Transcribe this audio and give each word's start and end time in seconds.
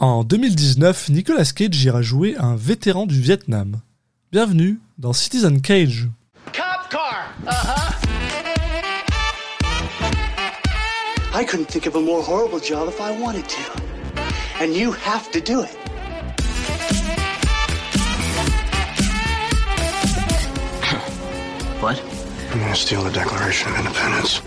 En 0.00 0.24
2019, 0.24 1.10
Nicolas 1.10 1.52
Cage 1.54 1.84
ira 1.84 2.00
jouer 2.00 2.34
un 2.38 2.56
vétéran 2.56 3.04
du 3.04 3.20
Vietnam. 3.20 3.82
Bienvenue 4.32 4.80
dans 4.96 5.12
Citizen 5.12 5.60
Cage. 5.60 6.08
Cop 6.54 6.88
car. 6.90 7.26
Uh 7.46 7.50
huh. 7.50 7.92
I 11.34 11.44
couldn't 11.44 11.66
think 11.66 11.86
of 11.86 11.96
a 11.96 12.00
more 12.00 12.22
horrible 12.22 12.58
job 12.58 12.88
if 12.88 12.98
I 12.98 13.10
wanted 13.20 13.46
to. 13.46 13.60
And 14.58 14.74
you 14.74 14.92
have 14.92 15.30
to 15.32 15.40
do 15.42 15.62
it. 15.62 15.76
What? 21.82 22.02
I'm 22.52 22.60
gonna 22.60 22.74
steal 22.74 23.02
the 23.02 23.10
Declaration 23.10 23.70
of 23.72 23.78
Independence? 23.80 24.40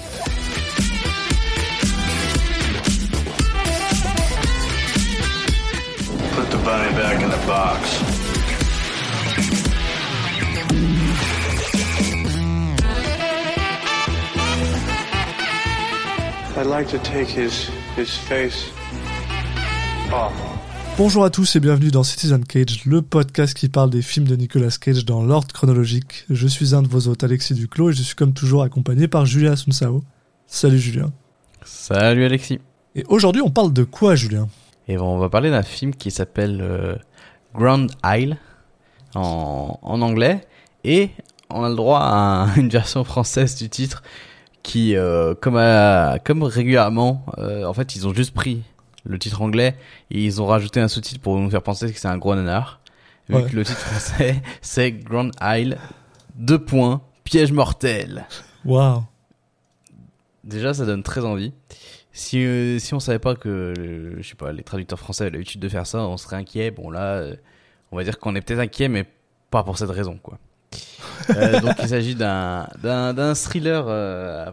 Bunny 6.64 6.94
back 6.96 7.22
in 7.22 7.30
the 7.30 7.46
box. 7.46 8.02
I'd 16.56 16.68
like 16.68 16.88
to 16.90 17.00
take 17.00 17.28
his 17.28 17.70
his 17.98 18.18
face 18.28 18.72
off. 20.14 20.32
Bonjour 20.98 21.26
à 21.26 21.30
tous 21.30 21.56
et 21.56 21.60
bienvenue 21.60 21.92
dans 21.92 22.04
Citizen 22.04 22.46
Cage, 22.46 22.86
le 22.86 23.02
podcast 23.02 23.56
qui 23.56 23.68
parle 23.68 23.90
des 23.90 24.02
films 24.02 24.28
de 24.28 24.36
Nicolas 24.36 24.70
Cage 24.80 25.04
dans 25.06 25.24
l'ordre 25.24 25.52
chronologique. 25.52 26.26
Je 26.30 26.48
suis 26.48 26.76
un 26.76 26.84
de 26.84 26.88
vos 26.88 27.08
hôtes, 27.08 27.24
Alexis 27.24 27.56
Duclos, 27.56 27.90
et 27.90 27.94
je 27.94 28.04
suis 28.04 28.16
comme 28.16 28.34
toujours 28.34 28.64
accompagné 28.64 29.08
par 29.08 29.26
Julien 29.26 29.54
Asunsao. 29.54 30.04
Salut 30.46 30.80
Julien. 30.80 31.12
Salut 31.66 32.24
Alexis. 32.24 32.60
Et 32.96 33.04
aujourd'hui, 33.08 33.42
on 33.42 33.50
parle 33.50 33.74
de 33.74 33.84
quoi, 33.84 34.16
Julien? 34.16 34.48
Et 34.88 34.98
bon, 34.98 35.06
on 35.16 35.18
va 35.20 35.30
parler 35.30 35.50
d'un 35.50 35.64
film 35.64 35.94
qui 35.96 36.12
s'appelle 36.12 36.60
euh, 36.62 36.96
Grand 37.56 37.88
Isle 38.06 38.38
en, 39.16 39.80
en 39.82 40.02
anglais 40.02 40.46
et 40.84 41.10
on 41.50 41.64
a 41.64 41.70
le 41.70 41.76
droit 41.76 42.00
à 42.02 42.48
une 42.58 42.70
version 42.70 43.04
française 43.04 43.56
du 43.56 43.70
titre 43.70 44.04
qui, 44.64 44.96
euh, 44.96 45.36
comme, 45.36 45.58
à- 45.58 46.18
comme 46.24 46.44
régulièrement, 46.44 47.26
euh, 47.38 47.66
en 47.66 47.74
fait, 47.74 47.96
ils 47.96 48.08
ont 48.08 48.14
juste 48.14 48.34
pris 48.34 48.64
le 49.06 49.20
titre 49.20 49.42
anglais 49.42 49.76
et 50.12 50.24
ils 50.24 50.42
ont 50.42 50.46
rajouté 50.46 50.80
un 50.80 50.88
sous-titre 50.88 51.20
pour 51.22 51.38
nous 51.38 51.50
faire 51.50 51.62
penser 51.64 51.92
que 51.92 52.00
c'est 52.00 52.08
un 52.08 52.18
gros 52.18 52.36
nanar. 52.36 52.80
Vu 53.30 53.36
Ouais. 53.36 53.44
que 53.50 53.56
le 53.56 53.64
titre 53.64 53.80
français, 53.80 54.42
c'est 54.62 54.92
Grand 54.92 55.30
Isle, 55.42 55.78
deux 56.36 56.60
points, 56.60 57.02
piège 57.24 57.52
mortel. 57.54 58.26
Waouh 58.66 59.04
Déjà, 60.44 60.74
ça 60.74 60.86
donne 60.86 61.04
très 61.04 61.24
envie. 61.24 61.54
Si, 62.14 62.46
euh, 62.46 62.80
si 62.80 62.94
on 62.94 63.00
savait 63.00 63.20
pas 63.20 63.36
que, 63.36 63.74
euh, 63.78 64.16
je 64.22 64.28
sais 64.28 64.36
pas, 64.36 64.52
les 64.52 64.64
traducteurs 64.64 65.00
français 65.00 65.24
avaient 65.24 65.32
l'habitude 65.32 65.60
de 65.60 65.68
faire 65.68 65.88
ça, 65.88 66.00
on 66.00 66.18
serait 66.18 66.36
inquiet. 66.36 66.72
Bon, 66.72 66.90
là, 66.92 67.16
euh, 67.16 67.36
on 67.92 67.98
va 67.98 68.04
dire 68.04 68.20
qu'on 68.20 68.36
est 68.36 68.42
peut-être 68.42 68.60
inquiet, 68.60 68.88
mais 68.88 69.06
pas 69.50 69.64
pour 69.64 69.78
cette 69.78 69.90
raison, 69.90 70.18
quoi. 70.22 70.38
Euh, 71.32 71.60
donc, 71.62 71.74
il 71.82 71.88
s'agit 71.88 72.16
d'un, 72.16 72.68
d'un, 72.82 73.14
d'un 73.14 73.34
thriller, 73.34 73.86
euh, 73.88 74.52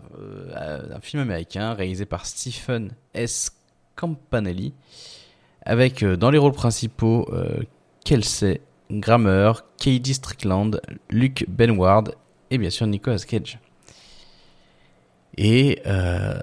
euh, 0.56 0.96
un 0.96 1.00
film 1.00 1.22
américain 1.22 1.74
réalisé 1.74 2.06
par 2.06 2.24
Stephen 2.24 2.92
S. 3.12 3.52
Campanelli, 3.94 4.72
avec 5.62 6.02
euh, 6.02 6.16
dans 6.16 6.30
les 6.30 6.38
rôles 6.38 6.52
principaux 6.52 7.28
euh, 7.32 7.60
Kelsey 8.04 8.62
Grammer, 8.90 9.52
Katie 9.78 10.14
Strickland, 10.14 10.80
Luke 11.10 11.44
Benward 11.48 12.14
et 12.50 12.56
bien 12.56 12.70
sûr 12.70 12.86
Nicolas 12.86 13.18
Cage. 13.18 13.58
Et, 15.42 15.80
euh, 15.86 16.34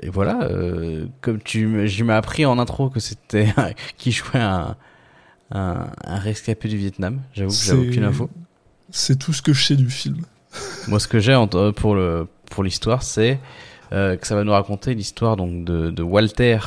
et 0.00 0.08
voilà, 0.08 0.44
euh, 0.44 1.04
comme 1.20 1.42
tu, 1.42 1.86
je 1.86 2.04
m'ai 2.04 2.14
appris 2.14 2.46
en 2.46 2.58
intro 2.58 2.88
que 2.88 2.98
c'était 2.98 3.52
qui 3.98 4.12
jouait 4.12 4.40
un, 4.40 4.76
un, 5.52 5.88
un 6.02 6.18
rescapé 6.18 6.68
du 6.68 6.78
Vietnam. 6.78 7.20
J'avoue 7.34 7.50
que 7.50 7.56
j'avais 7.56 7.86
aucune 7.86 8.04
info. 8.04 8.30
C'est 8.88 9.18
tout 9.18 9.34
ce 9.34 9.42
que 9.42 9.52
je 9.52 9.62
sais 9.62 9.76
du 9.76 9.90
film. 9.90 10.22
Moi, 10.88 11.00
ce 11.00 11.06
que 11.06 11.18
j'ai 11.20 11.38
pour 11.76 11.94
le 11.94 12.26
pour 12.50 12.64
l'histoire, 12.64 13.02
c'est 13.02 13.38
euh, 13.92 14.16
que 14.16 14.26
ça 14.26 14.34
va 14.34 14.42
nous 14.42 14.52
raconter 14.52 14.94
l'histoire 14.94 15.36
donc 15.36 15.66
de, 15.66 15.90
de 15.90 16.02
Walter, 16.02 16.58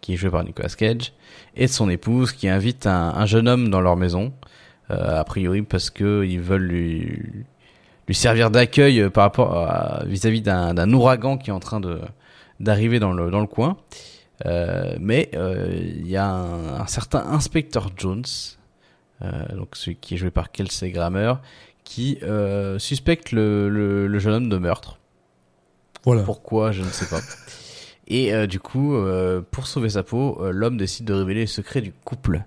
qui 0.00 0.14
est 0.14 0.16
joué 0.16 0.30
par 0.30 0.42
Nicolas 0.42 0.68
Cage, 0.76 1.12
et 1.54 1.66
de 1.66 1.70
son 1.70 1.88
épouse 1.90 2.32
qui 2.32 2.48
invite 2.48 2.88
un, 2.88 3.14
un 3.14 3.24
jeune 3.24 3.46
homme 3.46 3.68
dans 3.68 3.80
leur 3.80 3.94
maison, 3.94 4.32
euh, 4.90 5.20
a 5.20 5.22
priori 5.22 5.62
parce 5.62 5.90
que 5.90 6.24
ils 6.24 6.40
veulent 6.40 6.66
lui 6.66 7.44
lui 8.08 8.14
servir 8.14 8.50
d'accueil 8.50 9.00
euh, 9.00 9.10
par 9.10 9.22
rapport 9.22 9.56
à 9.56 10.02
vis-à-vis 10.04 10.42
d'un 10.42 10.74
d'un 10.74 10.92
ouragan 10.92 11.38
qui 11.38 11.50
est 11.50 11.52
en 11.52 11.60
train 11.60 11.78
de 11.78 12.00
d'arriver 12.58 12.98
dans 12.98 13.12
le 13.12 13.30
dans 13.30 13.40
le 13.40 13.46
coin. 13.46 13.76
Euh, 14.46 14.96
mais 15.00 15.30
euh, 15.34 15.68
il 15.72 16.08
y 16.08 16.16
a 16.16 16.26
un, 16.26 16.80
un 16.80 16.86
certain 16.86 17.26
inspecteur 17.26 17.90
Jones, 17.96 18.24
euh, 19.22 19.56
donc 19.56 19.74
celui 19.74 19.96
qui 19.96 20.14
est 20.14 20.16
joué 20.16 20.30
par 20.30 20.52
Kelsey 20.52 20.90
Grammer, 20.90 21.34
qui 21.82 22.18
euh, 22.22 22.78
suspecte 22.78 23.32
le, 23.32 23.68
le, 23.68 24.06
le 24.06 24.18
jeune 24.20 24.34
homme 24.34 24.48
de 24.48 24.58
meurtre. 24.58 24.98
Voilà. 26.04 26.22
Pourquoi, 26.22 26.70
je 26.70 26.82
ne 26.82 26.88
sais 26.88 27.06
pas. 27.06 27.20
Et 28.06 28.32
euh, 28.32 28.46
du 28.46 28.60
coup, 28.60 28.94
euh, 28.94 29.42
pour 29.50 29.66
sauver 29.66 29.88
sa 29.88 30.04
peau, 30.04 30.40
l'homme 30.52 30.76
décide 30.76 31.06
de 31.06 31.14
révéler 31.14 31.40
les 31.40 31.46
secrets 31.46 31.80
du 31.80 31.92
couple. 31.92 32.44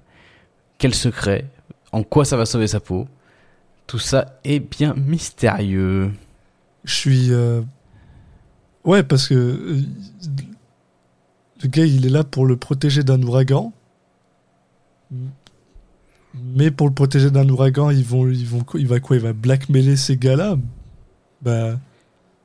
Quel 0.78 0.94
secret? 0.96 1.46
En 1.92 2.04
quoi 2.04 2.24
ça 2.24 2.38
va 2.38 2.46
sauver 2.46 2.68
sa 2.68 2.80
peau? 2.80 3.08
Tout 3.92 4.00
ça 4.00 4.40
est 4.46 4.62
bien 4.62 4.94
mystérieux. 4.94 6.12
Je 6.86 6.96
suis... 6.96 7.34
euh, 7.34 7.62
Ouais, 8.86 9.04
parce 9.04 9.28
que... 9.28 9.34
euh, 9.34 9.82
Le 11.62 11.68
gars, 11.68 11.86
il 11.86 12.06
est 12.06 12.10
là 12.10 12.24
pour 12.24 12.46
le 12.46 12.56
protéger 12.56 13.04
d'un 13.04 13.22
ouragan. 13.22 13.74
Mais 16.34 16.72
pour 16.72 16.88
le 16.88 16.94
protéger 16.94 17.32
d'un 17.32 17.50
ouragan, 17.50 17.90
ils 17.90 18.06
vont, 18.06 18.30
ils 18.30 18.48
vont, 18.48 18.64
il 18.76 18.88
va 18.88 19.02
quoi 19.02 19.18
Il 19.18 19.24
va 19.24 19.34
blackmailer 19.34 19.98
ces 19.98 20.16
gars-là? 20.16 20.58
Bah, 21.42 21.78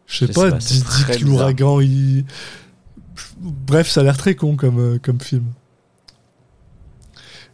je 0.08 0.26
sais 0.26 0.32
pas. 0.32 0.50
pas, 0.50 0.58
dis 0.58 0.82
très 0.82 1.16
que 1.18 1.24
l'ouragan, 1.24 1.78
il. 1.80 2.24
Bref, 3.38 3.88
ça 3.88 4.00
a 4.00 4.02
l'air 4.02 4.16
très 4.16 4.34
con 4.34 4.56
comme, 4.56 4.80
euh, 4.80 4.98
comme 5.00 5.20
film. 5.20 5.44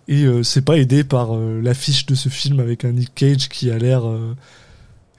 Et 0.08 0.24
euh, 0.24 0.42
c'est 0.42 0.62
pas 0.62 0.78
aidé 0.78 1.04
par 1.04 1.34
euh, 1.36 1.60
l'affiche 1.62 2.06
de 2.06 2.14
ce 2.14 2.28
film 2.28 2.58
avec 2.60 2.84
un 2.84 2.92
Nick 2.92 3.14
Cage 3.14 3.48
qui 3.48 3.70
a 3.70 3.78
l'air. 3.78 4.06
euh, 4.08 4.34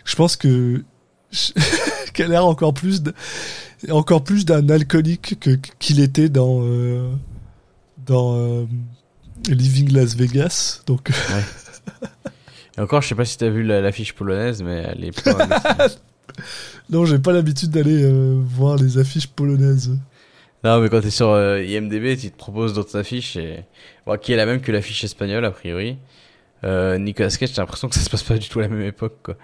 je 0.05 0.16
pense 0.16 0.35
que. 0.35 0.83
qui 2.13 2.23
a 2.23 2.27
l'air 2.27 2.45
encore 2.45 2.73
plus. 2.73 3.01
de- 3.01 3.13
encore 3.89 4.23
plus 4.23 4.45
d'un 4.45 4.67
alcoolique 4.69 5.39
que 5.39 5.57
qu'il 5.79 5.99
était 5.99 6.29
dans. 6.29 6.61
dans. 8.05 8.67
Living 9.47 9.91
Las 9.91 10.16
Vegas. 10.16 10.81
Donc. 10.85 11.11
Et 12.77 12.81
encore, 12.81 13.01
je 13.01 13.09
sais 13.09 13.16
pas 13.16 13.25
si 13.25 13.38
t'as 13.38 13.49
vu 13.49 13.63
la- 13.63 13.81
l'affiche 13.81 14.13
polonaise, 14.13 14.61
mais 14.63 14.83
elle 14.88 15.03
est 15.05 15.23
pas 15.23 15.88
Non, 16.89 17.05
j'ai 17.05 17.19
pas 17.19 17.31
l'habitude 17.33 17.69
d'aller 17.72 18.03
voir 18.45 18.75
les 18.77 18.97
affiches 18.97 19.27
polonaises. 19.27 19.97
Non, 20.63 20.79
mais 20.79 20.90
quand 20.90 21.01
t'es 21.01 21.09
sur 21.09 21.29
euh, 21.29 21.62
IMDB, 21.63 22.18
tu 22.18 22.31
te 22.31 22.38
proposes 22.38 22.74
d'autres 22.74 22.97
affiches, 22.97 23.35
et... 23.35 23.66
bon, 24.06 24.18
qui 24.18 24.31
est 24.31 24.38
la 24.38 24.46
même 24.46 24.62
que 24.62 24.72
l'affiche 24.72 25.03
espagnole, 25.03 25.44
a 25.46 25.51
priori. 25.51 25.97
Euh, 26.63 26.97
Nicolas 26.97 27.29
Cage, 27.29 27.50
j'ai 27.50 27.62
l'impression 27.62 27.90
que 27.90 27.96
ça 27.96 28.01
se 28.01 28.09
passe 28.09 28.24
pas 28.24 28.38
du 28.38 28.47
tout 28.47 28.59
à 28.59 28.63
la 28.63 28.68
même 28.69 28.81
époque, 28.85 29.18
quoi. 29.23 29.35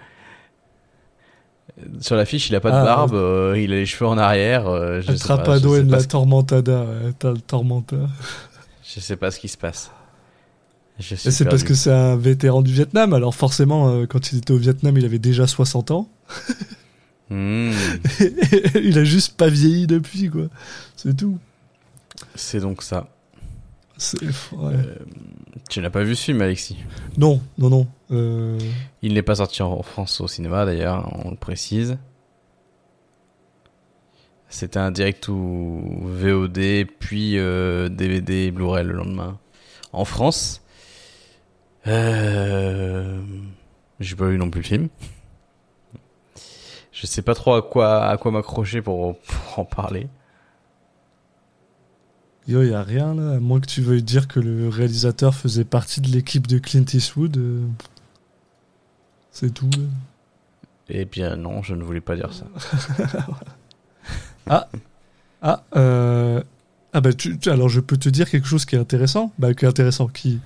Sur 2.00 2.16
l'affiche, 2.16 2.48
il 2.48 2.54
a 2.56 2.60
pas 2.60 2.70
de 2.70 2.76
Ah, 2.76 2.84
barbe, 2.84 3.14
euh, 3.14 3.54
il 3.58 3.72
a 3.72 3.76
les 3.76 3.86
cheveux 3.86 4.06
en 4.08 4.18
arrière. 4.18 4.66
euh, 4.68 5.00
je 5.00 5.06
sais 5.06 5.12
pas, 5.12 5.14
je 5.14 5.18
Trapado 5.24 5.76
sais 5.76 5.84
pas 5.84 5.90
la 5.96 6.00
ce- 6.00 6.08
Tormentada. 6.08 6.84
T'as 7.18 7.30
le 7.32 7.38
Tormenta. 7.38 7.96
Je 8.82 9.00
sais 9.00 9.16
pas 9.16 9.30
ce 9.30 9.38
qui 9.38 9.48
se 9.48 9.56
passe. 9.56 9.90
Et 10.98 11.02
c'est 11.16 11.44
parce 11.46 11.62
que 11.62 11.72
c'est 11.74 11.92
un 11.92 12.16
vétéran 12.16 12.60
du 12.60 12.72
Vietnam. 12.72 13.14
Alors 13.14 13.34
forcément, 13.34 13.88
euh, 13.88 14.06
quand 14.06 14.32
il 14.32 14.38
était 14.38 14.52
au 14.52 14.58
Vietnam, 14.58 14.98
il 14.98 15.04
avait 15.04 15.18
déjà 15.20 15.46
60 15.46 15.90
ans. 15.92 16.08
Hmm, 17.30 17.70
il 18.74 18.98
a 18.98 19.04
juste 19.04 19.36
pas 19.36 19.48
vieilli 19.48 19.86
depuis, 19.86 20.28
quoi. 20.28 20.46
C'est 20.96 21.16
tout. 21.16 21.38
c'est 22.34 22.60
donc 22.60 22.82
ça. 22.82 23.08
C'est- 23.96 24.20
ouais. 24.22 24.74
Euh, 24.74 24.94
tu 25.68 25.80
n'as 25.80 25.90
pas 25.90 26.02
vu 26.02 26.16
ce 26.16 26.24
film, 26.24 26.40
Alexis? 26.42 26.76
Non, 27.16 27.40
non, 27.58 27.70
non. 27.70 27.86
Euh, 28.10 28.58
Il 29.02 29.14
n'est 29.14 29.22
pas 29.22 29.36
sorti 29.36 29.62
en 29.62 29.82
France 29.82 30.20
au 30.20 30.26
cinéma, 30.26 30.64
d'ailleurs, 30.64 31.08
on 31.24 31.30
le 31.30 31.36
précise. 31.36 31.98
C'était 34.48 34.78
un 34.80 34.90
direct 34.90 35.28
ou 35.28 36.00
VOD, 36.02 36.86
puis 36.98 37.38
euh, 37.38 37.88
DVD 37.88 38.46
et 38.46 38.50
Blu-ray 38.50 38.84
le 38.84 38.94
lendemain. 38.94 39.38
En 39.92 40.04
France. 40.04 40.62
Euh... 41.86 43.20
J'ai 44.00 44.16
pas 44.16 44.26
vu 44.26 44.38
non 44.38 44.50
plus 44.50 44.62
le 44.62 44.66
film. 44.66 44.88
Je 47.00 47.06
sais 47.06 47.22
pas 47.22 47.34
trop 47.34 47.54
à 47.54 47.62
quoi, 47.62 48.04
à 48.04 48.16
quoi 48.18 48.30
m'accrocher 48.30 48.82
pour, 48.82 49.16
pour 49.18 49.58
en 49.58 49.64
parler. 49.64 50.06
Yo, 52.46 52.62
y 52.62 52.74
a 52.74 52.82
rien 52.82 53.14
là. 53.14 53.36
À 53.36 53.40
moins 53.40 53.58
que 53.60 53.66
tu 53.66 53.80
veuilles 53.80 54.02
dire 54.02 54.28
que 54.28 54.38
le 54.40 54.68
réalisateur 54.68 55.34
faisait 55.34 55.64
partie 55.64 56.00
de 56.02 56.08
l'équipe 56.08 56.46
de 56.46 56.58
Clint 56.58 56.84
Eastwood. 56.92 57.36
euh, 57.38 57.62
C'est 59.30 59.54
tout. 59.54 59.70
là. 59.72 59.84
Eh 60.90 61.04
bien 61.04 61.36
non, 61.36 61.62
je 61.62 61.74
ne 61.74 61.82
voulais 61.84 62.00
pas 62.00 62.16
dire 62.16 62.30
ça. 62.34 62.46
Ah, 65.42 65.62
euh, 65.76 66.42
Ah 66.92 67.00
bah 67.00 67.12
tu, 67.14 67.38
tu- 67.38 67.50
alors 67.50 67.68
je 67.68 67.80
peux 67.80 67.96
te 67.96 68.08
dire 68.08 68.28
quelque 68.28 68.46
chose 68.48 68.64
qui 68.66 68.74
est 68.74 68.78
intéressant, 68.78 69.32
bah, 69.38 69.54
qui 69.54 69.64
est 69.64 69.68
intéressant, 69.68 70.08
qui 70.08 70.40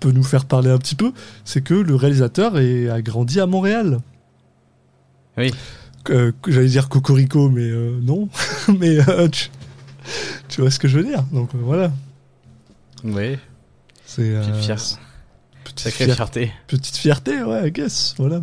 peut 0.00 0.10
nous 0.12 0.22
faire 0.24 0.46
parler 0.46 0.70
un 0.70 0.78
petit 0.78 0.94
peu, 0.94 1.12
c'est 1.44 1.60
que 1.62 1.74
le 1.74 1.94
réalisateur 1.94 2.58
est, 2.58 2.88
a 2.88 3.00
grandi 3.02 3.38
à 3.40 3.46
Montréal. 3.46 4.00
Oui. 5.36 5.52
Euh, 6.10 6.32
J'allais 6.46 6.68
dire 6.68 6.88
Cocorico, 6.88 7.48
mais 7.50 7.62
euh, 7.62 7.98
non. 8.02 8.28
mais 8.78 8.98
euh, 9.08 9.28
tu, 9.28 9.48
tu 10.48 10.60
vois 10.60 10.70
ce 10.70 10.78
que 10.78 10.88
je 10.88 10.98
veux 10.98 11.04
dire. 11.04 11.22
Donc 11.32 11.50
voilà. 11.54 11.90
Oui. 13.04 13.36
C'est 14.06 14.30
Petite 14.40 14.56
fier- 14.56 14.76
petite, 15.64 15.80
Sacrée 15.80 16.04
fier- 16.04 16.14
fierté. 16.14 16.52
petite 16.66 16.96
fierté, 16.96 17.42
ouais, 17.42 17.68
I 17.68 17.72
guess. 17.72 18.14
Voilà. 18.18 18.42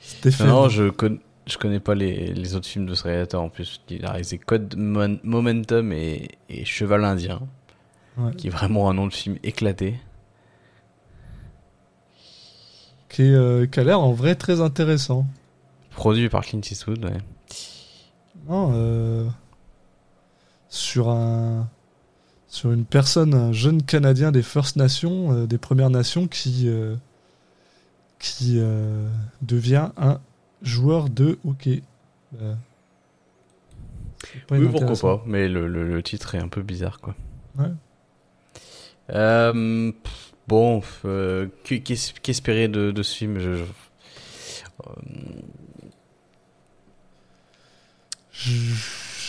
Stéphane. 0.00 0.48
Non, 0.48 0.68
je, 0.68 0.90
con- 0.90 1.18
je 1.46 1.56
connais 1.58 1.80
pas 1.80 1.94
les, 1.94 2.32
les 2.34 2.54
autres 2.54 2.66
films 2.68 2.86
de 2.86 2.94
ce 2.94 3.04
réalisateur 3.04 3.40
en 3.42 3.48
plus. 3.48 3.80
Il 3.88 4.04
a 4.04 4.10
réalisé 4.10 4.38
Code 4.38 4.74
Mon- 4.76 5.18
Momentum 5.22 5.92
et, 5.92 6.28
et 6.48 6.64
Cheval 6.64 7.04
Indien, 7.04 7.40
Ouais. 8.16 8.34
qui 8.36 8.46
est 8.48 8.50
vraiment 8.50 8.88
un 8.90 8.94
nom 8.94 9.06
de 9.06 9.12
film 9.14 9.38
éclaté. 9.42 9.98
qui, 13.08 13.22
est, 13.22 13.34
euh, 13.34 13.66
qui 13.66 13.78
a 13.80 13.84
l'air 13.84 14.00
en 14.00 14.12
vrai 14.12 14.34
très 14.34 14.60
intéressant. 14.60 15.26
Produit 15.94 16.28
par 16.28 16.42
Clint 16.44 16.60
Eastwood, 16.60 17.04
ouais. 17.04 17.18
Non, 18.48 18.72
euh, 18.74 19.28
sur 20.68 21.08
un 21.08 21.68
sur 22.48 22.70
une 22.72 22.84
personne, 22.84 23.34
un 23.34 23.52
jeune 23.52 23.82
Canadien 23.82 24.30
des 24.32 24.42
First 24.42 24.76
Nations, 24.76 25.32
euh, 25.32 25.46
des 25.46 25.58
Premières 25.58 25.90
Nations, 25.90 26.26
qui 26.28 26.64
euh, 26.68 26.94
qui 28.18 28.58
euh, 28.58 29.08
devient 29.42 29.90
un 29.96 30.20
joueur 30.62 31.08
de 31.10 31.38
hockey. 31.46 31.82
Pas 34.48 34.56
Oui, 34.58 34.66
pourquoi 34.68 34.96
pas, 34.96 35.22
mais 35.26 35.48
le, 35.48 35.68
le, 35.68 35.86
le 35.86 36.02
titre 36.02 36.34
est 36.34 36.38
un 36.40 36.48
peu 36.48 36.62
bizarre, 36.62 37.00
quoi. 37.00 37.14
Ouais. 37.58 37.70
Pff, 39.08 40.32
bon, 40.48 40.82
qu'es- 41.64 41.80
qu'es- 41.80 42.12
qu'espérer 42.22 42.68
de, 42.68 42.90
de 42.90 43.02
ce 43.02 43.14
film? 43.16 43.38
Je, 43.38 43.64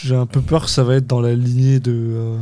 J'ai 0.04 0.16
un 0.16 0.26
peu 0.26 0.42
peur 0.42 0.66
que 0.66 0.70
ça 0.70 0.84
va 0.84 0.96
être 0.96 1.08
dans 1.08 1.22
la 1.22 1.34
lignée 1.34 1.80
de. 1.80 1.92
euh, 1.94 2.38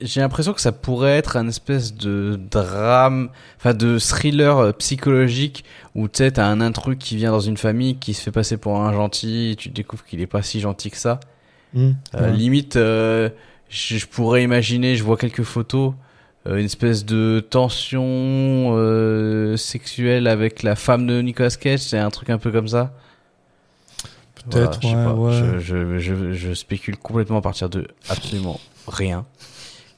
J'ai 0.00 0.20
l'impression 0.22 0.54
que 0.54 0.62
ça 0.62 0.72
pourrait 0.72 1.18
être 1.18 1.36
un 1.36 1.46
espèce 1.46 1.94
de 1.94 2.40
drame, 2.50 3.28
enfin 3.58 3.74
de 3.74 3.98
thriller 3.98 4.56
euh, 4.58 4.72
psychologique 4.72 5.64
où 5.94 6.08
tu 6.08 6.18
sais, 6.18 6.30
t'as 6.32 6.46
un 6.46 6.62
intrus 6.62 6.96
qui 6.98 7.16
vient 7.16 7.30
dans 7.32 7.40
une 7.40 7.58
famille 7.58 7.98
qui 7.98 8.14
se 8.14 8.22
fait 8.22 8.30
passer 8.32 8.56
pour 8.56 8.78
un 8.80 8.92
gentil, 8.94 9.50
et 9.52 9.56
tu 9.56 9.68
découvres 9.68 10.04
qu'il 10.04 10.20
est 10.22 10.26
pas 10.26 10.42
si 10.42 10.58
gentil 10.60 10.90
que 10.90 10.96
ça. 10.96 11.20
hmm, 11.74 11.90
Euh, 12.14 12.32
ouais. 12.32 12.32
Limite, 12.32 12.76
euh, 12.76 13.28
je, 13.68 14.06
pourrais 14.06 14.42
imaginer, 14.42 14.96
je 14.96 15.04
vois 15.04 15.18
quelques 15.18 15.42
photos, 15.42 15.92
euh, 16.46 16.56
une 16.56 16.64
espèce 16.66 17.04
de 17.04 17.40
tension 17.50 18.74
sexuelle 19.56 20.26
avec 20.28 20.62
la 20.62 20.76
femme 20.76 21.06
de 21.06 21.20
Nicolas 21.20 21.50
Cage, 21.50 21.80
c'est 21.80 21.98
un 21.98 22.10
truc 22.10 22.30
un 22.30 22.38
peu 22.38 22.50
comme 22.50 22.68
ça. 22.68 22.94
Peut-être, 24.48 24.78
je 24.82 24.88
sais 24.88 24.94
ouais, 24.94 25.04
pas. 25.04 25.12
ouais. 25.12 25.32
Je, 25.32 25.58
je, 25.58 25.98
je, 25.98 26.32
je 26.32 26.54
spécule 26.54 26.96
complètement 26.96 27.38
à 27.38 27.42
partir 27.42 27.68
de 27.68 27.88
absolument 28.08 28.58
rien. 28.88 29.24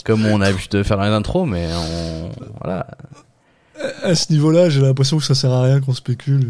Comme 0.04 0.26
on 0.26 0.40
a 0.40 0.46
l'habitude 0.46 0.72
de 0.72 0.82
faire 0.82 0.96
dans 0.96 1.04
les 1.04 1.10
intros, 1.10 1.46
mais 1.48 1.68
on, 1.72 2.30
voilà. 2.62 2.86
À 4.04 4.14
ce 4.14 4.32
niveau-là, 4.32 4.68
j'ai 4.68 4.80
l'impression 4.80 5.16
que 5.18 5.24
ça 5.24 5.34
sert 5.34 5.50
à 5.52 5.62
rien 5.62 5.80
qu'on 5.80 5.92
spécule. 5.94 6.40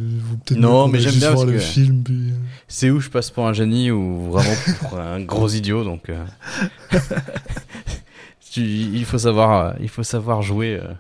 Peut-être 0.45 0.59
Non, 0.61 0.89
mais 0.89 1.01
j'aime 1.01 1.15
bien 1.15 1.31
voir 1.31 1.45
parce 1.45 1.53
le 1.53 1.59
que- 1.59 1.65
film. 1.65 2.03
Puis... 2.03 2.31
euh, 2.31 2.35
C'est 2.69 2.91
où 2.91 3.01
je 3.01 3.09
passe 3.11 3.31
pour 3.31 3.47
un 3.47 3.53
génie 3.53 3.91
ou 3.91 4.31
vraiment 4.33 4.55
pour 4.81 4.99
un 4.99 5.21
gros 5.21 5.49
idiot, 5.49 5.85
donc 5.85 6.09
euh, 6.11 6.25
il 8.57 9.05
faut 9.05 9.19
savoir, 9.19 9.67
euh, 9.67 9.73
il 9.81 9.89
faut 9.89 10.03
savoir 10.03 10.43
jouer 10.43 10.79
euh, 10.83 10.93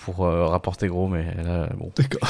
pour 0.00 0.24
euh, 0.24 0.46
rapporter 0.46 0.88
gros, 0.88 1.08
mais 1.08 1.34
là, 1.42 1.68
bon, 1.76 1.92
D'accord. 1.96 2.28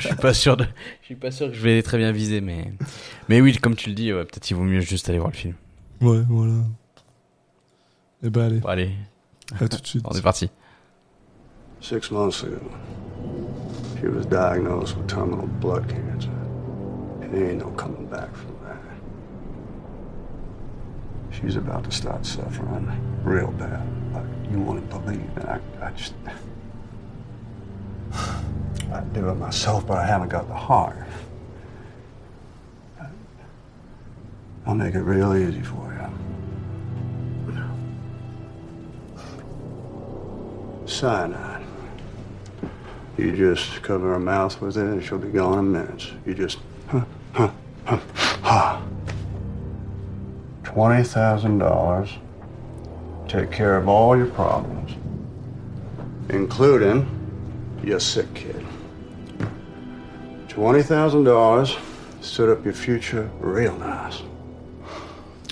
je 0.00 0.06
suis 0.06 0.16
pas 0.16 0.34
sûr 0.34 0.56
de, 0.56 0.64
je 1.00 1.06
suis 1.06 1.14
pas 1.14 1.30
sûr 1.30 1.48
que 1.48 1.54
je 1.54 1.60
vais 1.60 1.82
très 1.82 1.96
bien 1.98 2.12
viser, 2.12 2.40
mais, 2.40 2.72
mais 3.28 3.40
oui, 3.40 3.56
comme 3.56 3.76
tu 3.76 3.88
le 3.88 3.94
dis, 3.94 4.12
ouais, 4.12 4.24
peut-être 4.24 4.50
il 4.50 4.54
vaut 4.54 4.64
mieux 4.64 4.80
juste 4.80 5.08
aller 5.08 5.18
voir 5.18 5.30
le 5.30 5.36
film. 5.36 5.54
Ouais, 6.00 6.22
voilà. 6.28 6.54
Eh 8.24 8.30
ben 8.30 8.46
allez, 8.46 8.58
Bon, 8.58 8.68
allez, 8.68 8.90
à 9.60 9.68
tout 9.68 9.80
de 9.80 9.86
suite. 9.86 10.04
on 10.10 10.16
est 10.16 10.22
parti. 10.22 10.50
Six 11.80 12.10
months 12.10 12.42
ago, 12.42 12.58
she 14.00 14.06
was 14.08 14.26
diagnosed 14.26 14.96
with 14.96 15.06
terminal 15.06 15.46
blood 15.60 15.88
cancer. 15.88 16.30
And 17.22 17.32
there 17.32 17.50
ain't 17.50 17.60
no 17.60 17.70
coming 17.76 18.06
back 18.06 18.34
from 18.34 18.56
that. 18.64 18.80
She's 21.30 21.56
about 21.56 21.84
to 21.84 21.92
start 21.92 22.26
suffering 22.26 22.90
real 23.22 23.52
bad. 23.52 23.86
Like 24.12 24.24
you 24.50 24.58
wouldn't 24.58 24.88
believe. 24.90 25.30
And 25.36 25.48
I, 25.48 25.60
I 25.80 25.90
just. 25.92 26.14
I'd 28.12 29.12
do 29.12 29.28
it 29.28 29.34
myself, 29.34 29.86
but 29.86 29.98
I 29.98 30.06
haven't 30.06 30.28
got 30.28 30.48
the 30.48 30.54
heart. 30.54 30.96
I'll 34.66 34.74
make 34.74 34.94
it 34.94 35.00
real 35.00 35.34
easy 35.34 35.62
for 35.62 35.94
you. 35.94 35.98
Cyanide. 40.86 41.64
You 43.16 43.34
just 43.34 43.82
cover 43.82 44.12
her 44.12 44.18
mouth 44.18 44.60
with 44.60 44.76
it 44.76 44.84
and 44.84 45.02
she'll 45.02 45.18
be 45.18 45.28
gone 45.28 45.58
in 45.58 45.72
minutes. 45.72 46.12
You 46.26 46.34
just 46.34 46.58
huh, 46.88 47.04
huh, 47.32 47.50
huh, 47.84 48.80
thousand 51.02 51.58
dollars. 51.58 52.10
Take 53.26 53.50
care 53.50 53.76
of 53.76 53.88
all 53.88 54.16
your 54.16 54.26
problems. 54.26 54.92
Including 56.30 57.17
your 57.84 58.00
sick 58.00 58.32
kid. 58.34 58.62
Twenty 60.48 60.82
thousand 60.82 61.24
dollars. 61.24 61.76
Set 62.20 62.48
up 62.48 62.64
your 62.64 62.74
future 62.74 63.28
real 63.40 63.74
nice. 63.78 64.22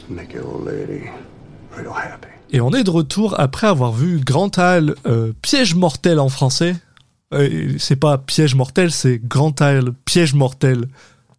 Make 0.08 0.32
your 0.34 0.46
old 0.46 0.66
lady 0.66 1.08
real 1.76 1.92
happy. 1.92 2.28
Et 2.50 2.60
on 2.60 2.70
est 2.72 2.84
de 2.84 2.90
retour 2.90 3.38
après 3.38 3.66
avoir 3.66 3.92
vu 3.92 4.20
Grand 4.20 4.50
Isle 4.58 4.94
euh, 5.06 5.32
Piège 5.42 5.74
mortel 5.74 6.18
en 6.20 6.28
français. 6.28 6.76
Euh, 7.34 7.74
c'est 7.78 7.96
pas 7.96 8.18
Piège 8.18 8.54
mortel, 8.54 8.90
c'est 8.92 9.18
Grand 9.22 9.60
Isle 9.60 9.92
Piège 10.04 10.34
mortel. 10.34 10.86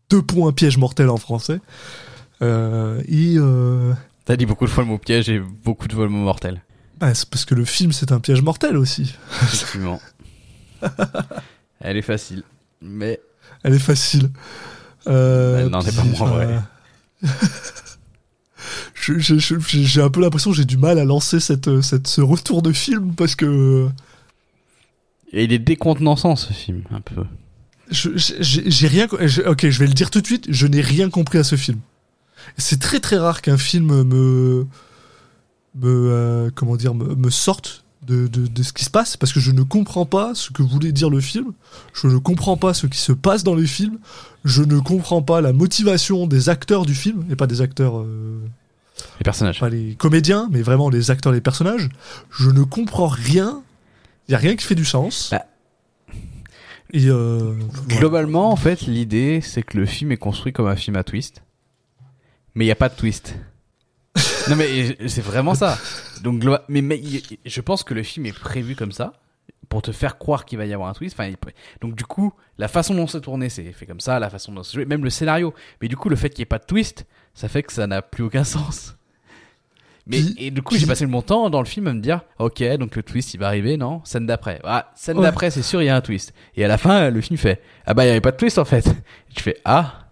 Deux 0.09 0.21
points 0.21 0.51
Piège 0.51 0.77
mortel 0.77 1.09
en 1.09 1.17
français. 1.17 1.59
Euh, 2.41 3.01
et 3.07 3.35
euh, 3.37 3.93
T'as 4.25 4.35
dit 4.35 4.45
beaucoup 4.45 4.65
de 4.65 4.69
fois 4.69 4.83
le 4.83 4.89
mot 4.89 4.97
piège 4.97 5.29
et 5.29 5.39
beaucoup 5.39 5.87
de 5.87 5.93
fois 5.93 6.03
le 6.03 6.09
mot 6.09 6.19
mortel. 6.23 6.61
bah, 6.99 7.13
c'est 7.15 7.27
parce 7.29 7.45
que 7.45 7.55
le 7.55 7.65
film 7.65 7.91
c'est 7.91 8.11
un 8.11 8.19
piège 8.19 8.41
mortel 8.41 8.77
aussi. 8.77 9.15
Effectivement. 9.43 9.99
Elle 11.79 11.97
est 11.97 12.01
facile, 12.01 12.43
mais 12.81 13.19
Elle 13.63 13.73
est 13.73 13.79
facile. 13.79 14.29
Euh, 15.07 15.59
Elle 15.59 15.69
n'en 15.69 15.81
est 15.81 15.95
pas 15.95 16.03
moins 16.03 16.29
vraie. 16.29 16.59
J'ai 18.99 20.01
un 20.01 20.09
peu 20.09 20.19
l'impression 20.19 20.51
que 20.51 20.57
j'ai 20.57 20.65
du 20.65 20.75
mal 20.77 20.99
à 20.99 21.05
lancer 21.05 21.39
cette, 21.39 21.79
cette, 21.81 22.07
ce 22.07 22.19
retour 22.19 22.61
de 22.61 22.73
film 22.73 23.13
parce 23.15 23.35
que 23.35 23.89
et 25.33 25.43
il 25.43 25.53
est 25.53 25.59
décontenançant 25.59 26.35
ce 26.35 26.53
film, 26.53 26.83
un 26.91 27.01
peu. 27.01 27.23
j'ai 27.89 28.87
rien. 28.87 29.07
ok, 29.07 29.69
je 29.69 29.79
vais 29.79 29.87
le 29.87 29.93
dire 29.93 30.09
tout 30.09 30.21
de 30.21 30.25
suite. 30.25 30.45
Je 30.49 30.67
n'ai 30.67 30.81
rien 30.81 31.09
compris 31.09 31.37
à 31.37 31.43
ce 31.43 31.55
film. 31.55 31.79
C'est 32.57 32.79
très 32.79 32.99
très 32.99 33.17
rare 33.17 33.41
qu'un 33.41 33.57
film 33.57 34.03
me 34.03 34.65
me 35.75 36.11
euh, 36.11 36.49
comment 36.55 36.75
dire 36.77 36.93
me, 36.93 37.15
me 37.15 37.29
sorte 37.29 37.83
de, 38.07 38.27
de, 38.27 38.47
de 38.47 38.63
ce 38.63 38.71
qui 38.73 38.85
se 38.85 38.89
passe 38.89 39.17
parce 39.17 39.33
que 39.33 39.39
je 39.39 39.51
ne 39.51 39.61
comprends 39.63 40.05
pas 40.05 40.33
ce 40.33 40.51
que 40.51 40.63
voulait 40.63 40.91
dire 40.91 41.09
le 41.09 41.19
film. 41.21 41.51
Je 41.93 42.07
ne 42.07 42.17
comprends 42.17 42.57
pas 42.57 42.73
ce 42.73 42.87
qui 42.87 42.97
se 42.97 43.11
passe 43.11 43.43
dans 43.43 43.55
le 43.55 43.65
film. 43.65 43.99
Je 44.45 44.63
ne 44.63 44.79
comprends 44.79 45.21
pas 45.21 45.41
la 45.41 45.53
motivation 45.53 46.25
des 46.27 46.49
acteurs 46.49 46.85
du 46.85 46.95
film 46.95 47.25
et 47.29 47.35
pas 47.35 47.47
des 47.47 47.61
acteurs. 47.61 47.99
euh, 47.99 48.39
Les 49.19 49.23
personnages. 49.23 49.59
pas 49.59 49.69
les 49.69 49.95
comédiens, 49.95 50.47
mais 50.51 50.61
vraiment 50.61 50.89
les 50.89 51.11
acteurs, 51.11 51.33
les 51.33 51.41
personnages. 51.41 51.89
Je 52.31 52.49
ne 52.49 52.63
comprends 52.63 53.07
rien. 53.07 53.61
Il 54.27 54.31
y 54.31 54.35
a 54.35 54.37
rien 54.37 54.55
qui 54.55 54.65
fait 54.65 54.75
du 54.75 54.85
sens. 54.85 55.29
Bah. 55.31 55.45
Et 56.93 57.07
euh, 57.09 57.53
Globalement, 57.89 58.49
en 58.51 58.55
fait, 58.55 58.81
l'idée, 58.83 59.41
c'est 59.43 59.61
que 59.63 59.77
le 59.77 59.85
film 59.85 60.11
est 60.13 60.17
construit 60.17 60.53
comme 60.53 60.67
un 60.67 60.75
film 60.77 60.95
à 60.95 61.03
twist. 61.03 61.41
Mais 62.55 62.63
il 62.63 62.67
n'y 62.69 62.71
a 62.71 62.75
pas 62.75 62.89
de 62.89 62.95
twist. 62.95 63.35
Non, 64.49 64.55
mais 64.55 65.07
c'est 65.07 65.21
vraiment 65.21 65.55
ça. 65.55 65.77
Donc, 66.23 66.43
mais, 66.67 66.81
mais 66.81 67.01
je 67.45 67.61
pense 67.61 67.83
que 67.83 67.93
le 67.93 68.03
film 68.03 68.25
est 68.25 68.37
prévu 68.37 68.75
comme 68.75 68.91
ça 68.91 69.13
pour 69.69 69.81
te 69.81 69.91
faire 69.91 70.17
croire 70.17 70.45
qu'il 70.45 70.57
va 70.57 70.65
y 70.65 70.73
avoir 70.73 70.89
un 70.89 70.93
twist. 70.93 71.15
Enfin, 71.19 71.31
donc 71.81 71.95
du 71.95 72.05
coup, 72.05 72.33
la 72.57 72.67
façon 72.67 72.95
dont 72.95 73.07
c'est 73.07 73.21
tourné, 73.21 73.49
c'est 73.49 73.71
fait 73.73 73.85
comme 73.85 73.99
ça, 73.99 74.19
la 74.19 74.29
façon 74.29 74.51
dont 74.51 74.63
c'est 74.63 74.73
joué, 74.75 74.85
même 74.85 75.03
le 75.03 75.09
scénario. 75.09 75.53
Mais 75.81 75.87
du 75.87 75.97
coup, 75.97 76.09
le 76.09 76.15
fait 76.15 76.29
qu'il 76.29 76.39
n'y 76.39 76.43
ait 76.43 76.45
pas 76.45 76.59
de 76.59 76.65
twist, 76.65 77.05
ça 77.33 77.47
fait 77.49 77.63
que 77.63 77.73
ça 77.73 77.87
n'a 77.87 78.01
plus 78.01 78.23
aucun 78.23 78.43
sens. 78.45 78.93
Mais 80.09 80.21
et 80.37 80.51
du 80.51 80.61
coup, 80.61 80.77
j'ai 80.77 80.85
passé 80.85 81.05
mon 81.05 81.21
temps 81.21 81.49
dans 81.49 81.59
le 81.59 81.65
film 81.65 81.87
à 81.87 81.93
me 81.93 81.99
dire, 81.99 82.21
ok, 82.39 82.63
donc 82.77 82.95
le 82.95 83.03
twist, 83.03 83.33
il 83.33 83.41
va 83.41 83.47
arriver, 83.47 83.75
non? 83.75 84.01
Scène 84.05 84.25
d'après. 84.25 84.61
Ah, 84.63 84.89
scène 84.95 85.17
Ouais. 85.17 85.23
d'après, 85.23 85.51
c'est 85.51 85.61
sûr, 85.61 85.81
il 85.81 85.85
y 85.85 85.89
a 85.89 85.97
un 85.97 86.01
twist. 86.01 86.33
Et 86.55 86.63
à 86.63 86.69
la 86.69 86.77
fin, 86.77 87.09
le 87.09 87.19
film 87.19 87.37
fait, 87.37 87.61
ah 87.85 87.93
bah, 87.93 88.03
il 88.03 88.07
n'y 88.07 88.11
avait 88.11 88.21
pas 88.21 88.31
de 88.31 88.37
twist 88.37 88.57
en 88.57 88.63
fait. 88.63 88.87
Et 88.87 89.33
tu 89.35 89.43
fais, 89.43 89.57
ah. 89.65 90.06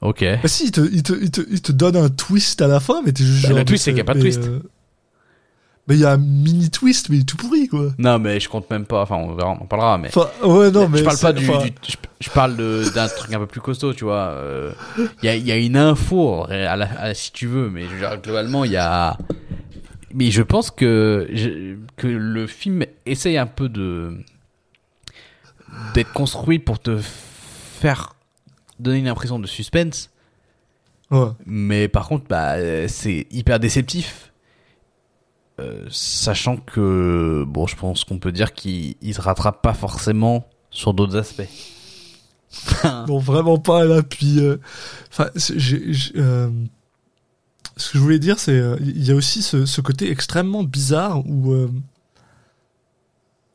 Ok. 0.00 0.24
Bah 0.42 0.48
si, 0.48 0.66
il 0.66 0.70
te, 0.72 0.80
il, 0.80 1.02
te, 1.02 1.12
il, 1.12 1.30
te, 1.30 1.40
il 1.50 1.60
te 1.60 1.72
donne 1.72 1.96
un 1.96 2.08
twist 2.08 2.62
à 2.62 2.68
la 2.68 2.78
fin, 2.80 3.02
mais 3.04 3.12
t'es 3.12 3.24
juste 3.24 3.42
Bah, 3.42 3.48
genre, 3.50 3.58
le 3.58 3.64
twist, 3.64 3.84
c'est 3.84 3.90
qu'il 3.90 3.98
y 3.98 4.02
a 4.02 4.04
pas 4.04 4.14
de 4.14 4.20
twist. 4.20 4.42
euh, 4.44 4.60
Mais 5.88 5.96
il 5.96 6.00
y 6.00 6.04
a 6.04 6.12
un 6.12 6.18
mini 6.18 6.70
twist, 6.70 7.08
mais 7.10 7.16
il 7.16 7.20
est 7.22 7.24
tout 7.24 7.36
pourri, 7.36 7.66
quoi. 7.66 7.92
Non, 7.98 8.18
mais 8.20 8.38
je 8.38 8.48
compte 8.48 8.70
même 8.70 8.84
pas. 8.84 9.02
Enfin, 9.02 9.16
on 9.16 9.34
verra, 9.34 9.50
on 9.50 9.62
en 9.62 9.66
parlera. 9.66 9.98
Mais 9.98 10.08
Enfin, 10.08 10.28
ouais, 10.46 10.70
non, 10.70 10.88
mais. 10.88 10.98
je 10.98 11.04
parle 11.04 11.18
pas 11.18 11.32
du, 11.32 11.48
enfin, 11.50 11.64
du- 11.64 11.72
je, 11.88 11.96
je 12.20 12.30
parle 12.30 12.56
d'un 12.94 13.08
truc 13.08 13.32
un 13.34 13.38
peu 13.40 13.46
plus 13.46 13.60
costaud, 13.60 13.92
tu 13.92 14.04
vois. 14.04 14.28
euh, 14.36 14.70
Il 14.98 15.26
y 15.26 15.28
a, 15.28 15.36
y 15.36 15.50
a 15.50 15.56
une 15.56 15.76
info, 15.76 16.44
à 16.48 16.76
la- 16.76 17.00
à- 17.00 17.14
si 17.14 17.32
tu 17.32 17.46
veux, 17.48 17.68
mais 17.68 17.86
dire, 17.86 18.20
globalement, 18.22 18.64
il 18.64 18.70
y 18.72 18.76
a. 18.76 19.16
Mais 20.14 20.30
je 20.30 20.42
pense 20.42 20.70
que 20.70 21.28
je- 21.32 21.74
que 21.96 22.06
le 22.06 22.46
film 22.46 22.84
essaye 23.04 23.36
un 23.36 23.46
peu 23.46 23.68
de 23.68 24.12
d'être 25.94 26.12
construit 26.12 26.58
pour 26.58 26.78
te 26.78 26.98
faire 26.98 28.14
donner 28.80 28.98
une 28.98 29.08
impression 29.08 29.38
de 29.38 29.46
suspense, 29.46 30.10
Ouais. 31.10 31.28
mais 31.46 31.88
par 31.88 32.06
contre, 32.08 32.26
bah, 32.28 32.86
c'est 32.88 33.26
hyper 33.30 33.58
déceptif. 33.60 34.32
Euh, 35.60 35.86
sachant 35.90 36.56
que, 36.56 37.44
bon, 37.48 37.66
je 37.66 37.74
pense 37.76 38.04
qu'on 38.04 38.18
peut 38.18 38.30
dire 38.30 38.52
qu'il 38.52 38.94
il 39.00 39.14
se 39.14 39.20
rattrape 39.20 39.60
pas 39.60 39.74
forcément 39.74 40.46
sur 40.70 40.94
d'autres 40.94 41.16
aspects. 41.16 41.48
Non, 43.08 43.18
vraiment 43.18 43.58
pas 43.58 43.84
là. 43.84 44.02
Puis, 44.02 44.38
euh, 44.40 44.56
enfin, 45.10 45.28
euh, 45.34 46.50
ce 47.76 47.92
que 47.92 47.98
je 47.98 47.98
voulais 47.98 48.18
dire, 48.18 48.38
c'est 48.38 48.58
il 48.80 49.04
y 49.04 49.10
a 49.10 49.14
aussi 49.14 49.42
ce, 49.42 49.66
ce 49.66 49.80
côté 49.80 50.10
extrêmement 50.10 50.62
bizarre 50.64 51.26
où, 51.26 51.54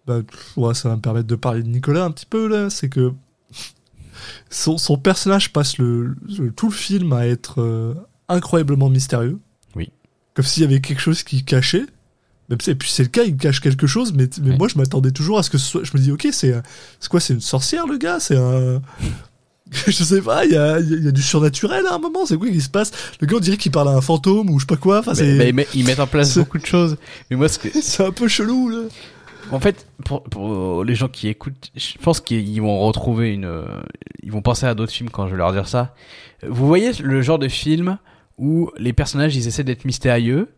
bah, 0.06 0.20
ouais, 0.58 0.74
ça 0.74 0.90
va 0.90 0.96
me 0.98 1.02
permettre 1.02 1.28
de 1.28 1.36
parler 1.36 1.64
de 1.64 1.70
Nicolas 1.70 2.04
un 2.04 2.12
petit 2.12 2.26
peu 2.26 2.48
là. 2.48 2.70
C'est 2.70 2.90
que 2.90 3.14
son, 4.50 4.78
son 4.78 4.98
personnage 4.98 5.52
passe 5.54 5.78
le, 5.78 6.16
le- 6.38 6.52
tout 6.52 6.68
le 6.70 6.74
film 6.76 7.14
à 7.14 7.28
être 7.28 7.62
euh, 7.62 7.94
incroyablement 8.30 8.90
mystérieux. 8.90 9.40
Oui. 9.76 9.90
Comme 10.34 10.46
s'il 10.46 10.64
y 10.64 10.66
avait 10.66 10.82
quelque 10.82 11.02
chose 11.02 11.24
qui 11.24 11.44
cachait. 11.44 11.86
Même 12.50 12.60
si- 12.62 12.72
et 12.72 12.76
puis 12.76 12.90
c'est 12.92 13.04
le 13.04 13.10
cas, 13.10 13.24
il 13.24 13.38
cache 13.38 13.62
quelque 13.62 13.88
chose, 13.88 14.14
mais, 14.14 14.28
mais 14.42 14.52
Ouais. 14.52 14.58
moi 14.58 14.68
je 14.68 14.78
m'attendais 14.78 15.12
toujours 15.12 15.40
à 15.40 15.44
ce 15.44 15.50
que 15.50 15.58
ce 15.58 15.66
soit. 15.66 15.84
Je 15.84 15.92
me 15.96 16.00
dis, 16.02 16.12
ok, 16.12 16.28
c'est 16.32 16.54
quoi 17.10 17.20
C'est 17.20 17.34
une 17.34 17.42
sorcière 17.42 17.88
le 17.88 17.98
gars? 17.98 18.20
C'est 18.20 18.38
un. 18.38 18.82
je 19.88 19.92
sais 20.04 20.22
pas, 20.22 20.46
il 20.46 20.52
y 20.52 20.58
a, 20.58 20.80
y 20.80 21.12
du 21.14 21.22
surnaturel 21.24 21.86
à 21.90 21.96
un 21.96 21.98
moment, 22.00 22.26
c'est 22.26 22.38
quoi 22.38 22.50
qui 22.50 22.62
se 22.62 22.70
passe? 22.70 22.92
Le 23.22 23.28
gars 23.28 23.38
on 23.38 23.40
dirait 23.40 23.58
qu'il 23.58 23.72
parle 23.72 23.88
à 23.88 23.94
un 23.94 24.02
fantôme 24.02 24.50
ou 24.50 24.60
je 24.60 24.64
sais 24.64 24.68
pas 24.68 24.76
quoi, 24.78 25.00
enfin 25.00 25.12
Mais- 25.12 25.18
c'est. 25.18 25.34
mais 25.38 25.50
ils 25.50 25.56
met- 25.56 25.68
ils 25.74 25.86
mettent 25.86 26.00
en 26.02 26.06
place 26.08 26.38
beaucoup 26.38 26.58
de 26.60 26.66
choses. 26.66 26.98
Mais 27.32 27.38
moi, 27.38 27.48
ce 27.48 27.58
que, 27.60 27.70
C'est 27.82 28.04
un 28.06 28.12
peu 28.12 28.28
chelou 28.28 28.70
là. 28.70 28.82
En 29.54 29.60
fait, 29.60 29.88
pour, 30.04 30.24
pour 30.24 30.84
les 30.84 30.96
gens 30.96 31.08
qui 31.08 31.28
écoutent, 31.28 31.72
je 31.76 31.98
pense 32.02 32.20
qu'ils 32.20 32.62
vont 32.62 32.80
retrouver 32.80 33.34
une, 33.34 33.66
ils 34.22 34.32
vont 34.32 34.42
penser 34.42 34.66
à 34.66 34.76
d'autres 34.76 34.92
films 34.92 35.10
quand 35.10 35.28
je 35.28 35.32
vais 35.32 35.38
leur 35.38 35.54
dire 35.54 35.68
ça. 35.68 35.94
Vous 36.48 36.68
voyez 36.68 36.92
le 37.02 37.22
genre 37.22 37.40
de 37.40 37.48
film 37.48 37.98
où 38.38 38.72
les 38.78 38.94
personnages 38.94 39.36
ils 39.36 39.48
essaient 39.48 39.64
d'être 39.64 39.86
mystérieux 39.86 40.50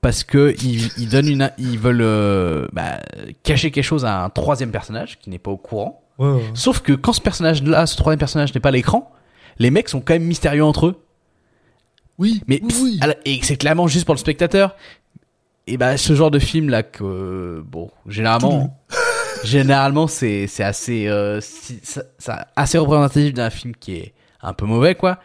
parce 0.00 0.24
que 0.24 0.54
ils, 0.62 0.90
ils 0.98 1.08
donnent 1.08 1.28
une, 1.28 1.50
ils 1.58 1.78
veulent 1.78 2.02
euh, 2.02 2.66
bah, 2.72 3.00
cacher 3.42 3.70
quelque 3.70 3.84
chose 3.84 4.04
à 4.04 4.24
un 4.24 4.30
troisième 4.30 4.70
personnage 4.70 5.18
qui 5.18 5.30
n'est 5.30 5.38
pas 5.38 5.50
au 5.50 5.56
courant. 5.56 6.02
Ouais, 6.18 6.28
ouais. 6.28 6.42
Sauf 6.54 6.80
que 6.80 6.92
quand 6.92 7.12
ce 7.12 7.20
personnage-là, 7.20 7.86
ce 7.86 7.96
troisième 7.96 8.18
personnage 8.18 8.52
n'est 8.52 8.60
pas 8.60 8.68
à 8.68 8.72
l'écran, 8.72 9.10
les 9.58 9.70
mecs 9.70 9.88
sont 9.88 10.00
quand 10.00 10.14
même 10.14 10.24
mystérieux 10.24 10.64
entre 10.64 10.86
eux. 10.88 11.04
Oui, 12.18 12.42
Mais 12.46 12.60
oui, 12.62 12.98
pff, 13.00 13.16
et 13.24 13.40
c'est 13.42 13.56
clairement 13.56 13.86
juste 13.88 14.04
pour 14.04 14.14
le 14.14 14.20
spectateur. 14.20 14.76
Et 15.66 15.76
bah 15.76 15.96
ce 15.96 16.14
genre 16.14 16.30
de 16.30 16.38
film 16.40 16.68
là 16.70 16.82
que 16.82 17.04
euh, 17.04 17.62
bon 17.64 17.90
généralement 18.06 18.80
généralement 19.44 20.06
c'est 20.06 20.46
c'est 20.48 20.64
assez 20.64 21.06
euh, 21.08 21.40
si- 21.40 21.80
ça, 21.82 22.02
ça- 22.18 22.48
assez 22.56 22.78
représentatif 22.78 23.32
d'un 23.34 23.50
film 23.50 23.74
qui 23.76 23.94
est 23.96 24.14
un 24.40 24.52
peu 24.54 24.66
mauvais 24.66 24.94
quoi. 24.94 25.18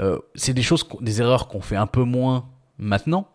Euh, 0.00 0.18
c'est 0.34 0.52
des 0.52 0.62
choses 0.62 0.84
des 1.00 1.20
erreurs 1.20 1.46
qu'on 1.46 1.60
fait 1.60 1.76
un 1.76 1.86
peu 1.86 2.02
moins 2.02 2.48
maintenant. 2.78 3.28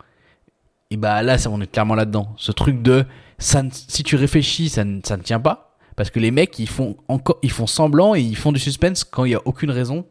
Et 0.92 0.98
bah 0.98 1.22
là 1.24 1.38
ça 1.38 1.50
on 1.50 1.62
est 1.62 1.72
clairement 1.72 1.96
là-dedans. 1.96 2.34
Ce 2.38 2.51
truc 2.51 2.82
de 2.82 3.06
ça 3.38 3.63
ne- 3.63 3.70
si 3.72 4.04
tu 4.04 4.16
réfléchis 4.18 4.68
ça 4.70 4.84
ne, 4.84 5.00
ça 5.04 5.16
ne 5.16 5.22
tient 5.24 5.39
pas 5.39 5.78
parce 5.96 6.10
que 6.10 6.20
les 6.20 6.32
mecs 6.32 6.60
ils 6.60 6.68
font 6.70 6.98
encore 7.08 7.38
ils 7.42 7.51
font 7.51 7.68
semblant 7.68 8.16
et 8.16 8.22
ils 8.22 8.36
font 8.38 8.51
du 8.51 8.60
suspense 8.60 9.06
quand 9.06 9.24
il 9.24 9.32
y 9.32 9.36
a 9.36 9.42
aucune 9.46 9.72
raison 9.72 10.06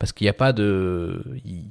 parce 0.00 0.12
qu'il 0.12 0.24
n'y 0.24 0.30
a 0.30 0.34
pas 0.34 0.52
de 0.52 1.22
il 1.44 1.68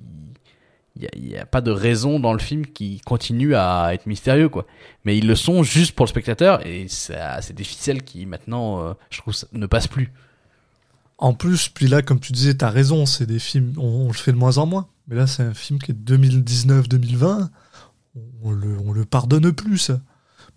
il 1.14 1.30
y 1.30 1.38
a, 1.38 1.46
pas 1.46 1.62
de 1.62 1.72
raison 1.72 2.20
dans 2.20 2.34
le 2.34 2.40
film 2.40 2.66
qui 2.66 3.00
continue 3.02 3.56
à 3.56 3.94
être 3.94 4.06
mystérieux 4.06 4.50
quoi 4.50 4.66
mais 5.06 5.18
ils 5.18 5.28
le 5.28 5.36
sont 5.36 5.64
juste 5.64 5.94
pour 5.94 6.06
le 6.06 6.10
spectateur 6.10 6.66
et 6.66 6.88
c'est 6.90 7.54
des 7.54 7.64
ficelles 7.64 8.04
qui 8.04 8.26
maintenant 8.26 8.84
euh, 8.84 8.94
je 9.10 9.20
trouve 9.20 9.34
ne 9.54 9.66
passent 9.66 9.88
plus 9.88 10.12
En 11.22 11.34
plus, 11.34 11.68
puis 11.68 11.88
là, 11.88 12.02
comme 12.02 12.22
tu 12.22 12.32
disais, 12.32 12.54
t'as 12.54 12.70
raison, 12.70 13.06
c'est 13.06 13.26
des 13.26 13.40
films, 13.40 13.74
on, 13.78 14.08
le 14.08 14.14
fait 14.14 14.32
de 14.32 14.38
moins 14.38 14.58
en 14.58 14.66
moins. 14.66 14.88
Mais 15.08 15.18
là, 15.18 15.28
c'est 15.28 15.44
un 15.44 15.54
film 15.54 15.78
qui 15.78 15.92
est 15.92 15.96
2019-2020. 15.96 17.50
On 18.42 18.52
le, 18.52 18.78
on 18.86 18.94
le 18.94 19.04
pardonne 19.04 19.52
plus. 19.52 19.92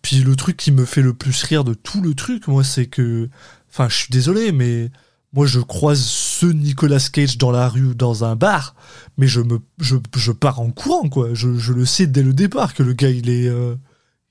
Puis 0.02 0.20
le 0.20 0.36
truc 0.36 0.56
qui 0.56 0.70
me 0.70 0.84
fait 0.84 1.02
le 1.02 1.14
plus 1.14 1.42
rire 1.42 1.64
de 1.64 1.74
tout 1.74 2.00
le 2.00 2.14
truc, 2.14 2.46
moi, 2.46 2.62
c'est 2.62 2.86
que. 2.86 3.28
Enfin, 3.70 3.88
je 3.88 3.96
suis 3.96 4.10
désolé, 4.10 4.52
mais 4.52 4.92
moi, 5.32 5.46
je 5.46 5.58
croise 5.58 6.00
ce 6.00 6.46
Nicolas 6.46 7.08
Cage 7.12 7.38
dans 7.38 7.50
la 7.50 7.68
rue 7.68 7.86
ou 7.86 7.94
dans 7.94 8.24
un 8.24 8.36
bar, 8.36 8.76
mais 9.18 9.26
je 9.26 9.40
me, 9.40 9.60
je, 9.78 9.96
je 10.16 10.32
pars 10.32 10.60
en 10.60 10.70
courant, 10.70 11.08
quoi. 11.08 11.30
Je, 11.34 11.58
je 11.58 11.72
le 11.72 11.84
sais 11.84 12.06
dès 12.06 12.22
le 12.22 12.32
départ 12.32 12.74
que 12.74 12.82
le 12.82 12.92
gars, 12.92 13.10
il 13.10 13.28
est, 13.28 13.48
euh, 13.48 13.74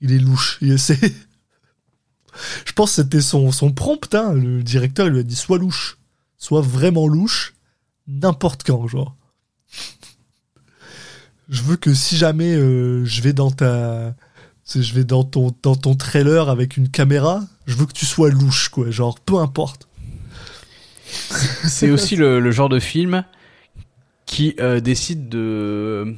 il 0.00 0.12
est 0.12 0.18
louche. 0.18 0.58
Je 2.64 2.72
pense 2.72 2.96
que 2.96 3.02
c'était 3.02 3.20
son, 3.20 3.52
son 3.52 3.72
prompt, 3.72 4.14
hein. 4.14 4.32
Le 4.32 4.62
directeur, 4.62 5.06
il 5.06 5.12
lui 5.12 5.20
a 5.20 5.22
dit 5.22 5.36
soit 5.36 5.58
louche 5.58 5.98
soit 6.42 6.60
vraiment 6.60 7.06
louche 7.06 7.54
n'importe 8.08 8.64
quand, 8.64 8.88
genre. 8.88 9.14
Je 11.48 11.62
veux 11.62 11.76
que 11.76 11.94
si 11.94 12.16
jamais 12.16 12.52
euh, 12.56 13.04
je 13.04 13.22
vais 13.22 13.32
dans 13.32 13.52
ta, 13.52 14.16
je 14.74 14.92
vais 14.92 15.04
dans 15.04 15.22
ton 15.22 15.54
dans 15.62 15.76
ton 15.76 15.94
trailer 15.94 16.48
avec 16.48 16.76
une 16.76 16.88
caméra, 16.88 17.44
je 17.66 17.76
veux 17.76 17.86
que 17.86 17.92
tu 17.92 18.06
sois 18.06 18.30
louche, 18.30 18.70
quoi. 18.70 18.90
Genre, 18.90 19.20
peu 19.20 19.38
importe. 19.38 19.86
c'est 21.06 21.90
aussi 21.90 22.16
le, 22.16 22.40
le 22.40 22.50
genre 22.50 22.68
de 22.68 22.80
film 22.80 23.24
qui 24.32 24.54
euh, 24.60 24.80
décide 24.80 25.28
de 25.28 26.14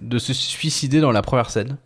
de 0.00 0.18
se 0.18 0.32
suicider 0.32 1.00
dans 1.00 1.10
la 1.12 1.22
première 1.22 1.50
scène 1.50 1.76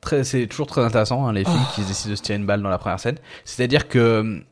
très 0.00 0.24
c'est 0.24 0.46
toujours 0.46 0.66
très 0.66 0.82
intéressant 0.82 1.26
hein, 1.26 1.32
les 1.32 1.44
films 1.44 1.66
qui 1.74 1.82
décident 1.82 2.10
de 2.12 2.16
se 2.16 2.22
tirer 2.22 2.38
une 2.38 2.46
balle 2.46 2.62
dans 2.62 2.68
la 2.68 2.78
première 2.78 3.00
scène 3.00 3.18
c'est 3.44 3.62
à 3.64 3.66
dire 3.66 3.88
que 3.88 4.42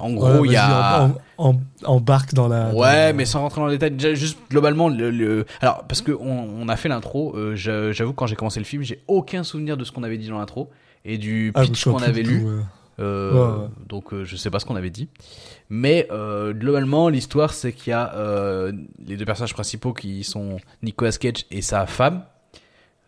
en 0.00 0.12
gros 0.12 0.44
il 0.44 0.50
Ouais, 0.50 0.54
y 0.54 0.56
a 0.56 1.04
en- 1.04 1.14
en- 1.38 1.60
embarque 1.84 2.32
dans 2.34 2.46
la. 2.46 2.72
Ouais, 2.72 3.12
mais 3.12 3.24
sans 3.24 3.40
rentrer 3.40 3.60
dans 3.60 3.66
le 3.66 3.72
détail, 3.72 3.90
déjà 3.92 4.14
juste 4.14 4.38
globalement, 4.48 4.88
le, 4.88 5.10
le- 5.10 5.44
alors 5.60 5.84
parce 5.88 6.02
que 6.02 6.12
on, 6.12 6.68
a 6.68 6.76
fait 6.76 6.88
l'intro, 6.88 7.34
euh, 7.36 7.56
j'avoue 7.56 8.12
que 8.12 8.16
quand 8.16 8.28
j'ai 8.28 8.36
commencé 8.36 8.60
le 8.60 8.64
film, 8.64 8.82
j'ai 8.84 9.02
aucun 9.08 9.42
souvenir 9.42 9.76
de 9.76 9.82
ce 9.82 9.90
qu'on 9.90 10.04
avait 10.04 10.18
dit 10.18 10.28
dans 10.28 10.38
l'intro 10.38 10.70
et 11.04 11.18
du 11.18 11.50
Ah, 11.56 11.62
pitch 11.62 11.82
qu'on 11.84 11.98
avait 12.00 12.22
lu. 12.22 12.44
ouais. 12.44 12.62
Euh, 13.00 13.32
Ouais. 13.32 13.68
Donc 13.86 14.12
euh, 14.12 14.24
je 14.24 14.36
sais 14.36 14.50
pas 14.50 14.58
ce 14.58 14.66
qu'on 14.66 14.76
avait 14.76 14.90
dit, 14.90 15.08
mais 15.70 16.08
euh, 16.10 16.52
globalement 16.52 17.08
l'histoire 17.08 17.52
c'est 17.52 17.72
qu'il 17.72 17.90
y 17.90 17.94
a 17.94 18.72
les 19.04 19.16
deux 19.16 19.24
personnages 19.24 19.54
principaux 19.54 19.92
qui 19.92 20.24
sont 20.24 20.58
Nicolas 20.82 21.12
Cage 21.12 21.46
et 21.50 21.62
sa 21.62 21.86
femme, 21.86 22.24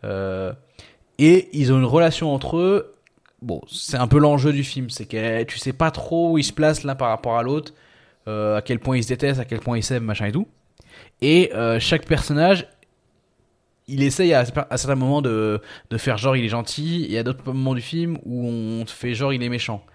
et 0.03 1.49
ils 1.53 1.73
ont 1.73 1.77
une 1.77 1.85
relation 1.85 2.33
entre 2.33 2.57
eux. 2.57 2.95
Bon, 3.41 3.59
c'est 3.67 3.97
un 3.97 4.07
peu 4.07 4.19
l'enjeu 4.19 4.53
du 4.53 4.63
film, 4.63 4.89
c'est 4.89 5.05
que 5.05 5.43
tu 5.43 5.57
sais 5.57 5.73
pas 5.73 5.91
trop 5.91 6.31
où 6.31 6.37
ils 6.37 6.43
se 6.43 6.53
placent 6.53 6.83
l'un 6.83 6.95
par 6.95 7.09
rapport 7.09 7.37
à 7.37 7.43
l'autre, 7.43 7.73
à 8.27 8.61
quel 8.63 8.79
point 8.79 8.97
ils 8.97 9.03
se 9.03 9.09
détestent, 9.09 9.39
à 9.39 9.45
quel 9.45 9.59
point 9.59 9.77
ils 9.77 9.83
s'aiment, 9.83 10.05
machin 10.05 10.27
et 10.27 10.31
tout. 10.31 10.47
Et 11.21 11.51
chaque 11.79 12.05
personnage, 12.05 12.67
il 13.91 14.03
essaye 14.03 14.33
à, 14.33 14.45
certains 14.45 14.95
moments 14.95 15.21
de, 15.21 15.61
de 15.89 15.97
faire 15.97 16.17
genre 16.17 16.35
il 16.37 16.45
est 16.45 16.49
gentil, 16.49 17.07
et 17.09 17.17
à 17.19 17.23
d'autres 17.23 17.43
moments 17.45 17.75
du 17.75 17.81
film 17.81 18.17
où 18.25 18.47
on 18.47 18.85
fait 18.85 19.13
genre 19.13 19.33
il 19.33 19.43
est 19.43 19.49
méchant. 19.49 19.85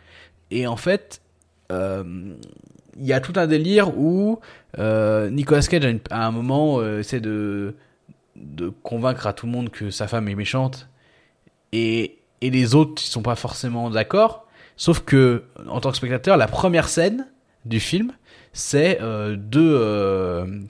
Et 0.51 0.67
en 0.67 0.77
fait, 0.77 1.23
euh, 1.73 2.05
il 2.99 3.07
y 3.07 3.13
a 3.13 3.21
tout 3.21 3.33
un 3.37 3.47
délire 3.47 3.99
où 3.99 4.39
euh, 4.79 5.31
Nicolas 5.31 5.63
Cage 5.63 5.99
à, 6.11 6.27
un 6.27 6.31
moment 6.31 6.79
euh, 6.79 7.01
essaie 7.01 7.21
de, 7.21 7.75
de 8.37 8.69
convaincre 8.69 9.27
à 9.27 9.33
tout 9.33 9.47
le 9.47 9.53
monde 9.53 9.71
que 9.71 9.91
sa 9.91 10.07
femme 10.07 10.29
est 10.29 10.35
méchante, 10.35 10.89
et, 11.73 12.19
et 12.43 12.51
les 12.51 12.75
autres 12.75 13.03
ils 13.03 13.09
sont 13.09 13.23
pas 13.23 13.37
forcément 13.37 13.91
d'accord. 13.91 14.47
Sauf 14.77 15.01
que 15.01 15.45
en 15.69 15.81
tant 15.81 15.91
que 15.91 15.97
spectateur, 15.97 16.37
la 16.37 16.49
première 16.49 16.89
scène 16.89 17.27
du 17.65 17.81
film, 17.81 18.13
c'est 18.53 19.01
deux 19.37 20.69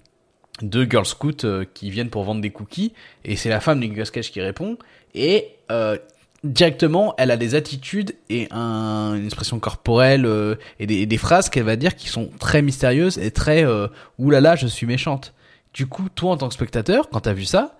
euh, 0.62 0.66
deux 0.66 0.86
Girl 0.88 1.04
Scouts 1.04 1.44
euh, 1.44 1.64
qui 1.74 1.90
viennent 1.90 2.10
pour 2.10 2.24
vendre 2.24 2.40
des 2.40 2.50
cookies 2.50 2.92
et 3.24 3.36
c'est 3.36 3.48
la 3.48 3.60
femme 3.60 3.80
de 3.80 3.86
Nicolas 3.86 4.06
Cage 4.06 4.30
qui 4.30 4.40
répond 4.40 4.78
et 5.14 5.48
euh, 5.70 5.96
directement 6.44 7.14
elle 7.18 7.30
a 7.30 7.36
des 7.36 7.54
attitudes 7.54 8.14
et 8.30 8.48
un, 8.50 9.14
une 9.16 9.24
expression 9.24 9.58
corporelle 9.58 10.26
euh, 10.26 10.56
et, 10.78 10.86
des, 10.86 10.96
et 10.96 11.06
des 11.06 11.18
phrases 11.18 11.48
qu'elle 11.48 11.64
va 11.64 11.76
dire 11.76 11.96
qui 11.96 12.08
sont 12.08 12.30
très 12.38 12.62
mystérieuses 12.62 13.18
et 13.18 13.30
très 13.30 13.64
euh, 13.64 13.88
oulala 14.18 14.56
je 14.56 14.66
suis 14.66 14.86
méchante. 14.86 15.34
Du 15.72 15.86
coup 15.86 16.08
toi 16.14 16.32
en 16.32 16.36
tant 16.36 16.48
que 16.48 16.54
spectateur 16.54 17.10
quand 17.10 17.20
t'as 17.20 17.32
vu 17.32 17.44
ça 17.44 17.76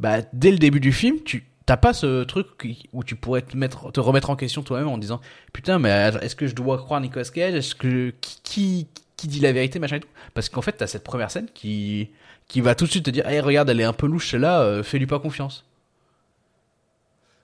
bah 0.00 0.18
dès 0.32 0.50
le 0.50 0.58
début 0.58 0.80
du 0.80 0.92
film 0.92 1.18
tu 1.24 1.44
t'as 1.66 1.76
pas 1.76 1.92
ce 1.92 2.24
truc 2.24 2.46
où 2.94 3.04
tu 3.04 3.14
pourrais 3.14 3.42
te 3.42 3.56
mettre 3.56 3.92
te 3.92 4.00
remettre 4.00 4.30
en 4.30 4.36
question 4.36 4.62
toi-même 4.62 4.88
en 4.88 4.98
disant 4.98 5.20
putain 5.52 5.78
mais 5.78 5.90
est-ce 6.22 6.34
que 6.34 6.46
je 6.46 6.54
dois 6.54 6.78
croire 6.78 7.00
Nicolas 7.00 7.26
Cage? 7.26 7.54
Est-ce 7.54 7.74
que 7.74 8.14
qui, 8.20 8.40
qui 8.42 8.88
qui 9.18 9.28
dit 9.28 9.40
la 9.40 9.52
vérité, 9.52 9.78
machin 9.78 9.96
et 9.96 10.00
tout. 10.00 10.08
Parce 10.32 10.48
qu'en 10.48 10.62
fait, 10.62 10.72
t'as 10.72 10.86
cette 10.86 11.04
première 11.04 11.30
scène 11.30 11.48
qui, 11.52 12.08
qui 12.46 12.62
va 12.62 12.74
tout 12.74 12.86
de 12.86 12.90
suite 12.90 13.04
te 13.04 13.10
dire, 13.10 13.28
hey, 13.28 13.40
regarde, 13.40 13.68
elle 13.68 13.80
est 13.80 13.84
un 13.84 13.92
peu 13.92 14.06
louche, 14.06 14.30
celle-là, 14.30 14.62
euh, 14.62 14.82
fais-lui 14.82 15.06
pas 15.06 15.18
confiance. 15.18 15.66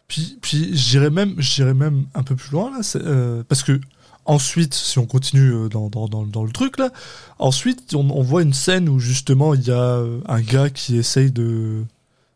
Puis, 0.08 0.38
puis 0.40 0.70
j'irais 0.76 1.10
même, 1.10 1.36
même 1.74 2.06
un 2.14 2.22
peu 2.22 2.36
plus 2.36 2.50
loin 2.52 2.70
là, 2.70 2.80
euh, 2.96 3.42
parce 3.48 3.62
que 3.62 3.80
ensuite, 4.26 4.74
si 4.74 4.98
on 4.98 5.06
continue 5.06 5.52
euh, 5.52 5.68
dans, 5.68 5.88
dans, 5.88 6.08
dans, 6.08 6.24
dans 6.24 6.44
le 6.44 6.52
truc 6.52 6.78
là, 6.78 6.90
ensuite 7.38 7.94
on, 7.94 8.10
on 8.10 8.22
voit 8.22 8.42
une 8.42 8.52
scène 8.52 8.88
où 8.88 8.98
justement 8.98 9.54
il 9.54 9.66
y 9.66 9.70
a 9.70 10.04
un 10.26 10.40
gars 10.42 10.68
qui 10.68 10.98
essaye 10.98 11.32
de 11.32 11.84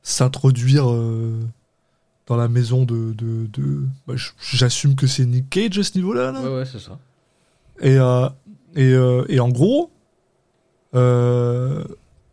s'introduire 0.03 0.91
euh, 0.91 1.39
dans 2.27 2.37
la 2.37 2.49
maison 2.49 2.85
de, 2.85 3.13
de, 3.13 3.47
de 3.53 3.85
bah, 4.07 4.15
j'assume 4.41 4.95
que 4.97 5.07
c'est 5.07 5.27
Nick 5.27 5.51
Cage 5.51 5.79
à 5.79 5.85
ce 5.85 5.97
niveau-là. 5.97 6.33
Là. 6.33 6.41
Ouais, 6.41 6.59
ouais, 6.61 6.65
c'est 6.65 6.81
ça. 6.81 6.99
Et, 7.81 7.99
euh, 7.99 8.29
et, 8.77 8.93
euh, 8.93 9.25
et 9.29 9.41
en 9.41 9.49
gros, 9.49 9.91
euh, 10.95 11.85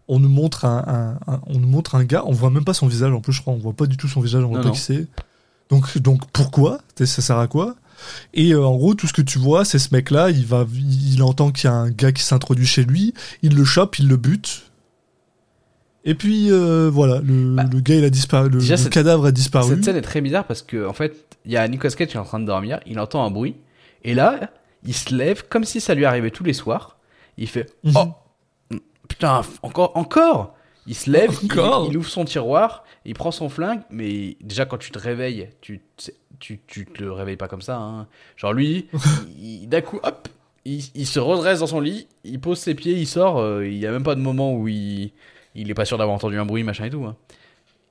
on 0.08 0.20
nous 0.20 0.30
montre 0.30 0.66
un, 0.66 1.18
un- 1.28 1.34
un- 1.34 1.42
on 1.48 1.60
nous 1.60 1.68
montre 1.68 1.96
un 1.96 2.04
gars, 2.04 2.24
on 2.26 2.32
voit 2.32 2.50
même 2.52 2.64
pas 2.66 2.74
son 2.74 2.88
visage 2.88 3.12
en 3.12 3.22
plus, 3.22 3.34
je 3.34 3.42
crois, 3.42 3.54
on 3.54 3.58
voit 3.58 3.74
pas 3.74 3.86
du 3.88 3.98
tout 3.98 4.08
son 4.08 4.22
visage, 4.22 4.44
on 4.44 4.48
voit 4.50 4.58
Non, 4.58 4.64
pas 4.64 4.70
non. 4.70 4.76
qui 4.76 4.82
c'est. 4.82 5.08
Donc, 5.70 5.98
donc 5.98 6.22
pourquoi? 6.32 6.80
Ça 6.96 7.06
sert 7.22 7.38
à 7.40 7.48
quoi? 7.48 7.76
Et 8.34 8.52
euh, 8.54 8.64
en 8.66 8.76
gros, 8.76 8.94
tout 8.94 9.08
ce 9.08 9.14
que 9.14 9.22
tu 9.22 9.40
vois, 9.40 9.66
c'est 9.66 9.80
ce 9.80 9.90
mec-là, 9.94 10.30
il 10.30 10.46
va, 10.46 10.66
il 10.74 11.24
entend 11.24 11.52
qu'il 11.52 11.70
y 11.70 11.74
a 11.74 11.76
un 11.76 11.90
gars 11.90 12.12
qui 12.12 12.22
s'introduit 12.24 12.68
chez 12.68 12.84
lui, 12.84 13.14
il 13.42 13.56
le 13.56 13.64
chope, 13.66 13.98
il 14.00 14.08
le 14.08 14.18
bute. 14.18 14.64
Et 16.08 16.14
puis 16.14 16.52
euh, 16.52 16.88
voilà, 16.94 17.20
le, 17.22 17.56
Bah, 17.56 17.64
le 17.64 17.80
gars 17.80 17.96
il 17.96 18.04
a 18.04 18.12
disparu, 18.12 18.50
le, 18.50 18.60
déjà, 18.60 18.76
le 18.76 18.82
cette- 18.84 18.92
cadavre 18.94 19.26
a 19.26 19.32
disparu. 19.32 19.70
Cette 19.74 19.86
scène 19.86 19.96
est 19.96 20.02
très 20.02 20.22
bizarre 20.22 20.46
parce 20.46 20.62
que, 20.62 20.86
en 20.88 20.94
fait, 20.94 21.16
il 21.46 21.52
y 21.52 21.58
a 21.58 21.68
Nicolas 21.68 21.92
Cage 21.94 22.10
qui 22.10 22.16
est 22.16 22.20
en 22.20 22.26
train 22.26 22.40
de 22.40 22.46
dormir, 22.46 22.80
il 22.86 23.00
entend 23.00 23.26
un 23.26 23.32
bruit, 23.32 23.56
et 24.04 24.14
là, 24.14 24.52
il 24.86 24.94
se 24.94 25.14
lève 25.16 25.48
comme 25.50 25.64
si 25.64 25.80
ça 25.82 25.94
lui 25.96 26.06
arrivait 26.06 26.32
tous 26.32 26.44
les 26.44 26.54
soirs. 26.54 26.98
Il 27.38 27.48
fait, 27.48 27.70
Mhm. 27.84 27.94
oh, 27.98 28.78
putain, 29.08 29.42
encore, 29.62 29.92
encore! 29.96 30.54
Il 30.88 30.94
se 30.96 31.10
lève, 31.10 31.32
il- 31.42 31.52
Encore 31.52 31.88
Il, 31.90 31.98
ouvre 31.98 32.08
son 32.10 32.26
tiroir, 32.26 32.84
il 33.06 33.16
prend 33.16 33.32
son 33.32 33.50
flingue, 33.50 33.82
mais 33.90 34.38
déjà 34.42 34.66
quand 34.66 34.78
tu 34.78 34.92
te 34.92 35.00
réveilles, 35.00 35.50
tu, 35.60 35.82
tu, 36.40 36.60
tu 36.68 36.86
te 36.86 37.02
le 37.04 37.12
réveilles 37.12 37.38
pas 37.38 37.48
comme 37.48 37.62
ça, 37.64 37.78
hein. 37.78 38.08
Genre 38.38 38.54
lui, 38.54 38.88
d'un 39.68 39.82
coup, 39.82 40.00
hop, 40.04 40.28
il, 40.64 40.84
il 40.94 41.08
se 41.08 41.20
redresse 41.20 41.60
dans 41.62 41.68
son 41.68 41.80
lit, 41.80 42.08
il 42.24 42.40
pose 42.40 42.60
ses 42.60 42.76
pieds, 42.76 42.94
il 42.94 43.08
sort, 43.08 43.40
euh, 43.40 43.66
il 43.68 43.78
y 43.78 43.88
a 43.88 43.92
même 43.92 44.04
pas 44.04 44.14
de 44.16 44.22
moment 44.22 44.54
où 44.54 44.68
il, 44.68 45.12
il 45.56 45.72
est 45.72 45.74
pas 45.74 45.86
sûr 45.86 45.98
d'avoir 45.98 46.16
entendu 46.16 46.38
un 46.38 46.46
bruit, 46.46 46.64
machin 46.64 46.86
et 46.86 46.90
tout, 46.92 47.04
hein. 47.06 47.16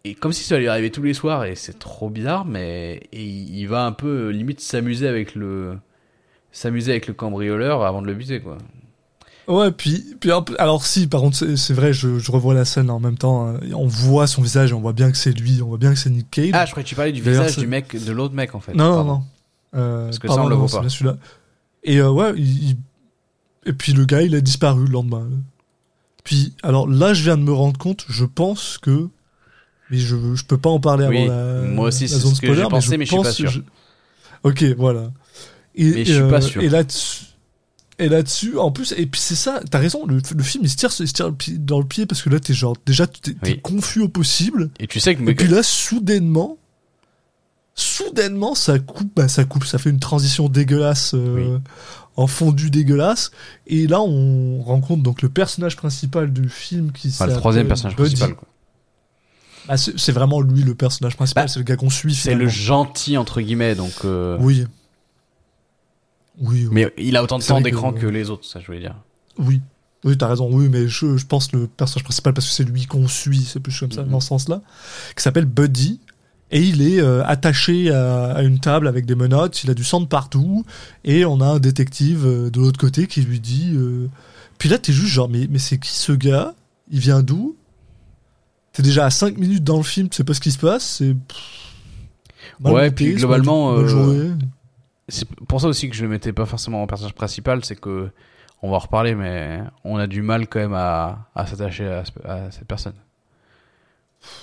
Et 0.04 0.14
comme 0.14 0.32
si 0.34 0.44
ça 0.44 0.58
lui 0.58 0.68
arrivait 0.68 0.90
tous 0.90 1.02
les 1.02 1.14
soirs, 1.14 1.46
et 1.46 1.54
c'est 1.56 1.78
trop 1.78 2.10
bizarre, 2.10 2.44
mais 2.44 3.00
et 3.10 3.24
il 3.24 3.58
il 3.58 3.66
va 3.66 3.86
un 3.86 3.92
peu 3.92 4.26
euh, 4.26 4.30
limite 4.30 4.60
s'amuser 4.60 5.08
avec 5.08 5.34
le 5.34 5.78
s'amuser 6.54 6.92
avec 6.92 7.06
le 7.06 7.12
cambrioleur 7.14 7.82
avant 7.84 8.00
de 8.00 8.06
le 8.06 8.14
buter 8.14 8.40
quoi. 8.40 8.56
Ouais, 9.46 9.70
puis, 9.72 10.16
puis 10.20 10.30
alors 10.58 10.86
si, 10.86 11.06
par 11.06 11.20
contre, 11.20 11.36
c'est 11.56 11.74
vrai, 11.74 11.92
je, 11.92 12.18
je 12.18 12.32
revois 12.32 12.54
la 12.54 12.64
scène 12.64 12.88
en 12.88 12.98
même 12.98 13.18
temps. 13.18 13.46
hein, 13.46 13.60
on 13.74 13.86
voit 13.86 14.26
son 14.26 14.40
visage, 14.40 14.72
on 14.72 14.80
voit 14.80 14.94
bien 14.94 15.10
que 15.10 15.18
c'est 15.18 15.32
lui, 15.32 15.60
on 15.60 15.66
voit 15.66 15.76
bien 15.76 15.92
que 15.92 15.98
c'est 15.98 16.08
Nick 16.08 16.30
Cage. 16.30 16.50
Ah, 16.54 16.64
je 16.64 16.70
croyais 16.70 16.84
que 16.84 16.88
tu 16.88 16.94
parlais 16.94 17.12
du 17.12 17.20
visage 17.20 17.58
du 17.58 17.66
mec 17.66 17.94
de 18.02 18.10
l'autre 18.12 18.32
mec 18.34 18.54
en 18.54 18.60
fait. 18.60 18.72
non, 18.72 18.84
non, 18.86 18.94
Pardon. 18.94 19.12
non. 19.12 19.24
Euh, 19.78 20.04
Parce 20.06 20.18
que 20.18 20.26
pardon, 20.28 20.42
ça, 20.42 20.46
on 20.46 20.48
le 20.48 20.56
non, 20.56 20.64
voit 20.64 20.80
pas. 20.80 20.88
celui-là. 20.88 21.16
Et 21.82 21.98
euh, 21.98 22.10
ouais, 22.10 22.32
il, 22.36 22.70
il- 22.70 22.76
et 23.66 23.72
puis 23.74 23.92
le 23.92 24.06
gars, 24.06 24.22
il 24.22 24.34
a 24.34 24.40
disparu 24.40 24.86
le 24.86 24.90
lendemain. 24.92 25.28
Puis, 26.22 26.54
alors 26.62 26.88
là, 26.88 27.12
je 27.12 27.22
viens 27.24 27.36
de 27.36 27.42
me 27.42 27.52
rendre 27.52 27.76
compte, 27.78 28.06
je 28.08 28.24
pense 28.24 28.78
que, 28.78 29.08
mais 29.90 29.98
je, 29.98 30.16
je 30.34 30.44
peux 30.44 30.56
pas 30.58 30.70
en 30.70 30.80
parler 30.80 31.06
Oui, 31.06 31.24
avant 31.24 31.26
la, 31.34 31.62
moi 31.68 31.88
aussi, 31.88 32.08
c'est 32.08 32.18
ce 32.18 32.40
que 32.40 32.54
j'ai 32.54 32.62
pensé, 32.62 32.96
mais 32.96 33.04
je 33.04 33.10
suis 33.10 33.16
pense 33.18 33.26
pas 33.26 33.32
sûr. 33.32 33.50
je- 33.50 33.60
Ok, 34.42 34.62
voilà. 34.78 35.10
Et, 35.76 35.90
Mais 35.90 36.04
je 36.04 36.12
suis 36.14 36.22
pas 36.30 36.36
euh, 36.36 36.40
sûr. 36.40 36.62
Et 36.62 36.68
là-dessus, 36.68 37.24
et 37.98 38.08
là-dessus, 38.08 38.58
en 38.58 38.70
plus, 38.72 38.92
et 38.96 39.06
puis 39.06 39.20
c'est 39.20 39.34
ça, 39.36 39.60
t'as 39.70 39.78
raison, 39.78 40.04
le, 40.06 40.16
le 40.36 40.42
film 40.42 40.64
il 40.64 40.70
se 40.70 40.76
tire, 40.76 40.90
il 40.98 41.06
se 41.08 41.12
tire 41.12 41.32
dans 41.58 41.78
le 41.78 41.84
pied 41.86 42.06
parce 42.06 42.22
que 42.22 42.30
là, 42.30 42.40
t'es 42.40 42.52
genre, 42.54 42.76
déjà, 42.86 43.06
t'es 43.06 43.34
Oui. 43.44 43.60
confus 43.60 44.00
au 44.00 44.08
possible. 44.08 44.70
Et 44.80 44.86
tu 44.86 44.98
sais 45.00 45.14
que 45.14 45.22
Et 45.28 45.34
puis 45.34 45.46
là, 45.48 45.62
soudainement, 45.62 46.58
soudainement, 47.74 48.54
ça 48.54 48.78
coupe, 48.78 49.10
bah, 49.16 49.28
ça 49.28 49.44
coupe, 49.44 49.64
ça 49.64 49.78
fait 49.78 49.90
une 49.90 50.00
transition 50.00 50.48
dégueulasse, 50.48 51.14
euh, 51.14 51.58
en 52.16 52.26
fondu 52.26 52.70
dégueulasse. 52.70 53.30
Et 53.66 53.86
là, 53.86 54.00
on 54.00 54.62
rencontre 54.62 55.02
donc 55.02 55.22
le 55.22 55.28
personnage 55.28 55.76
principal 55.76 56.32
du 56.32 56.48
film 56.48 56.92
qui 56.92 57.08
Enfin, 57.08 57.26
le 57.26 57.34
troisième 57.34 57.66
personnage 57.68 57.96
Buddy. 57.96 58.14
principal. 58.14 58.36
quoi. 58.36 58.48
Ah, 59.68 59.76
c'est 59.78 60.12
vraiment 60.12 60.40
lui 60.42 60.62
le 60.62 60.74
personnage 60.74 61.16
principal, 61.16 61.44
Bah, 61.44 61.48
c'est 61.48 61.58
le 61.58 61.64
gars 61.64 61.76
qu'on 61.76 61.90
suit. 61.90 62.14
C'est 62.14 62.34
le 62.34 62.48
gentil 62.48 63.16
entre 63.16 63.40
guillemets 63.40 63.74
donc. 63.74 63.92
euh, 64.04 64.36
Oui. 64.40 64.66
Oui, 66.40 66.64
oui. 66.66 66.68
Mais 66.72 66.92
il 66.98 67.16
a 67.16 67.22
autant 67.22 67.38
de 67.38 67.44
temps 67.44 67.58
que- 67.58 67.64
d'écran 67.64 67.92
que... 67.92 68.06
les 68.06 68.30
autres, 68.30 68.44
ça 68.44 68.60
je 68.60 68.66
voulais 68.66 68.80
dire. 68.80 68.96
Oui, 69.38 69.60
oui, 70.04 70.16
t'as 70.18 70.28
raison. 70.28 70.48
Oui, 70.52 70.68
mais 70.68 70.88
je, 70.88 71.16
je 71.16 71.26
pense 71.26 71.52
le 71.52 71.66
personnage 71.66 72.04
principal 72.04 72.34
parce 72.34 72.46
que 72.46 72.52
c'est 72.52 72.64
lui 72.64 72.86
qu'on 72.86 73.08
suit, 73.08 73.42
c'est 73.44 73.60
plus 73.60 73.78
comme 73.78 73.92
ça 73.92 74.02
Mhm. 74.02 74.10
dans 74.10 74.20
ce 74.20 74.28
sens-là, 74.28 74.60
qui 75.16 75.22
s'appelle 75.22 75.46
Buddy. 75.46 76.00
Et 76.50 76.60
il 76.62 76.82
est 76.82 77.00
euh, 77.00 77.24
attaché 77.24 77.90
à, 77.90 78.26
à 78.32 78.42
une 78.42 78.60
table 78.60 78.86
avec 78.86 79.06
des 79.06 79.14
menottes, 79.16 79.64
il 79.64 79.70
a 79.70 79.74
du 79.74 79.82
sang 79.82 80.00
de 80.00 80.06
partout, 80.06 80.64
et 81.02 81.24
on 81.24 81.40
a 81.40 81.46
un 81.46 81.58
détective 81.58 82.24
euh, 82.26 82.50
de 82.50 82.60
l'autre 82.60 82.78
côté 82.78 83.06
qui 83.06 83.22
lui 83.22 83.40
dit. 83.40 83.72
euh, 83.74 84.08
Puis 84.58 84.68
là, 84.68 84.78
t'es 84.78 84.92
juste 84.92 85.12
genre, 85.12 85.28
mais, 85.28 85.48
mais 85.50 85.58
c'est 85.58 85.78
qui 85.78 85.90
ce 85.92 86.12
gars? 86.12 86.54
Il 86.90 87.00
vient 87.00 87.22
d'où? 87.22 87.56
T'es 88.72 88.82
déjà 88.82 89.06
à 89.06 89.10
5 89.10 89.38
minutes 89.38 89.64
dans 89.64 89.78
le 89.78 89.82
film, 89.82 90.08
tu 90.08 90.16
sais 90.16 90.24
pas 90.24 90.34
ce 90.34 90.40
qui 90.40 90.52
se 90.52 90.58
passe, 90.58 90.84
c'est. 90.98 91.16
Ouais, 92.62 92.90
puis 92.90 93.14
globalement, 93.14 93.78
C'est 95.08 95.28
pour 95.28 95.60
ça 95.60 95.68
aussi 95.68 95.88
que 95.90 95.94
je 95.96 96.02
le 96.02 96.08
mettais 96.08 96.32
pas 96.32 96.46
forcément 96.46 96.82
en 96.82 96.86
personnage 96.86 97.14
principal, 97.14 97.64
c'est 97.64 97.76
que 97.76 98.10
on 98.62 98.70
va 98.70 98.76
en 98.76 98.80
reparler, 98.80 99.14
mais 99.14 99.60
on 99.84 99.98
a 99.98 100.06
du 100.06 100.22
mal 100.22 100.48
quand 100.48 100.58
même 100.60 100.72
à, 100.74 101.28
à 101.34 101.46
s'attacher 101.46 101.86
à, 101.86 102.04
ce- 102.04 102.26
à 102.26 102.50
cette 102.50 102.66
personne. 102.66 102.94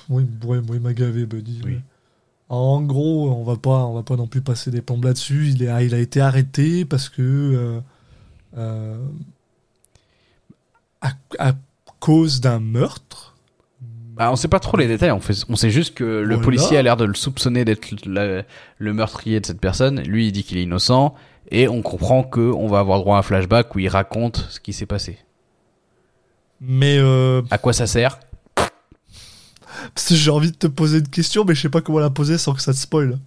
Oui, 0.10 0.24
ouais, 0.44 0.60
oui, 0.60 0.78
il 0.78 0.80
m'a 0.80 0.94
gavé, 0.94 1.26
Buddy. 1.26 1.62
Oui. 1.66 1.80
En 2.50 2.82
gros, 2.82 3.32
on 3.32 3.44
va 3.44 3.56
pas, 3.56 3.86
on 3.86 3.94
va 3.94 4.04
pas 4.04 4.16
non 4.18 4.28
plus 4.28 4.42
passer 4.42 4.70
des 4.70 4.82
plombes 4.82 5.06
là-dessus. 5.06 5.48
Il, 5.50 5.64
est, 5.64 5.86
il 5.86 5.96
a 5.96 5.98
été 5.98 6.22
arrêté 6.22 6.86
parce 6.86 7.10
que 7.10 7.22
euh, 7.22 7.80
euh, 8.58 8.98
à, 11.02 11.12
à 11.40 11.54
cause 12.00 12.42
d'un 12.42 12.60
meurtre. 12.60 13.31
Bah, 14.14 14.30
on 14.32 14.36
sait 14.36 14.48
pas 14.50 14.60
trop 14.60 14.78
les 14.78 14.88
détails, 14.88 15.12
on, 15.12 15.20
fait, 15.20 15.46
on 15.50 15.56
sait 15.56 15.70
juste 15.70 15.94
que 15.96 16.04
le 16.04 16.26
Voilà. 16.26 16.42
policier 16.42 16.78
a 16.78 16.82
l'air 16.82 16.98
de 16.98 17.06
le 17.06 17.14
soupçonner 17.14 17.64
d'être 17.66 17.92
le, 18.06 18.44
le 18.78 18.94
meurtrier 18.94 19.40
de 19.40 19.46
cette 19.46 19.60
personne. 19.62 20.02
Lui, 20.02 20.28
il 20.28 20.32
dit 20.32 20.44
qu'il 20.44 20.58
est 20.58 20.64
innocent, 20.64 21.16
et 21.50 21.68
on 21.68 21.82
comprend 21.82 22.24
que 22.24 22.40
on 22.42 22.68
va 22.68 22.80
avoir 22.80 23.00
droit 23.00 23.16
à 23.16 23.20
un 23.20 23.24
flashback 23.24 23.74
où 23.76 23.80
il 23.80 23.88
raconte 23.88 24.46
ce 24.50 24.60
qui 24.60 24.74
s'est 24.74 24.86
passé. 24.86 25.18
Mais 26.60 26.98
euh, 27.00 27.42
À 27.52 27.58
quoi 27.58 27.74
ça 27.74 27.88
sert? 27.88 28.20
Parce 29.96 30.10
que 30.10 30.16
j'ai 30.16 30.30
envie 30.30 30.52
de 30.52 30.58
te 30.58 30.68
poser 30.68 31.00
une 31.00 31.08
question, 31.08 31.44
mais 31.46 31.56
je 31.56 31.62
sais 31.62 31.70
pas 31.70 31.82
comment 31.82 32.00
la 32.00 32.10
poser 32.10 32.38
sans 32.38 32.54
que 32.54 32.62
ça 32.62 32.74
te 32.74 32.78
spoil. 32.78 33.18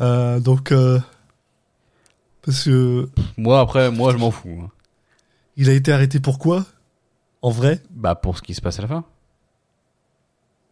Euh, 0.00 0.40
donc, 0.40 0.72
euh, 0.72 0.98
parce 2.42 2.64
que 2.64 3.08
Moi, 3.36 3.60
après, 3.60 3.90
moi, 3.90 4.12
je 4.12 4.16
m'en 4.16 4.30
fous. 4.30 4.58
hein. 4.64 4.70
il 5.56 5.68
a 5.68 5.72
été 5.74 5.92
arrêté 5.92 6.18
pour 6.20 6.38
quoi? 6.38 6.64
En 7.42 7.50
vrai, 7.50 7.80
Bah, 7.90 8.14
pour 8.14 8.36
ce 8.38 8.42
qui 8.42 8.54
se 8.54 8.60
passe 8.62 8.78
à 8.78 8.82
la 8.82 8.88
fin. 8.88 9.04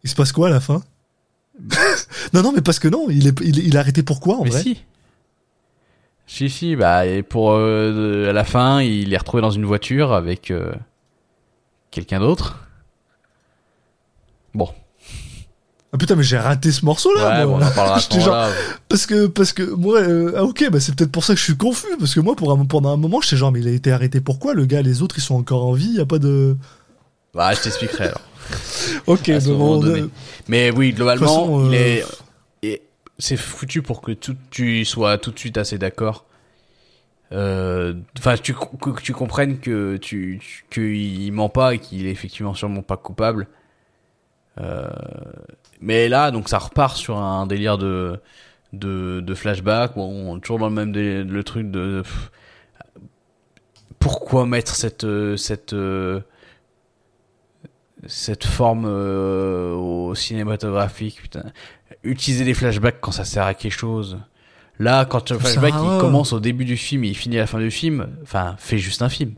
Il 0.03 0.09
se 0.09 0.15
passe 0.15 0.31
quoi 0.31 0.47
à 0.47 0.51
la 0.51 0.59
fin? 0.59 0.81
Non, 2.33 2.41
non, 2.43 2.51
mais 2.53 2.61
parce 2.61 2.79
que 2.79 2.87
non, 2.87 3.07
il 3.09 3.27
est, 3.27 3.39
il, 3.41 3.57
il 3.59 3.75
est 3.75 3.79
arrêté 3.79 4.03
pour 4.03 4.19
quoi 4.19 4.37
en 4.37 4.43
Mais 4.43 4.49
vrai? 4.49 4.61
si. 4.63 4.81
Si, 6.27 6.49
si, 6.49 6.75
bah, 6.75 7.05
et 7.07 7.23
pour 7.23 7.51
euh, 7.53 8.29
à 8.29 8.33
la 8.33 8.43
fin, 8.43 8.81
il 8.81 9.11
est 9.13 9.17
retrouvé 9.17 9.41
dans 9.41 9.49
une 9.51 9.65
voiture 9.65 10.13
avec 10.13 10.51
euh, 10.51 10.71
quelqu'un 11.91 12.19
d'autre. 12.19 12.59
Bon, 14.53 14.69
Ah 15.91 15.97
putain, 15.97 16.15
mais 16.15 16.23
j'ai 16.23 16.37
raté 16.37 16.71
ce 16.71 16.85
morceau-là. 16.85 17.29
ouais, 17.39 17.45
moi. 17.45 17.59
bon, 17.59 17.65
on 17.65 17.67
en 17.67 17.71
parlera 17.71 17.95
à 17.95 17.99
ce 17.99 18.09
J'étais 18.11 18.21
genre, 18.21 18.35
moment-là. 18.35 18.53
Parce 18.89 19.05
que, 19.07 19.25
parce 19.27 19.53
que 19.53 19.63
moi, 19.63 19.99
euh, 20.01 20.33
ah 20.37 20.43
ok, 20.43 20.69
bah 20.71 20.79
c'est 20.79 20.93
peut-être 20.95 21.11
pour 21.11 21.23
ça 21.23 21.33
que 21.33 21.39
je 21.39 21.45
suis 21.45 21.57
confus. 21.57 21.87
Parce 21.99 22.13
que 22.13 22.19
moi, 22.19 22.35
pour 22.35 22.51
un, 22.51 22.63
pendant 22.65 22.93
un 22.93 22.97
moment, 22.97 23.21
j'étais 23.21 23.37
genre, 23.37 23.51
mais 23.51 23.59
il 23.61 23.67
a 23.67 23.71
été 23.71 23.91
arrêté 23.91 24.21
pourquoi 24.21 24.53
Le 24.53 24.65
gars, 24.65 24.81
les 24.83 25.01
autres, 25.01 25.17
ils 25.17 25.21
sont 25.21 25.35
encore 25.35 25.65
en 25.65 25.73
vie, 25.73 25.93
y 25.93 25.99
a 25.99 26.05
pas 26.05 26.19
de. 26.19 26.55
Bah, 27.33 27.53
je 27.53 27.61
t'expliquerai 27.61 28.05
alors. 28.05 28.21
Ok, 29.07 29.29
À 29.29 29.39
ce 29.39 29.49
bon, 29.49 29.57
moment 29.57 29.71
on- 29.73 29.79
donné. 29.79 30.09
Mais 30.47 30.71
oui, 30.71 30.91
globalement, 30.93 31.25
façon, 31.27 31.69
il 31.71 31.75
euh, 31.75 32.01
est, 32.63 32.81
c'est 33.19 33.37
foutu 33.37 33.81
pour 33.81 34.01
que 34.01 34.11
tout, 34.13 34.35
tu 34.49 34.83
sois 34.85 35.17
tout 35.17 35.31
de 35.31 35.37
suite 35.39 35.57
assez 35.57 35.77
d'accord. 35.77 36.25
Euh, 37.31 37.93
Enfin, 38.17 38.35
tu 38.37 38.53
que 38.55 39.01
tu 39.01 39.13
comprennes 39.13 39.59
que 39.59 39.97
tu 39.97 40.41
qu'il 40.71 41.31
ment 41.31 41.49
pas 41.49 41.75
et 41.75 41.79
qu'il 41.79 42.07
est 42.07 42.11
effectivement 42.11 42.55
sûrement 42.55 42.81
pas 42.81 42.97
coupable. 42.97 43.47
Euh, 44.59 44.87
mais 45.79 46.09
là, 46.09 46.31
donc 46.31 46.49
ça 46.49 46.57
repart 46.57 46.97
sur 46.97 47.17
un 47.17 47.45
délire 47.45 47.77
de 47.77 48.19
de, 48.73 49.19
de 49.19 49.35
flashback. 49.35 49.93
Bon, 49.95 50.39
toujours 50.39 50.57
dans 50.59 50.69
le 50.69 50.73
même 50.75 50.91
délire, 50.91 51.25
le 51.25 51.43
truc 51.43 51.69
de 51.69 52.01
pff, 52.01 52.31
pourquoi 53.99 54.45
mettre 54.45 54.75
cette 54.75 55.05
cette 55.35 55.73
cette 58.07 58.45
forme 58.45 58.85
euh, 58.87 59.73
au 59.73 60.15
cinématographique, 60.15 61.21
putain. 61.21 61.43
Utiliser 62.03 62.45
des 62.45 62.53
flashbacks 62.53 62.99
quand 63.01 63.11
ça 63.11 63.25
sert 63.25 63.43
à 63.43 63.53
quelque 63.53 63.73
chose. 63.73 64.19
Là, 64.79 65.05
quand 65.05 65.29
le 65.31 65.37
Ça 65.37 65.43
flashback 65.43 65.73
à 65.73 65.95
il 65.95 65.99
commence 65.99 66.31
au 66.31 66.39
début 66.39 66.63
du 66.63 66.77
film 66.77 67.03
et 67.03 67.09
il 67.09 67.15
finit 67.15 67.37
à 67.37 67.41
la 67.41 67.47
fin 67.47 67.59
du 67.59 67.71
film, 67.71 68.07
enfin, 68.23 68.55
fais 68.57 68.77
juste 68.77 69.01
un 69.01 69.09
film. 69.09 69.33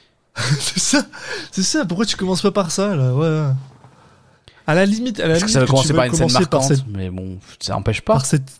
c'est 0.36 0.78
ça, 0.78 1.04
c'est 1.50 1.62
ça. 1.62 1.84
Pourquoi 1.84 2.06
tu 2.06 2.16
commences 2.16 2.40
pas 2.40 2.52
par 2.52 2.70
ça 2.70 2.94
là? 2.94 3.14
Ouais. 3.14 3.52
À 4.66 4.74
la 4.74 4.86
limite, 4.86 5.20
à 5.20 5.26
la 5.26 5.34
Parce 5.38 5.44
que 5.44 5.48
limite 5.48 5.54
ça 5.54 5.60
va 5.60 5.66
que 5.66 5.70
commencer 5.70 5.94
par 5.94 6.04
une 6.04 6.14
scène 6.14 6.32
marquante, 6.32 6.62
cette, 6.62 6.86
mais 6.86 7.10
bon, 7.10 7.38
ça 7.60 7.76
empêche 7.76 8.00
pas. 8.00 8.14
par 8.14 8.26
cette 8.26 8.50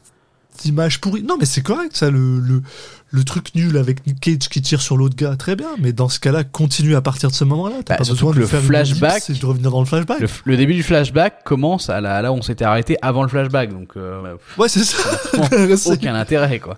image 0.65 1.01
pourrie. 1.01 1.23
Non, 1.23 1.37
mais 1.39 1.47
c'est 1.47 1.63
correct 1.63 1.97
ça. 1.97 2.11
Le, 2.11 2.39
le 2.41 2.63
le 3.11 3.25
truc 3.25 3.55
nul 3.55 3.79
avec 3.79 4.07
Nick 4.07 4.21
Cage 4.21 4.51
qui 4.51 4.61
tire 4.61 4.83
sur 4.83 4.99
l'autre 4.99 5.17
gars, 5.17 5.35
très 5.37 5.57
bien. 5.57 5.69
Mais 5.81 5.93
dans 5.95 6.11
ce 6.11 6.21
cas-là, 6.21 6.45
continue 6.45 6.95
à 6.95 7.01
partir 7.01 7.31
de 7.31 7.35
ce 7.35 7.45
moment-là. 7.45 7.77
T'as 7.85 7.95
Bah, 7.95 8.05
pas 8.05 8.11
besoin 8.11 8.33
que 8.33 8.37
de 8.37 8.41
le 8.43 8.47
faire 8.47 8.61
flashback- 8.61 9.41
de 9.41 9.47
revenir 9.47 9.71
dans 9.71 9.81
le 9.81 9.87
flashback. 9.87 10.21
Le, 10.45 10.57
début 10.59 10.75
du 10.75 10.83
flashback 10.83 11.43
commence 11.45 11.89
à 11.89 12.03
la, 12.03 12.21
là 12.21 12.33
où 12.33 12.37
on 12.37 12.43
s'était 12.43 12.67
arrêté 12.67 12.99
avant 13.01 13.23
le 13.23 13.29
flashback, 13.31 13.73
donc 13.73 13.93
euh, 13.97 14.35
Ouais, 14.59 14.69
c'est 14.69 14.85
ça. 14.85 14.99
aucun 15.91 16.15
intérêt 16.15 16.59
quoi. 16.59 16.77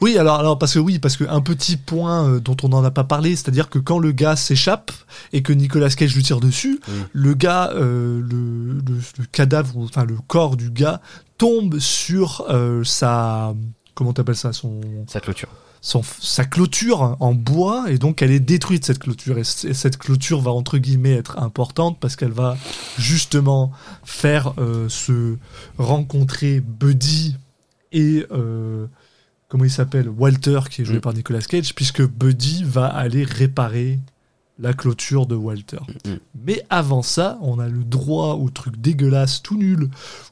Oui, 0.00 0.16
alors, 0.16 0.36
alors 0.40 0.58
parce 0.58 0.74
que 0.74 0.78
oui, 0.78 0.98
parce 0.98 1.16
que 1.16 1.24
un 1.24 1.40
petit 1.40 1.76
point 1.76 2.26
euh, 2.26 2.40
dont 2.40 2.56
on 2.62 2.68
n'en 2.68 2.82
a 2.84 2.90
pas 2.90 3.04
parlé, 3.04 3.36
c'est-à-dire 3.36 3.68
que 3.68 3.78
quand 3.78 3.98
le 3.98 4.12
gars 4.12 4.36
s'échappe 4.36 4.92
et 5.32 5.42
que 5.42 5.52
Nicolas 5.52 5.90
Cage 5.90 6.14
lui 6.14 6.22
tire 6.22 6.40
dessus, 6.40 6.80
Oui. 6.88 6.94
le 7.12 7.34
gars, 7.34 7.70
euh, 7.74 8.20
le, 8.20 8.80
le, 8.80 9.00
le 9.18 9.24
cadavre, 9.30 9.76
ou, 9.76 9.84
enfin 9.84 10.04
le 10.04 10.16
corps 10.26 10.56
du 10.56 10.70
gars 10.70 11.00
tombe 11.38 11.78
sur 11.78 12.46
euh, 12.50 12.82
sa, 12.84 13.54
comment 13.94 14.12
t'appelles 14.12 14.36
ça, 14.36 14.52
son, 14.52 14.80
Sa 15.06 15.20
clôture. 15.20 15.48
son, 15.82 16.02
sa 16.20 16.44
clôture 16.44 17.16
en 17.20 17.34
bois 17.34 17.90
et 17.90 17.98
donc 17.98 18.20
elle 18.22 18.30
est 18.30 18.40
détruite 18.40 18.84
cette 18.86 18.98
clôture 19.00 19.38
et, 19.38 19.44
cette 19.44 19.96
clôture 19.98 20.40
va 20.40 20.50
entre 20.50 20.76
guillemets 20.78 21.14
être 21.14 21.38
importante 21.38 21.98
parce 22.00 22.16
qu'elle 22.16 22.32
va 22.32 22.56
justement 22.98 23.70
faire 24.04 24.52
euh, 24.58 24.88
se 24.88 25.36
rencontrer 25.78 26.60
Buddy 26.60 27.36
et 27.92 28.26
euh, 28.32 28.86
comment 29.50 29.64
il 29.64 29.70
s'appelle 29.70 30.08
Walter 30.08 30.60
qui 30.70 30.82
est 30.82 30.84
joué 30.86 30.96
Mm. 30.96 31.00
par 31.02 31.12
Nicolas 31.12 31.40
Cage 31.40 31.74
puisque 31.74 32.02
Buddy 32.02 32.64
va 32.64 32.86
aller 32.86 33.24
réparer 33.24 33.98
la 34.58 34.74
clôture 34.74 35.26
de 35.26 35.34
Walter. 35.34 35.78
Mm. 36.04 36.14
Mais 36.44 36.62
avant 36.68 37.00
ça, 37.02 37.38
on 37.40 37.58
a 37.58 37.66
le 37.66 37.82
droit 37.82 38.34
au 38.34 38.50
truc 38.50 38.78
dégueulasse, 38.78 39.42
tout 39.42 39.56
nul, 39.56 39.88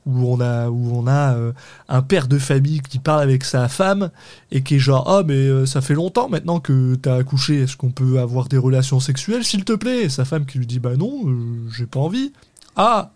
où 0.07 0.29
on 0.29 0.39
a, 0.41 0.69
où 0.69 0.95
on 0.95 1.07
a 1.07 1.35
euh, 1.35 1.53
un 1.89 2.03
père 2.03 2.29
de 2.29 2.39
famille 2.39 2.81
qui 2.81 2.99
parle 2.99 3.23
avec 3.23 3.43
sa 3.45 3.69
femme 3.69 4.11
et 4.51 4.63
qui 4.63 4.77
est 4.77 4.79
genre 4.79 5.09
ah 5.09 5.23
mais 5.27 5.35
euh, 5.35 5.67
ça 5.67 5.81
fait 5.81 5.95
longtemps 5.95 6.29
maintenant 6.29 6.61
que 6.61 6.95
t'as 6.95 7.17
accouché, 7.17 7.63
est-ce 7.63 7.77
qu'on 7.77 7.91
peut 7.91 8.21
avoir 8.21 8.49
des 8.49 8.59
relations 8.59 9.01
sexuelles 9.01 9.45
s'il 9.45 9.65
te 9.65 9.73
plaît? 9.73 10.03
Et 10.05 10.09
sa 10.11 10.25
femme 10.27 10.47
qui 10.47 10.59
lui 10.59 10.67
dit 10.67 10.79
bah 10.79 10.97
non, 10.97 11.23
euh, 11.27 11.69
j'ai 11.75 11.87
pas 11.87 12.01
envie. 12.01 12.33
Ah, 12.77 13.13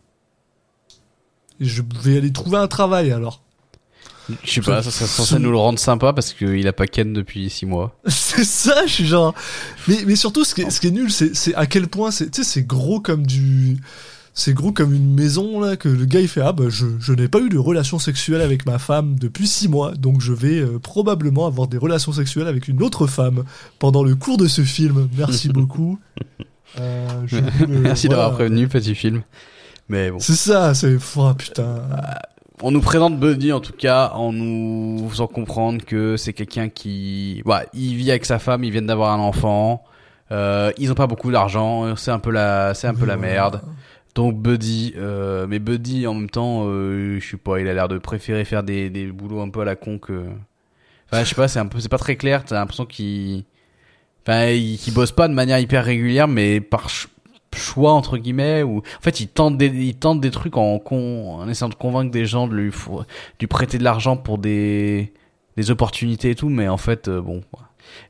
je 1.61 1.83
vais 2.03 2.17
aller 2.17 2.33
trouver 2.33 2.57
un 2.57 2.69
travail 2.69 3.13
alors. 3.13 3.43
Je 4.45 4.51
sais 4.51 4.61
pas, 4.61 4.83
ça 4.83 4.91
serait 4.91 5.07
censé 5.07 5.39
nous 5.39 5.51
le 5.51 5.57
rendre 5.59 5.79
sympa 5.79 6.13
parce 6.13 6.33
qu'il 6.33 6.67
a 6.69 6.73
pas 6.73 6.87
Ken 6.87 7.13
depuis 7.13 7.51
6 7.51 7.67
mois. 7.67 7.97
C'est 8.07 8.45
ça, 8.45 8.87
je 8.87 8.93
suis 8.93 9.07
genre. 9.07 9.35
Mais, 9.89 9.99
mais 10.07 10.17
surtout, 10.17 10.45
ce 10.45 10.55
qui 10.55 10.63
est, 10.63 10.71
ce 10.71 10.81
qui 10.81 10.89
est 10.89 10.93
nul, 10.93 11.11
c'est 11.11 11.55
à 11.55 11.67
quel 11.67 11.89
point 11.89 12.11
c'est, 12.11 12.31
tu 12.31 12.43
sais, 12.43 12.49
c'est 12.49 12.63
gros 12.63 13.01
comme 13.01 13.27
du. 13.27 13.79
C'est 14.35 14.55
gros 14.55 14.73
comme 14.73 14.95
une 14.95 15.13
maison, 15.13 15.61
là, 15.61 15.77
que 15.77 15.91
le 15.91 16.07
gars 16.07 16.21
il 16.21 16.29
fait 16.29 16.41
Ah, 16.41 16.53
bah, 16.53 16.65
je, 16.71 16.87
je 17.01 17.13
n'ai 17.13 17.29
pas 17.29 17.41
eu 17.41 17.51
de 17.51 17.59
relation 17.59 17.99
sexuelle 17.99 18.41
avec 18.41 18.65
ma 18.65 18.79
femme 18.79 19.19
depuis 19.19 19.47
six 19.47 19.69
mois, 19.69 19.93
donc 19.93 20.23
je 20.23 20.33
vais 20.33 20.61
euh, 20.61 20.79
probablement 20.79 21.47
avoir 21.47 21.69
des 21.69 21.77
relations 21.77 22.13
sexuelles 22.13 22.47
avec 22.47 22.67
une 22.69 22.83
autre 22.83 23.07
femme 23.07 23.45
pendant 23.79 24.03
le 24.03 24.15
cours 24.15 24.39
de 24.39 24.47
ce 24.47 24.63
film. 24.63 25.09
Merci 25.19 25.49
beaucoup. 25.51 25.99
Euh, 26.79 27.07
je 27.27 27.37
Merci 27.69 28.07
voilà. 28.07 28.23
d'avoir 28.23 28.37
prévenu, 28.39 28.69
petit 28.69 28.95
film. 28.95 29.23
Mais 29.91 30.11
bon. 30.11 30.19
C'est 30.19 30.33
ça, 30.37 30.73
c'est. 30.73 30.97
Oh, 31.17 31.35
putain. 31.35 31.83
On 32.65 32.71
nous 32.71 32.81
présente 32.81 33.19
Buddy 33.19 33.53
en 33.53 33.59
tout 33.59 33.73
cas 33.73 34.11
en 34.15 34.33
nous 34.33 35.09
faisant 35.09 35.27
comprendre 35.27 35.85
que 35.85 36.17
c'est 36.17 36.33
quelqu'un 36.33 36.69
qui, 36.69 37.43
ouais, 37.45 37.67
il 37.75 37.97
vit 37.97 38.11
avec 38.11 38.25
sa 38.25 38.39
femme, 38.39 38.63
ils 38.63 38.71
viennent 38.71 38.87
d'avoir 38.87 39.13
un 39.13 39.19
enfant, 39.19 39.83
euh, 40.31 40.71
ils 40.79 40.93
ont 40.93 40.95
pas 40.95 41.09
beaucoup 41.09 41.33
d'argent, 41.33 41.97
c'est 41.97 42.13
un 42.13 42.21
peu 42.21 42.31
la, 42.31 42.73
c'est 42.75 42.87
un 42.87 42.95
peu 42.95 43.05
la 43.05 43.17
merde. 43.17 43.63
Donc 44.15 44.37
Buddy, 44.37 44.95
euh, 44.97 45.47
mais 45.49 45.59
Buddy 45.59 46.07
en 46.07 46.15
même 46.15 46.31
temps, 46.31 46.63
euh, 46.67 47.19
je 47.19 47.31
sais 47.31 47.37
pas, 47.37 47.59
il 47.59 47.67
a 47.67 47.75
l'air 47.75 47.89
de 47.89 47.99
préférer 47.99 48.45
faire 48.45 48.63
des, 48.63 48.91
des 48.91 49.07
boulots 49.07 49.41
un 49.41 49.49
peu 49.51 49.63
à 49.63 49.65
la 49.65 49.75
con 49.75 49.99
que, 49.99 50.27
enfin 51.11 51.25
je 51.25 51.31
sais 51.31 51.35
pas, 51.35 51.49
c'est 51.49 51.59
un 51.59 51.67
peu, 51.67 51.81
c'est 51.81 51.89
pas 51.89 51.99
très 51.99 52.15
clair. 52.15 52.45
T'as 52.45 52.55
l'impression 52.55 52.87
qu'il, 52.87 53.43
enfin, 54.25 54.51
il, 54.51 54.79
qu'il 54.79 54.95
bosse 54.95 55.11
pas 55.11 55.27
de 55.27 55.35
manière 55.35 55.59
hyper 55.59 55.85
régulière, 55.85 56.29
mais 56.29 56.61
par 56.61 56.91
choix 57.55 57.93
entre 57.93 58.17
guillemets 58.19 58.63
ou 58.63 58.79
en 58.79 59.01
fait 59.03 59.21
il 59.21 59.29
tente 59.29 59.57
des 59.59 59.67
il 59.69 59.95
tente 59.95 60.21
des 60.21 60.31
trucs 60.31 60.57
en 60.57 60.79
con 60.79 61.35
en 61.41 61.49
essayant 61.49 61.69
de 61.69 61.75
convaincre 61.75 62.11
des 62.11 62.27
gens 62.27 62.47
de 62.49 62.55
lui 62.55 62.71
de 62.71 63.05
lui 63.41 63.47
prêter 63.47 63.79
de 63.79 63.85
l'argent 63.85 64.17
pour 64.17 64.39
des 64.39 65.13
des 65.57 65.71
opportunités 65.71 66.31
et 66.31 66.35
tout 66.35 66.49
mais 66.49 66.69
en 66.69 66.77
fait 66.79 67.09
euh, 67.09 67.21
bon 67.21 67.43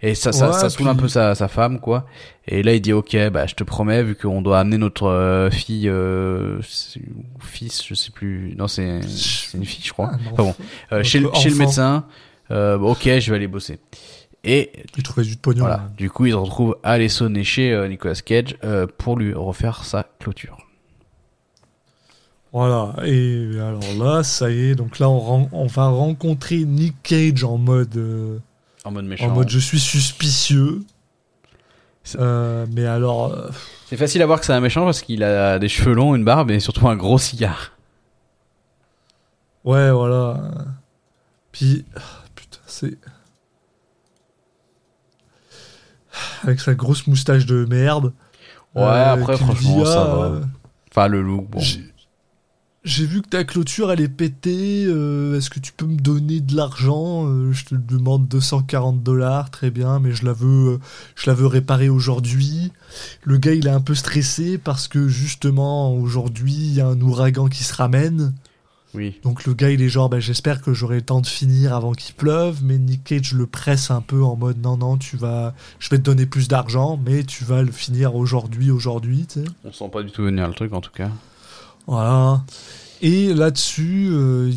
et 0.00 0.14
ça 0.14 0.30
ça, 0.32 0.48
Ouais, 0.50 0.52
ça 0.52 0.70
saoule 0.70 0.86
un 0.88 0.94
peu 0.94 1.08
sa, 1.08 1.34
sa 1.34 1.48
femme 1.48 1.80
quoi. 1.80 2.06
Et 2.46 2.62
là 2.62 2.72
il 2.74 2.80
dit 2.80 2.92
ok 2.92 3.16
bah 3.30 3.46
je 3.46 3.54
te 3.54 3.64
promets 3.64 4.02
vu 4.04 4.14
qu'on 4.14 4.40
doit 4.42 4.60
amener 4.60 4.78
notre 4.78 5.06
euh, 5.06 5.50
fille 5.50 5.88
euh, 5.88 6.60
fils 7.40 7.84
je 7.84 7.94
sais 7.94 8.10
plus. 8.12 8.54
Non 8.56 8.68
c'est 8.68 9.00
c'est 9.02 9.58
une 9.58 9.64
fille 9.64 9.82
je 9.84 9.92
crois. 9.92 10.10
Ah. 10.12 10.18
Enfin 10.32 10.42
bon, 10.44 10.54
euh, 10.92 11.02
chez, 11.02 11.18
le- 11.18 11.24
Notre 11.24 11.40
chez 11.40 11.50
le 11.50 11.56
médecin 11.56 12.04
euh, 12.50 12.78
ok 12.78 13.02
je 13.18 13.30
vais 13.30 13.36
aller 13.36 13.48
bosser 13.48 13.80
et 14.44 14.72
Il 14.96 15.02
trouvait 15.02 15.26
du 15.26 15.36
pognon. 15.36 15.60
voilà. 15.60 15.76
là. 15.76 15.90
Du 15.96 16.10
coup, 16.10 16.26
il 16.26 16.32
se 16.32 16.36
retrouve 16.36 16.76
à 16.82 16.92
aller 16.92 17.08
sonner 17.08 17.44
chez 17.44 17.72
euh, 17.72 17.86
Nicolas 17.88 18.14
Cage 18.14 18.56
euh, 18.64 18.86
pour 18.98 19.16
lui 19.16 19.32
refaire 19.34 19.84
sa 19.84 20.04
clôture. 20.18 20.58
Voilà, 22.52 22.94
et 23.06 23.48
alors 23.60 23.80
là, 23.98 24.22
ça 24.22 24.50
y 24.50 24.70
est, 24.70 24.74
donc 24.74 24.98
là, 24.98 25.08
on, 25.08 25.66
va 25.68 25.86
rencontrer 25.88 26.64
Nick 26.64 26.96
Cage 27.02 27.44
en 27.44 27.56
mode. 27.56 27.96
euh, 27.96 28.38
En 28.84 28.90
mode 28.90 29.06
méchant. 29.06 29.26
En 29.28 29.30
mode 29.30 29.48
je 29.48 29.58
suis 29.58 29.80
suspicieux. 29.80 30.82
Euh, 32.18 32.66
mais 32.74 32.84
alors, 32.84 33.32
euh, 33.32 33.48
C'est 33.86 33.96
facile 33.96 34.20
à 34.20 34.26
voir 34.26 34.38
que 34.38 34.44
c'est 34.44 34.52
un 34.52 34.60
méchant 34.60 34.84
parce 34.84 35.00
qu'il 35.00 35.22
a 35.22 35.58
des 35.58 35.68
cheveux 35.70 35.94
longs, 35.94 36.14
une 36.14 36.24
barbe 36.24 36.50
et 36.50 36.60
surtout 36.60 36.86
un 36.88 36.96
gros 36.96 37.16
cigare. 37.16 37.72
ouais, 39.64 39.90
voilà. 39.90 40.38
Puis, 41.52 41.86
ah, 41.96 42.00
putain, 42.34 42.58
c'est. 42.66 42.98
Avec 46.42 46.60
sa 46.60 46.74
grosse 46.74 47.06
moustache 47.06 47.46
de 47.46 47.64
merde. 47.64 48.12
Ouais, 48.74 48.82
euh, 48.82 49.12
après, 49.14 49.36
franchement, 49.36 49.84
ça 49.84 50.04
va. 50.04 50.40
Enfin, 50.90 51.08
le 51.08 51.22
look, 51.22 51.48
bon. 51.50 51.58
J'ai- 51.60 51.88
J'ai 52.84 53.06
vu 53.06 53.22
que 53.22 53.28
ta 53.28 53.44
clôture 53.44 53.92
elle 53.92 54.00
est 54.00 54.08
pétée. 54.08 54.84
euh, 54.88 55.38
Est-ce 55.38 55.50
que 55.50 55.60
tu 55.60 55.72
peux 55.72 55.86
me 55.86 55.96
donner 55.96 56.40
de 56.40 56.56
l'argent 56.56 57.26
Euh, 57.28 57.52
Je 57.52 57.64
te 57.66 57.74
demande 57.76 58.26
240 58.26 59.04
dollars, 59.04 59.50
très 59.52 59.70
bien, 59.70 60.00
mais 60.00 60.10
je 60.12 60.24
la 60.24 60.32
veux, 60.32 60.70
euh, 60.72 60.78
je 61.14 61.30
la 61.30 61.34
veux 61.34 61.46
réparer 61.46 61.88
aujourd'hui. 61.88 62.72
Le 63.22 63.36
gars 63.38 63.52
il 63.54 63.68
est 63.68 63.70
un 63.70 63.80
peu 63.80 63.94
stressé 63.94 64.58
parce 64.58 64.88
que 64.88 65.06
justement 65.06 65.94
aujourd'hui 65.94 66.54
il 66.54 66.74
y 66.74 66.80
a 66.80 66.88
un 66.88 67.00
ouragan 67.00 67.46
qui 67.46 67.62
se 67.62 67.72
ramène. 67.74 68.34
Oui. 68.94 69.18
Donc 69.22 69.46
le 69.46 69.54
gars 69.54 69.70
il 69.70 69.80
est 69.80 69.88
genre 69.88 70.08
bah, 70.08 70.20
j'espère 70.20 70.60
que 70.60 70.74
j'aurai 70.74 70.96
le 70.96 71.02
temps 71.02 71.20
de 71.20 71.26
finir 71.26 71.74
avant 71.74 71.92
qu'il 71.92 72.14
pleuve, 72.14 72.62
mais 72.62 72.78
Nick 72.78 73.04
Cage 73.04 73.32
le 73.32 73.46
presse 73.46 73.90
un 73.90 74.02
peu 74.02 74.22
en 74.22 74.36
mode 74.36 74.60
non 74.62 74.76
non 74.76 74.98
tu 74.98 75.16
vas, 75.16 75.54
je 75.78 75.88
vais 75.88 75.98
te 75.98 76.02
donner 76.02 76.26
plus 76.26 76.48
d'argent, 76.48 77.00
mais 77.04 77.24
tu 77.24 77.44
vas 77.44 77.62
le 77.62 77.72
finir 77.72 78.14
aujourd'hui 78.14 78.70
aujourd'hui. 78.70 79.26
tu 79.26 79.40
sais. 79.40 79.46
On 79.64 79.72
sent 79.72 79.90
pas 79.92 80.02
du 80.02 80.10
tout 80.10 80.22
venir 80.22 80.46
le 80.46 80.54
truc 80.54 80.72
en 80.72 80.80
tout 80.80 80.92
cas. 80.92 81.10
Voilà. 81.86 82.42
Et 83.04 83.34
là-dessus, 83.34 84.10
euh, 84.12 84.52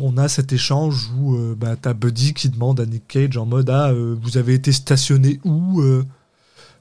on 0.00 0.16
a 0.16 0.28
cet 0.28 0.52
échange 0.52 1.10
où 1.18 1.34
euh, 1.34 1.56
bah, 1.58 1.74
t'as 1.74 1.92
Buddy 1.92 2.34
qui 2.34 2.48
demande 2.48 2.78
à 2.78 2.86
Nick 2.86 3.08
Cage 3.08 3.36
en 3.36 3.46
mode 3.46 3.68
Ah, 3.68 3.90
euh, 3.90 4.16
vous 4.22 4.38
avez 4.38 4.54
été 4.54 4.70
stationné 4.70 5.40
où 5.44 5.80
euh? 5.80 6.04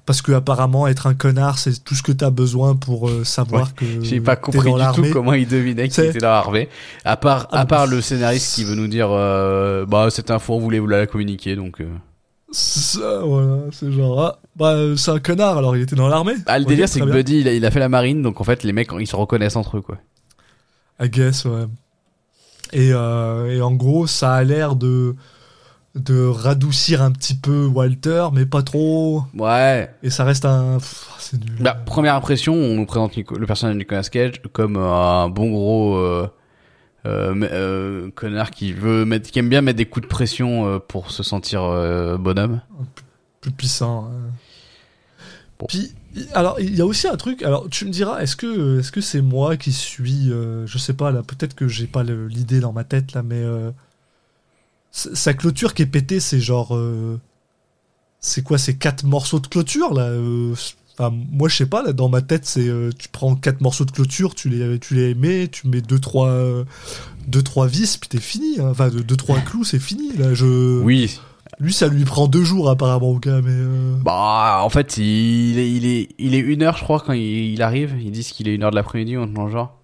Parce 0.10 0.24
que 0.24 0.32
apparemment 0.32 0.88
être 0.88 1.06
un 1.06 1.14
connard, 1.14 1.60
c'est 1.60 1.84
tout 1.84 1.94
ce 1.94 2.02
que 2.02 2.12
t'as 2.12 2.32
besoin 2.32 2.76
pour 2.76 3.08
euh, 3.08 3.24
savoir 3.24 3.76
que 3.76 3.86
J'ai 4.02 4.20
pas 4.20 4.36
compris 4.36 4.62
du 4.62 4.72
tout 4.72 4.76
l'armée. 4.76 5.12
comment 5.12 5.34
il 5.34 5.48
devinait 5.48 5.88
qu'il 5.88 6.04
était 6.06 6.18
dans 6.18 6.30
Harvey. 6.30 6.68
À 7.06 7.16
part, 7.16 7.48
Ah, 7.52 7.60
à 7.60 7.66
part 7.68 7.86
bah, 7.86 7.94
le 7.94 8.02
scénariste 8.02 8.56
qui 8.56 8.64
veut 8.64 8.74
nous 8.74 8.88
dire, 8.88 9.10
euh, 9.12 9.86
bah, 9.86 10.10
cette 10.10 10.32
info, 10.32 10.56
on 10.56 10.60
voulait 10.60 10.80
vous 10.80 10.88
la 10.88 11.06
communiquer, 11.06 11.56
donc, 11.56 11.80
euh. 11.80 11.88
C'est 12.50 12.98
ça, 12.98 13.20
voilà, 13.24 13.60
c'est 13.72 13.92
genre 13.92 14.20
ah, 14.20 14.40
bah 14.56 14.72
euh, 14.72 14.96
c'est 14.96 15.12
un 15.12 15.20
connard 15.20 15.60
alors 15.60 15.78
il 15.78 15.84
était 15.84 15.96
dans 15.96 16.08
l'armée. 16.08 16.34
Ah, 16.48 16.58
le 16.58 16.66
délire, 16.66 16.90
c'est 16.90 17.02
que 17.02 17.06
bien. 17.06 17.14
Buddy, 17.14 17.42
il 17.42 17.48
a, 17.48 17.54
il 17.54 17.64
a 17.64 17.70
fait 17.70 17.78
la 17.78 17.88
marine, 17.90 18.24
donc 18.24 18.42
en 18.42 18.44
fait, 18.44 18.64
les 18.64 18.74
mecs, 18.74 18.90
ils 19.00 19.06
se 19.06 19.16
reconnaissent 19.16 19.58
entre 19.58 19.78
eux, 19.78 19.82
quoi. 19.82 20.00
I 21.00 21.08
guess, 21.08 21.46
ouais. 21.46 21.68
Et, 22.74 22.90
euh, 22.94 23.56
et 23.56 23.62
en 23.62 23.74
gros, 23.74 24.08
ça 24.08 24.34
a 24.34 24.44
l'air 24.44 24.76
de 24.76 25.16
de 25.96 26.24
radoucir 26.26 27.02
un 27.02 27.12
petit 27.12 27.36
peu 27.36 27.66
Walter, 27.66 28.28
mais 28.34 28.46
pas 28.46 28.62
trop. 28.62 29.24
Ouais. 29.36 29.90
Et 30.04 30.10
ça 30.10 30.24
reste 30.24 30.46
un. 30.46 30.78
C'est 31.18 31.44
nul. 31.44 31.58
Bah, 31.62 31.74
première 31.74 32.16
impression, 32.16 32.54
on 32.54 32.76
nous 32.76 32.86
présente 32.86 33.18
Nico- 33.18 33.38
le 33.38 33.46
personnage 33.46 33.74
de 33.76 33.80
Nicolas 33.80 34.04
Cage 34.04 34.42
comme 34.54 34.78
un 34.78 35.30
bon 35.30 35.50
gros 35.50 35.96
euh, 35.98 36.28
euh, 37.06 37.34
euh, 37.52 38.12
connard 38.14 38.52
qui 38.52 38.72
veut 38.74 39.04
mettre, 39.06 39.32
qui 39.32 39.40
aime 39.40 39.50
bien 39.50 39.62
mettre 39.62 39.78
des 39.78 39.86
coups 39.86 40.04
de 40.06 40.10
pression 40.10 40.68
euh, 40.68 40.80
pour 40.80 41.12
se 41.12 41.24
sentir 41.24 41.62
bonhomme. 42.20 42.62
plus 43.42 43.52
puissant. 43.52 44.06
hein. 44.12 44.32
Bon. 45.60 45.66
Puis, 45.68 45.92
alors, 46.34 46.60
il 46.60 46.74
y 46.76 46.82
a 46.82 46.86
aussi 46.86 47.08
un 47.08 47.18
truc. 47.18 47.44
Alors, 47.44 47.68
tu 47.70 47.86
me 47.86 47.90
diras, 47.90 48.20
est-ce 48.22 48.36
que 48.36 48.80
est-ce 48.80 48.92
que 48.92 49.02
c'est 49.02 49.22
moi 49.22 49.58
qui 49.58 49.74
suis, 49.74 50.30
je 50.66 50.78
sais 50.78 50.94
pas 50.94 51.12
là, 51.12 51.22
peut-être 51.24 51.54
que 51.56 51.68
j'ai 51.68 51.88
pas 51.88 52.04
l'idée 52.04 52.60
dans 52.62 52.72
ma 52.74 52.84
tête 52.86 53.14
là, 53.14 53.24
mais 53.24 53.44
sa 54.92 55.34
clôture 55.34 55.74
qui 55.74 55.84
est 55.84 55.86
pétée, 55.88 56.20
c'est 56.20 56.40
genre, 56.40 56.76
euh, 56.76 57.20
c'est 58.20 58.44
quoi 58.44 58.58
ces 58.58 58.76
quatre 58.78 59.04
morceaux 59.06 59.40
de 59.40 59.48
clôture 59.48 59.94
là 59.94 60.04
euh, 60.04 60.54
Enfin, 61.02 61.16
moi 61.32 61.48
je 61.48 61.56
sais 61.56 61.66
pas 61.66 61.82
là 61.82 61.94
dans 61.94 62.10
ma 62.10 62.22
tête 62.22 62.46
c'est 62.46 62.68
euh, 62.68 62.90
tu 63.00 63.08
prends 63.08 63.34
quatre 63.38 63.62
morceaux 63.62 63.86
de 63.86 63.92
clôture, 63.92 64.36
tu 64.36 64.50
les 64.50 64.78
tu 64.80 64.96
les 64.96 65.16
mets, 65.16 65.48
tu 65.48 65.70
mets 65.70 65.80
deux 65.80 66.00
trois 66.00 66.28
euh, 66.28 66.66
deux 67.26 67.42
trois 67.42 67.68
vis 67.68 67.96
puis 67.96 68.10
t'es 68.10 68.20
fini. 68.20 68.60
hein. 68.60 68.68
Enfin 68.72 68.90
deux, 68.90 69.02
deux 69.02 69.16
trois 69.16 69.40
clous 69.40 69.64
c'est 69.64 69.80
fini 69.80 70.12
là. 70.18 70.34
Je 70.34 70.82
Oui. 70.82 71.18
lui 71.62 71.72
ça 71.72 71.88
lui 71.88 72.04
prend 72.04 72.28
deux 72.28 72.44
jours 72.44 72.70
apparemment 72.70 73.12
au 73.12 73.20
gars 73.20 73.40
mais 73.42 74.02
Bah, 74.04 74.60
en 74.62 74.70
fait, 74.70 74.98
il 74.98 75.58
est, 75.58 75.72
il 75.72 75.86
est, 75.86 76.10
il 76.20 76.36
est 76.36 76.40
une 76.40 76.64
heure, 76.64 76.76
je 76.76 76.84
crois, 76.84 77.00
quand 77.00 77.14
il, 77.14 77.54
il 77.54 77.62
arrive. 77.62 77.96
Ils 78.02 78.12
disent 78.12 78.32
qu'il 78.34 78.50
est 78.50 78.56
une 78.56 78.64
heure 78.64 78.72
de 78.72 78.76
l'après-midi 78.76 79.14
le 79.14 79.50
genre. 79.50 79.79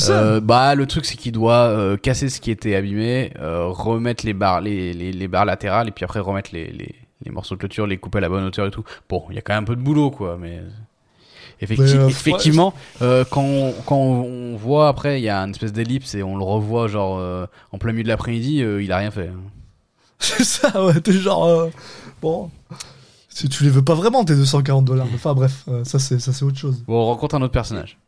Ça. 0.00 0.20
Euh, 0.20 0.40
bah, 0.40 0.74
le 0.74 0.86
truc, 0.86 1.04
c'est 1.04 1.16
qu'il 1.16 1.32
doit 1.32 1.66
euh, 1.68 1.96
casser 1.96 2.28
ce 2.28 2.40
qui 2.40 2.50
était 2.50 2.74
abîmé, 2.74 3.32
euh, 3.40 3.66
remettre 3.68 4.24
les 4.26 4.32
barres, 4.34 4.60
les, 4.60 4.92
les, 4.92 5.12
les 5.12 5.28
barres 5.28 5.44
latérales, 5.44 5.88
et 5.88 5.90
puis 5.90 6.04
après 6.04 6.20
remettre 6.20 6.50
les, 6.52 6.66
les, 6.72 6.94
les 7.24 7.30
morceaux 7.30 7.54
de 7.54 7.60
clôture, 7.60 7.86
les 7.86 7.96
couper 7.98 8.18
à 8.18 8.20
la 8.22 8.28
bonne 8.28 8.44
hauteur 8.44 8.66
et 8.66 8.70
tout. 8.70 8.84
Bon, 9.08 9.24
il 9.30 9.36
y 9.36 9.38
a 9.38 9.42
quand 9.42 9.54
même 9.54 9.62
un 9.64 9.66
peu 9.66 9.76
de 9.76 9.82
boulot, 9.82 10.10
quoi, 10.10 10.36
mais. 10.40 10.60
Effecti- 11.62 11.80
Mais, 11.80 11.90
euh, 11.94 12.08
effectivement, 12.08 12.74
euh, 13.00 13.24
quand, 13.30 13.42
on, 13.42 13.72
quand 13.86 13.96
on 13.96 14.56
voit 14.56 14.88
après, 14.88 15.20
il 15.20 15.24
y 15.24 15.30
a 15.30 15.38
une 15.40 15.50
espèce 15.52 15.72
d'ellipse 15.72 16.14
et 16.14 16.22
on 16.22 16.36
le 16.36 16.44
revoit 16.44 16.86
genre 16.86 17.16
euh, 17.18 17.46
en 17.72 17.78
plein 17.78 17.92
milieu 17.92 18.02
de 18.04 18.08
l'après-midi, 18.08 18.56
il 18.58 18.92
a 18.92 18.98
rien 18.98 19.10
fait. 19.10 19.30
C'est 20.18 20.44
ça, 20.44 20.84
ouais, 20.84 21.00
t'es 21.00 21.12
genre. 21.12 21.68
bon. 22.20 22.50
Si 23.30 23.48
tu 23.50 23.64
les 23.64 23.70
veux 23.70 23.82
pas 23.82 23.94
vraiment, 23.94 24.24
tes 24.24 24.34
240 24.34 24.84
dollars. 24.84 25.06
Enfin 25.14 25.34
bref, 25.34 25.64
ça 25.84 25.98
c'est 25.98 26.42
autre 26.42 26.56
chose. 26.58 26.82
Bon, 26.86 27.02
on 27.02 27.04
rencontre 27.06 27.34
un 27.34 27.42
autre 27.42 27.52
personnage. 27.52 27.98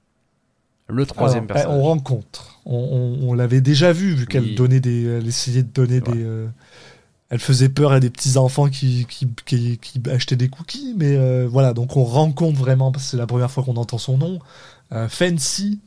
Le 0.89 1.05
troisième 1.07 1.45
Alors, 1.45 1.55
personnage. 1.55 1.79
On 1.79 1.83
rencontre. 1.83 2.61
On, 2.65 2.77
on- 3.23 3.29
on 3.31 3.35
l'avait 3.35 3.61
déjà 3.61 3.93
vu, 3.93 4.15
vu 4.15 4.27
qu'elle 4.27 4.43
Oui. 4.45 4.55
donnait 4.55 4.81
des. 4.81 5.05
Elle 5.05 5.27
essayait 5.27 5.63
de 5.63 5.71
donner 5.73 6.01
des. 6.01 6.25
euh, 6.25 6.47
elle 7.31 7.41
faisait 7.41 7.69
peur 7.69 7.93
à 7.93 8.01
des 8.01 8.09
petits 8.09 8.39
enfants 8.39 8.69
qui, 8.71 9.05
qui, 9.07 9.29
qui, 9.45 9.77
qui 9.79 10.01
achetaient 10.11 10.37
des 10.37 10.49
cookies. 10.49 10.95
Mais 10.97 11.15
euh, 11.17 11.47
voilà, 11.51 11.75
donc 11.75 11.97
on 11.97 12.05
rencontre 12.05 12.59
vraiment, 12.59 12.91
parce 12.91 13.05
que 13.05 13.11
c'est 13.11 13.17
la 13.19 13.27
première 13.27 13.51
fois 13.51 13.63
qu'on 13.65 13.77
entend 13.77 13.99
son 13.99 14.17
nom, 14.17 14.39
euh, 14.93 15.09
Fancy, 15.11 15.79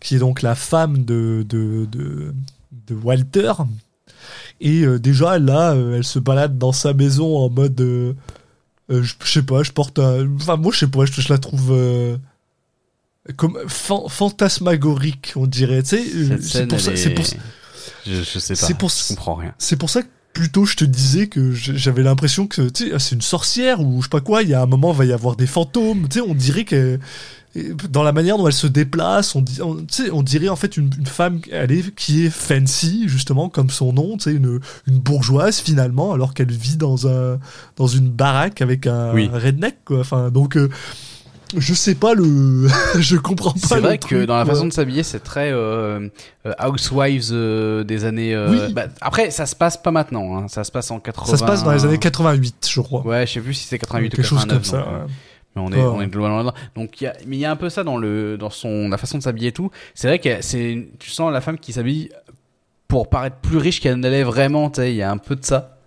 qui 0.00 0.16
est 0.16 0.18
donc 0.18 0.42
la 0.42 0.56
femme 0.56 1.04
de, 1.04 1.46
de, 1.48 1.86
de, 1.92 2.34
de 2.88 2.94
Walter. 2.96 3.52
Et 4.60 4.84
déjà, 4.98 5.38
là, 5.38 5.74
elle 5.76 6.02
se 6.02 6.18
balade 6.18 6.58
dans 6.58 6.72
sa 6.72 6.94
maison 6.94 7.36
en 7.38 7.48
mode. 7.48 7.78
je 7.78 8.96
je 8.98 9.30
sais 9.32 9.42
pas, 9.44 9.62
je 9.62 9.70
porte 9.70 10.00
un. 10.00 10.26
Enfin, 10.34 10.56
moi, 10.56 10.72
je 10.72 10.78
sais 10.80 10.88
pas, 10.88 11.04
je, 11.04 11.12
je 11.20 11.32
la 11.32 11.38
trouve. 11.38 11.72
Euh, 13.28 13.32
comme 13.36 13.58
fan- 13.68 14.08
fantasmagorique, 14.08 15.32
on 15.36 15.46
dirait. 15.46 15.82
Tu 15.82 15.88
sais, 15.96 16.04
euh, 16.14 16.38
c'est 16.40 16.66
pour 16.66 16.80
ça. 16.80 16.92
est- 16.92 16.96
C'est 16.96 17.10
pour, 17.10 17.24
Je, 18.06 18.22
je 18.22 18.38
sais 18.38 18.54
pas. 18.54 18.74
Pour- 18.74 18.90
Je 18.90 19.08
comprends 19.08 19.34
rien. 19.34 19.52
c'est 19.58 19.76
pour 19.76 19.90
ça 19.90 20.02
que 20.02 20.08
plutôt 20.32 20.66
je 20.66 20.76
te 20.76 20.84
disais 20.84 21.28
que 21.28 21.52
j'avais 21.52 22.02
l'impression 22.02 22.46
que 22.46 22.68
tu 22.68 22.86
sais, 22.88 22.92
ah, 22.94 22.98
c'est 22.98 23.14
une 23.14 23.22
sorcière 23.22 23.80
ou 23.80 24.00
je 24.02 24.06
sais 24.06 24.10
pas 24.10 24.20
quoi. 24.20 24.42
Il 24.42 24.48
y 24.50 24.54
a 24.54 24.60
un 24.62 24.66
moment, 24.66 24.92
il 24.92 24.98
va 24.98 25.04
y 25.06 25.12
avoir 25.12 25.34
des 25.36 25.46
fantômes. 25.46 26.08
Tu 26.08 26.18
sais, 26.18 26.24
on 26.26 26.34
dirait 26.34 26.64
que 26.64 26.98
dans 27.88 28.02
la 28.02 28.12
manière 28.12 28.36
dont 28.36 28.46
elle 28.46 28.52
se 28.52 28.66
déplace, 28.66 29.34
on, 29.34 29.40
dit, 29.40 29.62
on, 29.62 29.76
tu 29.76 29.84
sais, 29.88 30.10
on 30.10 30.22
dirait 30.22 30.50
en 30.50 30.56
fait 30.56 30.76
une, 30.76 30.90
une 30.98 31.06
femme 31.06 31.40
elle 31.50 31.72
est, 31.72 31.94
qui 31.94 32.26
est 32.26 32.30
fancy 32.30 33.04
justement 33.08 33.48
comme 33.48 33.70
son 33.70 33.94
nom, 33.94 34.18
tu 34.18 34.24
sais, 34.24 34.32
une, 34.36 34.60
une 34.86 34.98
bourgeoise 34.98 35.60
finalement, 35.60 36.12
alors 36.12 36.34
qu'elle 36.34 36.52
vit 36.52 36.76
dans 36.76 37.08
un 37.08 37.38
dans 37.76 37.86
une 37.86 38.10
baraque 38.10 38.60
avec 38.60 38.86
un, 38.86 39.14
Oui. 39.14 39.30
un 39.32 39.38
redneck 39.38 39.76
quoi. 39.86 40.00
Enfin 40.00 40.30
donc. 40.30 40.56
euh, 40.58 40.68
je 41.56 41.74
sais 41.74 41.94
pas 41.94 42.14
le, 42.14 42.68
je 42.98 43.16
comprends 43.16 43.52
pas. 43.52 43.58
C'est 43.68 43.80
vrai 43.80 43.98
que 43.98 44.24
dans 44.24 44.36
la 44.36 44.44
façon 44.44 44.66
de 44.66 44.72
s'habiller, 44.72 45.02
c'est 45.02 45.20
très 45.22 45.52
euh, 45.52 46.08
euh, 46.46 46.52
Housewives 46.60 47.28
euh, 47.32 47.84
des 47.84 48.04
années. 48.04 48.34
euh, 48.34 48.50
Oui. 48.66 48.72
bah, 48.72 48.86
après, 49.00 49.30
ça 49.30 49.46
se 49.46 49.54
passe 49.54 49.76
pas 49.76 49.90
maintenant. 49.90 50.36
Hein. 50.38 50.48
Ça 50.48 50.64
se 50.64 50.72
passe 50.72 50.90
en 50.90 50.98
80. 51.00 51.26
ça 51.30 51.36
se 51.36 51.44
passe 51.44 51.62
dans 51.64 51.72
les 51.72 51.84
années 51.84 51.98
88, 51.98 52.66
je 52.70 52.80
crois. 52.80 53.02
Ouais, 53.06 53.26
je 53.26 53.32
sais 53.34 53.40
plus 53.40 53.54
si 53.54 53.66
c'est 53.66 53.78
88 53.78 54.06
ou 54.12 54.16
quelque 54.16 54.24
chose 54.26 54.38
89. 54.46 54.56
comme 54.56 54.64
ça. 54.64 54.78
donc, 54.84 54.88
ouais. 55.08 55.12
Mais 55.54 55.62
on 55.62 55.72
est, 55.72 55.80
on 55.82 56.00
est 56.02 56.06
globalement 56.08 56.36
là-dedans. 56.38 56.54
Donc, 56.74 57.00
il 57.00 57.04
y 57.04 57.06
a, 57.06 57.14
mais 57.26 57.36
il 57.36 57.40
y 57.40 57.44
a 57.46 57.50
un 57.50 57.56
peu 57.56 57.70
ça 57.70 57.82
dans 57.84 57.96
le, 57.96 58.36
dans 58.36 58.50
son, 58.50 58.88
la 58.88 58.98
façon 58.98 59.16
de 59.18 59.22
s'habiller 59.22 59.48
et 59.48 59.52
tout. 59.52 59.70
C'est 59.94 60.08
vrai 60.08 60.18
que 60.18 60.42
c'est, 60.42 60.88
tu 60.98 61.10
sens 61.10 61.32
la 61.32 61.40
femme 61.40 61.58
qui 61.58 61.72
s'habille 61.72 62.10
pour 62.88 63.08
paraître 63.08 63.36
plus 63.36 63.56
riche 63.56 63.80
qu'elle 63.80 63.98
ne 63.98 64.08
l'est 64.08 64.22
vraiment, 64.22 64.68
tu 64.70 64.80
sais. 64.82 64.92
Il 64.92 64.96
y 64.96 65.02
a 65.02 65.10
un 65.10 65.16
peu 65.16 65.34
de 65.34 65.44
ça. 65.44 65.78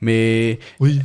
Mais, 0.00 0.58
Oui. 0.80 1.00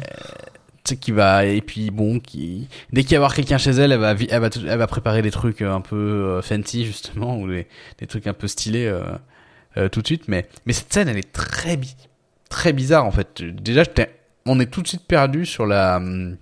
Qui 0.95 1.11
va, 1.11 1.45
et 1.45 1.61
puis 1.61 1.91
bon, 1.91 2.19
qui, 2.19 2.67
dès 2.93 3.03
qu'il 3.03 3.13
y 3.13 3.15
avoir 3.15 3.33
quelqu'un 3.33 3.57
chez 3.57 3.71
elle, 3.71 3.91
elle 3.91 3.99
va, 3.99 4.11
elle 4.11 4.39
va, 4.41 4.49
elle 4.67 4.77
va 4.77 4.87
préparer 4.87 5.21
des 5.21 5.31
trucs 5.31 5.61
euh, 5.61 5.73
un 5.73 5.81
peu 5.81 5.95
euh, 5.95 6.41
fancy, 6.41 6.85
justement, 6.85 7.37
ou 7.39 7.47
des, 7.49 7.67
des 7.99 8.07
trucs 8.07 8.27
un 8.27 8.33
peu 8.33 8.47
stylés, 8.47 8.85
euh, 8.87 9.01
euh, 9.77 9.89
tout 9.89 10.01
de 10.01 10.07
suite. 10.07 10.27
Mais, 10.27 10.47
mais 10.65 10.73
cette 10.73 10.91
scène, 10.93 11.07
elle 11.07 11.17
est 11.17 11.31
très, 11.31 11.77
bi- 11.77 11.95
très 12.49 12.73
bizarre, 12.73 13.05
en 13.05 13.11
fait. 13.11 13.41
Déjà, 13.41 13.83
on 14.45 14.59
est 14.59 14.65
tout 14.71 14.81
de 14.81 14.87
suite 14.87 15.05
perdu 15.07 15.45
sur 15.45 15.65
la, 15.65 15.97
hum, 15.97 16.37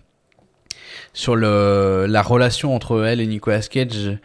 sur 1.13 1.35
le, 1.35 2.05
la 2.07 2.21
relation 2.21 2.75
entre 2.75 3.03
elle 3.03 3.19
et 3.21 3.27
Nicolas 3.27 3.61
Cage, 3.61 4.17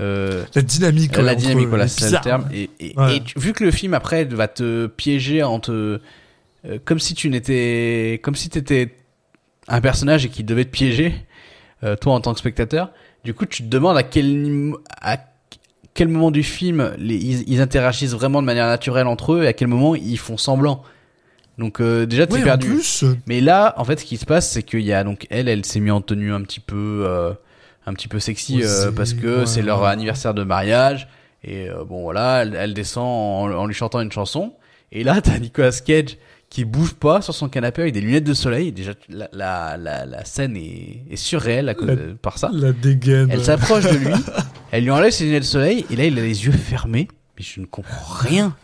euh, 0.00 0.44
La 0.54 0.62
dynamique. 0.62 1.16
la 1.16 1.34
dynamique, 1.34 1.68
voilà, 1.68 1.84
est 1.84 1.88
c'est 1.88 2.10
le 2.10 2.20
terme. 2.22 2.48
Et, 2.52 2.70
et, 2.80 2.94
Ouais. 2.96 3.16
et 3.16 3.20
tu- 3.22 3.38
vu 3.38 3.52
que 3.52 3.64
le 3.64 3.70
film 3.70 3.94
après 3.94 4.24
va 4.24 4.48
te 4.48 4.86
piéger 4.86 5.42
en 5.42 5.60
te, 5.60 6.00
comme 6.84 6.98
si 7.00 7.14
tu 7.14 7.28
n'étais, 7.30 8.20
comme 8.22 8.34
si 8.34 8.48
t'étais 8.48 8.94
un 9.68 9.80
personnage 9.80 10.24
et 10.24 10.28
qu'il 10.28 10.46
devait 10.46 10.64
te 10.64 10.70
piéger, 10.70 11.14
euh, 11.84 11.96
toi 11.96 12.14
en 12.14 12.20
tant 12.20 12.32
que 12.32 12.38
spectateur. 12.40 12.90
Du 13.24 13.34
coup, 13.34 13.46
tu 13.46 13.62
te 13.62 13.68
demandes 13.68 13.96
à 13.96 14.02
quel, 14.02 14.72
à 15.00 15.18
quel 15.94 16.08
moment 16.08 16.30
du 16.30 16.42
film 16.42 16.94
les, 16.98 17.16
ils, 17.16 17.44
ils 17.52 17.60
interagissent 17.60 18.12
vraiment 18.14 18.40
de 18.40 18.46
manière 18.46 18.66
naturelle 18.66 19.06
entre 19.06 19.34
eux 19.34 19.42
et 19.44 19.48
à 19.48 19.52
quel 19.52 19.68
moment 19.68 19.94
ils 19.94 20.18
font 20.18 20.36
semblant. 20.36 20.82
Donc 21.58 21.80
euh, 21.80 22.06
déjà 22.06 22.26
t'es 22.26 22.34
Ouais, 22.34 22.44
perdu. 22.44 22.68
plus, 22.68 23.02
euh, 23.02 23.16
Mais 23.26 23.40
là, 23.40 23.74
en 23.78 23.84
fait, 23.84 23.98
ce 23.98 24.04
qui 24.04 24.16
se 24.16 24.24
passe, 24.24 24.48
c'est 24.48 24.62
qu'il 24.62 24.80
y 24.82 24.92
a 24.92 25.02
donc 25.02 25.26
elle, 25.30 25.48
elle 25.48 25.64
s'est 25.64 25.80
mise 25.80 25.90
en 25.92 26.00
tenue 26.00 26.32
un 26.32 26.42
petit 26.42 26.60
peu, 26.60 27.02
euh, 27.04 27.32
un 27.84 27.94
petit 27.94 28.06
peu 28.06 28.20
sexy 28.20 28.60
euh, 28.62 28.92
parce 28.92 29.12
que 29.12 29.40
ouais, 29.40 29.46
c'est 29.46 29.62
leur 29.62 29.82
ouais. 29.82 29.88
anniversaire 29.88 30.34
de 30.34 30.44
mariage. 30.44 31.08
Et 31.42 31.68
euh, 31.68 31.84
bon, 31.84 32.02
voilà, 32.02 32.42
elle, 32.42 32.54
elle 32.54 32.74
descend 32.74 33.04
en, 33.52 33.58
en 33.58 33.66
lui 33.66 33.74
chantant 33.74 34.00
une 34.00 34.12
chanson. 34.12 34.52
Et 34.92 35.02
là, 35.02 35.20
t'as 35.22 35.38
Nicolas 35.40 35.72
Cage 35.84 36.16
qui 36.50 36.64
bouge 36.64 36.94
pas 36.94 37.20
sur 37.20 37.34
son 37.34 37.48
canapé 37.48 37.82
avec 37.82 37.94
des 37.94 38.00
lunettes 38.00 38.24
de 38.24 38.32
soleil. 38.34 38.72
Déjà, 38.72 38.92
la, 39.08 39.28
la, 39.32 39.76
la, 39.76 40.06
la 40.06 40.24
scène 40.24 40.56
est, 40.56 41.02
est 41.10 41.16
surréelle 41.16 41.68
à 41.68 41.74
cause 41.74 41.88
de- 41.88 42.16
par 42.20 42.38
ça. 42.38 42.50
la 42.52 42.72
dégaine. 42.72 43.28
Elle 43.30 43.44
s'approche 43.44 43.84
de 43.84 43.96
lui, 43.96 44.08
elle 44.70 44.84
lui 44.84 44.90
enlève 44.90 45.10
ses 45.12 45.24
lunettes 45.24 45.42
de 45.42 45.46
soleil, 45.48 45.84
et 45.90 45.96
là, 45.96 46.04
il 46.06 46.18
a 46.18 46.22
les 46.22 46.46
yeux 46.46 46.52
fermés. 46.52 47.08
Mais 47.36 47.44
je 47.44 47.60
ne 47.60 47.66
comprends 47.66 48.14
rien. 48.14 48.56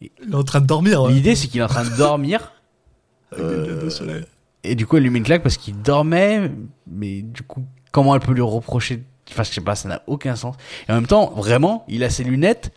Il 0.00 0.10
est 0.30 0.34
en 0.34 0.44
train 0.44 0.60
de 0.60 0.66
dormir. 0.66 1.02
ouais. 1.02 1.12
L'idée, 1.12 1.34
c'est 1.34 1.48
qu'il 1.48 1.60
est 1.60 1.64
en 1.64 1.68
train 1.68 1.84
de 1.84 1.96
dormir. 1.96 2.52
Avec 3.32 3.46
des 3.46 3.56
lunettes 3.66 3.84
de 3.84 3.90
soleil. 3.90 4.24
Et 4.62 4.74
du 4.76 4.86
coup, 4.86 4.96
elle 4.96 5.02
lui 5.02 5.10
met 5.10 5.18
une 5.18 5.24
claque 5.24 5.42
parce 5.42 5.56
qu'il 5.56 5.80
dormait. 5.82 6.50
Mais 6.86 7.20
du 7.22 7.42
coup, 7.42 7.64
comment 7.92 8.14
elle 8.14 8.20
peut 8.20 8.32
lui 8.32 8.40
reprocher? 8.42 9.02
Enfin, 9.30 9.42
je 9.42 9.50
sais 9.52 9.60
pas, 9.60 9.74
ça 9.74 9.88
n'a 9.88 10.02
aucun 10.06 10.36
sens. 10.36 10.54
Et 10.88 10.92
en 10.92 10.94
même 10.94 11.06
temps, 11.06 11.32
vraiment, 11.36 11.84
il 11.88 12.04
a 12.04 12.10
ses 12.10 12.24
lunettes 12.24 12.70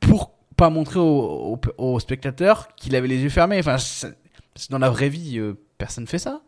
pour 0.00 0.30
pas 0.56 0.70
montrer 0.70 0.98
au, 0.98 1.04
au, 1.54 1.60
au 1.78 2.00
spectateur 2.00 2.68
qu'il 2.76 2.94
avait 2.96 3.08
les 3.08 3.18
yeux 3.18 3.28
fermés. 3.28 3.58
Enfin, 3.58 3.76
dans 4.70 4.78
la 4.78 4.90
vraie 4.90 5.08
vie, 5.08 5.38
euh, 5.38 5.54
personne 5.78 6.06
fait 6.06 6.18
ça. 6.18 6.40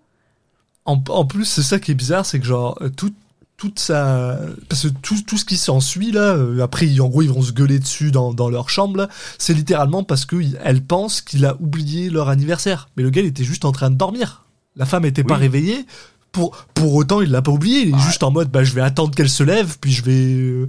En, 0.85 1.03
en 1.09 1.25
plus, 1.27 1.44
c'est 1.44 1.62
ça 1.62 1.79
qui 1.79 1.90
est 1.90 1.94
bizarre, 1.94 2.25
c'est 2.25 2.40
que 2.40 2.47
genre 2.47 2.79
euh, 2.81 2.88
tout, 2.88 3.12
toute 3.59 3.79
sa, 3.79 4.38
parce 4.68 4.85
que 4.85 4.88
tout, 5.03 5.21
tout 5.27 5.37
ce 5.37 5.44
qui 5.44 5.57
s'ensuit 5.57 6.12
là, 6.12 6.35
euh, 6.35 6.62
après 6.62 6.87
ils- 6.87 7.03
en 7.03 7.09
gros 7.09 7.23
ils 7.23 7.29
vont 7.31 7.42
se 7.42 7.53
gueuler 7.53 7.79
dessus 7.81 8.11
dans, 8.11 8.33
dans 8.33 8.49
leur 8.49 8.71
chambre, 8.71 9.09
c'est 9.37 9.53
littéralement 9.53 10.05
parce 10.05 10.25
que 10.25 10.37
elle 10.64 10.83
pense 10.83 11.21
qu'il 11.21 11.44
a 11.44 11.57
oublié 11.61 12.09
leur 12.09 12.29
anniversaire. 12.29 12.88
Mais 12.97 13.03
le 13.03 13.11
gars 13.11 13.21
il 13.21 13.27
était 13.27 13.44
juste 13.44 13.64
en 13.64 13.73
train 13.73 13.90
de 13.90 13.97
dormir. 13.97 14.44
La 14.77 14.87
femme 14.87 15.05
était 15.05 15.25
pas 15.25 15.35
Oui. 15.35 15.40
réveillée. 15.40 15.87
Pour, 16.31 16.57
pour 16.75 16.94
autant, 16.94 17.21
il 17.21 17.31
l'a 17.31 17.42
pas 17.42 17.51
oublié. 17.51 17.81
Il 17.81 17.88
est 17.90 17.94
Ouais. 17.94 18.01
juste 18.01 18.23
en 18.23 18.31
mode, 18.31 18.49
bah, 18.51 18.62
je 18.62 18.73
vais 18.75 18.83
attendre 18.83 19.14
qu'elle 19.14 19.31
se 19.31 19.42
lève, 19.42 19.77
puis 19.81 19.90
je 19.92 20.05
vais. 20.05 20.35
euh, 20.35 20.68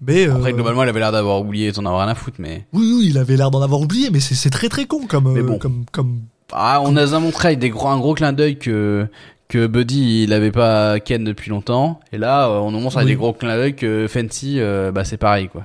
Mais 0.00 0.28
Après, 0.28 0.50
euh, 0.50 0.54
globalement, 0.54 0.82
elle 0.84 0.88
avait 0.90 1.00
l'air 1.00 1.12
d'avoir 1.12 1.40
oublié 1.40 1.68
et 1.68 1.72
d'en 1.72 1.84
avoir 1.84 2.02
rien 2.02 2.12
à 2.12 2.14
foutre, 2.14 2.36
mais. 2.38 2.66
oui, 2.72 2.94
oui, 2.98 3.06
il 3.10 3.18
avait 3.18 3.36
l'air 3.36 3.50
d'en 3.50 3.62
avoir 3.62 3.80
oublié, 3.80 4.10
mais 4.10 4.20
c'est 4.20 4.50
très 4.50 4.68
très 4.68 4.86
con 4.86 5.06
comme, 5.08 5.32
Mais 5.32 5.40
euh, 5.40 5.44
bon. 5.44 5.58
comme, 5.58 5.84
comme. 5.90 6.20
Ah, 6.52 6.80
on 6.84 6.96
a 6.96 7.18
montré 7.18 7.48
avec 7.48 7.58
des 7.58 7.70
gros, 7.70 7.88
un 7.88 7.98
gros 7.98 8.14
clin 8.14 8.32
d'œil 8.32 8.58
que, 8.58 9.06
que 9.48 9.66
Buddy, 9.66 10.22
il 10.24 10.32
avait 10.32 10.52
pas 10.52 10.98
Ken 11.00 11.24
depuis 11.24 11.50
longtemps. 11.50 12.00
Et 12.12 12.18
là, 12.18 12.48
euh, 12.48 12.58
on 12.60 12.70
nous 12.70 12.80
montre 12.80 12.96
avec 12.98 13.06
Oui. 13.06 13.12
des 13.12 13.16
gros 13.16 13.32
clins 13.32 13.56
d'œil 13.56 13.74
que 13.74 14.06
Fancy, 14.08 14.60
euh, 14.60 14.92
bah, 14.92 15.04
c'est 15.04 15.16
pareil, 15.18 15.48
quoi. 15.48 15.64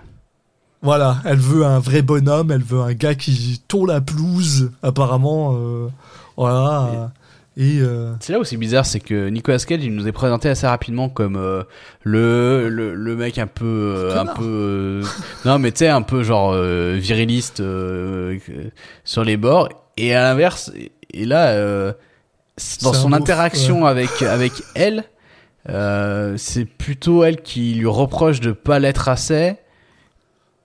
Voilà, 0.81 1.19
elle 1.23 1.37
veut 1.37 1.65
un 1.65 1.79
vrai 1.79 2.01
bonhomme, 2.01 2.51
elle 2.51 2.63
veut 2.63 2.81
un 2.81 2.93
gars 2.93 3.15
qui 3.15 3.61
tourne 3.69 3.87
la 3.89 4.01
pelouse, 4.01 4.71
apparemment. 4.81 5.53
euh, 5.55 5.87
voilà. 6.35 6.89
Et 6.91 6.97
euh, 7.59 8.13
C'est 8.19 8.33
là 8.33 8.39
où 8.39 8.43
c'est 8.43 8.57
bizarre, 8.57 8.85
c'est 8.85 8.99
que 8.99 9.29
Nicolas 9.29 9.59
Cage, 9.59 9.83
il 9.83 9.93
nous 9.93 10.07
est 10.07 10.11
présenté 10.11 10.49
assez 10.49 10.65
rapidement 10.65 11.07
comme 11.09 11.35
euh, 11.35 11.63
le, 12.01 12.67
le 12.69 12.95
le 12.95 13.15
mec 13.15 13.37
un 13.37 13.45
peu 13.47 13.65
euh, 13.65 14.19
un 14.19 14.25
peu 14.25 14.43
euh, 14.43 15.03
non 15.45 15.59
mais 15.59 15.71
tu 15.71 15.79
sais 15.79 15.87
un 15.89 16.01
peu 16.01 16.23
genre 16.23 16.51
euh, 16.53 16.95
viriliste 16.99 17.61
sur 19.03 19.23
les 19.23 19.37
bords. 19.37 19.69
Et 19.97 20.15
à 20.15 20.23
l'inverse 20.23 20.71
et- 21.13 21.25
là 21.25 21.49
euh, 21.49 21.93
dans 22.81 22.93
son 22.93 23.13
interaction 23.13 23.85
avec 23.85 24.23
avec 24.23 24.51
elle 24.73 25.03
euh, 25.69 26.35
c'est 26.37 26.65
plutôt 26.65 27.23
elle 27.23 27.41
qui 27.41 27.75
lui 27.75 27.85
reproche 27.85 28.39
de 28.41 28.51
pas 28.51 28.79
l'être 28.79 29.07
assez 29.09 29.55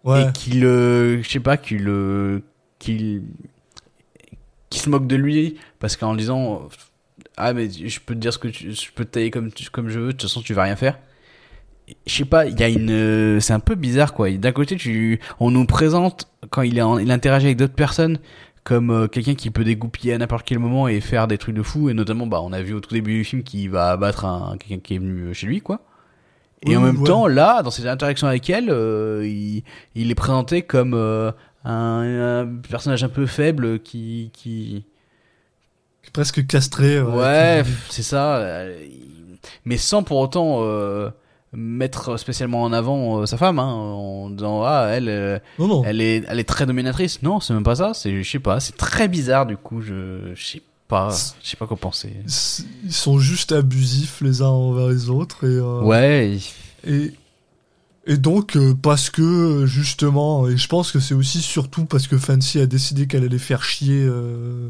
ouais. 0.04 0.22
et 0.22 0.32
qui 0.32 0.52
le 0.52 1.20
je 1.22 1.28
sais 1.28 1.40
pas 1.40 1.56
qui 1.58 1.76
le 1.76 2.42
qui 2.78 3.20
qui 4.70 4.78
se 4.78 4.88
moque 4.90 5.06
de 5.06 5.16
lui 5.16 5.56
parce 5.78 5.96
qu'en 5.96 6.14
disant 6.14 6.68
ah 7.36 7.52
mais 7.52 7.68
je 7.70 8.00
peux 8.00 8.14
te 8.14 8.18
dire 8.20 8.32
ce 8.32 8.38
que 8.38 8.48
tu, 8.48 8.72
je 8.72 8.92
peux 8.94 9.04
te 9.04 9.10
tailler 9.10 9.30
comme 9.30 9.52
tu- 9.52 9.70
comme 9.70 9.88
je 9.88 9.98
veux. 9.98 10.06
De 10.08 10.12
toute 10.12 10.22
façon, 10.22 10.40
tu 10.42 10.54
vas 10.54 10.64
rien 10.64 10.76
faire. 10.76 10.98
Je 12.06 12.14
sais 12.16 12.24
pas, 12.26 12.44
il 12.46 12.58
y 12.60 12.62
a 12.62 12.68
une, 12.68 12.90
euh, 12.90 13.40
c'est 13.40 13.54
un 13.54 13.60
peu 13.60 13.74
bizarre 13.74 14.12
quoi. 14.12 14.30
D'un 14.30 14.52
côté, 14.52 14.76
tu, 14.76 15.20
on 15.40 15.50
nous 15.50 15.64
présente 15.64 16.28
quand 16.50 16.60
il 16.62 16.76
est, 16.76 16.82
en- 16.82 16.98
il 16.98 17.10
interagit 17.10 17.46
avec 17.46 17.56
d'autres 17.56 17.72
personnes 17.74 18.18
comme 18.62 18.90
euh, 18.90 19.06
quelqu'un 19.06 19.34
qui 19.34 19.50
peut 19.50 19.64
dégoupiller 19.64 20.12
à 20.12 20.18
n'importe 20.18 20.46
quel 20.46 20.58
moment 20.58 20.86
et 20.88 21.00
faire 21.00 21.26
des 21.28 21.38
trucs 21.38 21.54
de 21.54 21.62
fou. 21.62 21.88
Et 21.88 21.94
notamment, 21.94 22.26
bah, 22.26 22.40
on 22.42 22.52
a 22.52 22.60
vu 22.60 22.74
au 22.74 22.80
tout 22.80 22.92
début 22.94 23.14
du 23.14 23.24
film 23.24 23.42
qu'il 23.42 23.70
va 23.70 23.90
abattre 23.90 24.26
un 24.26 24.56
quelqu'un 24.58 24.80
qui 24.82 24.96
est 24.96 24.98
venu 24.98 25.32
chez 25.32 25.46
lui 25.46 25.60
quoi. 25.62 25.80
Et 26.66 26.70
Oui, 26.70 26.76
en 26.76 26.80
même 26.82 26.98
ouais. 26.98 27.06
temps, 27.06 27.26
là, 27.28 27.62
dans 27.62 27.70
ses 27.70 27.86
interactions 27.86 28.26
avec 28.26 28.50
elle, 28.50 28.68
euh, 28.68 29.24
il, 29.26 29.62
il 29.94 30.10
est 30.10 30.14
présenté 30.16 30.60
comme 30.62 30.92
euh, 30.92 31.30
un, 31.64 32.40
un 32.42 32.46
personnage 32.68 33.04
un 33.04 33.08
peu 33.08 33.26
faible 33.26 33.80
qui, 33.80 34.30
qui, 34.32 34.84
Presque 36.12 36.46
castré. 36.46 37.00
Ouais, 37.02 37.62
qui- 37.64 37.70
c'est 37.92 38.02
ça. 38.02 38.36
euh, 38.38 38.78
Mais 39.66 39.76
sans 39.76 40.02
pour 40.02 40.16
autant 40.18 40.60
euh, 40.62 41.10
mettre 41.52 42.16
spécialement 42.18 42.62
en 42.62 42.72
avant 42.72 43.20
euh, 43.20 43.26
sa 43.26 43.36
femme, 43.36 43.58
hein, 43.58 43.70
en 43.72 44.30
disant 44.30 44.62
ah 44.64 44.88
elle, 44.90 45.08
euh, 45.10 45.38
Non, 45.58 45.68
non. 45.68 45.82
elle 45.84 46.00
est, 46.00 46.24
elle 46.28 46.38
est 46.40 46.48
très 46.48 46.64
dominatrice. 46.64 47.22
Non, 47.22 47.40
c'est 47.40 47.52
même 47.52 47.62
pas 47.62 47.76
ça. 47.76 47.92
C'est, 47.94 48.22
je 48.22 48.28
sais 48.30 48.38
pas, 48.38 48.58
c'est 48.60 48.76
très 48.76 49.06
bizarre 49.06 49.44
du 49.44 49.56
coup. 49.58 49.82
Je, 49.82 50.32
je 50.34 50.44
sais 50.46 50.62
pas, 50.88 51.10
je 51.42 51.48
sais 51.50 51.56
pas 51.58 51.66
quoi 51.66 51.76
penser. 51.76 52.14
Ils 52.84 52.92
sont 52.92 53.18
juste 53.18 53.52
abusifs 53.52 54.22
les 54.22 54.40
uns 54.40 54.46
envers 54.46 54.88
les 54.88 55.10
autres. 55.10 55.44
Et, 55.44 55.56
euh, 55.58 55.82
Ouais, 55.82 56.38
Et, 56.86 57.12
et 58.08 58.16
donc, 58.16 58.56
euh, 58.56 58.74
parce 58.74 59.10
que, 59.10 59.66
justement, 59.66 60.48
et 60.48 60.56
je 60.56 60.66
pense 60.66 60.90
que 60.92 60.98
c'est 60.98 61.14
aussi 61.14 61.40
surtout 61.42 61.84
parce 61.84 62.06
que 62.08 62.16
Fancy 62.18 62.58
a 62.58 62.66
décidé 62.66 63.06
qu'elle 63.06 63.22
allait 63.22 63.38
faire 63.38 63.62
chier 63.62 64.02
euh, 64.02 64.68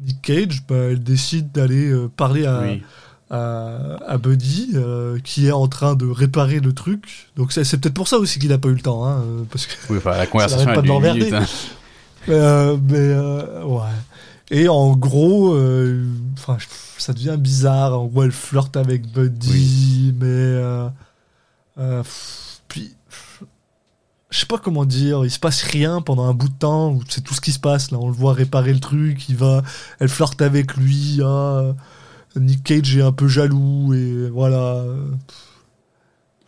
Nick 0.00 0.22
Cage, 0.22 0.62
bah, 0.68 0.76
elle 0.76 1.02
décide 1.02 1.50
d'aller 1.52 1.90
euh, 1.90 2.08
parler 2.16 2.46
à, 2.46 2.62
oui. 2.62 2.82
à, 3.28 3.96
à 4.06 4.18
Buddy, 4.18 4.76
qui 5.24 5.48
est 5.48 5.52
en 5.52 5.66
train 5.66 5.96
de 5.96 6.06
réparer 6.06 6.60
le 6.60 6.72
truc. 6.72 7.30
Donc, 7.36 7.52
c'est 7.52 7.64
peut-être 7.78 7.94
pour 7.94 8.06
ça 8.08 8.18
aussi 8.18 8.38
qu'il 8.38 8.50
n'a 8.50 8.58
pas 8.58 8.68
eu 8.68 8.74
le 8.74 8.80
temps, 8.80 9.04
hein, 9.04 9.24
parce 9.50 9.66
que 9.66 9.72
Oui, 9.90 9.98
enfin 9.98 10.16
la 10.16 10.26
conversation 10.28 10.72
pas 10.72 10.80
de 10.80 10.86
l'emmerder. 10.86 11.32
hein. 11.34 11.46
Mais 12.28 13.14
ouais. 13.64 13.82
Et 14.52 14.68
en 14.68 14.96
gros, 14.96 15.56
enfin, 16.38 16.56
ça 16.98 17.12
devient 17.12 17.36
bizarre. 17.38 17.98
En 17.98 18.06
gros, 18.06 18.22
elle 18.24 18.32
flirte 18.32 18.76
avec 18.76 19.10
Buddy, 19.12 20.14
mais 20.18 20.26
euh, 21.78 22.02
pff, 22.02 22.49
je 24.30 24.38
sais 24.38 24.46
pas 24.46 24.58
comment 24.58 24.84
dire. 24.84 25.24
Il 25.24 25.30
se 25.30 25.38
passe 25.38 25.62
rien 25.62 26.00
pendant 26.02 26.24
un 26.26 26.34
bout 26.34 26.48
de 26.48 26.54
temps. 26.58 26.98
C'est 27.08 27.22
tout 27.22 27.34
ce 27.34 27.40
qui 27.40 27.52
se 27.52 27.58
passe 27.60 27.90
là. 27.90 27.98
On 27.98 28.08
le 28.08 28.14
voit 28.14 28.32
réparer 28.32 28.72
le 28.72 28.80
truc. 28.80 29.28
Il 29.28 29.36
va, 29.36 29.62
elle 29.98 30.08
flirte 30.08 30.40
avec 30.42 30.76
lui. 30.76 31.20
ah, 31.24 31.74
Nick 32.36 32.62
Cage 32.64 32.96
est 32.96 33.02
un 33.02 33.12
peu 33.12 33.26
jaloux 33.28 33.92
et 33.94 34.28
voilà. 34.30 34.84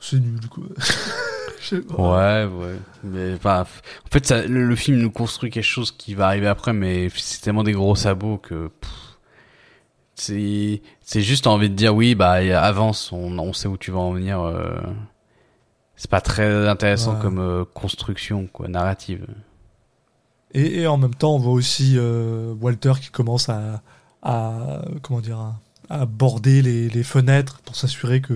C'est 0.00 0.20
nul 0.20 0.40
quoi. 0.48 0.64
Ouais, 1.96 2.44
ouais. 2.44 2.76
Mais 3.04 3.36
f- 3.36 3.46
en 3.64 4.08
fait, 4.10 4.30
le, 4.48 4.74
film 4.74 4.98
nous 4.98 5.10
construit 5.12 5.48
quelque 5.48 5.62
chose 5.64 5.92
qui 5.92 6.14
va 6.14 6.26
arriver 6.26 6.48
après, 6.48 6.72
mais 6.72 7.08
c'est 7.14 7.40
tellement 7.40 7.62
des 7.62 7.72
gros 7.72 7.94
sabots 7.94 8.36
que 8.38 8.68
c'est 10.16 10.82
c'est 11.00 11.22
juste 11.22 11.46
envie 11.46 11.70
de 11.70 11.74
dire 11.74 11.94
oui, 11.94 12.14
bah 12.14 12.32
avance, 12.60 13.12
on, 13.12 13.38
on 13.38 13.52
sait 13.52 13.68
où 13.68 13.78
tu 13.78 13.90
vas 13.90 14.00
en 14.00 14.12
venir. 14.12 14.40
euh, 14.40 14.76
c'est 16.02 16.10
pas 16.10 16.20
très 16.20 16.66
intéressant 16.68 17.14
Ouais. 17.14 17.20
comme 17.22 17.38
euh, 17.38 17.64
construction, 17.64 18.48
quoi, 18.52 18.66
narrative. 18.66 19.24
Et, 20.52 20.80
et 20.80 20.86
en 20.88 20.96
même 20.96 21.14
temps, 21.14 21.36
on 21.36 21.38
voit 21.38 21.52
aussi 21.52 21.94
euh, 21.96 22.52
Walter 22.60 22.94
qui 23.00 23.10
commence 23.10 23.48
à, 23.48 23.82
à 24.20 24.82
comment 25.02 25.20
dire, 25.20 25.38
à, 25.88 26.04
border 26.06 26.60
les, 26.60 26.88
les 26.88 27.02
fenêtres 27.04 27.60
pour 27.64 27.76
s'assurer 27.76 28.20
que 28.20 28.34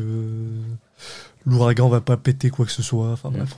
l'ouragan 1.45 1.89
va 1.89 2.01
pas 2.01 2.17
péter 2.17 2.51
quoi 2.51 2.67
que 2.67 2.71
ce 2.71 2.85
soit. 2.85 3.09
Enfin 3.11 3.31
bref. 3.31 3.57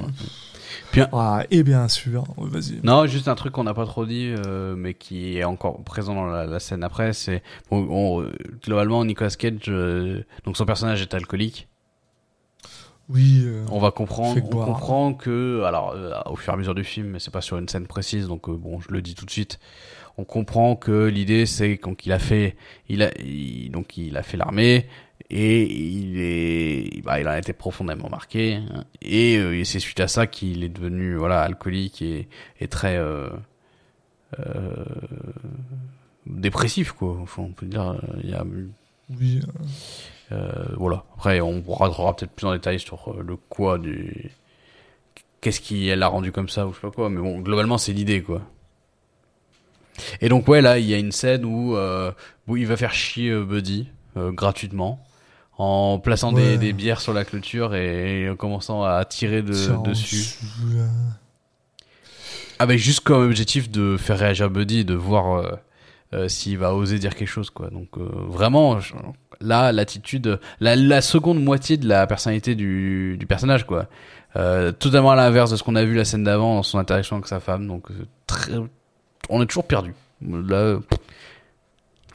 Ah, 1.12 1.44
et 1.50 1.62
bien 1.62 1.86
sûr, 1.88 2.24
vas-y. 2.38 2.80
Non, 2.82 3.06
juste 3.06 3.28
un 3.28 3.34
truc 3.34 3.52
qu'on 3.52 3.64
n'a 3.64 3.74
pas 3.74 3.84
trop 3.84 4.06
dit, 4.06 4.32
euh, 4.34 4.74
mais 4.74 4.94
qui 4.94 5.36
est 5.36 5.44
encore 5.44 5.82
présent 5.84 6.14
dans 6.14 6.26
la, 6.26 6.46
la 6.46 6.60
scène 6.60 6.82
après, 6.82 7.12
c'est 7.12 7.42
bon, 7.70 7.86
on- 7.90 8.30
globalement 8.64 9.04
Nicolas 9.04 9.30
Cage, 9.30 9.64
euh, 9.68 10.22
donc 10.44 10.56
son 10.56 10.64
personnage 10.64 11.02
est 11.02 11.12
alcoolique. 11.12 11.68
Oui. 13.08 13.42
euh, 13.44 13.64
On 13.70 13.78
va 13.78 13.90
comprendre, 13.90 14.34
on 14.36 14.64
comprend 14.66 15.14
que, 15.14 15.62
alors 15.64 15.92
euh, 15.92 16.12
au 16.26 16.36
fur 16.36 16.52
et 16.52 16.54
à 16.54 16.56
mesure 16.58 16.74
du 16.74 16.84
film, 16.84 17.08
mais 17.08 17.18
c'est 17.18 17.30
pas 17.30 17.40
sur 17.40 17.56
une 17.58 17.68
scène 17.68 17.86
précise, 17.86 18.26
donc 18.28 18.48
euh, 18.48 18.56
bon, 18.56 18.80
je 18.80 18.90
le 18.90 19.00
dis 19.02 19.14
tout 19.14 19.24
de 19.24 19.30
suite. 19.30 19.58
On 20.18 20.24
comprend 20.24 20.76
que 20.76 21.06
l'idée 21.06 21.46
c'est 21.46 21.78
quand 21.78 22.04
il 22.04 22.12
a 22.12 22.18
fait, 22.18 22.56
il 22.88 23.02
a, 23.02 23.10
il- 23.20 23.70
donc 23.70 23.96
il 23.96 24.16
a 24.16 24.22
fait 24.22 24.36
l'armée 24.36 24.86
et 25.30 25.64
il 25.72 26.18
est, 26.20 27.02
bah, 27.02 27.20
il 27.20 27.28
en 27.28 27.30
a 27.32 27.38
été 27.38 27.52
profondément 27.52 28.08
marqué 28.10 28.54
hein, 28.54 28.84
et, 29.00 29.36
euh, 29.38 29.56
et 29.58 29.64
c'est 29.64 29.78
suite 29.78 30.00
à 30.00 30.08
ça 30.08 30.26
qu'il 30.26 30.64
est 30.64 30.68
devenu 30.68 31.14
voilà 31.16 31.42
alcoolique 31.42 32.02
et, 32.02 32.28
et 32.60 32.68
très 32.68 32.96
euh, 32.96 33.28
euh, 34.40 34.84
dépressif 36.26 36.92
quoi. 36.92 37.16
Enfin, 37.22 37.42
on 37.42 37.52
peut 37.52 37.66
dire, 37.66 38.00
il 38.22 38.30
y 38.30 38.34
a 38.34 38.44
oui. 39.10 39.40
Euh, 40.32 40.52
voilà. 40.76 41.04
Après, 41.16 41.40
on 41.40 41.62
rentrera 41.66 42.14
peut-être 42.14 42.32
plus 42.32 42.46
en 42.46 42.52
détail 42.52 42.78
sur 42.80 43.08
euh, 43.08 43.22
le 43.26 43.36
quoi 43.36 43.78
du. 43.78 44.30
Qu'est-ce 45.40 45.60
qui 45.60 45.94
l'a 45.94 46.08
rendu 46.08 46.32
comme 46.32 46.48
ça 46.48 46.66
ou 46.66 46.70
je 46.70 46.76
sais 46.76 46.80
pas 46.82 46.90
quoi. 46.90 47.08
Mais 47.10 47.20
bon, 47.20 47.40
globalement, 47.40 47.78
c'est 47.78 47.92
l'idée, 47.92 48.22
quoi. 48.22 48.42
Et 50.20 50.28
donc, 50.28 50.46
ouais, 50.48 50.60
là, 50.60 50.78
il 50.78 50.86
y 50.86 50.94
a 50.94 50.98
une 50.98 51.12
scène 51.12 51.44
où, 51.44 51.76
euh, 51.76 52.12
où 52.46 52.56
il 52.56 52.66
va 52.66 52.76
faire 52.76 52.92
chier 52.94 53.34
Buddy 53.40 53.88
gratuitement 54.16 55.04
en 55.58 55.98
plaçant 55.98 56.32
des, 56.32 56.50
Ouais. 56.52 56.58
des 56.58 56.72
bières 56.72 57.00
sur 57.00 57.12
la 57.12 57.24
clôture 57.24 57.74
et 57.74 58.28
en 58.30 58.36
commençant 58.36 58.82
à 58.84 59.04
tirer 59.04 59.42
de, 59.42 59.82
dessus. 59.82 60.38
euh, 60.76 60.86
Avec 62.58 62.78
juste 62.78 63.00
comme 63.00 63.22
objectif 63.22 63.70
de 63.70 63.96
faire 63.96 64.18
réagir 64.18 64.50
Buddy 64.50 64.84
de 64.84 64.94
voir 64.94 65.32
euh, 65.38 65.52
euh, 66.14 66.28
s'il 66.28 66.58
va 66.58 66.74
oser 66.74 66.98
dire 66.98 67.14
quelque 67.14 67.28
chose, 67.28 67.50
quoi. 67.50 67.70
Donc, 67.70 67.88
euh, 67.96 68.08
vraiment, 68.28 68.80
je- 68.80 68.94
là, 69.40 69.72
l'attitude, 69.72 70.38
la, 70.60 70.76
la 70.76 71.00
seconde 71.00 71.42
moitié 71.42 71.76
de 71.76 71.86
la 71.88 72.06
personnalité 72.06 72.54
du, 72.54 73.16
du 73.18 73.26
personnage, 73.26 73.66
quoi. 73.66 73.86
Euh, 74.36 74.72
totalement 74.72 75.10
à 75.12 75.16
l'inverse 75.16 75.50
de 75.50 75.56
ce 75.56 75.62
qu'on 75.62 75.74
a 75.76 75.84
vu 75.84 75.94
la 75.94 76.04
scène 76.04 76.24
d'avant 76.24 76.56
dans 76.56 76.62
son 76.62 76.78
interaction 76.78 77.16
avec 77.16 77.26
sa 77.28 77.40
femme. 77.40 77.66
Donc, 77.66 77.90
euh, 77.90 78.06
très, 78.26 78.52
on 79.30 79.42
est 79.42 79.46
toujours 79.46 79.64
perdu. 79.66 79.94
Là, 80.26 80.78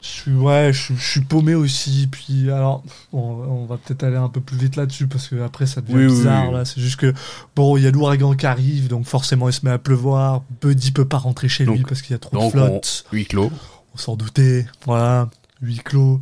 Je 0.02 0.08
suis, 0.08 0.32
ouais, 0.34 0.70
je, 0.72 0.80
suis- 0.82 0.96
je 0.96 1.10
suis 1.12 1.20
paumé 1.22 1.54
aussi. 1.54 2.06
Puis, 2.12 2.50
alors, 2.50 2.82
on 3.12 3.64
va 3.64 3.78
peut-être 3.78 4.04
aller 4.04 4.16
un 4.16 4.28
peu 4.28 4.40
plus 4.40 4.56
vite 4.58 4.76
là-dessus 4.76 5.06
parce 5.08 5.28
que 5.28 5.42
après 5.42 5.64
ça 5.66 5.80
devient 5.80 5.94
Oui, 5.94 6.06
bizarre. 6.06 6.48
oui. 6.50 6.54
Là, 6.54 6.64
c'est 6.66 6.80
juste 6.80 6.96
que 7.00 7.14
bon, 7.56 7.76
il 7.78 7.84
y 7.84 7.86
a 7.86 7.90
l'ouragan 7.90 8.34
qui 8.34 8.44
arrive, 8.46 8.88
donc 8.88 9.06
forcément 9.06 9.48
il 9.48 9.52
se 9.54 9.64
met 9.64 9.72
à 9.72 9.78
pleuvoir. 9.78 10.42
Buddy 10.60 10.92
peut 10.92 11.06
pas 11.06 11.16
rentrer 11.18 11.48
chez 11.48 11.64
lui 11.64 11.82
parce 11.88 12.02
qu'il 12.02 12.12
y 12.12 12.14
a 12.14 12.18
trop 12.18 12.36
de 12.46 12.50
flotte. 12.50 13.06
huis 13.12 13.24
clos. 13.26 13.50
On 13.94 13.98
s'en 13.98 14.16
doutait. 14.16 14.66
Voilà, 14.84 15.30
huis 15.62 15.78
clos. 15.78 16.20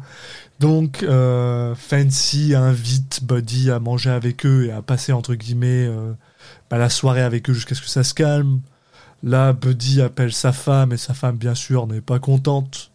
Donc, 0.63 1.03
euh, 1.03 1.75
Fancy 1.75 2.55
invite 2.55 3.25
Buddy 3.25 3.73
à 3.73 3.81
manger 3.81 4.11
avec 4.11 4.47
eux 4.47 4.67
et 4.67 4.71
à 4.71 4.81
passer 4.81 5.13
entre 5.13 5.35
guillemets 5.35 5.89
euh, 5.89 6.13
bah, 6.71 6.79
la 6.79 6.89
soirée 6.89 7.23
avec 7.23 7.51
eux 7.51 7.53
jusqu'à 7.53 7.75
ce 7.75 7.81
que 7.81 7.89
ça 7.89 8.05
se 8.05 8.15
calme. 8.15 8.61
Là, 9.25 9.53
Buddy 9.55 10.01
appelle 10.01 10.33
sa 10.33 10.53
femme 10.53 10.93
et 10.93 10.97
sa 10.97 11.15
femme, 11.15 11.37
bien 11.37 11.57
sûr, 11.57 11.89
n'est 11.89 12.01
pas 12.01 12.21
contente. 12.21 12.93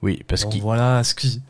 Oui, 0.00 0.22
parce 0.26 0.46
qu'il. 0.46 0.62
voilà, 0.62 1.04
ce 1.04 1.14
qui. 1.14 1.42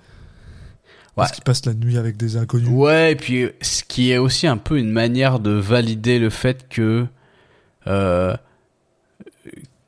Ouais. 1.17 1.29
Ce 1.29 1.33
qui 1.33 1.43
passe 1.43 1.65
la 1.65 1.75
nuit 1.75 1.97
avec 1.97 2.17
des 2.17 2.37
inconnus. 2.37 2.69
Ouais, 2.69 3.13
et 3.13 3.17
puis 3.17 3.51
ce 3.63 3.85
qui 3.85 4.11
est 4.11 4.19
aussi 4.19 4.49
un 4.49 4.57
peu 4.57 4.79
une 4.79 4.91
manière 4.91 5.39
de 5.39 5.53
valider 5.53 6.19
le 6.19 6.31
fait 6.31 6.69
que 6.69 7.07
euh, 7.87 8.37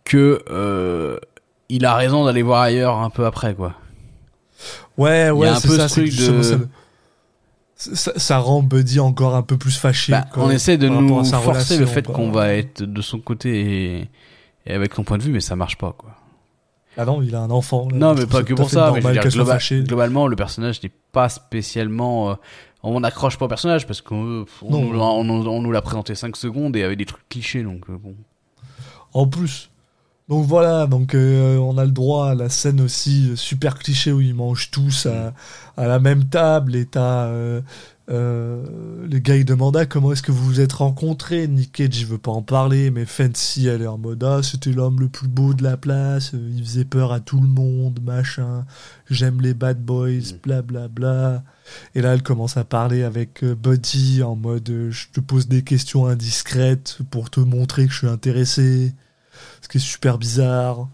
que 0.04 0.44
euh, 0.50 1.18
il 1.68 1.84
a 1.84 1.96
raison 1.96 2.26
d'aller 2.26 2.42
voir 2.42 2.60
ailleurs 2.60 2.98
un 2.98 3.10
peu 3.10 3.26
après 3.26 3.56
quoi. 3.56 3.74
Ouais, 4.98 5.30
ouais, 5.30 5.48
c'est 5.60 5.68
ça. 5.76 5.88
ce 5.88 5.94
truc 6.00 6.10
de- 6.28 6.42
Ça, 7.74 7.96
ça- 7.96 8.12
ça 8.18 8.38
rend 8.38 8.62
Buddy 8.62 9.00
encore 9.00 9.34
un 9.34 9.42
peu 9.42 9.56
plus 9.58 9.76
fâché. 9.76 10.12
Bah, 10.12 10.26
on 10.36 10.50
essaie 10.50 10.76
de 10.78 10.86
nous 11.00 11.08
forcer 11.44 11.74
le 11.80 11.86
fait 11.86 12.06
qu'on 12.06 12.30
va 12.30 12.52
être 12.54 12.82
de 12.84 13.02
son 13.02 13.18
côté 13.18 13.98
et, 14.00 14.10
et 14.66 14.72
avec 14.74 14.94
son 14.94 15.02
point 15.02 15.18
de 15.18 15.22
vue, 15.24 15.32
mais 15.32 15.40
ça 15.40 15.56
marche 15.56 15.76
pas 15.78 15.92
quoi. 15.92 16.10
Ah 16.96 17.04
non, 17.06 17.22
il 17.22 17.34
a 17.34 17.40
un 17.40 17.50
enfant. 17.50 17.88
là, 17.90 17.96
non, 17.96 18.14
mais 18.14 18.26
pas 18.26 18.42
que 18.44 18.52
pour 18.54 18.66
ça. 18.70 18.86
Mais 18.94 19.00
je 19.00 19.06
veux 19.08 19.12
dire, 19.14 19.22
globalement, 19.82 20.26
le 20.28 20.36
personnage 20.36 20.80
n'est 20.82 20.92
pas 21.10 21.28
spécialement. 21.28 22.30
euh, 22.30 22.34
on 22.84 23.00
n'accroche 23.00 23.36
pas 23.38 23.46
au 23.46 23.48
personnage 23.48 23.86
parce 23.86 24.00
qu'on 24.00 24.44
on, 24.60 24.70
on 25.00 25.28
on 25.28 25.62
nous 25.62 25.72
l'a 25.72 25.82
présenté 25.82 26.14
5 26.14 26.36
secondes 26.36 26.76
et 26.76 26.84
avec 26.84 26.98
des 26.98 27.06
trucs 27.06 27.28
clichés 27.28 27.62
donc 27.64 27.84
euh, 27.90 27.96
bon. 27.98 28.14
En 29.14 29.26
plus. 29.26 29.70
Donc 30.28 30.46
voilà, 30.46 30.86
donc 30.86 31.14
euh, 31.14 31.56
on 31.58 31.76
a 31.78 31.84
le 31.84 31.90
droit 31.90 32.30
à 32.30 32.34
la 32.34 32.48
scène 32.48 32.80
aussi 32.80 33.32
super 33.36 33.78
cliché 33.78 34.12
où 34.12 34.20
ils 34.20 34.34
mangent 34.34 34.70
tous 34.70 35.06
à, 35.06 35.34
à 35.76 35.86
la 35.86 35.98
même 35.98 36.24
table 36.26 36.76
et 36.76 36.86
t'as 36.86 37.26
euh, 37.26 37.60
Euh, 38.10 39.06
le 39.08 39.18
gars 39.20 39.36
il 39.36 39.44
demanda 39.44 39.86
comment 39.86 40.10
est-ce 40.12 40.22
que 40.22 40.32
vous 40.32 40.44
vous 40.44 40.60
êtes 40.60 40.72
rencontrés? 40.72 41.46
Nick 41.46 41.70
Cage 41.72 42.00
il 42.00 42.06
veut 42.06 42.18
pas 42.18 42.32
en 42.32 42.42
parler, 42.42 42.90
mais 42.90 43.06
Fancy 43.06 43.68
elle 43.68 43.82
est 43.82 43.86
en 43.86 43.96
mode 43.96 44.24
ah 44.24 44.42
c'était 44.42 44.72
l'homme 44.72 44.98
le 45.00 45.08
plus 45.08 45.28
beau 45.28 45.54
de 45.54 45.62
la 45.62 45.76
place, 45.76 46.34
euh, 46.34 46.50
il 46.56 46.64
faisait 46.64 46.84
peur 46.84 47.12
à 47.12 47.20
tout 47.20 47.40
le 47.40 47.46
monde, 47.46 48.00
machin. 48.02 48.66
J'aime 49.08 49.40
les 49.40 49.54
bad 49.54 49.80
boys, 49.84 50.34
bla 50.42 50.62
bla 50.62 50.88
bla. 50.88 51.44
Et 51.94 52.02
là 52.02 52.12
elle 52.14 52.24
commence 52.24 52.56
à 52.56 52.64
parler 52.64 53.04
avec 53.04 53.44
Buddy 53.44 54.22
en 54.24 54.34
mode 54.34 54.88
je 54.90 55.06
te 55.12 55.20
pose 55.20 55.46
des 55.46 55.62
questions 55.62 56.06
indiscrètes 56.06 56.98
pour 57.10 57.30
te 57.30 57.40
montrer 57.40 57.86
que 57.86 57.92
je 57.92 57.98
suis 57.98 58.08
intéressé, 58.08 58.94
ce 59.62 59.68
qui 59.68 59.78
est 59.78 59.80
super 59.80 60.18
bizarre. 60.18 60.86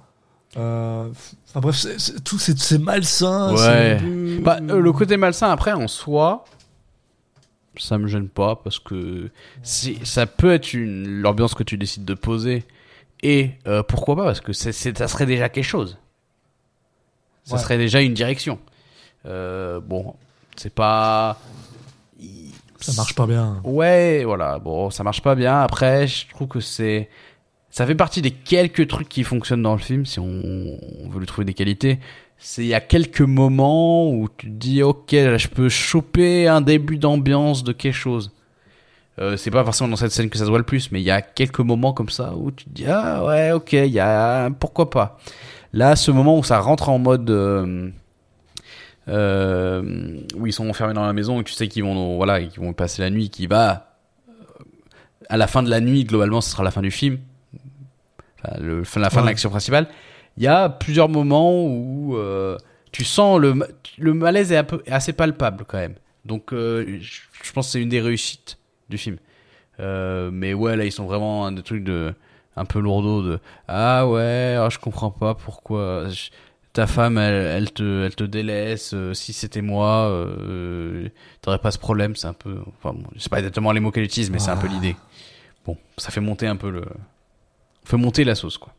Euh, 0.57 1.09
Enfin 1.49 1.61
bref, 1.61 1.77
c'est- 1.77 1.99
c'est- 1.99 2.23
tout 2.23 2.39
c'est 2.39 2.79
malsain. 2.79 3.55
Ouais. 3.55 3.97
peu- 3.99 4.39
Bah, 4.43 4.59
euh, 4.62 4.79
le 4.81 4.93
côté 4.93 5.16
malsain, 5.16 5.51
après, 5.51 5.73
en 5.73 5.89
soi, 5.89 6.45
ça 7.79 7.97
me 7.99 8.07
gêne 8.07 8.29
pas 8.29 8.57
parce 8.57 8.79
que 8.79 9.31
si, 9.62 9.99
ça 10.05 10.27
peut 10.27 10.53
être 10.53 10.73
une 10.75 11.21
l'ambiance 11.23 11.55
que 11.55 11.62
tu 11.62 11.77
décides 11.79 12.05
de 12.05 12.14
poser. 12.14 12.64
Et 13.23 13.53
euh, 13.66 13.83
pourquoi 13.83 14.14
pas 14.16 14.25
Parce 14.25 14.41
que 14.41 14.53
ça 14.53 14.73
serait 14.73 15.27
déjà 15.27 15.49
quelque 15.49 15.64
chose. 15.64 15.99
Ça 17.45 17.57
Ouais. 17.57 17.61
serait 17.62 17.79
déjà 17.79 18.01
une 18.01 18.14
direction. 18.14 18.59
Euh, 19.27 19.81
bon, 19.81 20.14
c'est 20.57 20.73
pas. 20.75 21.39
Ça 22.81 22.93
marche 22.93 23.14
pas 23.14 23.27
bien. 23.27 23.61
Ouais, 23.64 24.23
voilà. 24.25 24.59
Bon, 24.61 24.91
ça 24.91 25.03
marche 25.03 25.21
pas 25.23 25.35
bien. 25.35 25.61
Après, 25.61 26.07
je 26.07 26.29
trouve 26.29 26.47
que 26.49 26.61
c'est. 26.61 27.09
Ça 27.71 27.87
fait 27.87 27.95
partie 27.95 28.23
des 28.23 28.31
quelques 28.31 28.89
trucs 28.89 29.09
qui 29.09 29.25
fonctionnent 29.25 29.62
dans 29.62 29.75
le 29.75 29.81
film, 29.81 30.07
si 30.07 30.19
on, 30.19 30.79
veut 31.11 31.21
lui 31.21 31.27
trouver 31.27 31.45
des 31.45 31.55
qualités. 31.55 31.99
C'est 32.39 32.62
il 32.62 32.69
y 32.69 32.75
a 32.75 32.81
quelques 32.81 33.21
moments 33.21 34.11
où 34.11 34.29
tu 34.37 34.47
te 34.47 34.53
dis, 34.53 34.83
ok, 34.83 35.12
là, 35.12 35.37
je 35.39 35.49
peux 35.49 35.69
choper 35.69 36.49
un 36.49 36.61
début 36.61 36.99
d'ambiance 36.99 37.64
de 37.64 37.73
quelque 37.73 37.95
chose. 37.95 38.33
Euh, 39.19 39.37
c'est 39.37 39.51
pas 39.51 39.64
forcément 39.64 39.91
dans 39.91 39.97
cette 39.97 40.12
scène 40.12 40.31
que 40.31 40.39
ça 40.39 40.45
se 40.45 40.49
voit 40.49 40.59
le 40.59 40.64
plus, 40.64 40.93
mais 40.93 41.01
il 41.01 41.05
y 41.05 41.11
a 41.11 41.21
quelques 41.21 41.59
moments 41.59 41.93
comme 41.93 42.09
ça 42.09 42.35
où 42.37 42.53
tu 42.53 42.64
te 42.64 42.71
dis, 42.71 42.87
ah 42.87 43.25
ouais, 43.25 43.53
ok, 43.53 43.73
il 43.73 43.87
y 43.87 44.01
a. 44.01 44.51
Pourquoi 44.51 44.91
pas. 44.91 45.19
Là, 45.73 45.97
ce 45.97 46.11
moment 46.11 46.39
où 46.39 46.45
ça 46.45 46.61
rentre 46.61 46.89
en 46.89 46.99
mode. 46.99 47.29
euh, 47.31 47.91
euh, 49.09 50.21
où 50.37 50.47
ils 50.47 50.53
sont 50.53 50.69
enfermés 50.69 50.93
dans 50.93 51.07
la 51.07 51.14
maison 51.14 51.41
et 51.41 51.45
tu 51.45 51.55
sais 51.55 51.66
qu'ils 51.69 51.83
vont 51.83 52.16
voilà 52.16 52.43
qu'ils 52.43 52.61
vont 52.61 52.75
passer 52.75 53.01
la 53.01 53.09
nuit 53.09 53.31
qui 53.31 53.47
va 53.47 53.97
euh, 54.29 54.33
à 55.31 55.39
la 55.39 55.47
fin 55.47 55.62
de 55.62 55.71
la 55.71 55.81
nuit 55.81 56.05
globalement 56.05 56.43
ce 56.43 56.51
sera 56.51 56.62
la 56.62 56.71
fin 56.71 56.83
du 56.83 56.91
film 56.91 57.19
Enfin, 58.45 58.57
le, 58.61 58.84
fin- 58.84 59.01
la 59.01 59.11
fin 59.11 59.22
de 59.22 59.26
l'action 59.26 59.51
principale. 59.51 59.89
Il 60.36 60.43
y 60.45 60.47
a 60.47 60.68
plusieurs 60.68 61.09
moments 61.09 61.64
où 61.64 62.16
euh, 62.16 62.57
tu 62.93 63.05
sens 63.05 63.41
le 63.41 63.55
ma- 63.55 63.66
le 63.99 64.14
malaise 64.14 64.53
est, 64.53 64.57
un 64.57 64.64
peu, 64.64 64.82
est 64.86 64.93
assez 64.93 65.12
palpable 65.12 65.64
quand 65.66 65.78
même. 65.78 65.95
Donc 66.24 66.53
euh, 66.53 66.99
je, 67.01 67.53
pense 67.53 67.66
que 67.66 67.72
c'est 67.72 67.82
une 67.82 67.89
des 67.89 68.01
réussites 68.01 68.59
du 68.89 68.99
film. 68.99 69.16
Euh, 69.80 70.30
mais 70.32 70.55
ouais 70.55 70.76
là 70.76 70.84
ils 70.84 70.93
sont 70.93 71.07
vraiment 71.07 71.47
un 71.47 71.53
des 71.53 71.62
trucs 71.62 71.84
de 71.84 72.12
un 72.57 72.64
peu 72.64 72.80
lourdeau 72.80 73.22
de 73.22 73.39
ah 73.68 74.09
ouais 74.09 74.57
ah, 74.59 74.68
je 74.70 74.78
comprends 74.78 75.12
pas 75.12 75.34
pourquoi 75.34 76.09
je- 76.09 76.30
ta 76.72 76.86
femme 76.89 77.16
elle, 77.18 77.34
elle 77.47 77.72
te 77.72 78.05
elle 78.05 78.14
te 78.16 78.24
délaisse 78.24 78.95
si 79.12 79.32
c'était 79.32 79.62
moi 79.62 80.26
t'aurais 81.43 81.59
pas 81.59 81.70
ce 81.72 81.78
problème. 81.78 82.14
C'est 82.16 82.26
un 82.28 82.32
peu 82.32 82.59
enfin 82.78 82.95
bon, 82.97 83.05
je 83.16 83.20
sais 83.20 83.28
pas 83.28 83.39
exactement 83.39 83.72
les 83.72 83.80
mots 83.80 83.91
qu'elle 83.91 84.05
utilise 84.05 84.30
mais 84.30 84.39
c'est 84.39 84.51
un 84.51 84.57
peu 84.57 84.68
l'idée. 84.68 84.97
Bon 85.64 85.76
ça 85.97 86.11
fait 86.11 86.20
monter 86.20 86.47
un 86.47 86.57
peu 86.57 86.70
le 86.70 86.82
fait 87.89 87.97
monter 87.97 88.24
la 88.24 88.34
sauce 88.34 88.59
quoi. 88.59 88.72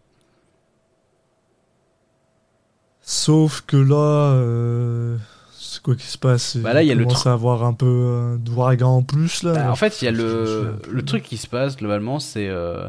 Sauf 3.02 3.62
que 3.62 3.76
là, 3.76 4.36
euh, 4.36 5.18
c'est 5.52 5.82
quoi 5.82 5.96
qui 5.96 6.06
se 6.06 6.18
passe? 6.20 6.58
Bah 6.58 6.74
là, 6.74 6.84
il 6.84 6.90
y 6.90 6.92
a 6.92 6.96
le 6.96 7.06
commence 7.06 7.26
à 7.26 7.34
avoir 7.34 7.64
un 7.64 7.74
peu 7.74 7.88
euh, 7.88 8.38
d'ouragan 8.38 8.98
en 8.98 9.02
plus 9.02 9.42
là. 9.42 9.54
Bah, 9.54 9.72
en 9.72 9.76
fait 9.76 10.02
il 10.02 10.06
y 10.06 10.08
a 10.08 10.12
le 10.12 10.76
le 10.88 11.02
truc 11.04 11.24
qui 11.24 11.38
se 11.38 11.48
passe 11.48 11.76
globalement 11.76 12.20
c'est 12.20 12.48
euh, 12.48 12.88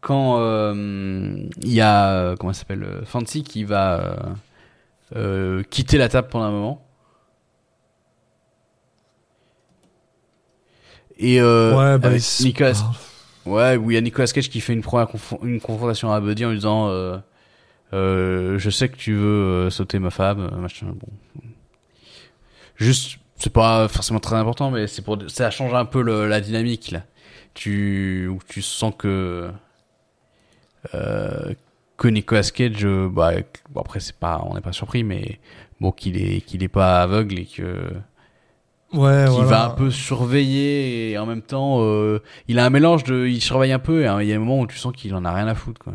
quand 0.00 0.38
euh, 0.40 1.46
il 1.62 1.72
y 1.72 1.80
a 1.80 2.34
comment 2.36 2.52
s'appelle 2.52 3.02
Fancy 3.04 3.44
qui 3.44 3.62
va 3.62 4.16
quitter 5.70 5.96
la 5.98 6.08
table 6.08 6.28
pendant 6.28 6.46
un 6.46 6.50
moment. 6.50 6.82
Et 11.18 11.40
ouais, 11.40 11.98
bah, 11.98 12.10
Nicolas 12.40 12.82
Ouais, 13.46 13.76
où 13.76 13.90
il 13.90 13.94
y 13.94 13.96
a 13.96 14.00
Nicolas 14.00 14.26
Cage 14.26 14.50
qui 14.50 14.60
fait 14.60 14.72
une 14.72 14.82
première 14.82 15.08
une 15.42 15.60
confrontation 15.60 16.10
à 16.12 16.20
Buddy 16.20 16.44
en 16.44 16.50
lui 16.50 16.56
disant 16.56 16.88
euh, 16.88 17.16
euh, 17.92 18.58
Je 18.58 18.70
sais 18.70 18.88
que 18.88 18.96
tu 18.96 19.14
veux 19.14 19.66
euh, 19.66 19.70
sauter 19.70 19.98
ma 20.00 20.10
femme, 20.10 20.40
euh, 20.52 20.56
machin. 20.56 20.86
Bon. 20.88 21.08
Juste, 22.76 23.18
c'est 23.36 23.52
pas 23.52 23.88
forcément 23.88 24.18
très 24.20 24.36
important, 24.36 24.70
mais 24.70 24.86
c'est 24.86 25.02
pour 25.02 25.18
ça 25.28 25.50
change 25.50 25.74
un 25.74 25.84
peu 25.84 26.02
la 26.26 26.40
dynamique 26.40 26.90
là. 26.90 27.04
Tu 27.54 28.28
où 28.28 28.38
tu 28.48 28.62
sens 28.62 28.92
que 28.98 29.50
euh, 30.94 31.54
que 31.96 32.08
Nicolas 32.08 32.42
Cage, 32.42 32.84
euh, 32.84 33.08
bah 33.08 33.32
bon, 33.70 33.80
après 33.80 34.00
c'est 34.00 34.16
pas, 34.16 34.42
on 34.46 34.54
n'est 34.54 34.60
pas 34.60 34.72
surpris, 34.72 35.04
mais 35.04 35.38
bon 35.80 35.92
qu'il 35.92 36.16
est 36.20 36.40
qu'il 36.42 36.62
est 36.62 36.68
pas 36.68 37.02
aveugle 37.02 37.38
et 37.38 37.46
que 37.46 37.92
ouais, 38.92 39.24
qui 39.26 39.30
voilà. 39.30 39.48
va 39.48 39.64
un 39.66 39.70
peu 39.70 39.90
surveiller 39.90 41.10
et 41.10 41.18
en 41.18 41.26
même 41.26 41.42
temps 41.42 41.78
euh, 41.80 42.22
il 42.48 42.58
a 42.58 42.64
un 42.64 42.70
mélange 42.70 43.04
de 43.04 43.26
il 43.26 43.40
surveille 43.40 43.72
un 43.72 43.78
peu 43.78 44.02
et 44.02 44.06
hein, 44.06 44.20
il 44.22 44.28
y 44.28 44.32
a 44.32 44.36
un 44.36 44.40
moment 44.40 44.60
où 44.60 44.66
tu 44.66 44.78
sens 44.78 44.92
qu'il 44.94 45.14
en 45.14 45.24
a 45.24 45.32
rien 45.32 45.46
à 45.48 45.54
foutre 45.54 45.80
quoi. 45.80 45.94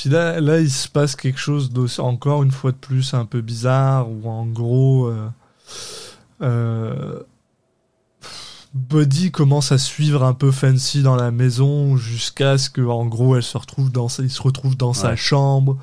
Puis 0.00 0.08
là, 0.08 0.40
là, 0.40 0.60
il 0.60 0.70
se 0.70 0.88
passe 0.88 1.14
quelque 1.14 1.38
chose 1.38 1.70
encore 1.98 2.42
une 2.42 2.52
fois 2.52 2.72
de 2.72 2.76
plus 2.76 3.12
un 3.12 3.26
peu 3.26 3.42
bizarre 3.42 4.08
où 4.10 4.30
en 4.30 4.46
gros, 4.46 5.08
euh, 5.08 5.28
euh, 6.40 7.20
Buddy 8.72 9.30
commence 9.30 9.72
à 9.72 9.78
suivre 9.78 10.22
un 10.22 10.32
peu 10.32 10.52
Fancy 10.52 11.02
dans 11.02 11.16
la 11.16 11.30
maison 11.30 11.98
jusqu'à 11.98 12.56
ce 12.56 12.70
que 12.70 12.80
en 12.80 13.04
gros 13.04 13.36
elle 13.36 13.42
se 13.42 13.58
retrouve 13.58 13.92
dans 13.92 14.08
sa, 14.08 14.22
il 14.22 14.30
se 14.30 14.40
retrouve 14.40 14.74
dans 14.74 14.94
sa 14.94 15.16
chambre, 15.16 15.76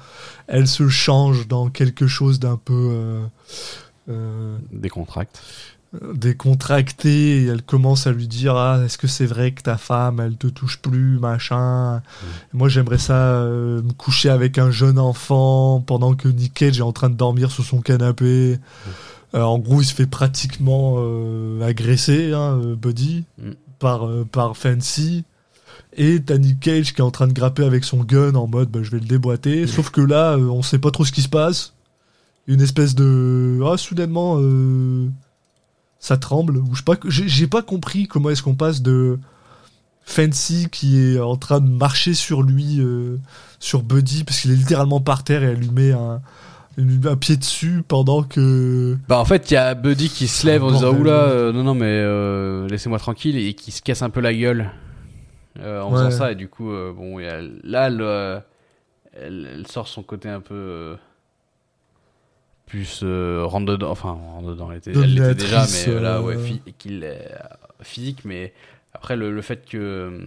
elle 0.48 0.68
se 0.68 0.88
change 0.88 1.48
dans 1.48 1.70
quelque 1.70 2.08
chose 2.08 2.40
d'un 2.40 2.58
peu 2.58 3.20
euh, 4.10 4.14
euh, 4.14 4.58
Des 4.72 4.90
contracts. 4.90 5.40
décontracté 6.16 7.44
et 7.44 7.46
elle 7.46 7.62
commence 7.64 8.08
à 8.08 8.12
lui 8.12 8.28
dire 8.28 8.56
ah 8.56 8.80
est-ce 8.86 8.98
que 8.98 9.08
c'est 9.08 9.26
vrai 9.26 9.52
que 9.52 9.62
ta 9.62 9.78
femme 9.78 10.20
elle 10.20 10.36
te 10.36 10.48
touche 10.48 10.80
plus 10.82 11.18
machin. 11.20 12.02
Moi 12.54 12.70
j'aimerais 12.70 12.98
ça 12.98 13.16
euh, 13.16 13.82
me 13.82 13.94
coucher 13.94 14.30
avec 14.30 14.58
un 14.58 14.70
jeune 14.72 15.00
enfant 15.00 15.82
pendant 15.86 16.14
que 16.16 16.28
Nick 16.28 16.54
Cage 16.54 16.80
est 16.80 16.84
en 16.84 16.92
train 16.92 17.10
de 17.10 17.16
dormir 17.16 17.52
sur 17.52 17.64
son 17.64 17.82
canapé. 17.82 18.58
Euh, 19.34 19.42
en 19.42 19.60
gros 19.60 19.82
il 19.82 19.86
se 19.86 19.94
fait 19.94 20.08
pratiquement 20.08 20.96
euh, 20.98 21.62
agresser 21.68 22.34
hein, 22.34 22.60
euh, 22.62 22.76
Buddy 22.76 23.24
Mm. 23.42 23.52
par 23.80 24.08
euh, 24.08 24.26
par 24.30 24.56
Fancy. 24.58 25.24
Et 26.00 26.22
t'as 26.22 26.38
Nick 26.38 26.60
Cage 26.60 26.94
qui 26.94 27.02
est 27.02 27.04
en 27.04 27.12
train 27.12 27.28
de 27.28 27.34
grapper 27.34 27.64
avec 27.64 27.84
son 27.84 28.04
gun 28.04 28.36
en 28.36 28.48
mode 28.48 28.70
bah, 28.70 28.80
je 28.84 28.92
vais 28.92 29.00
le 29.00 29.06
déboîter. 29.06 29.66
Sauf 29.68 29.90
que 29.90 30.02
là 30.02 30.34
euh, 30.34 30.48
on 30.50 30.62
sait 30.62 30.80
pas 30.80 30.92
trop 30.92 31.06
ce 31.06 31.12
qui 31.12 31.22
se 31.22 31.30
passe 31.30 31.74
une 32.48 32.62
espèce 32.62 32.96
de 32.96 33.60
ah 33.66 33.78
soudainement 33.78 34.38
euh, 34.40 35.08
ça 36.00 36.18
tremble 36.18 36.58
ou 36.58 36.76
je 36.76 36.84
pas 36.84 36.96
j'ai 37.08 37.48
pas 37.48 37.62
compris 37.62 38.08
comment 38.08 38.30
est-ce 38.30 38.44
qu'on 38.44 38.56
passe 38.56 38.82
de 38.82 39.20
Fancy 40.06 40.70
qui 40.72 41.00
est 41.02 41.20
en 41.20 41.36
train 41.36 41.60
de 41.60 41.70
marcher 41.70 42.14
sur 42.14 42.42
lui 42.44 42.80
euh, 42.80 43.18
sur 43.60 43.82
Buddy 43.84 44.24
parce 44.24 44.40
qu'il 44.40 44.52
est 44.52 44.56
littéralement 44.56 45.02
par 45.02 45.24
terre 45.24 45.44
et 45.44 45.48
elle 45.48 45.60
lui 45.60 45.70
met 45.72 45.92
un, 45.92 46.22
un 46.78 47.16
pied 47.18 47.36
dessus 47.36 47.84
pendant 47.86 48.24
que 48.24 48.98
Bah 49.10 49.20
en 49.20 49.26
fait 49.26 49.52
il 49.52 49.56
y 49.56 49.58
a 49.58 49.74
Buddy 49.76 50.08
qui 50.10 50.28
se 50.30 50.46
lève 50.48 50.64
en 50.64 50.72
disant 50.72 50.94
oula 50.96 51.12
euh, 51.12 51.52
non 51.52 51.64
non 51.64 51.74
mais 51.74 51.86
euh, 51.88 52.68
laissez-moi 52.70 53.00
tranquille 53.00 53.38
et 53.38 53.54
qui 53.54 53.72
se 53.72 53.82
casse 53.82 54.02
un 54.02 54.10
peu 54.10 54.22
la 54.22 54.34
gueule 54.34 54.72
euh, 55.60 55.82
en 55.82 55.92
Ouais. 55.92 55.98
faisant 56.06 56.12
ça 56.12 56.32
et 56.32 56.36
du 56.36 56.48
coup 56.48 56.70
bon 56.96 57.20
il 57.20 57.26
y 57.26 57.28
a- 57.28 57.42
là 57.64 57.88
elle, 57.88 58.44
elle, 59.20 59.50
elle 59.56 59.68
sort 59.68 59.88
son 59.90 60.04
côté 60.04 60.30
un 60.30 60.40
peu 60.40 60.96
plus 62.68 63.00
euh, 63.02 63.44
rentre 63.46 63.66
dedans 63.66 63.90
enfin 63.90 64.12
rentre 64.12 64.50
dedans 64.50 64.72
elle 64.72 64.78
était, 64.78 64.92
elle 64.92 65.36
déjà 65.36 65.66
mais 65.66 65.94
euh, 65.94 66.00
là 66.00 66.18
euh, 66.18 66.22
ouais 66.22 66.36
qu'il 66.78 67.04
est, 67.04 67.32
euh, 67.32 67.38
physique 67.82 68.20
mais 68.26 68.54
après 68.94 69.16
le, 69.16 69.32
le 69.32 69.42
fait 69.42 69.68
que 69.68 70.22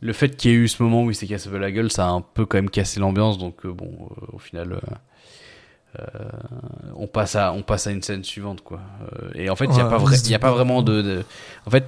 le 0.00 0.12
fait 0.12 0.36
qu'il 0.36 0.50
y 0.50 0.54
ait 0.54 0.56
eu 0.56 0.68
ce 0.68 0.82
moment 0.82 1.04
où 1.04 1.10
il 1.10 1.14
s'est 1.14 1.28
cassé 1.28 1.48
la 1.50 1.70
gueule 1.70 1.90
ça 1.90 2.06
a 2.08 2.10
un 2.10 2.20
peu 2.20 2.44
quand 2.44 2.58
même 2.58 2.70
cassé 2.70 2.98
l'ambiance 2.98 3.38
donc 3.38 3.66
bon 3.66 4.10
au 4.32 4.38
final 4.38 4.80
euh, 5.98 6.04
on 6.96 7.06
passe 7.06 7.36
à 7.36 7.52
on 7.52 7.62
passe 7.62 7.86
à 7.86 7.90
une 7.90 8.02
scène 8.02 8.24
suivante 8.24 8.62
quoi. 8.62 8.80
Euh, 9.22 9.28
et 9.34 9.50
en 9.50 9.56
fait 9.56 9.66
il 9.66 9.76
y 9.76 9.80
a 9.80 9.84
Ouais, 9.84 9.90
pas 9.90 9.98
vrai 9.98 10.16
y 10.26 10.34
a 10.34 10.38
pas 10.38 10.50
vraiment 10.52 10.82
de, 10.82 11.02
de- 11.02 11.24
en 11.66 11.70
fait 11.70 11.84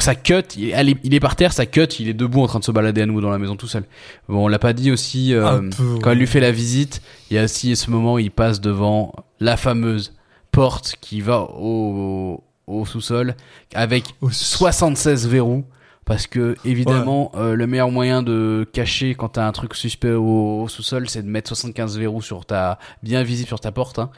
ça 0.00 0.14
cut 0.14 0.42
il 0.56 0.70
est, 0.70 0.96
il 1.02 1.14
est 1.14 1.20
par 1.20 1.34
terre 1.34 1.52
ça 1.52 1.64
cut 1.66 1.86
il 1.98 2.08
est 2.08 2.14
debout 2.14 2.42
en 2.42 2.46
train 2.46 2.58
de 2.58 2.64
se 2.64 2.70
balader 2.72 3.02
à 3.02 3.06
nouveau 3.06 3.20
dans 3.22 3.30
la 3.30 3.38
maison 3.38 3.56
tout 3.56 3.66
seul. 3.68 3.84
Bon 4.28 4.44
on 4.44 4.48
l'a 4.48 4.58
pas 4.58 4.72
dit 4.74 4.90
aussi 4.92 5.34
euh, 5.34 5.60
peu 5.76 5.98
quand 6.02 6.10
elle 6.12 6.18
lui 6.18 6.26
fait 6.26 6.40
la 6.40 6.52
visite 6.52 7.00
il 7.30 7.36
y 7.36 7.38
a 7.38 7.44
aussi 7.44 7.74
ce 7.74 7.90
moment 7.90 8.14
où 8.14 8.18
il 8.18 8.30
passe 8.30 8.60
devant 8.60 9.14
la 9.40 9.56
fameuse 9.56 10.14
porte 10.50 10.96
qui 11.00 11.20
va 11.22 11.40
au 11.40 12.44
au 12.66 12.84
sous-sol 12.86 13.34
avec 13.74 14.04
au- 14.20 14.30
76 14.30 15.26
verrous 15.26 15.64
parce 16.04 16.26
que 16.26 16.56
évidemment 16.64 17.30
euh, 17.34 17.54
le 17.54 17.66
meilleur 17.66 17.90
moyen 17.90 18.22
de 18.22 18.66
cacher 18.72 19.14
quand 19.14 19.30
t'as 19.30 19.46
un 19.46 19.52
truc 19.52 19.74
suspect 19.74 20.12
au, 20.12 20.62
au 20.62 20.68
sous-sol 20.68 21.08
c'est 21.08 21.22
de 21.22 21.28
mettre 21.28 21.48
75 21.48 21.98
verrous 21.98 22.22
sur 22.22 22.44
ta 22.44 22.78
bien 23.02 23.22
visible 23.22 23.48
sur 23.48 23.60
ta 23.60 23.72
porte 23.72 23.98
hein. 23.98 24.10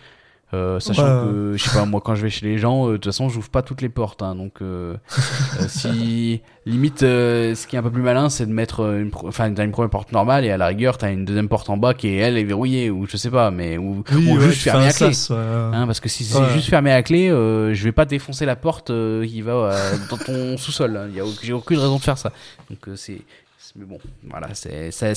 Euh, 0.55 0.79
sachant 0.81 1.03
Ouais. 1.03 1.31
que, 1.33 1.53
je 1.57 1.65
sais 1.65 1.77
pas, 1.77 1.85
moi, 1.85 2.01
quand 2.05 2.15
je 2.15 2.23
vais 2.23 2.31
chez 2.31 2.47
les 2.47 2.59
gens, 2.59 2.87
euh, 2.87 2.93
de 2.93 2.97
toute 2.99 3.07
façon, 3.07 3.29
j'ouvre 3.29 3.49
pas 3.51 3.63
toutes 3.63 3.83
les 3.83 3.89
portes. 3.89 4.23
Hein, 4.23 4.35
donc, 4.37 4.63
euh, 4.63 4.97
si 5.69 6.41
limite, 6.67 7.01
ce 7.01 7.67
qui 7.67 7.77
est 7.77 7.79
un 7.79 7.83
peu 7.83 7.91
plus 7.91 8.03
malin, 8.03 8.29
c'est 8.29 8.47
de 8.47 8.53
mettre 8.53 8.81
une, 8.97 9.11
enfin, 9.25 9.53
t'as 9.53 9.65
une 9.65 9.71
première 9.73 9.91
porte 9.91 10.13
normale 10.13 10.45
et 10.45 10.51
à 10.51 10.57
la 10.57 10.67
rigueur, 10.69 10.97
t'as 10.99 11.13
une 11.13 11.25
deuxième 11.25 11.49
porte 11.49 11.69
en 11.71 11.77
bas 11.77 11.95
qui 11.95 12.09
est 12.09 12.17
elle 12.17 12.39
est 12.39 12.45
verrouillée 12.45 12.91
ou 12.91 13.07
je 13.07 13.17
sais 13.17 13.31
pas, 13.31 13.51
mais 13.51 13.79
ou, 13.79 14.05
Oui, 14.13 14.29
ou 14.31 14.37
ouais, 14.39 14.45
juste 14.47 14.63
fermée 14.63 14.87
à 14.87 14.93
clé. 14.93 15.07
ouais. 15.09 15.37
Hein, 15.39 15.87
parce 15.87 16.01
que 16.01 16.09
si 16.09 16.25
c'est 16.25 16.49
juste 16.53 16.69
fermé 16.69 16.93
à 16.93 17.03
clé, 17.03 17.29
je 17.29 17.85
vais 17.85 17.93
pas 17.93 18.05
défoncer 18.05 18.47
la 18.47 18.57
porte 18.57 18.93
qui 19.27 19.43
va 19.43 19.73
dans 20.11 20.17
ton 20.19 20.57
sous-sol. 20.57 20.97
hein. 20.97 21.09
Il 21.15 21.23
j'ai 21.43 21.53
aucune 21.53 21.79
raison 21.79 21.97
de 21.97 22.03
faire 22.03 22.19
ça. 22.19 22.31
Donc 22.71 22.79
c'est, 22.97 23.21
c'est- 23.59 23.75
mais 23.77 23.85
bon, 23.85 23.99
voilà, 24.31 24.49
c'est, 24.55 24.91
c'est, 24.91 25.15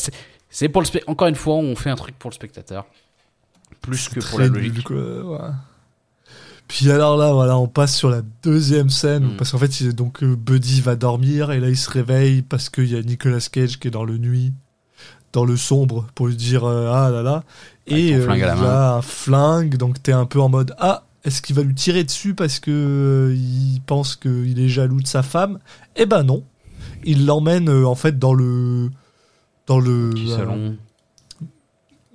c'est, 0.50 0.70
pour 0.70 0.82
le 0.82 0.88
encore 1.08 1.28
une 1.28 1.36
fois, 1.36 1.56
on 1.56 1.76
fait 1.76 1.90
un 1.90 1.96
truc 1.96 2.18
pour 2.18 2.30
le 2.30 2.36
spectateur, 2.36 2.86
plus 3.88 4.10
que 4.10 4.20
pour 4.20 4.40
la 4.40 4.48
logique. 4.48 4.74
nul, 4.74 4.84
quoi, 4.84 4.96
ouais. 4.98 5.54
Puis 6.68 6.92
alors 6.92 7.16
là, 7.18 7.32
voilà, 7.32 7.58
on 7.58 7.68
passe 7.68 7.96
sur 7.96 8.10
la 8.10 8.22
deuxième 8.44 8.90
scène, 8.90 9.24
Mm. 9.34 9.38
parce 9.38 9.52
qu'en 9.52 9.58
fait, 9.58 9.84
donc 9.96 10.22
euh, 10.22 10.36
Buddy 10.36 10.82
va 10.82 10.96
dormir, 10.96 11.52
et 11.52 11.60
là, 11.60 11.70
il 11.70 11.78
se 11.78 11.90
réveille 11.90 12.42
parce 12.42 12.70
qu'il 12.70 12.92
y 12.92 12.96
a 12.96 13.02
Nicolas 13.02 13.48
Cage 13.52 13.80
qui 13.80 13.88
est 13.88 13.92
dans 13.92 14.04
le 14.04 14.18
nuit, 14.18 14.52
dans 15.32 15.46
le 15.46 15.56
sombre, 15.56 16.08
pour 16.14 16.28
lui 16.28 16.36
dire 16.36 16.66
euh, 16.66 16.92
ah 16.94 17.10
là 17.10 17.22
là, 17.22 17.44
et 17.86 18.14
euh, 18.16 18.28
il 18.36 18.44
a 18.44 18.96
un 18.96 19.02
flingue, 19.02 19.78
donc 19.78 20.04
t'es 20.04 20.12
un 20.12 20.26
peu 20.26 20.42
en 20.42 20.50
mode 20.50 20.74
ah, 20.80 21.04
est-ce 21.24 21.42
qu'il 21.42 21.56
va 21.56 21.64
lui 21.64 21.74
tirer 21.76 22.04
dessus 22.04 22.34
parce 22.34 22.60
que 22.60 22.72
euh, 22.72 23.34
il 23.36 23.82
pense 23.86 24.16
qu'il 24.18 24.60
est 24.60 24.70
jaloux 24.70 25.02
de 25.02 25.08
sa 25.08 25.24
femme? 25.24 25.60
Eh 25.96 26.06
ben 26.06 26.24
non, 26.24 26.44
il 27.06 27.26
l'emmène 27.26 27.70
en 27.70 27.96
fait 27.96 28.20
dans 28.20 28.34
le 28.34 28.90
dans 29.68 29.80
le 29.80 30.12
salon. 30.36 30.76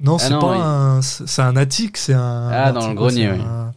Non, 0.03 0.17
Ah 0.17 0.19
c'est 0.19 0.39
pas 0.39 0.55
il- 0.57 0.61
un. 0.61 1.03
C'est 1.03 1.27
c'est 1.29 1.43
un 1.43 1.57
attique, 1.57 1.97
c'est 1.97 2.15
un. 2.15 2.49
Ah, 2.51 2.69
un 2.69 2.73
dans 2.73 2.89
le 2.89 2.95
grenier, 2.95 3.29
c'est 3.33 3.33
oui. 3.39 3.45
un- 3.47 3.73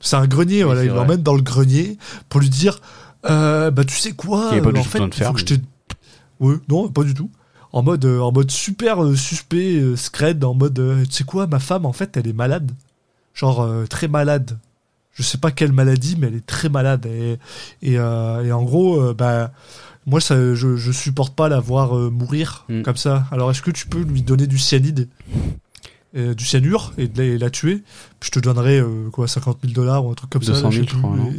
C'est 0.00 0.16
un 0.16 0.26
grenier, 0.26 0.62
voilà. 0.64 0.84
Il 0.84 0.90
l'emmène 0.92 1.22
dans 1.22 1.34
le 1.34 1.42
grenier 1.42 1.98
pour 2.28 2.40
lui 2.40 2.48
dire 2.48 2.80
euh, 3.28 3.70
Bah, 3.70 3.84
tu 3.84 3.96
sais 3.96 4.12
quoi 4.12 4.50
pas 4.50 4.56
euh, 4.56 4.60
du 4.72 4.78
En 4.78 4.82
tout 4.82 4.88
fait, 4.88 4.98
de 5.00 5.14
faut 5.14 5.32
que 5.34 5.40
je 5.40 5.44
te. 5.44 5.54
Ouais, 6.40 6.54
non, 6.68 6.88
pas 6.88 7.02
du 7.04 7.12
tout. 7.14 7.30
En 7.72 7.82
mode, 7.82 8.04
euh, 8.04 8.20
en 8.20 8.32
mode 8.32 8.50
super 8.50 8.98
suspect, 9.16 9.82
scred, 9.96 10.42
en 10.44 10.54
mode 10.54 10.82
Tu 11.06 11.12
sais 11.12 11.24
quoi, 11.24 11.46
ma 11.46 11.58
femme, 11.58 11.84
en 11.86 11.92
fait, 11.92 12.16
elle 12.16 12.26
est 12.28 12.32
malade. 12.32 12.72
Genre, 13.34 13.68
très 13.88 14.08
malade. 14.08 14.58
Je 15.12 15.22
sais 15.22 15.38
pas 15.38 15.50
quelle 15.50 15.72
maladie, 15.72 16.16
mais 16.18 16.28
elle 16.28 16.36
est 16.36 16.46
très 16.46 16.68
malade. 16.70 17.04
Et, 17.06 17.38
et, 17.82 17.92
et 17.94 18.52
en 18.52 18.62
gros, 18.62 19.12
bah. 19.14 19.50
Moi, 20.06 20.20
ça, 20.22 20.34
je, 20.54 20.76
je 20.76 20.92
supporte 20.92 21.36
pas 21.36 21.50
la 21.50 21.60
voir 21.60 21.94
euh, 21.96 22.08
mourir 22.10 22.64
Mm. 22.70 22.82
comme 22.82 22.96
ça. 22.96 23.26
Alors, 23.30 23.50
est-ce 23.50 23.60
que 23.60 23.70
tu 23.70 23.86
peux 23.86 24.00
lui 24.00 24.22
donner 24.22 24.46
du 24.46 24.58
cyanide? 24.58 25.08
Euh, 26.16 26.34
du 26.34 26.44
cyanure 26.44 26.92
et 26.98 27.08
de 27.08 27.18
la, 27.18 27.24
et 27.24 27.38
la 27.38 27.50
tuer, 27.50 27.82
puis 28.18 28.28
je 28.28 28.30
te 28.32 28.40
donnerai 28.40 28.80
euh, 28.80 29.10
quoi 29.10 29.28
50 29.28 29.58
000 29.62 29.72
dollars 29.72 30.04
ou 30.04 30.10
un 30.10 30.14
truc 30.14 30.30
comme 30.30 30.42
ça. 30.42 30.52
200 30.52 30.64
là, 30.64 30.70
je 30.70 30.76
000, 30.76 30.88
sais 30.88 30.94
je 30.94 30.98
crois, 30.98 31.16
non 31.16 31.32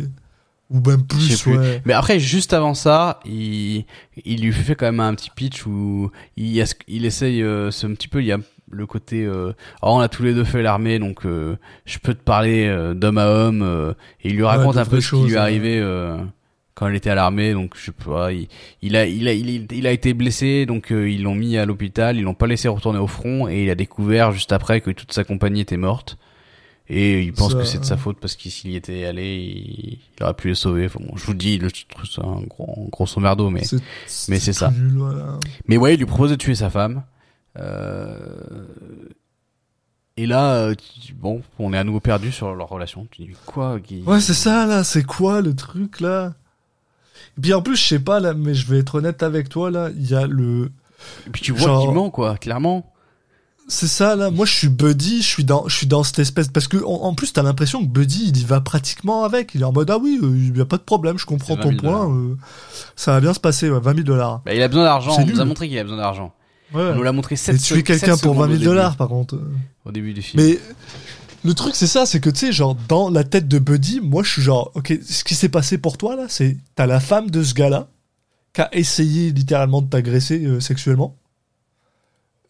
Ou 0.69 0.79
même 0.79 1.03
plus, 1.03 1.41
plus. 1.41 1.57
ouais. 1.57 1.81
Mais 1.85 1.93
après, 1.93 2.19
juste 2.19 2.53
avant 2.53 2.73
ça, 2.73 3.19
il, 3.25 3.85
il 4.25 4.41
lui 4.41 4.53
fait 4.53 4.75
quand 4.75 4.85
même 4.85 4.99
un 4.99 5.13
petit 5.15 5.29
pitch 5.35 5.65
où 5.65 6.11
il, 6.37 6.57
essaye 7.05 7.43
euh, 7.43 7.71
ce 7.71 7.87
un 7.87 7.93
petit 7.93 8.07
peu, 8.07 8.21
il 8.21 8.27
y 8.27 8.31
a 8.31 8.37
le 8.71 8.85
côté, 8.85 9.25
euh, 9.25 9.51
oh, 9.81 9.89
on 9.95 9.99
a 9.99 10.07
tous 10.07 10.23
les 10.23 10.33
deux 10.33 10.45
fait 10.45 10.61
l'armée, 10.61 10.97
donc 10.99 11.25
euh, 11.25 11.57
je 11.85 11.99
peux 11.99 12.13
te 12.13 12.23
parler 12.23 12.67
euh, 12.67 12.93
d'homme 12.93 13.17
à 13.17 13.27
homme, 13.27 13.61
euh, 13.61 13.93
et 14.23 14.29
il 14.29 14.35
lui 14.37 14.43
raconte 14.45 14.77
un 14.77 14.85
peu 14.85 15.01
ce 15.01 15.09
qui 15.15 15.23
lui 15.23 15.31
est 15.31 15.33
ouais. 15.33 15.37
arrivé 15.37 15.79
euh, 15.79 16.17
quand 16.73 16.87
il 16.87 16.95
était 16.95 17.09
à 17.09 17.15
l'armée, 17.15 17.53
donc 17.53 17.75
je 17.77 17.85
sais 17.85 17.91
pas, 17.91 18.31
il, 18.31 18.47
il 18.81 18.95
a, 18.95 19.05
il 19.05 19.27
a, 19.27 19.33
il, 19.33 19.67
il 19.71 19.87
a 19.87 19.91
été 19.91 20.13
blessé, 20.13 20.65
donc 20.65 20.91
euh, 20.91 21.09
ils 21.09 21.21
l'ont 21.23 21.35
mis 21.35 21.57
à 21.57 21.65
l'hôpital, 21.65 22.17
ils 22.17 22.23
l'ont 22.23 22.33
pas 22.33 22.47
laissé 22.47 22.67
retourner 22.67 22.99
au 22.99 23.07
front, 23.07 23.47
et 23.49 23.63
il 23.63 23.69
a 23.69 23.75
découvert 23.75 24.31
juste 24.31 24.51
après 24.51 24.81
que 24.81 24.91
toute 24.91 25.11
sa 25.13 25.23
compagnie 25.23 25.61
était 25.61 25.77
morte. 25.77 26.17
Et 26.93 27.21
il 27.21 27.31
pense 27.31 27.53
Ça, 27.53 27.59
que 27.59 27.63
c'est 27.63 27.79
de 27.79 27.85
sa 27.85 27.95
faute 27.95 28.17
parce 28.19 28.35
qu'il 28.35 28.51
s'il 28.51 28.71
y 28.71 28.75
était 28.75 29.05
allé, 29.05 29.35
il, 29.37 29.99
il 30.17 30.23
aurait 30.23 30.33
pu 30.33 30.49
les 30.49 30.55
sauver. 30.55 30.87
Enfin 30.87 30.99
bon, 31.01 31.15
je 31.15 31.23
vous 31.25 31.33
dis, 31.33 31.57
le 31.57 31.71
truc, 31.71 31.87
c'est 32.11 32.21
un 32.21 32.41
gros, 32.41 32.89
grosso 32.91 33.21
merdo, 33.21 33.49
mais. 33.49 33.63
C'est- 33.63 34.29
mais 34.29 34.39
c'est 34.39 34.51
ça. 34.51 34.71
nul, 34.71 34.97
voilà. 34.97 35.39
Mais 35.67 35.77
ouais, 35.77 35.93
il 35.93 35.97
lui 35.99 36.05
propose 36.05 36.31
de 36.31 36.35
tuer 36.35 36.55
sa 36.55 36.69
femme. 36.69 37.03
Euh... 37.57 38.65
Et 40.17 40.25
là, 40.25 40.71
bon, 41.15 41.41
on 41.59 41.71
est 41.73 41.77
à 41.77 41.83
nouveau 41.85 42.01
perdu 42.01 42.31
sur 42.31 42.53
leur 42.53 42.67
relation. 42.67 43.07
Tu 43.09 43.21
dis 43.23 43.29
quoi 43.45 43.79
qui... 43.79 44.01
Ouais, 44.03 44.19
c'est 44.19 44.33
ça 44.33 44.65
là, 44.65 44.83
c'est 44.83 45.03
quoi 45.03 45.39
le 45.41 45.55
truc 45.55 46.01
là? 46.01 46.33
Et 47.37 47.41
puis 47.41 47.53
en 47.53 47.61
plus, 47.61 47.75
je 47.75 47.83
sais 47.83 47.99
pas 47.99 48.19
là, 48.19 48.33
mais 48.33 48.53
je 48.53 48.67
vais 48.67 48.79
être 48.79 48.95
honnête 48.95 49.23
avec 49.23 49.49
toi 49.49 49.71
là, 49.71 49.89
il 49.95 50.09
y 50.09 50.15
a 50.15 50.27
le. 50.27 50.71
Et 51.27 51.29
puis 51.31 51.41
tu 51.41 51.51
vois 51.51 51.67
Genre- 51.67 51.81
qu'il 51.85 51.91
ment, 51.93 52.09
quoi, 52.09 52.37
clairement. 52.37 52.87
C'est 53.67 53.87
ça 53.87 54.17
là, 54.17 54.31
moi 54.31 54.45
je 54.45 54.53
suis 54.53 54.67
Buddy, 54.67 55.21
je 55.21 55.27
suis 55.27 55.45
dans, 55.45 55.65
je 55.69 55.75
suis 55.75 55.87
dans 55.87 56.03
cette 56.03 56.19
espèce. 56.19 56.49
Parce 56.49 56.67
que 56.67 56.77
en, 56.83 57.03
en 57.03 57.13
plus, 57.13 57.31
t'as 57.31 57.41
l'impression 57.43 57.81
que 57.81 57.87
Buddy 57.87 58.29
il 58.29 58.37
y 58.41 58.43
va 58.43 58.59
pratiquement 58.59 59.23
avec, 59.23 59.55
il 59.55 59.61
est 59.61 59.63
en 59.63 59.71
mode 59.71 59.89
ah 59.89 59.97
oui, 59.97 60.19
euh, 60.21 60.27
il 60.35 60.57
y 60.57 60.61
a 60.61 60.65
pas 60.65 60.77
de 60.77 60.81
problème, 60.81 61.17
je 61.17 61.25
comprends 61.25 61.55
ton 61.55 61.69
20 61.69 61.79
000 61.79 61.81
point, 61.81 62.09
euh, 62.13 62.35
ça 62.97 63.13
va 63.13 63.21
bien 63.21 63.33
se 63.33 63.39
passer, 63.39 63.69
ouais, 63.69 63.79
20 63.79 63.93
000 63.93 64.03
dollars. 64.03 64.41
Bah, 64.45 64.53
il 64.53 64.61
a 64.61 64.67
besoin 64.67 64.83
d'argent. 64.83 65.15
On 65.17 65.25
nous 65.25 65.39
a 65.39 65.45
montré 65.45 65.69
qu'il 65.69 65.77
a 65.77 65.83
besoin 65.83 65.97
d'argent. 65.97 66.33
Ouais. 66.73 66.81
On 66.83 66.95
nous 66.95 67.03
l'a 67.03 67.11
montré 67.13 67.35
7 67.37 67.55
Et 67.55 67.59
tuer 67.59 67.83
quelqu'un 67.83 68.17
pour 68.17 68.33
20 68.35 68.49
000 68.49 68.63
dollars 68.63 68.97
par 68.97 69.07
contre. 69.07 69.39
Au 69.85 69.91
début 69.91 70.13
du 70.13 70.21
film. 70.21 70.43
Mais 70.43 70.59
le 71.43 71.53
truc, 71.53 71.75
c'est 71.75 71.87
ça, 71.87 72.05
c'est 72.05 72.19
que 72.19 72.29
tu 72.29 72.39
sais, 72.47 72.51
genre, 72.51 72.75
dans 72.87 73.09
la 73.09 73.23
tête 73.23 73.47
de 73.47 73.57
Buddy, 73.59 73.99
moi, 74.01 74.23
je 74.23 74.31
suis 74.31 74.41
genre, 74.41 74.71
ok, 74.75 74.93
ce 75.07 75.23
qui 75.23 75.35
s'est 75.35 75.49
passé 75.49 75.77
pour 75.77 75.97
toi, 75.97 76.15
là, 76.15 76.25
c'est, 76.29 76.57
t'as 76.75 76.85
la 76.85 76.99
femme 76.99 77.29
de 77.31 77.43
ce 77.43 77.53
gars-là, 77.53 77.87
qui 78.53 78.61
a 78.61 78.69
essayé 78.75 79.31
littéralement 79.31 79.81
de 79.81 79.89
t'agresser 79.89 80.43
euh, 80.45 80.59
sexuellement. 80.59 81.15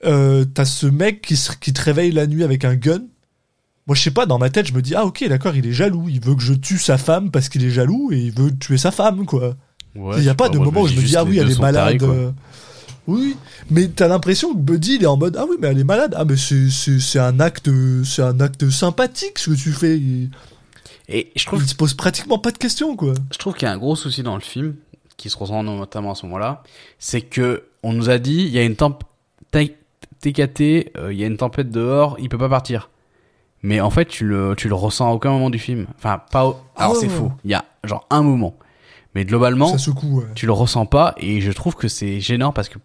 Euh, 0.04 0.46
t'as 0.46 0.66
ce 0.66 0.88
mec 0.88 1.22
qui, 1.22 1.38
se- 1.38 1.52
qui 1.56 1.74
te 1.74 1.82
réveille 1.82 2.12
la 2.12 2.26
nuit 2.28 2.44
avec 2.44 2.66
un 2.66 2.76
gun. 2.76 3.02
Moi, 3.88 3.96
je 3.96 4.02
sais 4.02 4.12
pas, 4.12 4.26
dans 4.26 4.40
ma 4.40 4.50
tête, 4.50 4.68
je 4.68 4.74
me 4.74 4.82
dis, 4.82 4.96
ah, 4.96 5.06
ok, 5.06 5.28
d'accord, 5.28 5.56
il 5.56 5.66
est 5.66 5.74
jaloux. 5.74 6.10
Il 6.10 6.20
veut 6.20 6.36
que 6.36 6.42
je 6.42 6.54
tue 6.54 6.80
sa 6.80 6.98
femme 6.98 7.30
parce 7.32 7.50
qu'il 7.50 7.64
est 7.64 7.70
jaloux 7.72 8.10
et 8.12 8.18
il 8.20 8.32
veut 8.32 8.52
tuer 8.58 8.78
sa 8.78 8.92
femme, 8.92 9.26
quoi. 9.26 9.56
Ouais, 9.96 10.18
Il 10.18 10.24
n'y 10.24 10.30
a 10.30 10.36
pas 10.36 10.50
de 10.50 10.58
moment 10.66 10.82
où 10.82 10.88
je 10.88 10.96
me 10.96 11.02
dis, 11.06 11.16
ah 11.18 11.24
oui, 11.24 11.38
elle 11.38 11.52
est 11.52 11.56
tarés, 11.72 11.98
malade. 11.98 12.34
Oui, 13.12 13.36
mais 13.70 13.88
t'as 13.90 14.08
l'impression 14.08 14.54
que 14.54 14.58
Buddy, 14.60 14.96
il 14.96 15.04
est 15.04 15.08
en 15.08 15.18
mode, 15.18 15.38
ah 15.38 15.46
oui, 15.50 15.58
mais 15.60 15.68
elle 15.68 15.80
est 15.80 15.84
malade. 15.84 16.14
Ah, 16.18 16.26
mais 16.26 16.36
c'est, 16.38 17.20
un 17.20 17.40
acte, 17.40 17.70
c'est 18.04 18.22
un 18.22 18.40
acte 18.40 18.70
sympathique, 18.70 19.40
ce 19.40 19.52
que 19.52 19.56
tu 19.56 19.72
fais. 19.72 19.98
Il, 19.98 20.30
Et 21.10 21.32
je 21.36 21.46
trouve 21.46 21.62
il 21.64 21.68
se 21.68 21.76
pose 21.76 21.94
pratiquement 21.94 22.40
pas 22.40 22.52
de 22.52 22.58
questions, 22.58 22.96
quoi. 22.96 23.14
je 23.32 23.38
trouve 23.38 23.54
qu'il 23.54 23.68
y 23.68 23.70
a 23.70 23.74
un 23.74 23.78
gros 23.78 23.96
souci 23.96 24.24
dans 24.24 24.36
le 24.36 24.42
film 24.42 24.76
qui 25.18 25.30
se 25.30 25.38
ressent 25.38 25.62
notamment 25.64 26.12
à 26.12 26.16
ce 26.16 26.26
moment-là, 26.26 26.64
c'est 26.98 27.22
que 27.22 27.64
on 27.84 27.94
nous 27.94 28.10
a 28.10 28.18
dit 28.18 28.44
il 28.48 28.50
y 28.50 28.58
a 28.60 28.64
une 28.64 28.76
tempête 28.76 29.78
TKT, 30.22 30.92
euh, 30.98 31.12
il 31.12 31.20
y 31.20 31.24
a 31.24 31.28
une 31.28 31.38
tempête 31.38 31.70
dehors, 31.72 32.16
il 32.20 32.30
peut 32.30 32.38
pas 32.38 32.50
partir. 32.50 32.90
Mais 33.64 33.80
en 33.82 33.90
fait, 33.92 34.06
tu 34.06 34.26
le 34.26 34.56
tu 34.58 34.68
le 34.68 34.74
ressens 34.76 35.10
à 35.10 35.14
aucun 35.14 35.32
moment 35.32 35.50
du 35.50 35.60
film. 35.60 35.86
Enfin, 35.98 36.22
pas 36.32 36.46
au- 36.48 36.58
alors 36.76 36.94
Ah 36.96 37.00
c'est 37.00 37.08
ouais. 37.08 37.14
faux. 37.14 37.32
Il 37.44 37.52
y 37.52 37.54
a 37.54 37.66
genre 37.84 38.06
un 38.10 38.22
moment. 38.24 38.56
Mais 39.14 39.26
globalement, 39.26 39.68
Ça 39.74 39.78
secoue, 39.78 40.20
ouais. 40.22 40.26
tu 40.36 40.46
le 40.46 40.54
ressens 40.54 40.86
pas 40.86 41.14
et 41.18 41.42
je 41.42 41.52
trouve 41.52 41.76
que 41.76 41.88
c'est 41.88 42.20
gênant 42.22 42.52
parce 42.54 42.70
que 42.70 42.78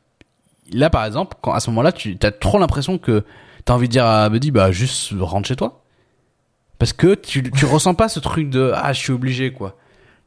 là 0.73 0.91
par 0.91 1.05
exemple, 1.05 1.37
quand 1.43 1.53
à 1.53 1.61
ce 1.61 1.71
moment-là, 1.71 1.93
tu 1.93 2.17
as 2.23 2.31
trop 2.33 2.59
l'impression 2.59 2.99
que 2.99 3.25
t'as 3.65 3.75
envie 3.75 3.89
de 3.89 3.93
dire 3.93 4.07
à 4.07 4.29
Buddy 4.29 4.51
bah 4.51 4.71
juste 4.73 5.13
rentre 5.19 5.49
chez 5.49 5.57
toi. 5.57 5.83
Parce 6.79 6.93
que 6.93 7.15
tu 7.15 7.51
tu 7.51 7.65
ressens 7.67 7.95
pas 7.95 8.09
ce 8.09 8.21
truc 8.21 8.51
de 8.51 8.73
ah, 8.75 8.93
je 8.93 8.99
suis 9.01 9.13
obligé 9.13 9.53
quoi. 9.53 9.77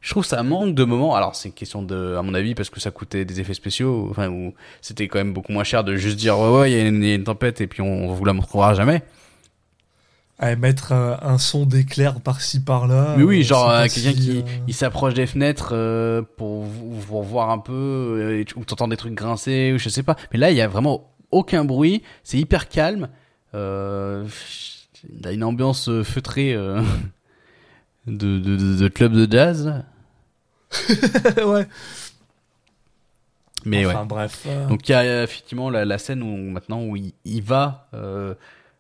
Je 0.02 0.12
trouve 0.12 0.24
ça 0.26 0.42
manque 0.44 0.76
de 0.76 0.84
moments. 0.86 1.14
Alors 1.16 1.36
c'est 1.36 1.50
une 1.50 1.54
question 1.54 1.84
de, 1.84 2.16
à 2.16 2.22
mon 2.22 2.34
avis, 2.34 2.56
parce 2.56 2.70
que 2.70 2.80
ça 2.80 2.90
coûtait 2.90 3.26
des 3.26 3.42
effets 3.42 3.54
spéciaux. 3.54 4.08
Enfin, 4.10 4.30
ou 4.30 4.54
c'était 4.82 5.08
quand 5.10 5.20
même 5.20 5.34
beaucoup 5.34 5.52
moins 5.52 5.66
cher 5.66 5.84
de 5.84 5.96
juste 5.98 6.18
dire 6.18 6.40
ouais 6.40 6.50
ouais 6.60 6.72
il 6.72 6.78
y, 6.78 6.82
a 6.82 6.88
une- 6.88 7.04
il 7.04 7.10
y 7.10 7.12
a 7.12 7.16
une 7.16 7.24
tempête 7.26 7.60
et 7.62 7.68
puis 7.68 7.82
on, 7.82 8.08
vous 8.14 8.26
la 8.26 8.34
montrera 8.34 8.74
jamais. 8.74 9.04
À 10.42 10.56
mettre 10.56 10.94
un, 10.94 11.20
un 11.22 11.38
son 11.38 11.66
d'éclair 11.66 12.22
par-ci 12.22 12.62
par-là. 12.62 13.16
Mais 13.18 13.24
oui, 13.24 13.42
euh, 13.42 13.44
genre 13.44 13.70
euh, 13.70 13.84
quelqu'un 13.88 14.12
si, 14.12 14.16
qui 14.16 14.38
euh, 14.40 14.44
il 14.70 14.74
s'approche 14.74 15.14
des 15.14 15.28
fenêtres 15.28 15.72
euh, 15.74 16.22
pour, 16.38 16.66
pour 17.08 17.24
voir 17.24 17.50
un 17.50 17.60
peu 17.60 17.74
euh, 17.74 18.44
ou 18.56 18.64
t'entends 18.64 18.88
des 18.88 18.96
trucs 18.96 19.14
grincer 19.16 19.74
ou 19.76 19.78
je 19.80 19.90
sais 19.90 20.02
pas. 20.04 20.16
Mais 20.32 20.40
là 20.40 20.50
il 20.52 20.56
y 20.56 20.62
a 20.62 20.68
vraiment 20.70 21.12
aucun 21.32 21.66
bruit, 21.66 22.04
c'est 22.24 22.38
hyper 22.38 22.70
calme. 22.70 23.10
Euh, 23.54 24.26
il 25.20 25.28
a 25.28 25.32
une 25.34 25.44
ambiance 25.44 25.90
euh, 25.90 26.04
feutrée 26.06 26.54
euh, 26.54 26.82
de, 28.08 28.40
de, 28.40 28.56
de, 28.56 28.76
de 28.78 28.88
club 28.88 29.12
de 29.12 29.30
jazz. 29.30 29.84
ouais. 31.46 31.68
Mais 33.66 33.86
enfin, 33.86 34.02
ouais. 34.02 34.06
bref. 34.08 34.44
euh, 34.48 34.68
Donc 34.68 34.88
il 34.88 34.94
y 34.94 34.96
a 34.96 35.02
euh, 35.02 35.24
effectivement 35.26 35.70
la, 35.70 35.84
la 35.84 35.98
scène 35.98 36.24
où 36.24 36.36
maintenant 36.50 36.82
où 36.82 36.96
il, 36.96 37.12
il 37.26 37.44
va 37.44 37.90
euh, 37.94 38.34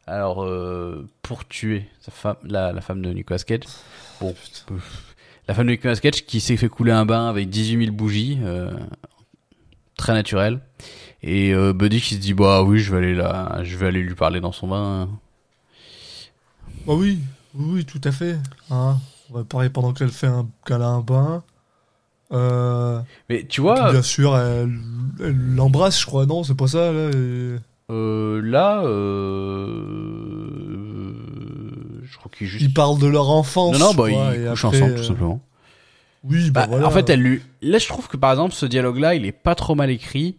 alors 0.10 0.43
euh, 0.43 1.07
pour 1.22 1.47
tuer 1.47 1.86
sa 2.01 2.12
femme, 2.12 2.36
la, 2.43 2.72
la 2.74 2.82
femme 2.82 3.01
de 3.01 3.12
Nicolas 3.12 3.39
Cage. 3.39 3.62
Bon, 4.20 4.36
la 5.47 5.53
femme 5.53 5.68
de 5.68 5.72
Nicolas 5.72 5.95
Cage 5.95 6.26
qui 6.26 6.39
s'est 6.39 6.57
fait 6.57 6.70
couler 6.70 6.91
un 6.91 7.05
bain 7.05 7.28
avec 7.30 7.49
18 7.49 7.86
000 7.86 7.95
bougies, 7.95 8.39
euh, 8.43 8.72
très 9.97 10.14
naturel. 10.14 10.60
Et 11.22 11.53
euh, 11.53 11.74
Buddy 11.74 12.01
qui 12.01 12.16
se 12.16 12.20
dit 12.20 12.34
bah 12.34 12.64
oui 12.64 12.80
je 12.80 12.91
vais 12.91 12.97
aller 12.97 13.16
là, 13.16 13.60
je 13.64 13.78
vais 13.78 13.88
aller 13.88 14.01
lui 14.01 14.16
parler 14.16 14.39
dans 14.41 14.51
son 14.51 14.68
bain. 14.68 15.10
Bah 16.88 16.93
oui, 16.95 17.20
oui, 17.55 17.86
tout 17.86 18.01
à 18.03 18.12
fait. 18.12 18.38
Hein. 18.72 18.97
On 19.30 19.36
va 19.36 19.43
parler 19.43 19.70
pendant 19.70 19.93
qu'elle 19.93 20.10
fait 20.10 20.28
un, 20.28 20.47
qu'elle 20.66 20.82
a 20.82 20.88
un 20.88 21.01
bain. 21.01 21.43
Euh, 22.32 23.01
Mais 23.30 23.39
tu 23.41 23.47
puis, 23.47 23.62
vois, 23.62 23.91
bien 23.91 24.01
sûr, 24.01 24.38
elle 24.38 24.80
elle 25.20 25.55
l'embrasse, 25.55 25.99
je 25.99 26.05
crois, 26.05 26.26
non, 26.26 26.43
c'est 26.43 26.55
pas 26.55 26.68
ça, 26.68 26.91
là. 26.91 27.10
et- 27.10 27.57
euh, 27.89 28.41
là, 28.43 28.83
euh, 29.89 31.13
je 32.03 32.17
crois 32.17 32.31
qui 32.35 32.45
juste. 32.45 32.63
Ils 32.63 32.73
parlent 32.73 32.99
de 32.99 33.07
leur 33.07 33.29
enfance. 33.29 33.77
Non, 33.77 33.87
non, 33.87 33.93
bah, 33.93 34.09
ils 34.09 34.49
couchent 34.49 34.65
après, 34.65 34.77
ensemble, 34.81 34.93
euh, 34.93 34.97
tout 34.97 35.03
simplement. 35.03 35.41
Oui, 36.23 36.51
bah, 36.51 36.61
Bah, 36.61 36.67
voilà. 36.69 36.87
En 36.87 36.91
fait, 36.91 37.09
elle 37.09 37.21
lui. 37.21 37.41
Là, 37.61 37.77
je 37.77 37.87
trouve 37.87 38.07
que 38.07 38.17
par 38.17 38.31
exemple, 38.31 38.53
ce 38.53 38.65
dialogue-là, 38.65 39.15
il 39.15 39.25
est 39.25 39.31
pas 39.31 39.55
trop 39.55 39.75
mal 39.75 39.89
écrit. 39.89 40.35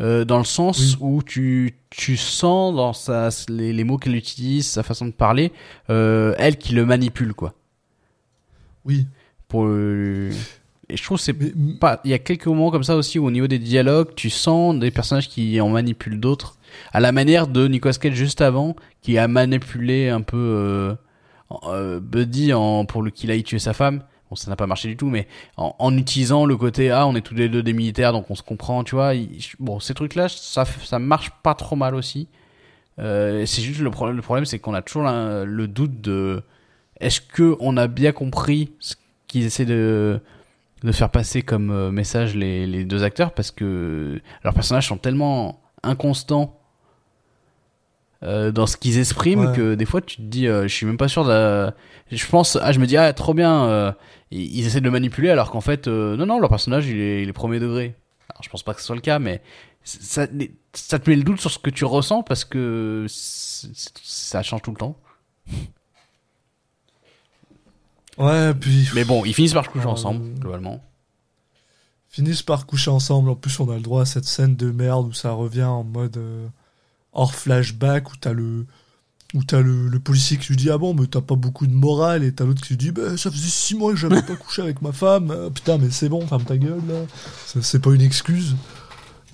euh, 0.00 0.24
dans 0.24 0.38
le 0.38 0.44
sens 0.44 0.78
Oui. 0.78 0.96
où 1.00 1.22
tu, 1.22 1.74
tu 1.90 2.16
sens 2.16 2.74
dans 2.74 2.94
sa, 2.94 3.28
les, 3.50 3.74
les 3.74 3.84
mots 3.84 3.98
qu'elle 3.98 4.14
utilise, 4.16 4.66
sa 4.66 4.82
façon 4.82 5.04
de 5.04 5.10
parler, 5.10 5.52
euh, 5.90 6.34
elle 6.38 6.56
qui 6.56 6.72
le 6.72 6.86
manipule, 6.86 7.34
quoi. 7.34 7.52
Oui. 8.86 9.06
Pour 9.46 9.66
le- 9.66 10.30
Et 10.88 10.96
je 10.96 11.02
trouve 11.02 11.18
c'est 11.18 11.34
pas. 11.78 12.00
Il 12.04 12.10
y 12.10 12.14
a 12.14 12.18
quelques 12.18 12.46
moments 12.46 12.70
comme 12.70 12.82
ça 12.82 12.96
aussi 12.96 13.18
où 13.18 13.26
au 13.26 13.30
niveau 13.30 13.46
des 13.46 13.58
dialogues, 13.58 14.08
tu 14.16 14.30
sens 14.30 14.74
des 14.78 14.90
personnages 14.90 15.28
qui 15.28 15.60
en 15.60 15.68
manipulent 15.68 16.18
d'autres. 16.18 16.56
À 16.92 17.00
la 17.00 17.12
manière 17.12 17.46
de 17.46 17.68
Nicolas 17.68 17.94
Cage 17.94 18.14
juste 18.14 18.40
avant, 18.40 18.76
qui 19.02 19.18
a 19.18 19.28
manipulé 19.28 20.08
un 20.08 20.22
peu 20.22 20.36
euh, 20.36 20.94
euh, 21.64 22.00
Buddy 22.00 22.52
en, 22.52 22.84
pour 22.84 23.04
qu'il 23.12 23.30
aille 23.30 23.42
tuer 23.42 23.58
sa 23.58 23.72
femme. 23.72 24.02
Bon, 24.28 24.36
ça 24.36 24.48
n'a 24.50 24.56
pas 24.56 24.66
marché 24.66 24.88
du 24.88 24.96
tout, 24.96 25.08
mais 25.08 25.26
en, 25.56 25.96
utilisant 25.96 26.44
le 26.44 26.56
côté 26.56 26.90
ah, 26.90 27.06
on 27.06 27.16
est 27.16 27.20
tous 27.20 27.34
les 27.34 27.48
deux 27.48 27.64
des 27.64 27.72
militaires, 27.72 28.12
donc 28.12 28.30
on 28.30 28.36
se 28.36 28.42
comprend, 28.42 28.84
tu 28.84 28.94
vois. 28.94 29.12
bon, 29.58 29.80
ces 29.80 29.92
trucs-là, 29.92 30.28
ça, 30.28 30.64
ça 30.64 30.98
marche 31.00 31.30
pas 31.42 31.54
trop 31.54 31.74
mal 31.74 31.96
aussi. 31.96 32.28
Euh, 33.00 33.44
c'est 33.46 33.62
juste 33.62 33.80
le 33.80 33.90
problème. 33.90 34.16
Le 34.16 34.22
problème, 34.22 34.44
c'est 34.44 34.60
qu'on 34.60 34.74
a 34.74 34.82
toujours 34.82 35.08
le 35.10 35.66
doute 35.66 36.00
de 36.00 36.42
est-ce 37.00 37.20
que 37.20 37.56
on 37.58 37.76
a 37.76 37.88
bien 37.88 38.12
compris 38.12 38.72
ce 38.78 38.94
qu'ils 39.26 39.46
essaient 39.46 39.64
de 39.64 40.20
de 40.82 40.92
faire 40.92 41.10
passer 41.10 41.42
comme 41.42 41.90
message 41.90 42.36
les, 42.36 42.66
les 42.66 42.84
deux 42.84 43.02
acteurs? 43.02 43.32
Parce 43.32 43.50
que 43.50 44.20
leurs 44.44 44.54
personnages 44.54 44.86
sont 44.86 44.98
tellement 44.98 45.60
inconstants 45.82 46.59
euh, 48.22 48.50
dans 48.52 48.66
ce 48.66 48.76
qu'ils 48.76 48.98
expriment 48.98 49.46
Ouais. 49.46 49.56
que 49.56 49.74
des 49.74 49.84
fois 49.86 50.00
tu 50.00 50.16
te 50.16 50.22
dis 50.22 50.46
euh, 50.46 50.62
je 50.68 50.74
suis 50.74 50.86
même 50.86 50.96
pas 50.98 51.08
sûr 51.08 51.24
de 51.24 51.70
je 52.10 52.26
pense 52.26 52.56
ah 52.60 52.72
je 52.72 52.78
me 52.78 52.86
dis 52.86 52.96
ah 52.96 53.12
trop 53.12 53.32
bien 53.34 53.64
euh, 53.64 53.92
ils, 54.30 54.58
ils 54.58 54.66
essaient 54.66 54.80
de 54.80 54.84
le 54.84 54.90
manipuler 54.90 55.30
alors 55.30 55.50
qu'en 55.50 55.60
fait 55.60 55.88
euh, 55.88 56.16
non 56.16 56.26
non 56.26 56.38
leur 56.40 56.50
personnage 56.50 56.86
il 56.86 56.98
est, 57.00 57.22
il 57.22 57.28
est 57.28 57.32
premier 57.32 57.58
degré 57.60 57.94
alors 58.28 58.42
je 58.42 58.48
pense 58.50 58.62
pas 58.62 58.74
que 58.74 58.80
ce 58.80 58.86
soit 58.86 58.96
le 58.96 59.00
cas 59.02 59.18
mais 59.18 59.40
ça, 59.82 60.26
ça 60.74 60.98
te 60.98 61.08
met 61.08 61.16
le 61.16 61.22
doute 61.22 61.40
sur 61.40 61.50
ce 61.50 61.58
que 61.58 61.70
tu 61.70 61.84
ressens 61.86 62.22
parce 62.22 62.44
que 62.44 63.06
ça 63.08 64.42
change 64.42 64.62
tout 64.62 64.70
le 64.72 64.76
temps 64.76 64.96
Ouais, 68.18 68.52
puis 68.54 68.88
mais 68.94 69.04
bon 69.04 69.24
ils 69.24 69.34
finissent 69.34 69.54
par 69.54 69.64
se 69.64 69.70
coucher 69.70 69.86
ensemble 69.86 70.34
globalement 70.38 70.82
finissent 72.08 72.42
par 72.42 72.66
coucher 72.66 72.90
ensemble. 72.90 73.30
En 73.30 73.36
plus, 73.36 73.60
on 73.60 73.70
a 73.70 73.76
le 73.76 73.82
droit 73.82 74.02
à 74.02 74.04
cette 74.04 74.24
scène 74.24 74.56
de 74.56 74.72
merde 74.72 75.06
où 75.06 75.12
ça 75.12 75.30
revient 75.30 75.62
en 75.62 75.84
mode 75.84 76.20
hors 77.12 77.34
flashback 77.34 78.12
où 78.12 78.16
t'as 78.16 78.32
le 78.32 78.66
où 79.34 79.44
t'as 79.44 79.60
le, 79.60 79.88
le 79.88 80.00
policier 80.00 80.38
qui 80.38 80.48
lui 80.48 80.56
dit 80.56 80.70
ah 80.70 80.78
bon 80.78 80.92
mais 80.92 81.06
t'as 81.06 81.20
pas 81.20 81.36
beaucoup 81.36 81.66
de 81.66 81.72
morale 81.72 82.24
et 82.24 82.32
t'as 82.32 82.44
l'autre 82.44 82.62
qui 82.62 82.70
lui 82.70 82.76
dit 82.76 82.90
bah 82.90 83.16
ça 83.16 83.30
faisait 83.30 83.48
six 83.48 83.76
mois 83.76 83.92
que 83.92 83.98
j'avais 83.98 84.22
pas 84.22 84.36
couché 84.36 84.62
avec 84.62 84.82
ma 84.82 84.92
femme. 84.92 85.30
Euh, 85.30 85.50
putain 85.50 85.78
mais 85.78 85.90
c'est 85.90 86.08
bon 86.08 86.26
ferme 86.26 86.44
ta 86.44 86.56
gueule 86.56 86.82
là. 86.88 87.04
Ça, 87.46 87.62
c'est 87.62 87.78
pas 87.78 87.92
une 87.92 88.00
excuse. 88.00 88.56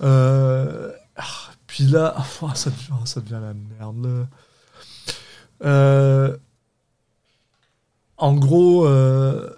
Euh, 0.01 0.91
ah, 1.15 1.23
puis 1.65 1.85
là 1.85 2.15
ah, 2.41 2.55
ça 2.55 2.69
devient 2.69 3.05
ça 3.05 3.21
devient 3.21 3.41
la 3.41 3.53
merde 3.79 4.05
là. 4.05 4.27
Euh, 5.63 6.37
en 8.17 8.35
gros 8.35 8.85
euh, 8.85 9.49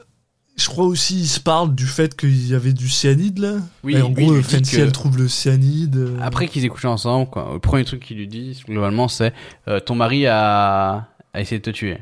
je 0.60 0.68
crois 0.68 0.86
aussi 0.86 1.20
ils 1.22 1.28
se 1.28 1.40
parlent 1.40 1.74
du 1.74 1.86
fait 1.88 2.16
qu'il 2.16 2.48
y 2.48 2.54
avait 2.54 2.74
du 2.74 2.90
cyanide 2.90 3.40
là. 3.40 3.54
Oui, 3.84 3.96
et 3.96 4.02
en 4.02 4.10
oui, 4.14 4.26
gros, 4.26 4.36
il 4.38 4.44
Fancy 4.44 4.76
que- 4.78 4.90
trouve 4.90 5.18
le 5.18 5.28
cyanide. 5.28 5.96
euh, 5.96 6.18
Après 6.22 6.48
qu'ils 6.48 6.66
aient 6.66 6.70
couché 6.70 6.88
ensemble, 6.88 7.30
quoi, 7.30 7.50
le 7.54 7.60
premier 7.60 7.86
truc 7.86 8.04
qu'il 8.04 8.18
lui 8.18 8.28
dit, 8.28 8.62
globalement, 8.68 9.08
c'est 9.08 9.34
euh, 9.68 9.80
ton 9.80 9.96
mari 9.96 10.28
a, 10.28 11.08
a 11.34 11.42
essayé 11.42 11.60
de 11.60 11.64
te 11.64 11.70
tuer. 11.72 11.94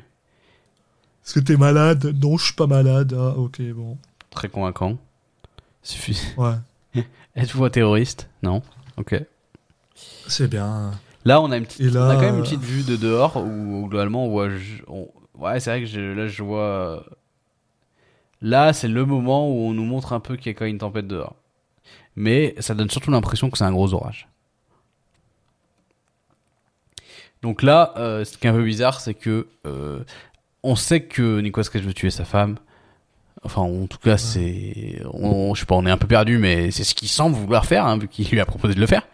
Est-ce 1.25 1.33
que 1.35 1.39
t'es 1.39 1.57
malade? 1.57 2.15
Non, 2.21 2.37
je 2.37 2.45
suis 2.45 2.53
pas 2.53 2.67
malade. 2.67 3.13
Ah, 3.17 3.37
ok, 3.37 3.61
bon. 3.73 3.97
Très 4.31 4.47
convaincant. 4.49 4.97
Suffit. 5.83 6.19
Ouais, 6.37 6.53
Êtes-vous 7.35 7.63
un 7.65 7.69
terroriste? 7.69 8.29
Non. 8.43 8.61
Ok. 8.97 9.21
c'est 10.27 10.47
bien. 10.49 10.91
Là, 11.25 11.41
on 11.41 11.51
a 11.51 11.57
une 11.57 11.65
petite, 11.65 11.81
Et 11.81 11.89
là, 11.89 12.05
on 12.05 12.09
a 12.09 12.15
quand 12.15 12.21
même 12.21 12.35
une 12.35 12.39
euh, 12.39 12.43
petite 12.43 12.61
vue 12.63 12.83
de 12.83 12.95
dehors 12.95 13.35
où, 13.37 13.83
où, 13.83 13.87
globalement 13.89 14.25
on 14.25 14.29
voit. 14.29 14.49
je- 14.49 14.81
on- 14.87 15.09
ouais, 15.37 15.59
c'est 15.59 15.69
vrai 15.71 15.79
que 15.81 15.85
je, 15.85 15.99
là 15.99 16.27
je 16.27 16.41
vois. 16.43 17.05
Là, 18.41 18.73
c'est 18.73 18.87
le 18.87 19.05
moment 19.05 19.49
où 19.49 19.67
on 19.67 19.73
nous 19.73 19.85
montre 19.85 20.13
un 20.13 20.19
peu 20.19 20.35
qu'il 20.35 20.47
y 20.47 20.49
a 20.49 20.53
quand 20.53 20.65
même 20.65 20.73
une 20.75 20.79
tempête 20.79 21.07
dehors. 21.07 21.35
Mais 22.15 22.55
ça 22.59 22.73
donne 22.73 22.89
surtout 22.89 23.11
l'impression 23.11 23.49
que 23.49 23.57
c'est 23.57 23.63
un 23.63 23.71
gros 23.71 23.93
orage. 23.93 24.27
Donc 27.41 27.61
là, 27.61 27.93
euh, 27.97 28.25
ce 28.25 28.37
qui 28.37 28.47
est 28.47 28.49
un 28.49 28.53
peu 28.53 28.63
bizarre, 28.63 28.99
c'est 28.99 29.13
que 29.13 29.47
euh, 29.65 29.99
on 30.63 30.75
sait 30.75 31.01
que 31.01 31.39
Nicolas 31.39 31.67
Cage 31.71 31.83
veut 31.83 31.93
tuer 31.93 32.09
sa 32.09 32.25
femme. 32.25 32.57
Enfin, 33.43 33.61
en 33.61 33.85
tout 33.87 33.99
cas, 33.99 34.17
c'est, 34.17 35.01
on, 35.13 35.53
je 35.53 35.59
sais 35.59 35.65
pas, 35.65 35.75
on 35.75 35.85
est 35.85 35.91
un 35.91 35.97
peu 35.97 36.07
perdu, 36.07 36.39
mais 36.39 36.71
c'est 36.71 36.83
ce 36.83 36.95
qu'il 36.95 37.07
semble 37.07 37.35
vouloir 37.35 37.65
faire, 37.65 37.85
hein, 37.85 37.97
vu 37.97 38.07
qu'il 38.07 38.27
lui 38.27 38.39
a 38.39 38.45
proposé 38.45 38.73
de 38.73 38.79
le 38.79 38.87
faire. 38.87 39.07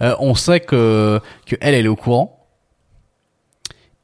Euh, 0.00 0.16
on 0.20 0.34
sait 0.34 0.60
que, 0.60 1.20
que 1.46 1.56
elle, 1.60 1.74
elle 1.74 1.84
est 1.84 1.90
au 1.90 1.96
courant. 1.96 2.37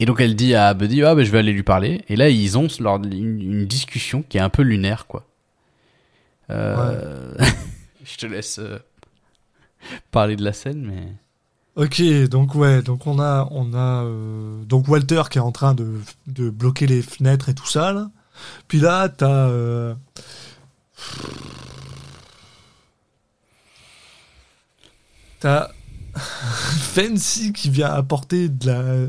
Et 0.04 0.06
donc 0.06 0.20
elle 0.20 0.36
dit 0.36 0.54
à 0.54 0.74
Buddy, 0.74 1.02
ah 1.02 1.14
ben 1.14 1.24
je 1.24 1.30
vais 1.30 1.38
aller 1.38 1.54
lui 1.54 1.62
parler. 1.62 2.04
Et 2.10 2.16
là 2.16 2.28
ils 2.28 2.58
ont 2.58 2.68
leur, 2.78 2.96
une, 2.96 3.40
une 3.40 3.64
discussion 3.64 4.22
qui 4.22 4.36
est 4.36 4.40
un 4.42 4.50
peu 4.50 4.60
lunaire, 4.60 5.06
quoi. 5.06 5.26
Euh... 6.50 7.34
je 8.04 8.16
te 8.18 8.26
laisse 8.26 8.58
euh, 8.58 8.78
parler 10.10 10.36
de 10.36 10.44
la 10.44 10.52
scène, 10.52 10.84
mais. 10.84 11.14
Ok, 11.82 12.02
donc 12.28 12.54
ouais, 12.54 12.82
donc 12.82 13.06
on 13.06 13.18
a, 13.18 13.48
on 13.50 13.72
a 13.72 14.04
euh, 14.04 14.62
donc 14.64 14.88
Walter 14.88 15.22
qui 15.30 15.38
est 15.38 15.40
en 15.40 15.52
train 15.52 15.72
de, 15.72 15.98
de 16.26 16.50
bloquer 16.50 16.86
les 16.86 17.00
fenêtres 17.00 17.48
et 17.48 17.54
tout 17.54 17.66
ça. 17.66 17.94
Là. 17.94 18.10
Puis 18.68 18.80
là, 18.80 19.08
t'as 19.08 19.94
t'as 25.40 25.70
Fancy 26.14 27.54
qui 27.54 27.70
vient 27.70 27.88
apporter 27.88 28.50
de 28.50 28.66
la 28.66 29.08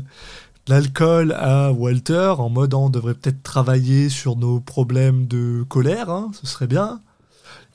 l'alcool 0.68 1.32
à 1.32 1.72
Walter 1.72 2.34
en 2.38 2.48
mode 2.48 2.74
on 2.74 2.90
devrait 2.90 3.14
peut-être 3.14 3.42
travailler 3.42 4.08
sur 4.08 4.36
nos 4.36 4.60
problèmes 4.60 5.26
de 5.26 5.64
colère, 5.68 6.10
hein, 6.10 6.30
ce 6.40 6.46
serait 6.46 6.66
bien. 6.66 7.00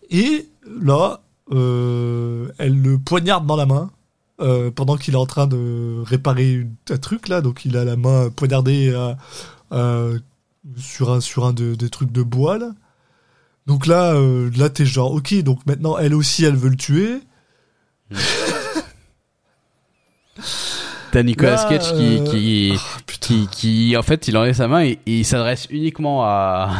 Et 0.09 0.49
là, 0.65 1.21
euh, 1.51 2.49
elle 2.57 2.81
le 2.81 2.97
poignarde 2.97 3.45
dans 3.45 3.55
la 3.55 3.65
main 3.65 3.91
euh, 4.41 4.71
pendant 4.71 4.97
qu'il 4.97 5.13
est 5.13 5.17
en 5.17 5.25
train 5.25 5.47
de 5.47 6.01
réparer 6.03 6.67
un 6.89 6.97
truc 6.97 7.27
là, 7.27 7.41
donc 7.41 7.65
il 7.65 7.77
a 7.77 7.85
la 7.85 7.95
main 7.95 8.29
poignardée 8.29 8.89
euh, 8.93 9.13
euh, 9.71 10.19
sur 10.77 11.11
un 11.11 11.21
sur 11.21 11.45
un 11.45 11.53
de- 11.53 11.75
des 11.75 11.89
trucs 11.89 12.11
de 12.11 12.23
bois 12.23 12.57
là. 12.57 12.71
Donc 13.67 13.85
là, 13.85 14.13
euh, 14.15 14.49
là 14.57 14.69
t'es 14.69 14.85
genre 14.85 15.13
ok, 15.13 15.33
donc 15.43 15.65
maintenant 15.65 15.97
elle 15.97 16.15
aussi 16.15 16.43
elle 16.45 16.55
veut 16.55 16.69
le 16.69 16.75
tuer. 16.77 17.21
T'as 21.11 21.23
Nicolas 21.23 21.65
Cage 21.69 21.93
qui, 21.93 22.17
euh, 22.19 22.23
qui, 22.25 22.73
putain. 23.05 23.27
qui, 23.27 23.47
qui, 23.47 23.97
en 23.97 24.01
fait, 24.03 24.27
il 24.27 24.37
enlève 24.37 24.55
sa 24.55 24.67
main 24.67 24.83
et, 24.83 24.99
et 25.05 25.19
il 25.19 25.25
s'adresse 25.25 25.67
uniquement 25.69 26.23
à. 26.23 26.71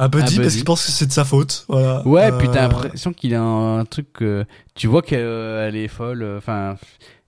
Ah 0.00 0.06
Buddy 0.08 0.36
parce 0.36 0.54
qu'il 0.54 0.64
pense 0.64 0.86
que 0.86 0.92
c'est 0.92 1.06
de 1.06 1.12
sa 1.12 1.24
faute. 1.24 1.64
Voilà. 1.68 2.06
Ouais, 2.06 2.30
Euh, 2.30 2.38
puis 2.38 2.48
t'as 2.52 2.68
l'impression 2.68 3.12
qu'il 3.12 3.34
a 3.34 3.42
un, 3.42 3.84
truc. 3.84 4.12
que 4.12 4.44
tu 4.76 4.86
vois 4.86 5.02
qu'elle 5.02 5.18
euh, 5.24 5.66
elle 5.68 5.74
est 5.74 5.88
folle. 5.88 6.22
euh, 6.22 6.38
Enfin, 6.38 6.76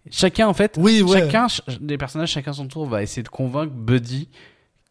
chacun 0.09 0.47
en 0.47 0.55
fait. 0.55 0.76
Oui, 0.78 1.03
ouais. 1.03 1.18
Chacun 1.18 1.49
ch- 1.49 1.62
des 1.80 1.99
personnages, 1.99 2.30
chacun 2.30 2.53
son 2.53 2.68
tour, 2.68 2.86
va 2.86 3.03
essayer 3.03 3.24
de 3.24 3.28
convaincre 3.28 3.72
Buddy 3.74 4.28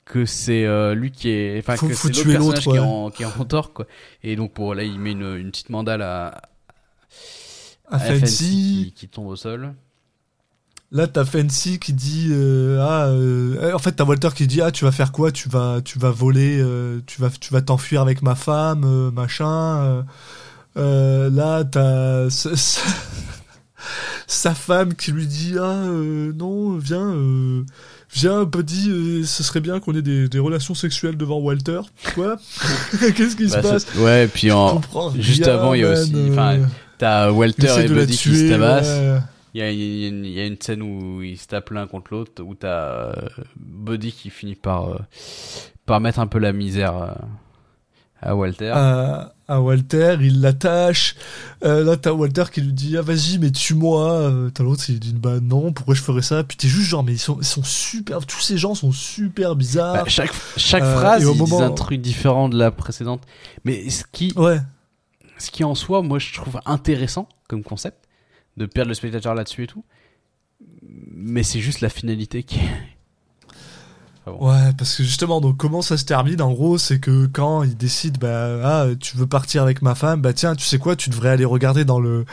que 0.04 0.26
c'est 0.26 0.66
euh, 0.66 0.94
lui 0.94 1.10
qui 1.12 1.30
est. 1.30 1.60
Enfin, 1.60 1.78
que 1.78 1.94
c'est 1.94 2.08
l'autre 2.10 2.24
personnage 2.24 2.38
l'autre, 2.48 2.62
qui, 2.62 2.70
est 2.70 2.72
ouais. 2.74 2.80
en, 2.80 3.10
qui 3.12 3.24
est 3.24 3.26
en 3.28 3.46
tort, 3.46 3.72
quoi. 3.72 3.86
Et 4.24 4.36
donc, 4.36 4.56
bon, 4.56 4.74
là, 4.74 4.84
il 4.84 5.00
met 5.00 5.14
une, 5.14 5.38
une 5.38 5.50
petite 5.50 5.70
mandale 5.70 6.02
à, 6.02 6.42
à 7.90 7.96
à 7.96 8.00
Fancy. 8.00 8.20
Fancy 8.20 8.46
qui, 8.88 8.94
qui 8.94 9.08
tombe 9.08 9.28
au 9.28 9.36
sol. 9.38 9.74
Là, 10.92 11.06
t'as 11.06 11.24
Fancy 11.24 11.78
qui 11.78 11.94
dit 11.94 12.30
euh, 12.32 12.80
ah 12.82 13.06
euh, 13.10 13.74
en 13.74 13.78
fait 13.80 13.92
t'as 13.92 14.06
Walter 14.06 14.30
qui 14.36 14.48
dit 14.48 14.60
ah 14.60 14.72
tu 14.72 14.86
vas 14.86 14.92
faire 14.92 15.12
quoi? 15.12 15.32
Tu 15.32 15.48
vas 15.48 15.82
tu 15.86 16.00
vas 16.00 16.10
voler 16.10 16.60
euh, 16.60 17.00
tu 17.06 17.22
vas 17.22 17.30
tu 17.30 17.54
vas 17.54 17.62
t'enfuir 17.62 18.02
avec 18.02 18.24
ma 18.24 18.34
femme 18.34 19.12
machin 19.12 20.04
là 20.76 21.64
t'as 21.64 22.28
sa, 24.28 24.54
femme 24.56 24.94
qui 24.96 25.12
lui 25.12 25.28
dit 25.28 25.56
ah 25.60 25.84
non 26.36 26.78
viens 26.78 27.14
viens 28.12 28.44
Buddy 28.46 28.90
euh, 28.90 29.24
ce 29.26 29.44
serait 29.44 29.62
bien 29.62 29.80
qu'on 29.80 29.94
ait 29.96 30.02
des, 30.02 30.28
des 30.28 30.40
relations 30.40 30.74
sexuelles 30.74 31.18
devant 31.18 31.38
Walter 31.38 31.82
quoi? 32.16 32.38
Qu'est-ce 33.16 33.36
qui 33.36 33.48
se 33.48 33.56
Bah, 33.56 33.62
passe? 33.62 33.86
ouais, 33.98 34.28
puis 34.28 34.52
en, 34.52 34.82
juste 35.20 35.48
avant, 35.48 35.74
il 35.76 35.82
y 35.82 35.86
a 35.86 35.92
aussi- 35.92 36.16
enfin, 36.32 36.58
t'as 36.98 37.30
Walter 37.32 37.76
et 37.86 37.88
Buddy 37.88 38.18
qui 38.18 38.36
se 38.36 38.50
tabassent. 38.50 38.88
ouais. 38.88 39.20
Il 39.54 39.60
y 39.62 39.64
a, 39.64 39.72
il 39.72 39.80
y 39.80 40.08
une- 40.08 40.26
il 40.26 40.32
y 40.34 40.40
a 40.40 40.46
une 40.46 40.62
scène 40.62 40.82
où 40.84 41.22
ils 41.24 41.38
se 41.38 41.48
tapent 41.48 41.72
l'un 41.72 41.88
contre 41.88 42.14
l'autre, 42.14 42.44
où 42.44 42.54
t'as 42.56 42.68
euh, 42.68 43.14
Buddy 43.58 44.12
qui 44.12 44.30
finit 44.30 44.56
par, 44.56 44.90
euh, 44.90 44.98
par 45.86 46.00
mettre 46.02 46.20
un 46.20 46.28
peu 46.28 46.38
la 46.40 46.54
misère 46.54 46.96
euh, 46.98 47.12
À 48.22 48.36
Walter. 48.36 48.70
à, 48.76 49.34
à 49.48 49.60
Walter, 49.62 50.18
il 50.22 50.42
l'attache. 50.42 51.16
Euh, 51.64 51.84
là, 51.84 51.98
t'as 51.98 52.12
Walter 52.12 52.44
qui 52.54 52.62
lui 52.62 52.74
dit 52.74 52.96
ah 52.98 53.02
vas-y, 53.02 53.40
mais 53.40 53.50
tue-moi. 53.50 54.12
Euh, 54.12 54.50
T'as 54.52 54.64
l'autre 54.64 54.84
qui 54.86 54.92
lui 54.92 55.00
dit 55.00 55.14
bah 55.14 55.40
non, 55.42 55.72
pourquoi 55.74 55.96
je 55.96 56.02
ferais 56.04 56.22
ça? 56.22 56.44
Puis 56.44 56.56
t'es 56.58 56.68
juste 56.68 56.88
genre 56.88 57.04
mais 57.04 57.14
ils 57.14 57.18
sont, 57.20 57.38
ils 57.40 57.46
sont 57.46 57.64
super. 57.64 58.24
Tous 58.28 58.42
ces 58.42 58.58
gens 58.58 58.76
sont 58.76 58.92
super 58.92 59.56
bizarres. 59.56 59.94
Bah, 59.96 60.04
chaque 60.08 60.32
chaque 60.58 60.84
Euh, 60.84 60.96
phrase, 61.00 61.24
il 61.24 61.36
moment- 61.38 61.62
un 61.64 61.72
truc 61.72 62.02
différent 62.02 62.50
de 62.50 62.58
la 62.58 62.70
précédente. 62.70 63.24
Mais 63.66 63.90
ce 63.90 64.04
qui, 64.12 64.32
Ouais. 64.36 64.60
ce 65.40 65.50
qui 65.50 65.64
en 65.64 65.74
soi, 65.74 66.04
moi, 66.04 66.20
je 66.20 66.34
trouve 66.34 66.60
intéressant 66.68 67.28
comme 67.48 67.64
concept 67.64 67.98
de 68.58 68.66
perdre 68.66 68.90
le 68.90 68.96
spectateur 68.96 69.36
là-dessus 69.36 69.64
et 69.64 69.68
tout. 69.68 69.86
Mais 70.82 71.44
c'est 71.44 71.60
juste 71.60 71.82
la 71.82 71.90
finalité 71.90 72.44
qui. 72.44 72.60
Ah 74.28 74.32
bon. 74.32 74.50
Ouais, 74.50 74.74
parce 74.78 74.96
que 74.96 75.04
justement, 75.04 75.40
donc 75.42 75.56
comment 75.58 75.82
ça 75.82 75.98
se 75.98 76.04
termine? 76.06 76.42
En 76.42 76.52
gros, 76.52 76.78
c'est 76.78 77.00
que 77.00 77.26
quand 77.28 77.64
il 77.64 77.76
décide, 77.78 78.18
bah, 78.20 78.60
ah, 78.64 78.86
tu 79.00 79.16
veux 79.18 79.26
partir 79.28 79.64
avec 79.64 79.82
ma 79.82 79.96
femme, 79.96 80.22
bah 80.22 80.34
tiens, 80.34 80.56
tu 80.56 80.66
sais 80.66 80.78
quoi, 80.78 80.96
tu 80.96 81.10
devrais 81.10 81.30
aller 81.30 81.46
regarder 81.46 81.86
dans 81.86 82.00
le, 82.00 82.26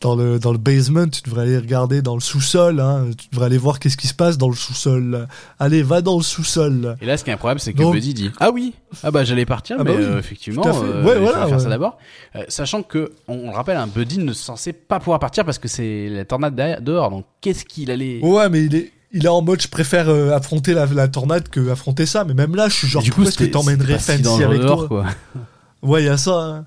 dans 0.00 0.16
le, 0.16 0.38
dans 0.38 0.52
le 0.52 0.58
basement, 0.58 1.06
tu 1.06 1.20
devrais 1.22 1.42
aller 1.42 1.58
regarder 1.58 2.00
dans 2.02 2.14
le 2.14 2.20
sous-sol, 2.20 2.80
hein, 2.80 3.06
tu 3.16 3.28
devrais 3.30 3.46
aller 3.46 3.58
voir 3.58 3.78
qu'est-ce 3.78 3.96
qui 3.98 4.08
se 4.08 4.14
passe 4.14 4.38
dans 4.38 4.48
le 4.48 4.54
sous-sol. 4.56 5.28
Allez, 5.58 5.82
va 5.82 6.00
dans 6.00 6.16
le 6.16 6.22
sous-sol. 6.22 6.96
Et 7.00 7.06
là, 7.06 7.16
ce 7.18 7.24
qui 7.24 7.30
est 7.30 7.34
improbable, 7.34 7.60
c'est 7.60 7.72
que 7.74 7.78
Donc- 7.82 7.94
Buddy 7.94 8.14
dit 8.14 8.30
Ah 8.40 8.50
oui, 8.50 8.72
ah 9.02 9.10
bah 9.10 9.24
j'allais 9.24 9.46
partir, 9.46 9.76
Ah 9.78 9.84
mais 9.84 9.92
bah 9.92 9.98
oui, 9.98 10.04
euh, 10.06 10.18
effectivement, 10.18 10.62
euh, 10.66 10.72
je 10.72 11.08
vais 11.20 11.26
faire 11.26 11.50
ouais. 11.50 11.58
ça 11.58 11.68
d'abord. 11.68 11.98
Euh, 12.36 12.44
sachant 12.48 12.82
que, 12.82 13.12
on, 13.28 13.34
on 13.34 13.50
le 13.50 13.56
rappelle, 13.56 13.76
un 13.76 13.86
Buddy 13.86 14.18
ne 14.18 14.32
censé 14.32 14.72
pas 14.72 14.98
pouvoir 14.98 15.18
partir 15.18 15.44
parce 15.44 15.58
que 15.58 15.68
c'est 15.68 16.08
la 16.08 16.24
tornade 16.24 16.54
dehors. 16.82 17.10
Donc 17.10 17.26
qu'est-ce 17.42 17.64
qu'il 17.66 17.90
allait. 17.90 18.20
Ouais, 18.22 18.48
mais 18.48 18.64
il 18.64 18.74
est, 18.74 18.92
il 19.14 19.24
est 19.24 19.28
en 19.28 19.40
mode, 19.40 19.62
je 19.62 19.68
préfère 19.68 20.08
euh, 20.10 20.32
affronter 20.34 20.74
la, 20.74 20.84
la 20.86 21.08
tornade 21.08 21.48
que 21.48 21.70
affronter 21.70 22.04
ça. 22.04 22.24
Mais 22.24 22.34
même 22.34 22.54
là, 22.54 22.68
je 22.68 22.74
suis 22.74 22.88
genre, 22.88 23.00
Et 23.00 23.04
du 23.06 23.10
coup, 23.12 23.22
pourquoi 23.22 23.28
est-ce 23.30 23.38
que 23.38 23.44
t'emmènerais 23.50 23.98
si 23.98 24.12
Fancy 24.22 24.42
avec 24.44 24.60
dehors, 24.60 24.88
toi 24.88 24.88
quoi. 24.88 25.06
Ouais, 25.82 26.02
il 26.02 26.06
y 26.06 26.08
a 26.10 26.16
ça. 26.18 26.32
hein. 26.38 26.64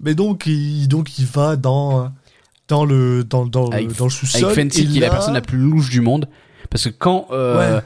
Mais 0.00 0.14
donc, 0.14 0.46
il, 0.46 0.86
donc, 0.86 1.18
il 1.18 1.26
va 1.26 1.56
dans, 1.56 2.12
dans 2.68 2.84
le, 2.84 3.24
dans, 3.24 3.46
dans, 3.46 3.68
Avec- 3.70 3.96
dans 3.96 4.04
le 4.04 4.10
sous-sol. 4.10 4.44
Avec 4.44 4.54
Fancy, 4.70 4.82
et 4.82 4.86
qui 4.86 4.98
est 4.98 5.00
la 5.00 5.10
personne 5.10 5.34
la 5.34 5.40
plus 5.40 5.58
louche 5.58 5.90
du 5.90 6.00
monde. 6.00 6.28
Parce 6.70 6.84
que 6.84 6.90
quand, 6.90 7.26
euh, 7.32 7.76
Ouais. 7.78 7.82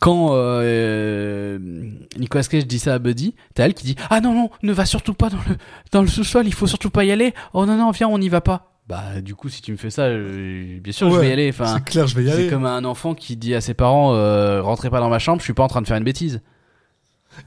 quand 0.00 0.30
euh, 0.32 1.58
Nicolas 2.18 2.44
Cage 2.44 2.66
dit 2.66 2.78
ça 2.78 2.94
à 2.94 2.98
Buddy, 2.98 3.34
t'as 3.54 3.64
elle 3.66 3.74
qui 3.74 3.84
dit 3.84 3.96
Ah 4.10 4.20
non, 4.20 4.32
non, 4.34 4.50
ne 4.62 4.72
va 4.72 4.86
surtout 4.86 5.14
pas 5.14 5.28
dans 5.28 5.38
le, 5.48 5.56
dans 5.92 6.02
le 6.02 6.08
sous-sol, 6.08 6.46
il 6.46 6.54
faut 6.54 6.66
surtout 6.66 6.90
pas 6.90 7.04
y 7.04 7.10
aller. 7.12 7.34
Oh 7.52 7.66
non, 7.66 7.76
non, 7.76 7.90
viens, 7.90 8.08
on 8.08 8.18
n'y 8.18 8.28
va 8.28 8.40
pas. 8.40 8.75
Bah, 8.88 9.20
du 9.20 9.34
coup, 9.34 9.48
si 9.48 9.62
tu 9.62 9.72
me 9.72 9.76
fais 9.76 9.90
ça, 9.90 10.02
euh, 10.02 10.78
bien 10.80 10.92
sûr, 10.92 11.10
je 11.10 11.18
vais 11.18 11.28
y 11.28 11.32
aller. 11.32 11.48
Enfin, 11.50 11.74
C'est 11.74 11.84
clair, 11.84 12.06
je 12.06 12.14
vais 12.14 12.22
y 12.22 12.26
c'est 12.28 12.32
aller. 12.34 12.48
comme 12.48 12.66
un 12.66 12.84
enfant 12.84 13.14
qui 13.14 13.36
dit 13.36 13.54
à 13.54 13.60
ses 13.60 13.74
parents 13.74 14.14
euh, 14.14 14.62
Rentrez 14.62 14.90
pas 14.90 15.00
dans 15.00 15.08
ma 15.10 15.18
chambre, 15.18 15.40
je 15.40 15.44
suis 15.44 15.54
pas 15.54 15.64
en 15.64 15.68
train 15.68 15.82
de 15.82 15.88
faire 15.88 15.96
une 15.96 16.04
bêtise. 16.04 16.40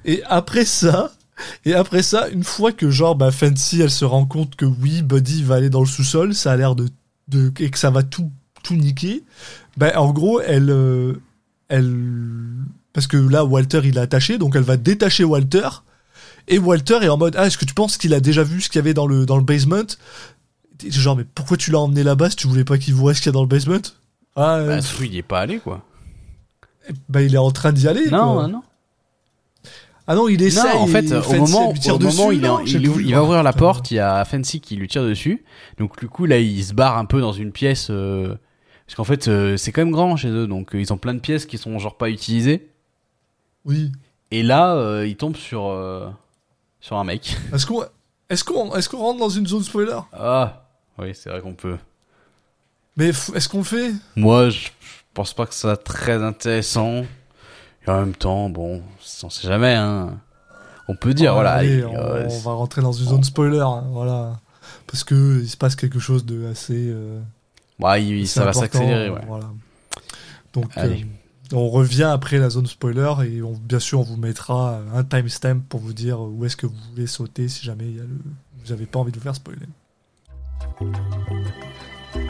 Et 0.04 0.22
après 0.26 0.66
ça, 0.66 1.12
et 1.66 1.74
après 1.74 2.04
ça, 2.04 2.28
une 2.30 2.44
fois 2.44 2.72
que 2.74 2.90
genre 2.90 3.16
bah 3.16 3.32
Fancy 3.32 3.82
elle 3.82 3.90
se 3.90 4.04
rend 4.06 4.26
compte 4.26 4.56
que 4.56 4.66
oui, 4.66 5.02
Buddy 5.02 5.44
va 5.44 5.56
aller 5.56 5.70
dans 5.70 5.80
le 5.80 5.88
sous-sol, 5.88 6.36
ça 6.36 6.52
a 6.52 6.58
l'air 6.58 6.76
de, 6.76 6.90
de 7.30 7.52
et 7.60 7.70
que 7.70 7.80
ça 7.80 7.90
va 7.90 8.04
tout 8.04 8.30
tout 8.62 8.76
niquer. 8.76 9.24
Bah 9.78 9.94
en 9.96 10.12
gros, 10.12 10.42
elle 10.42 10.70
euh, 10.70 11.14
elle 11.70 11.96
parce 12.94 13.08
que 13.08 13.16
là 13.18 13.46
Walter 13.46 13.82
il 13.86 13.98
est 13.98 14.02
attaché, 14.02 14.38
donc 14.38 14.56
elle 14.58 14.64
va 14.64 14.76
détacher 14.78 15.24
Walter. 15.24 15.70
Et 16.50 16.60
Walter 16.60 17.00
est 17.02 17.10
en 17.10 17.18
mode 17.18 17.36
ah 17.38 17.48
est-ce 17.48 17.58
que 17.58 17.66
tu 17.66 17.74
penses 17.74 17.98
qu'il 17.98 18.14
a 18.14 18.20
déjà 18.20 18.44
vu 18.44 18.60
ce 18.60 18.70
qu'il 18.70 18.78
y 18.80 18.84
avait 18.84 18.94
dans 18.94 19.08
le 19.08 19.26
dans 19.26 19.38
le 19.38 19.44
basement? 19.44 19.96
Genre 20.88 21.16
mais 21.18 21.26
pourquoi 21.26 21.58
tu 21.58 21.72
l'as 21.72 21.80
emmené 21.80 22.04
là-bas 22.04 22.30
si 22.30 22.36
tu 22.38 22.48
voulais 22.48 22.64
pas 22.64 22.78
qu'il 22.78 22.94
voit 22.94 23.14
ce 23.14 23.20
qu'il 23.22 23.28
y 23.28 23.30
a 23.30 23.34
dans 23.34 23.42
le 23.42 23.48
basement? 23.48 23.82
Ah 24.36 24.56
euh, 24.56 24.68
Bah, 24.68 24.82
celui, 24.82 25.10
il 25.10 25.18
est 25.18 25.22
pas 25.24 25.40
allé, 25.42 25.60
quoi. 25.60 25.84
bah 27.10 27.22
il 27.22 27.34
est 27.36 27.38
en 27.40 27.52
train 27.52 27.72
d'y 27.74 27.88
aller. 27.88 28.10
Non, 28.10 28.34
quoi. 28.34 28.44
non, 28.44 28.48
non. 28.48 28.62
Ah 30.08 30.16
non, 30.16 30.28
il 30.28 30.42
essaie. 30.42 30.74
Non, 30.74 30.80
en 30.82 30.88
fait, 30.88 31.12
au 31.12 31.22
Fancy, 31.22 31.54
moment, 31.54 31.72
lui 31.72 31.80
tire 31.80 31.96
au 31.96 32.00
moment 32.00 32.28
dessus, 32.30 32.36
il, 32.38 32.44
est- 32.46 32.48
non, 32.48 32.60
je 32.66 32.72
sais 32.72 32.78
il, 32.80 32.92
plus. 32.92 33.06
il 33.06 33.14
va 33.14 33.24
ouvrir 33.24 33.44
la 33.44 33.54
porte, 33.54 33.92
il 33.92 33.96
y 33.96 34.00
a 34.00 34.26
Fancy 34.26 34.60
qui 34.60 34.76
lui 34.76 34.88
tire 34.88 35.04
dessus. 35.04 35.44
Donc, 35.78 36.00
du 36.00 36.08
coup, 36.08 36.26
là, 36.26 36.40
il 36.40 36.64
se 36.64 36.74
barre 36.74 36.98
un 36.98 37.06
peu 37.06 37.22
dans 37.22 37.34
une 37.34 37.52
pièce. 37.52 37.90
euh, 37.92 38.36
parce 38.88 38.96
qu'en 38.96 39.04
fait, 39.04 39.28
euh, 39.28 39.56
c'est 39.56 39.72
quand 39.72 39.82
même 39.82 39.92
grand 39.92 40.16
chez 40.16 40.30
eux. 40.30 40.48
Donc, 40.48 40.74
euh, 40.74 40.82
ils 40.82 40.92
ont 40.92 40.98
plein 40.98 41.14
de 41.14 41.20
pièces 41.20 41.46
qui 41.46 41.60
sont 41.60 41.78
genre 41.78 41.96
pas 41.96 42.10
utilisées. 42.10 42.70
Oui. 43.66 43.92
Et 44.32 44.42
là, 44.42 44.74
euh, 44.76 45.06
il 45.06 45.16
tombe 45.16 45.36
sur, 45.36 45.68
euh, 45.68 46.08
sur 46.80 46.98
un 46.98 47.04
mec. 47.04 47.38
Est-ce 47.54 47.68
qu'on 47.68 47.84
est-ce 48.30 48.44
qu'on 48.44 48.76
est-ce 48.76 48.90
qu'on 48.90 48.98
rentre 48.98 49.20
dans 49.20 49.30
une 49.30 49.46
zone 49.46 49.62
spoiler? 49.64 50.00
Ah, 50.14 50.69
oui, 51.02 51.12
c'est 51.14 51.30
vrai 51.30 51.42
qu'on 51.42 51.54
peut. 51.54 51.78
Mais 52.98 53.10
est-ce 53.10 53.48
qu'on 53.50 53.60
le 53.60 53.64
fait? 53.64 53.92
Moi, 54.16 54.50
je 54.50 54.68
pense 55.14 55.34
pas 55.34 55.46
que 55.46 55.54
ça 55.54 55.62
soit 55.62 55.78
très 55.78 56.22
intéressant. 56.24 57.04
Et 57.88 57.90
en 57.90 58.00
même 58.02 58.16
temps, 58.16 58.50
bon, 58.50 58.82
on 59.24 59.30
sait 59.30 59.48
jamais, 59.48 59.74
hein. 59.76 60.20
On 60.88 60.96
peut 60.96 61.14
dire, 61.14 61.32
Oh, 61.32 61.36
voilà. 61.36 61.54
allez, 61.54 61.86
on, 61.86 61.96
euh, 61.96 62.28
on 62.30 62.40
va 62.40 62.54
rentrer 62.54 62.82
dans 62.82 62.92
une 62.92 63.06
zone 63.08 63.24
spoiler, 63.24 63.60
hein, 63.60 63.84
voilà. 63.92 64.40
Parce 64.88 65.04
que 65.04 65.40
il 65.42 65.50
se 65.50 65.56
passe 65.56 65.76
quelque 65.76 66.00
chose 66.00 66.26
de 66.26 66.48
assez. 66.48 66.90
euh, 66.90 67.20
ouais, 67.80 68.04
il- 68.04 68.24
assez 68.24 68.28
ça 68.34 68.46
va 68.46 68.54
s'accélérer, 68.54 69.10
ouais. 69.10 69.22
Voilà. 69.28 69.50
Donc 70.54 70.76
euh, 70.78 70.96
on 71.54 71.70
revient 71.70 72.04
après 72.12 72.38
la 72.40 72.50
zone 72.50 72.66
spoiler 72.66 73.14
et 73.28 73.42
on, 73.44 73.54
bien 73.54 73.78
sûr 73.80 74.00
on 74.00 74.04
vous 74.04 74.18
mettra 74.18 74.82
un 74.96 75.04
timestamp 75.04 75.60
pour 75.70 75.80
vous 75.80 75.94
dire 75.94 76.20
où 76.22 76.44
est-ce 76.44 76.58
que 76.58 76.66
vous 76.66 76.76
voulez 76.92 77.06
sauter 77.06 77.48
si 77.50 77.64
jamais 77.64 77.86
il 77.86 77.96
y 77.98 78.00
a 78.00 78.04
le, 78.04 78.18
vous 78.66 78.72
avez 78.72 78.88
pas 78.88 78.98
envie 79.00 79.12
de 79.12 79.18
vous 79.18 79.24
faire 79.24 79.36
spoiler. 79.36 79.68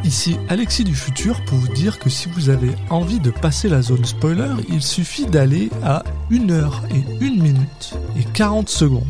Ici 0.04 0.38
Alexis 0.50 0.84
du 0.84 0.96
futur 0.96 1.44
pour 1.46 1.58
vous 1.58 1.68
dire 1.74 2.00
que 2.00 2.10
si 2.10 2.30
vous 2.30 2.50
avez 2.50 2.72
envie 2.90 3.20
de 3.20 3.30
passer 3.32 3.70
la 3.70 3.82
zone 3.82 4.06
spoiler, 4.06 4.50
il 4.70 4.82
suffit 4.82 5.26
d'aller 5.26 5.70
à 5.84 6.04
1 6.32 6.50
heure 6.50 6.84
et 6.92 7.24
1 7.26 7.30
minute 7.42 7.94
et 8.18 8.24
40 8.34 8.70
secondes. 8.70 9.04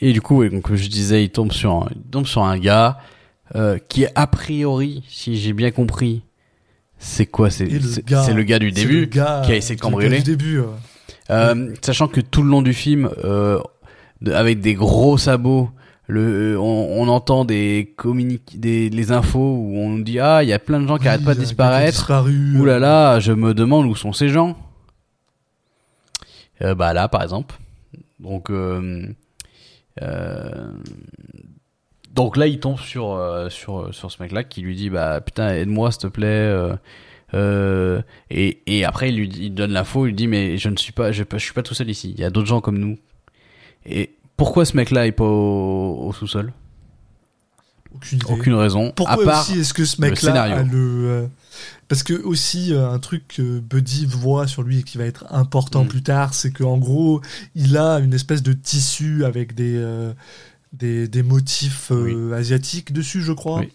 Et 0.00 0.12
du 0.12 0.20
coup, 0.20 0.44
comme 0.62 0.76
je 0.76 0.88
disais, 0.88 1.24
il 1.24 1.30
tombe 1.30 1.52
sur 1.52 1.72
un, 1.72 1.88
il 1.94 2.02
tombe 2.10 2.26
sur 2.26 2.44
un 2.44 2.58
gars 2.58 2.98
euh, 3.56 3.78
qui, 3.88 4.06
a 4.14 4.26
priori, 4.26 5.02
si 5.08 5.36
j'ai 5.38 5.52
bien 5.52 5.70
compris, 5.70 6.22
c'est 6.98 7.26
quoi 7.26 7.50
C'est 7.50 7.64
le 7.66 7.78
gars- 8.02 8.22
c'est 8.22 8.34
le 8.34 8.42
gars 8.44 8.58
du 8.58 8.70
début, 8.70 9.06
gars, 9.06 9.42
qui 9.44 9.52
a 9.52 9.56
essayé 9.56 9.76
de 9.76 9.80
cambrioler. 9.80 10.18
Du 10.18 10.24
début, 10.36 10.60
ouais. 10.60 10.66
Euh, 11.30 11.74
sachant 11.82 12.08
que 12.08 12.20
tout 12.20 12.42
le 12.42 12.48
long 12.50 12.62
du 12.62 12.72
film, 12.74 13.10
euh, 13.24 13.60
de- 14.22 14.32
avec 14.32 14.60
des 14.60 14.74
gros 14.74 15.16
sabots, 15.18 15.70
le, 16.06 16.54
euh, 16.54 16.58
on, 16.58 17.02
on 17.02 17.08
entend 17.08 17.44
des 17.44 17.92
communiques, 17.96 18.58
des 18.58 18.88
les 18.90 19.12
infos 19.12 19.38
où 19.58 19.76
on 19.76 19.90
nous 19.90 20.02
dit 20.02 20.18
ah 20.20 20.42
il 20.42 20.48
y 20.48 20.52
a 20.54 20.58
plein 20.58 20.80
de 20.80 20.86
gens 20.88 20.96
qui 20.96 21.02
Oui, 21.02 21.08
arrêtent 21.08 21.24
pas 21.24 21.34
de 21.34 21.40
disparaître. 21.40 22.10
Ouh 22.56 22.64
là 22.64 22.74
euh, 22.74 22.78
là, 22.78 23.20
je 23.20 23.32
me 23.32 23.52
demande 23.54 23.86
où 23.86 23.94
sont 23.94 24.12
ces 24.12 24.28
gens. 24.30 24.56
Euh, 26.62 26.74
bah 26.74 26.92
là, 26.92 27.08
par 27.08 27.22
exemple. 27.22 27.54
Donc, 28.18 28.50
euh, 28.50 29.06
euh, 30.02 30.72
donc 32.14 32.36
là, 32.36 32.46
il 32.46 32.58
tombe 32.58 32.78
sur 32.78 33.12
euh, 33.12 33.48
sur 33.48 33.94
sur 33.94 34.10
ce 34.10 34.20
mec-là 34.22 34.42
qui 34.44 34.60
lui 34.62 34.74
dit 34.74 34.90
bah 34.90 35.20
putain 35.20 35.50
aide-moi 35.54 35.92
s'il 35.92 36.02
te 36.02 36.06
plaît. 36.08 36.26
euh, 36.26 36.74
euh, 37.34 38.00
et 38.30 38.62
et 38.66 38.84
après 38.84 39.10
il 39.10 39.16
lui 39.18 39.28
dit- 39.28 39.44
il 39.46 39.54
donne 39.54 39.72
l'info, 39.72 40.06
il 40.06 40.10
lui 40.10 40.14
dit 40.14 40.26
mais 40.26 40.56
je 40.56 40.68
ne 40.70 40.76
suis 40.76 40.92
pas 40.92 41.12
je, 41.12 41.22
je 41.30 41.38
suis 41.38 41.52
pas 41.52 41.62
tout 41.62 41.74
seul 41.74 41.90
ici. 41.90 42.12
Il 42.16 42.20
y 42.20 42.24
a 42.24 42.30
d'autres 42.30 42.48
gens 42.48 42.60
comme 42.60 42.78
nous. 42.78 42.98
Et 43.88 44.14
pourquoi 44.36 44.64
ce 44.64 44.76
mec-là 44.76 45.06
est 45.06 45.12
pas 45.12 45.24
au, 45.24 46.06
au 46.08 46.12
sous-sol? 46.12 46.52
Aucune 48.28 48.54
raison. 48.54 48.92
Pourquoi 48.94 49.22
à 49.22 49.26
part 49.26 49.40
aussi 49.48 49.60
est-ce 49.60 49.74
que 49.74 49.84
ce 49.84 50.00
mec-là 50.00 50.42
a 50.42 50.62
le 50.62 51.08
euh, 51.08 51.26
parce 51.88 52.02
que 52.02 52.12
aussi 52.12 52.72
euh, 52.72 52.88
un 52.90 52.98
truc 52.98 53.26
que 53.28 53.58
Buddy 53.58 54.06
voit 54.06 54.46
sur 54.46 54.62
lui 54.62 54.80
et 54.80 54.82
qui 54.84 54.98
va 54.98 55.04
être 55.04 55.24
important 55.30 55.84
Mm. 55.84 55.88
plus 55.88 56.02
tard, 56.02 56.34
c'est 56.34 56.52
qu'en 56.52 56.78
gros 56.78 57.20
il 57.56 57.76
a 57.76 57.98
une 57.98 58.14
espèce 58.14 58.42
de 58.42 58.52
tissu 58.52 59.24
avec 59.24 59.54
des 59.54 59.74
euh, 59.76 60.12
des, 60.72 61.08
des 61.08 61.22
motifs 61.22 61.90
asiatiques 62.32 62.92
dessus, 62.92 63.22
je 63.22 63.32
crois. 63.32 63.60
Oui. 63.60 63.72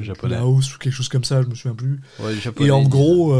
Japonais. 0.00 0.36
Laos 0.36 0.74
ou 0.74 0.78
quelque 0.78 0.94
chose 0.94 1.08
comme 1.08 1.24
ça, 1.24 1.42
je 1.42 1.48
me 1.48 1.54
souviens 1.54 1.74
plus. 1.74 2.00
Ouais, 2.20 2.34
les 2.34 2.40
Japonais, 2.40 2.68
Et 2.68 2.70
en 2.70 2.84
gros, 2.84 3.34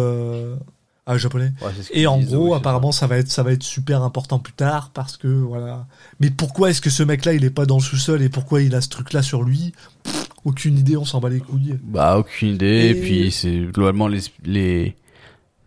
ah 1.07 1.17
japonais. 1.19 1.53
Ouais, 1.63 1.71
Et 1.93 2.07
en 2.07 2.19
gros, 2.21 2.51
oui, 2.51 2.57
apparemment, 2.57 2.91
ça 2.93 3.07
va 3.07 3.17
être, 3.19 3.31
ça 3.31 3.43
va 3.43 3.53
être 3.53 3.63
super 3.63 4.03
important 4.03 4.39
plus 4.41 4.53
tard 4.53 4.91
parce 4.93 5.17
que 5.17 5.29
voilà. 5.29 5.87
Mais 6.21 6.31
pourquoi 6.31 6.71
est-ce 6.71 6.81
que 6.81 6.91
ce 6.91 7.03
mec-là, 7.05 7.35
il 7.35 7.45
est 7.45 7.51
pas 7.51 7.65
dans 7.67 7.77
le 7.77 7.83
sous-sol 7.83 8.23
et 8.23 8.29
pourquoi 8.29 8.61
il 8.63 8.75
a 8.75 8.81
ce 8.81 8.89
truc-là 8.89 9.23
sur 9.23 9.43
lui? 9.43 9.73
Pff, 10.03 10.29
Aucune 10.45 10.79
idée, 10.79 10.97
on 10.97 11.05
s'en 11.05 11.21
bat 11.21 11.29
les 11.29 11.41
couilles. 11.41 11.79
Bah 11.83 12.19
aucune 12.19 12.55
idée. 12.55 12.67
Et, 12.67 12.91
Et- 12.91 12.95
puis 12.95 13.31
c'est 13.33 13.67
globalement 13.73 14.09
les 14.09 14.21
les 14.45 14.97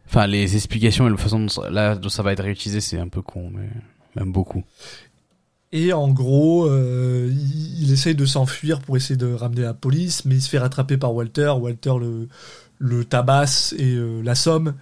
enfin 0.07 0.27
les 0.27 0.55
explications 0.55 1.07
et 1.07 1.11
la 1.11 1.17
façon 1.17 1.39
dont 1.39 1.49
ça, 1.49 1.69
là, 1.69 1.95
dont 1.95 2.09
ça 2.09 2.23
va 2.23 2.33
être 2.33 2.43
réutilisé, 2.43 2.81
c'est 2.81 2.99
un 2.99 3.07
peu 3.09 3.21
con, 3.21 3.51
mais 3.53 3.69
même 4.15 4.31
beaucoup. 4.31 4.63
Et 5.71 5.93
en 5.93 6.07
gros, 6.09 6.65
euh, 6.65 7.29
il, 7.31 7.83
il 7.83 7.91
essaye 7.93 8.15
de 8.15 8.25
s'enfuir 8.25 8.79
pour 8.79 8.97
essayer 8.97 9.17
de 9.17 9.31
ramener 9.31 9.61
la 9.61 9.73
police, 9.75 10.25
mais 10.25 10.35
il 10.35 10.41
se 10.41 10.49
fait 10.49 10.57
rattraper 10.57 10.97
par 10.97 11.13
Walter. 11.13 11.49
Walter 11.59 11.93
le, 11.99 12.27
le 12.79 13.05
tabasse 13.05 13.75
et 13.77 13.93
euh, 13.93 14.21
l'assomme. 14.23 14.73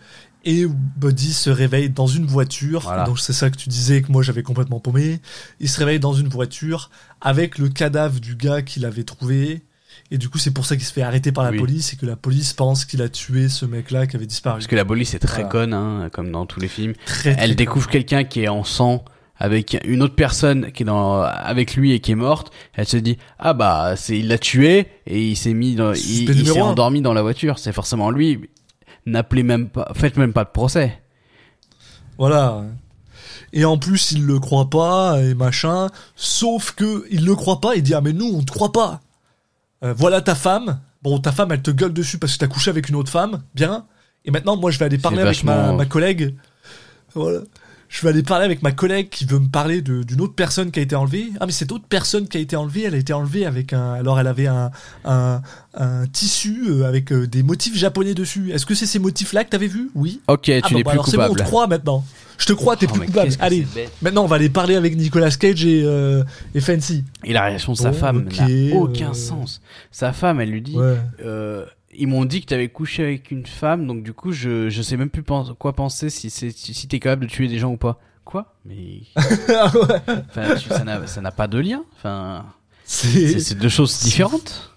Et 0.50 0.66
Buddy 0.66 1.34
se 1.34 1.50
réveille 1.50 1.89
dans 1.89 2.08
une 2.08 2.26
voiture. 2.26 2.84
Voilà. 2.84 3.04
Donc 3.04 3.20
c'est 3.20 3.34
ça 3.34 3.50
que 3.50 3.58
tu 3.58 3.68
disais 3.68 4.02
que 4.02 4.10
moi 4.10 4.24
j'avais 4.24 4.43
complètement 4.43 4.80
paumé. 4.80 5.20
Il 5.60 5.68
se 5.68 5.78
réveille 5.78 6.00
dans 6.00 6.14
une 6.14 6.30
voiture 6.30 6.89
avec 7.20 7.58
le 7.58 7.68
cadavre 7.68 8.22
du 8.22 8.36
gars 8.36 8.62
qu'il 8.62 8.86
avait 8.86 9.04
trouvé. 9.04 9.64
Et 10.10 10.18
du 10.18 10.30
coup, 10.30 10.38
c'est 10.38 10.52
pour 10.52 10.66
ça 10.66 10.78
qu'il 10.78 10.86
se 10.86 10.93
fait 10.93 11.02
arrêter 11.02 11.34
par 11.34 11.43
la 11.43 11.52
Oui. 11.52 11.58
police 11.58 11.91
et 11.91 11.98
que 11.98 12.06
la 12.06 12.16
police 12.16 12.54
pense 12.54 12.86
qu'il 12.86 13.02
a 13.02 13.10
tué 13.10 13.50
ce 13.50 13.66
mec-là 13.66 14.08
qui 14.08 14.16
avait 14.16 14.26
disparu. 14.26 14.56
Parce 14.60 14.68
que 14.68 14.76
la 14.78 14.86
police 14.86 15.14
est 15.16 15.20
très 15.20 15.41
Voilà. 15.43 15.50
conne, 15.50 15.74
hein, 15.74 16.10
comme 16.14 16.32
dans 16.32 16.45
tous 16.45 16.62
les 16.62 16.70
films. 16.70 16.93
Très, 17.06 17.34
très 17.34 17.43
Elle 17.43 17.56
découvre 17.58 17.89
quelqu'un 17.89 18.24
qui 18.24 18.43
est 18.43 18.48
en 18.48 18.64
sang 18.64 19.04
avec 19.39 19.78
une 19.86 20.02
autre 20.02 20.16
personne 20.16 20.72
qui 20.72 20.84
est 20.84 20.86
dans 20.86 21.22
avec 21.22 21.76
lui 21.76 21.91
et 21.91 22.00
qui 22.00 22.14
est 22.14 22.16
morte. 22.16 22.54
Elle 22.74 22.88
se 22.88 22.98
dit 22.98 23.18
ah 23.38 23.54
bah 23.54 23.95
c'est 23.98 24.18
il 24.18 24.30
l'a 24.30 24.38
tué 24.38 24.88
et 25.06 25.28
il 25.28 25.36
s'est 25.36 25.54
mis 25.54 25.76
dans, 25.76 25.91
il, 25.93 26.45
s'est 26.48 26.62
endormi 26.62 27.02
dans 27.02 27.14
la 27.14 27.22
voiture. 27.22 27.60
C'est 27.60 27.74
forcément 27.74 28.12
lui. 28.12 28.50
N'appelez 29.08 29.43
même 29.43 29.70
pas, 29.70 29.89
faites 29.95 30.18
même 30.18 30.34
pas 30.34 30.43
de 30.43 30.49
procès. 30.49 31.01
Voilà. 32.18 32.66
Et 33.53 33.64
en 33.64 33.78
plus, 33.78 34.12
il 34.12 34.26
le 34.26 34.38
croit 34.38 34.70
pas 34.70 35.22
et 35.22 35.34
machin. 35.34 35.88
Sauf 36.18 36.74
que 36.74 37.05
il 37.10 37.26
le 37.26 37.34
croit 37.34 37.62
pas. 37.62 37.76
Il 37.76 37.84
dit 37.84 37.93
ah 37.93 38.01
mais 38.01 38.12
nous 38.12 38.28
on 38.28 38.43
te 38.43 38.51
croit 38.51 38.74
pas. 38.74 38.99
Euh, 39.86 39.93
voilà 39.93 40.20
ta 40.20 40.36
femme. 40.36 40.82
Bon, 41.03 41.20
ta 41.20 41.32
femme 41.32 41.53
elle 41.53 41.62
te 41.62 41.72
gueule 41.72 41.93
dessus 41.93 42.18
parce 42.18 42.34
que 42.34 42.39
t'as 42.39 42.47
couché 42.47 42.70
avec 42.70 42.89
une 42.89 42.95
autre 42.95 43.10
femme. 43.10 43.43
Bien. 43.55 43.86
Et 44.26 44.32
maintenant, 44.32 44.58
moi 44.58 44.72
je 44.72 44.80
vais 44.80 44.86
aller 44.86 44.97
parler 44.97 45.22
avec 45.22 45.41
ma, 45.45 45.86
collègue. 45.86 46.36
Voilà. 47.16 47.39
Je 47.89 48.01
vais 48.01 48.09
aller 48.09 48.23
parler 48.23 48.43
avec 48.45 48.63
ma 48.63 48.71
collègue 48.73 49.09
qui 49.09 49.23
veut 49.25 49.39
me 49.39 49.47
parler 49.47 49.81
d'une 49.81 50.19
autre 50.21 50.35
personne 50.35 50.71
qui 50.71 50.79
a 50.79 50.81
été 50.81 50.95
enlevée. 50.95 51.29
Ah 51.39 51.45
mais 51.45 51.51
cette 51.53 51.71
autre 51.71 51.85
personne 51.88 52.27
qui 52.27 52.38
a 52.38 52.41
été 52.41 52.55
enlevée, 52.55 52.83
elle 52.83 52.95
a 52.95 52.97
été 52.97 53.13
enlevée 53.13 53.45
avec 53.45 53.71
un. 53.71 53.93
Alors 53.93 54.19
elle 54.19 54.27
avait 54.27 54.47
un 54.47 54.71
un, 55.05 55.41
un 55.73 56.05
tissu 56.07 56.65
euh, 56.67 56.83
avec 56.88 57.11
euh, 57.13 57.27
des 57.27 57.43
motifs 57.43 57.75
japonais 57.77 58.13
dessus. 58.13 58.51
Est-ce 58.51 58.65
que 58.65 58.75
c'est 58.75 58.85
ces 58.85 58.99
motifs-là 58.99 59.45
que 59.45 59.49
t'avais 59.51 59.67
vu 59.67 59.89
Oui. 59.95 60.19
Ok, 60.27 60.41
tu 60.43 60.51
Ah 60.61 60.67
bon, 60.69 60.77
n'es 60.77 60.83
bah 60.83 60.91
plus 60.91 60.95
alors 60.97 61.07
c'est 61.07 61.17
bon, 61.17 61.27
on 61.31 61.33
te 61.35 61.43
croit 61.43 61.67
maintenant. 61.67 62.03
Je 62.38 62.45
te 62.45 62.53
crois, 62.53 62.75
t'es 62.75 62.88
Oh, 62.89 62.93
plus 62.93 63.05
coupable. 63.07 63.31
Allez, 63.39 63.65
maintenant 64.01 64.23
on 64.23 64.27
va 64.27 64.35
aller 64.35 64.49
parler 64.49 64.75
avec 64.75 64.95
Nicolas 64.95 65.31
Cage 65.31 65.65
et, 65.65 65.81
euh, 65.83 66.23
et 66.53 66.59
Fancy. 66.59 67.03
Et 67.23 67.33
la 67.33 67.45
réaction 67.45 67.71
de 67.71 67.77
sa 67.77 67.91
Bon, 67.91 67.97
femme 67.97 68.27
n'a 68.38 68.75
aucun 68.75 69.09
euh, 69.11 69.13
sens. 69.13 69.61
Sa 69.91 70.13
femme, 70.13 70.39
elle 70.41 70.51
lui 70.51 70.61
dit, 70.61 70.75
Ouais. 70.77 70.97
euh, 71.25 71.65
ils 71.98 72.08
m'ont 72.08 72.26
dit 72.26 72.41
que 72.41 72.45
t'avais 72.48 72.70
couché 72.70 73.04
avec 73.04 73.32
une 73.32 73.45
femme, 73.45 73.88
donc 73.88 74.04
du 74.04 74.14
coup, 74.14 74.32
je, 74.32 74.70
je 74.70 74.82
sais 74.82 74.98
même 74.98 75.10
plus 75.10 75.24
quoi 75.24 75.74
penser 75.74 76.10
si 76.10 76.30
c'est 76.30 76.52
si, 76.52 76.88
t'es 76.88 77.00
capable 77.00 77.26
de 77.26 77.32
tuer 77.32 77.48
des 77.48 77.58
gens 77.60 77.72
ou 77.72 77.78
pas. 77.78 78.00
Quoi? 78.26 78.54
Mais 78.66 79.02
Ah 79.50 79.72
ouais. 79.76 80.02
enfin, 80.30 80.56
tu- 80.56 80.70
ça 81.08 81.22
n'a 81.22 81.32
pas 81.32 81.48
de 81.48 81.58
lien. 81.60 81.84
Enfin, 81.98 82.45
c'est 82.84 83.58
deux 83.58 83.70
choses 83.70 84.00
différentes. 84.02 84.72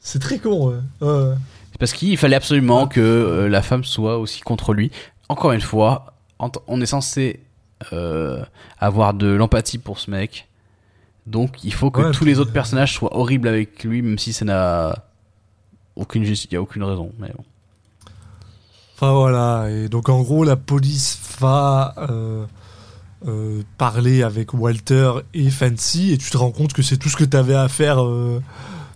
c'est 0.00 0.18
très 0.18 0.38
con. 0.38 0.70
Ouais. 0.70 0.78
Ouais. 1.08 1.34
Parce 1.78 1.92
qu'il 1.92 2.16
fallait 2.16 2.36
absolument 2.36 2.86
que 2.86 3.00
euh, 3.00 3.48
la 3.48 3.60
femme 3.62 3.84
soit 3.84 4.18
aussi 4.18 4.40
contre 4.40 4.72
lui. 4.72 4.90
Encore 5.28 5.52
une 5.52 5.60
fois, 5.60 6.14
on 6.68 6.80
est 6.80 6.86
censé 6.86 7.40
euh, 7.92 8.42
avoir 8.78 9.12
de 9.14 9.26
l'empathie 9.26 9.78
pour 9.78 9.98
ce 9.98 10.10
mec. 10.10 10.48
Donc 11.26 11.64
il 11.64 11.72
faut 11.72 11.90
que 11.90 12.00
Ouais, 12.02 12.12
tous 12.12 12.24
les 12.24 12.38
autres 12.38 12.50
euh, 12.50 12.54
personnages 12.54 12.94
soient 12.94 13.16
horribles 13.16 13.48
avec 13.48 13.82
lui, 13.84 14.00
même 14.00 14.18
si 14.18 14.32
ça 14.32 14.44
n'a 14.44 15.05
aucune 15.96 16.24
justice, 16.24 16.48
il 16.50 16.54
y 16.54 16.56
a 16.56 16.62
aucune 16.62 16.82
raison. 16.84 17.10
Mais 17.18 17.28
bon. 17.36 17.44
Enfin 18.96 19.12
voilà. 19.12 19.68
Et 19.70 19.88
donc 19.88 20.08
en 20.08 20.22
gros, 20.22 20.44
la 20.44 20.56
police 20.56 21.18
va 21.40 21.94
euh, 22.10 22.44
euh, 23.26 23.62
parler 23.78 24.22
avec 24.22 24.54
Walter 24.54 25.10
et 25.34 25.50
Fancy 25.50 26.12
et 26.12 26.18
tu 26.18 26.30
te 26.30 26.36
rends 26.36 26.50
compte 26.50 26.72
que 26.72 26.82
c'est 26.82 26.96
tout 26.96 27.08
ce 27.08 27.16
que 27.16 27.24
t'avais 27.24 27.54
à 27.56 27.68
faire. 27.68 28.02
euh, 28.04 28.40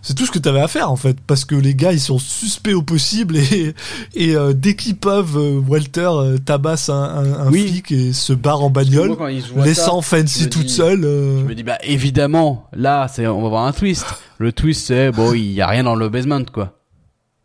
c'est 0.03 0.15
tout 0.15 0.25
ce 0.25 0.31
que 0.31 0.39
t'avais 0.39 0.59
à 0.61 0.67
faire 0.67 0.89
en 0.91 0.95
fait, 0.95 1.19
parce 1.27 1.45
que 1.45 1.53
les 1.53 1.75
gars 1.75 1.91
ils 1.93 1.99
sont 1.99 2.17
suspects 2.17 2.73
au 2.73 2.81
possible 2.81 3.37
et, 3.37 3.75
et 4.15 4.35
euh, 4.35 4.51
dès 4.51 4.75
qu'ils 4.75 4.97
peuvent, 4.97 5.37
Walter 5.69 6.09
euh, 6.11 6.37
tabasse 6.39 6.89
un, 6.89 6.95
un, 7.03 7.33
un 7.45 7.51
Oui. 7.51 7.67
flic 7.67 7.91
et 7.91 8.11
se 8.11 8.33
barre 8.33 8.63
en 8.63 8.71
bagnole. 8.71 9.15
laissant 9.57 10.01
Fancy 10.01 10.49
toute 10.49 10.63
dis- 10.65 10.69
seule. 10.73 11.05
euh, 11.05 11.41
Je 11.41 11.45
me 11.45 11.53
dis 11.53 11.61
bah 11.61 11.77
évidemment, 11.83 12.67
là 12.73 13.07
c'est 13.13 13.27
on 13.27 13.43
va 13.43 13.49
voir 13.49 13.65
un 13.67 13.73
twist. 13.73 14.07
Le 14.39 14.51
twist 14.51 14.87
c'est 14.87 15.11
bon, 15.11 15.35
il 15.35 15.51
y 15.51 15.61
a 15.61 15.67
rien 15.67 15.83
dans 15.83 15.93
le 15.93 16.09
basement 16.09 16.41
quoi. 16.51 16.73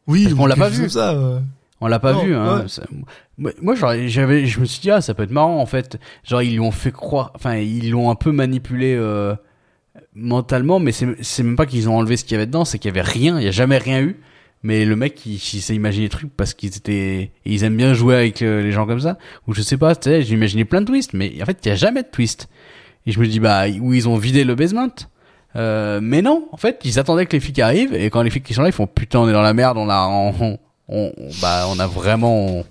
Oui, 0.06 0.32
ou 0.32 0.46
l'a 0.46 0.56
pas 0.56 0.68
vu. 0.68 0.88
Ça, 0.88 1.12
euh. 1.12 1.40
On 1.80 1.88
l'a 1.88 1.98
pas 1.98 2.12
Non, 2.14 2.24
vu, 2.24 2.34
hein. 2.34 2.60
ouais. 2.62 2.68
Ça- 2.68 2.84
Moi, 3.36 3.74
j'avais, 4.06 4.46
je 4.46 4.60
me 4.60 4.64
suis 4.64 4.80
dit, 4.80 4.90
ah, 4.90 5.00
ça 5.00 5.12
peut 5.14 5.24
être 5.24 5.30
marrant, 5.30 5.60
en 5.60 5.66
fait. 5.66 5.98
Genre, 6.24 6.40
ils 6.42 6.52
lui 6.52 6.60
ont 6.60 6.70
fait 6.70 6.90
croire, 6.92 7.32
enfin, 7.34 7.56
ils 7.56 7.90
l'ont 7.90 8.10
un 8.10 8.14
peu 8.14 8.32
manipulé, 8.32 8.94
euh, 8.94 9.34
mentalement, 10.14 10.78
mais 10.78 10.92
c'est, 10.92 11.42
même 11.42 11.56
pas 11.56 11.66
qu'ils 11.66 11.88
ont 11.88 11.96
enlevé 11.96 12.16
ce 12.16 12.24
qu'il 12.24 12.32
y 12.32 12.36
avait 12.36 12.46
dedans, 12.46 12.64
c'est 12.64 12.78
qu'il 12.78 12.88
y 12.88 12.92
avait 12.98 13.02
rien, 13.08 13.38
il 13.38 13.44
y 13.44 13.48
a 13.48 13.52
jamais 13.52 13.78
rien 13.78 14.00
eu. 14.00 14.16
Mais 14.62 14.84
le 14.84 14.96
mec, 14.96 15.24
il, 15.26 15.34
il 15.34 15.38
s'est 15.38 15.74
imaginé 15.74 16.06
des 16.06 16.10
trucs 16.10 16.34
parce 16.34 16.54
qu'ils 16.54 16.74
étaient, 16.76 17.30
ils 17.44 17.62
aiment 17.62 17.76
bien 17.76 17.92
jouer 17.94 18.14
avec 18.16 18.42
euh, 18.42 18.62
les 18.62 18.72
gens 18.72 18.86
comme 18.86 19.00
ça. 19.00 19.18
Ou 19.46 19.54
je 19.54 19.60
sais 19.62 19.76
pas, 19.76 19.94
tu 19.94 20.08
sais, 20.08 20.22
j'ai 20.22 20.34
imaginé 20.34 20.64
plein 20.64 20.80
de 20.80 20.86
twists, 20.86 21.12
mais 21.12 21.34
en 21.40 21.44
fait, 21.44 21.58
il 21.64 21.68
y 21.68 21.70
a 21.72 21.74
jamais 21.76 22.02
de 22.02 22.08
twist. 22.08 22.48
Et 23.06 23.12
je 23.12 23.20
me 23.20 23.26
dis, 23.26 23.38
bah, 23.38 23.64
où 23.80 23.92
ils 23.92 24.08
ont 24.08 24.16
vidé 24.16 24.44
le 24.44 24.54
basement. 24.54 24.88
Euh, 25.54 26.00
mais 26.02 26.20
non, 26.22 26.48
en 26.52 26.56
fait, 26.56 26.80
ils 26.84 26.98
attendaient 26.98 27.24
que 27.26 27.32
les 27.32 27.40
flics 27.40 27.58
arrivent, 27.60 27.94
et 27.94 28.10
quand 28.10 28.22
les 28.22 28.30
flics 28.30 28.44
qui 28.44 28.52
sont 28.54 28.62
là, 28.62 28.68
ils 28.68 28.72
font 28.72 28.86
putain, 28.86 29.20
on 29.20 29.28
est 29.28 29.32
dans 29.32 29.42
la 29.42 29.54
merde, 29.54 29.78
on 29.78 29.88
a, 29.88 30.06
on, 30.06 30.58
on, 30.88 31.12
bah, 31.40 31.66
on 31.68 31.78
a 31.78 31.86
vraiment, 31.86 32.64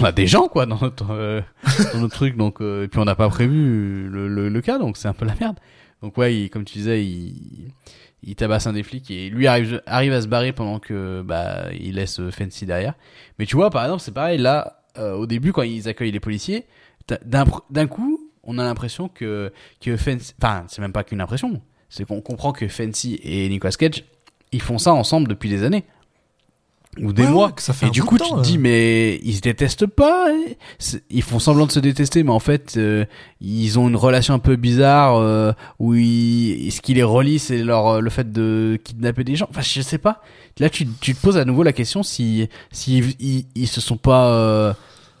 on 0.00 0.04
a 0.04 0.10
des 0.12 0.26
gens 0.26 0.48
quoi 0.48 0.66
dans 0.66 0.78
notre, 0.80 1.10
euh, 1.12 1.40
dans 1.92 2.00
notre 2.00 2.14
truc, 2.14 2.36
donc 2.36 2.60
euh, 2.60 2.84
et 2.84 2.88
puis 2.88 2.98
on 2.98 3.04
n'a 3.04 3.14
pas 3.14 3.28
prévu 3.28 4.08
le, 4.08 4.26
le, 4.26 4.48
le 4.48 4.60
cas, 4.62 4.78
donc 4.78 4.96
c'est 4.96 5.06
un 5.08 5.12
peu 5.12 5.24
la 5.26 5.34
merde. 5.38 5.58
Donc 6.02 6.16
ouais, 6.18 6.34
il- 6.34 6.50
comme 6.50 6.64
tu 6.64 6.78
disais, 6.78 7.04
il, 7.04 7.70
il 8.24 8.34
tabasse 8.34 8.66
un 8.66 8.72
des 8.72 8.82
flics 8.82 9.08
et 9.12 9.28
lui 9.30 9.46
arrive, 9.46 9.80
arrive 9.86 10.12
à 10.12 10.22
se 10.22 10.26
barrer 10.26 10.52
pendant 10.52 10.80
que 10.80 11.22
bah 11.22 11.66
il 11.78 11.94
laisse 11.94 12.18
euh, 12.18 12.30
Fancy 12.32 12.66
derrière. 12.66 12.94
Mais 13.38 13.46
tu 13.46 13.54
vois, 13.54 13.70
par 13.70 13.84
exemple, 13.84 14.02
c'est 14.02 14.14
pareil 14.14 14.38
là, 14.38 14.80
euh, 14.98 15.12
au 15.14 15.26
début 15.26 15.52
quand 15.52 15.62
ils 15.62 15.88
accueillent 15.88 16.10
les 16.10 16.20
policiers, 16.20 16.66
d'un 17.24 17.86
coup, 17.86 18.18
on 18.42 18.58
a 18.58 18.64
l'impression 18.64 19.08
que 19.08 19.52
que 19.80 19.96
Fancy, 19.96 20.34
enfin 20.42 20.64
c'est 20.66 20.80
même 20.82 20.92
pas 20.92 21.04
qu'une 21.04 21.20
impression, 21.20 21.60
c'est 21.94 22.06
qu'on 22.06 22.22
comprend 22.22 22.52
que 22.52 22.66
Fancy 22.68 23.20
et 23.22 23.46
Nicolas 23.50 23.72
Cage 23.72 24.04
ils 24.50 24.62
font 24.62 24.78
ça 24.78 24.92
ensemble 24.94 25.28
depuis 25.28 25.48
des 25.50 25.62
années 25.62 25.84
ou 27.00 27.12
des 27.14 27.22
Ouais, 27.22 27.30
mois. 27.30 27.46
ouais, 27.48 27.52
ça 27.56 27.72
fait 27.72 27.86
et 27.86 27.90
du 27.90 28.02
coup, 28.02 28.18
tu 28.18 28.30
te 28.30 28.40
dis, 28.42 28.56
euh. 28.58 28.60
mais 28.60 29.18
ils 29.22 29.34
se 29.36 29.40
détestent 29.40 29.86
pas. 29.86 30.26
c'est- 30.78 31.02
Ils 31.08 31.22
font 31.22 31.38
semblant 31.38 31.64
de 31.66 31.72
se 31.72 31.80
détester, 31.80 32.22
mais 32.22 32.32
en 32.32 32.38
fait, 32.38 32.74
euh, 32.76 33.06
ils 33.40 33.78
ont 33.78 33.88
une 33.88 33.96
relation 33.96 34.34
un 34.34 34.38
peu 34.38 34.56
bizarre 34.56 35.16
euh, 35.16 35.52
où 35.78 35.94
ils, 35.94 36.70
ce 36.70 36.82
qui 36.82 36.92
les 36.92 37.02
relie, 37.02 37.38
c'est 37.38 37.62
leur 37.64 38.02
le 38.02 38.10
fait 38.10 38.30
de 38.30 38.78
kidnapper 38.84 39.24
des 39.24 39.36
gens. 39.36 39.46
Enfin, 39.48 39.62
je 39.62 39.80
sais 39.80 39.96
pas. 39.96 40.20
Là, 40.58 40.68
tu, 40.68 40.86
tu 41.00 41.14
te 41.14 41.20
poses 41.22 41.38
à 41.38 41.46
nouveau 41.46 41.62
la 41.62 41.72
question 41.72 42.02
si 42.02 42.48
si 42.72 42.98
ils, 43.20 43.46
ils 43.54 43.68
se 43.68 43.80
sont 43.80 43.96
pas 43.96 44.26
euh, 44.34 44.74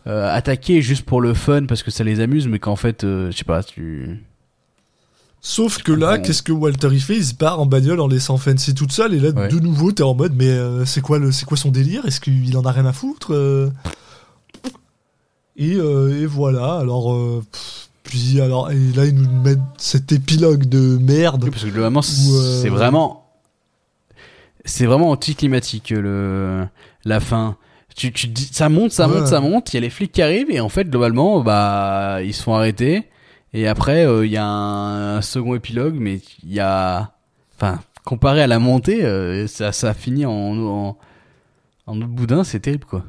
attaqués 0.06 0.82
juste 0.82 1.06
pour 1.06 1.22
le 1.22 1.32
fun 1.32 1.64
parce 1.64 1.82
que 1.82 1.90
ça 1.90 2.04
les 2.04 2.20
amuse, 2.20 2.48
mais 2.48 2.58
qu'en 2.58 2.76
fait, 2.76 3.00
je 3.02 3.30
sais 3.34 3.44
pas, 3.44 3.62
tu. 3.62 4.20
Sauf 5.44 5.82
que 5.82 5.90
là, 5.90 6.18
qu'est-ce 6.18 6.42
que 6.42 6.52
Walter 6.52 6.88
il 6.92 7.00
fait? 7.02 7.16
Il 7.16 7.24
se 7.24 7.34
barre 7.34 7.58
en 7.60 7.66
bagnole 7.66 7.98
en 8.00 8.06
laissant 8.06 8.36
Fancy 8.36 8.74
toute 8.74 8.92
seule 8.92 9.12
et 9.14 9.18
là, 9.18 9.30
Ouais. 9.30 9.48
de 9.48 9.58
nouveau, 9.58 9.90
t'es 9.90 10.04
en 10.04 10.14
mode, 10.14 10.34
mais 10.36 10.46
euh, 10.48 10.84
c'est 10.84 11.00
quoi 11.00 11.18
le, 11.18 11.32
c'est 11.32 11.44
quoi 11.44 11.56
son 11.56 11.70
délire? 11.72 12.06
Est-ce 12.06 12.20
qu'il 12.20 12.56
en 12.56 12.62
a 12.64 12.70
rien 12.70 12.86
à 12.86 12.92
foutre 12.92 13.34
euh? 13.34 13.68
Et, 15.56 15.74
euh, 15.74 16.22
et 16.22 16.26
voilà. 16.26 16.74
Alors, 16.76 17.12
euh, 17.12 17.42
pff, 17.50 17.88
puis 18.04 18.40
alors, 18.40 18.70
et 18.70 18.76
là, 18.94 19.04
ils 19.04 19.14
nous 19.14 19.28
mettent 19.42 19.58
cet 19.78 20.12
épilogue 20.12 20.66
de 20.66 20.96
merde. 20.98 21.42
Oui, 21.44 21.50
parce 21.50 21.64
que 21.64 21.70
globalement, 21.70 22.00
euh, 22.00 22.62
c'est 22.62 22.68
vraiment, 22.68 23.26
c'est 24.64 24.86
vraiment 24.86 25.10
anticlimatique 25.10 25.90
le 25.90 26.66
la 27.04 27.18
fin. 27.18 27.56
Tu, 27.96 28.12
tu 28.12 28.28
dis, 28.28 28.48
ça 28.52 28.68
monte, 28.68 28.92
ça 28.92 29.08
Ouais. 29.08 29.18
monte, 29.18 29.26
ça 29.26 29.40
monte. 29.40 29.72
Il 29.72 29.76
y 29.76 29.78
a 29.78 29.80
les 29.80 29.90
flics 29.90 30.12
qui 30.12 30.22
arrivent 30.22 30.50
et 30.50 30.60
en 30.60 30.68
fait, 30.68 30.88
globalement, 30.88 31.40
bah, 31.40 32.20
ils 32.22 32.32
se 32.32 32.42
font 32.44 32.54
arrêter. 32.54 33.08
Et 33.54 33.68
après, 33.68 34.06
euh, 34.06 34.24
il 34.24 34.32
y 34.32 34.36
a 34.38 34.46
un, 34.46 35.16
un 35.18 35.22
second 35.22 35.54
épilogue, 35.54 35.96
mais 35.98 36.20
il 36.42 36.52
y 36.54 36.60
a, 36.60 37.12
enfin, 37.56 37.80
comparé 38.04 38.42
à 38.42 38.46
la 38.46 38.58
montée, 38.58 39.04
euh, 39.04 39.46
ça, 39.46 39.72
ça 39.72 39.92
finit 39.94 40.24
en, 40.24 40.96
en, 41.86 41.94
boudin, 41.96 42.44
c'est 42.44 42.60
terrible, 42.60 42.86
quoi. 42.86 43.04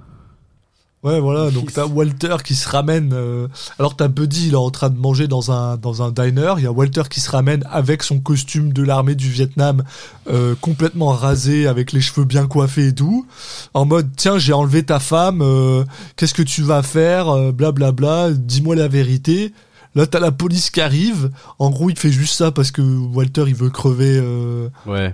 Ouais, 1.04 1.20
voilà. 1.20 1.52
Donc 1.52 1.74
t'as 1.74 1.86
Walter 1.86 2.38
qui 2.46 2.56
se 2.56 2.70
ramène. 2.70 3.12
euh, 3.14 3.50
Alors 3.78 3.98
t'as 3.98 4.08
Buddy, 4.08 4.48
il 4.48 4.54
est 4.54 4.56
en 4.56 4.70
train 4.70 4.90
de 4.90 4.98
manger 4.98 5.28
dans 5.28 5.52
un 5.52 5.76
dans 5.76 6.02
un 6.02 6.12
diner. 6.12 6.54
Il 6.60 6.64
y 6.64 6.66
a 6.66 6.72
Walter 6.72 7.02
qui 7.10 7.20
se 7.20 7.30
ramène 7.30 7.62
avec 7.70 8.04
son 8.04 8.22
costume 8.22 8.72
de 8.72 8.84
l'armée 8.84 9.16
du 9.16 9.28
Vietnam, 9.28 9.84
euh, 10.30 10.56
complètement 10.62 11.10
rasé, 11.10 11.68
avec 11.68 11.92
les 11.92 12.00
cheveux 12.00 12.24
bien 12.24 12.48
coiffés 12.48 12.88
et 12.88 12.96
tout, 12.96 13.26
en 13.74 13.84
mode 13.86 14.12
tiens 14.16 14.38
j'ai 14.38 14.54
enlevé 14.54 14.84
ta 14.84 15.02
femme. 15.02 15.42
euh, 15.42 15.84
Qu'est-ce 16.16 16.34
que 16.34 16.42
tu 16.42 16.62
vas 16.62 16.84
faire 16.84 17.28
euh, 17.28 17.52
Blablabla. 17.52 18.32
Dis-moi 18.32 18.78
la 18.78 18.88
vérité. 18.88 19.52
Là 19.96 20.08
t'as 20.08 20.20
la 20.20 20.32
police 20.32 20.70
qui 20.70 20.82
arrive. 20.82 21.30
En 21.60 21.70
gros 21.70 21.90
il 21.90 21.98
fait 21.98 22.12
juste 22.12 22.36
ça 22.36 22.52
parce 22.52 22.72
que 22.72 22.82
Walter 22.82 23.46
il 23.48 23.56
veut 23.56 23.70
crever 23.70 24.18
euh, 24.22 24.70
Ouais. 24.86 25.14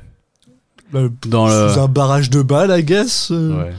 euh, 0.96 1.10
Dans 1.28 1.48
le- 1.48 1.70
sous 1.74 1.80
un 1.80 1.88
barrage 1.88 2.30
de 2.30 2.42
balles, 2.42 2.74
I 2.78 2.84
guess. 2.84 3.30
euh. 3.32 3.64
Ouais. 3.64 3.74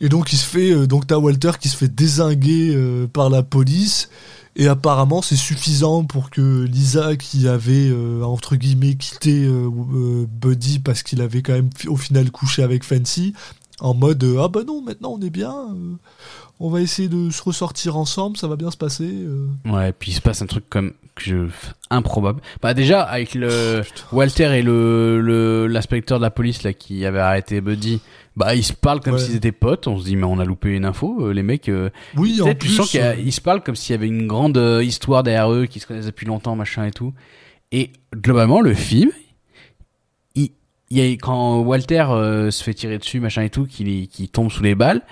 Et 0.00 0.08
donc 0.08 0.32
il 0.32 0.36
se 0.36 0.44
fait, 0.46 0.70
euh, 0.72 0.86
donc 0.86 1.06
t'as 1.06 1.16
Walter 1.18 1.52
qui 1.60 1.68
se 1.68 1.76
fait 1.76 1.94
désinguer 1.94 2.76
par 3.12 3.30
la 3.30 3.42
police. 3.42 4.08
Et 4.56 4.68
apparemment 4.68 5.20
c'est 5.20 5.34
suffisant 5.36 6.04
pour 6.04 6.30
que 6.30 6.62
Lisa, 6.64 7.16
qui 7.16 7.48
avait 7.48 7.88
euh, 7.90 8.22
entre 8.22 8.54
guillemets 8.54 8.94
quitté 8.94 9.44
euh, 9.44 10.26
Buddy 10.30 10.78
parce 10.78 11.02
qu'il 11.02 11.20
avait 11.22 11.42
quand 11.42 11.54
même 11.54 11.70
au 11.88 11.96
final 11.96 12.30
couché 12.30 12.62
avec 12.62 12.84
Fancy, 12.84 13.34
en 13.80 13.94
mode 13.94 14.22
euh, 14.24 14.42
ah 14.42 14.48
bah 14.48 14.60
non 14.66 14.80
maintenant 14.82 15.16
on 15.18 15.20
est 15.20 15.30
bien, 15.30 15.52
euh, 15.52 15.94
on 16.60 16.70
va 16.70 16.80
essayer 16.80 17.08
de 17.08 17.30
se 17.30 17.42
ressortir 17.42 17.96
ensemble, 17.96 18.36
ça 18.36 18.46
va 18.46 18.56
bien 18.56 18.70
se 18.70 18.76
passer. 18.76 19.10
euh. 19.12 19.46
Ouais, 19.66 19.92
puis 19.92 20.12
il 20.12 20.14
se 20.14 20.20
passe 20.20 20.42
un 20.42 20.46
truc 20.46 20.64
comme 20.70 20.92
que 21.16 21.22
je 21.24 21.36
improbable. 21.90 22.40
Bah 22.62 22.74
déjà 22.74 23.02
avec 23.02 23.34
le 23.34 23.82
Walter 24.12 24.58
et 24.58 24.62
le 24.62 25.66
l'inspecteur 25.68 26.18
de 26.18 26.22
la 26.24 26.30
police 26.30 26.62
là 26.62 26.72
qui 26.72 27.04
avait 27.04 27.18
arrêté 27.20 27.60
Buddy, 27.60 28.00
bah 28.36 28.54
ils 28.54 28.64
se 28.64 28.72
parlent 28.72 29.00
comme 29.00 29.14
Ouais. 29.14 29.20
s'ils 29.20 29.36
étaient 29.36 29.52
potes. 29.52 29.86
On 29.88 29.98
se 29.98 30.04
dit 30.04 30.16
mais 30.16 30.24
on 30.24 30.38
a 30.38 30.44
loupé 30.44 30.70
une 30.70 30.84
info. 30.84 31.30
Les 31.32 31.42
mecs, 31.42 31.68
euh, 31.68 31.90
Oui, 32.16 32.40
en 32.40 32.44
peut-être 32.44 32.58
tu 32.60 32.66
plus. 32.66 32.74
sens 32.76 32.90
qu'ils 32.90 33.32
se 33.32 33.40
parlent 33.40 33.62
comme 33.62 33.76
s'il 33.76 33.92
y 33.92 33.98
avait 33.98 34.08
une 34.08 34.26
grande 34.26 34.56
histoire 34.82 35.22
derrière 35.24 35.52
eux, 35.52 35.66
qui 35.66 35.78
se 35.80 35.86
connaissent 35.86 36.06
depuis 36.06 36.26
longtemps, 36.26 36.56
machin 36.56 36.84
et 36.84 36.90
tout. 36.92 37.12
Et 37.72 37.90
globalement 38.14 38.60
le 38.60 38.74
film, 38.74 39.10
il, 39.10 39.22
il 39.22 39.23
y 40.90 41.00
a 41.00 41.04
quand 41.16 41.60
Walter 41.60 42.06
euh, 42.10 42.50
se 42.50 42.62
fait 42.62 42.74
tirer 42.74 42.98
dessus, 42.98 43.20
machin 43.20 43.42
et 43.42 43.50
tout, 43.50 43.64
qu'il 43.66 44.08
qui 44.08 44.28
tombe 44.28 44.50
sous 44.50 44.62
les 44.62 44.74
balles. 44.74 45.02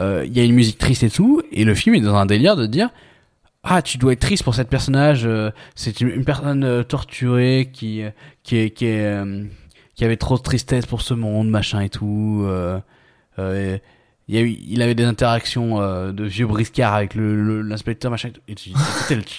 euh, 0.00 0.24
Il 0.26 0.36
y 0.36 0.40
a 0.40 0.44
une 0.44 0.54
musique 0.54 0.78
triste 0.78 1.02
et 1.02 1.10
tout, 1.10 1.42
et 1.52 1.64
le 1.64 1.74
film 1.74 1.94
est 1.96 2.00
dans 2.00 2.16
un 2.16 2.26
délire 2.26 2.56
de 2.56 2.66
dire 2.66 2.90
ah 3.68 3.82
tu 3.82 3.98
dois 3.98 4.12
être 4.12 4.20
triste 4.20 4.44
pour 4.44 4.54
cette 4.54 4.68
personnage 4.68 5.22
euh, 5.26 5.50
c'est 5.74 6.00
une, 6.00 6.24
personne 6.24 6.62
euh, 6.62 6.82
torturée 6.84 7.68
qui 7.72 8.02
qui 8.44 8.56
est, 8.58 8.70
qui 8.70 8.86
est 8.86 9.24
qui 9.96 10.04
avait 10.04 10.16
trop 10.16 10.36
de 10.36 10.42
tristesse 10.42 10.86
pour 10.86 11.02
ce 11.02 11.14
monde 11.14 11.48
machin 11.48 11.80
et 11.80 11.88
tout 11.88 12.46
euh, 13.38 13.78
il 14.28 14.34
y 14.34 14.38
a 14.38 14.40
eu 14.40 14.56
il 14.66 14.82
avait 14.82 14.94
des 14.94 15.04
interactions 15.04 15.80
euh, 15.80 16.12
de 16.12 16.24
vieux 16.24 16.46
briscard 16.46 16.94
avec 16.94 17.14
le 17.14 17.62
l'inspecteur 17.62 18.10
machin 18.10 18.30
et 18.48 18.52
et 18.52 18.54
tu, 18.54 18.72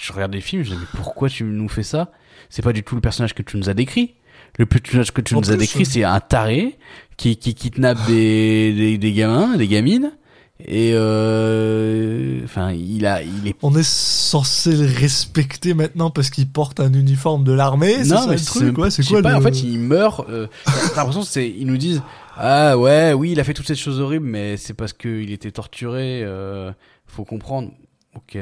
je 0.00 0.12
regarde 0.12 0.32
des 0.32 0.40
films 0.40 0.62
je 0.62 0.70
dis 0.70 0.76
mais 0.78 0.86
pourquoi 0.94 1.28
tu 1.28 1.44
nous 1.44 1.68
fais 1.68 1.82
ça? 1.82 2.12
C'est 2.48 2.62
pas 2.62 2.72
du 2.72 2.82
tout 2.82 2.94
le 2.94 3.00
personnage 3.00 3.34
que 3.34 3.42
tu 3.42 3.56
nous 3.56 3.68
as 3.68 3.74
décrit 3.74 4.14
le 4.58 4.66
personnage 4.66 5.12
que 5.12 5.20
tu 5.22 5.34
En 5.34 5.40
nous 5.40 5.50
as 5.50 5.56
décrit 5.56 5.86
c'est 5.86 6.04
un 6.04 6.20
taré 6.20 6.78
qui 7.16 7.36
qui 7.36 7.54
kidnappe 7.54 7.98
des, 8.06 8.72
des 8.72 8.98
des 8.98 9.12
gamins 9.12 9.56
des 9.56 9.66
gamines 9.68 10.12
et 10.60 10.92
euh, 10.94 12.40
enfin 12.44 12.72
il 12.72 13.06
a 13.06 13.22
il 13.22 13.46
est 13.48 13.54
On 13.62 13.74
est 13.76 13.86
censé 13.88 14.72
le 14.74 14.86
respecter 14.86 15.72
maintenant 15.74 16.10
parce 16.10 16.30
qu'il 16.30 16.48
porte 16.48 16.80
un 16.80 16.92
uniforme 16.92 17.44
de 17.44 17.52
l'armée. 17.52 17.98
C'est 17.98 18.06
ça 18.06 18.26
le 18.28 18.36
c'est- 18.36 18.44
truc, 18.46 18.74
quoi. 18.74 18.90
C'est 18.90 19.04
quoi 19.06 19.22
pas, 19.22 19.30
le... 19.30 19.36
En 19.36 19.40
fait, 19.40 19.62
il 19.62 19.78
meurt. 19.78 20.28
Euh, 20.28 20.48
T'as 20.64 20.96
l'impression 20.96 21.22
c'est. 21.22 21.48
Ils 21.48 21.66
nous 21.66 21.76
disent 21.76 22.02
ah 22.36 22.76
ouais, 22.76 23.12
oui, 23.12 23.32
il 23.32 23.40
a 23.40 23.44
fait 23.44 23.54
toutes 23.54 23.66
ces 23.68 23.74
choses 23.76 24.00
horribles, 24.00 24.26
mais 24.26 24.56
c'est 24.56 24.74
parce 24.74 24.92
qu'il 24.92 25.30
était 25.32 25.50
torturé. 25.52 26.22
Euh, 26.24 26.72
faut 27.06 27.24
comprendre. 27.24 27.70
Ok, 28.16 28.36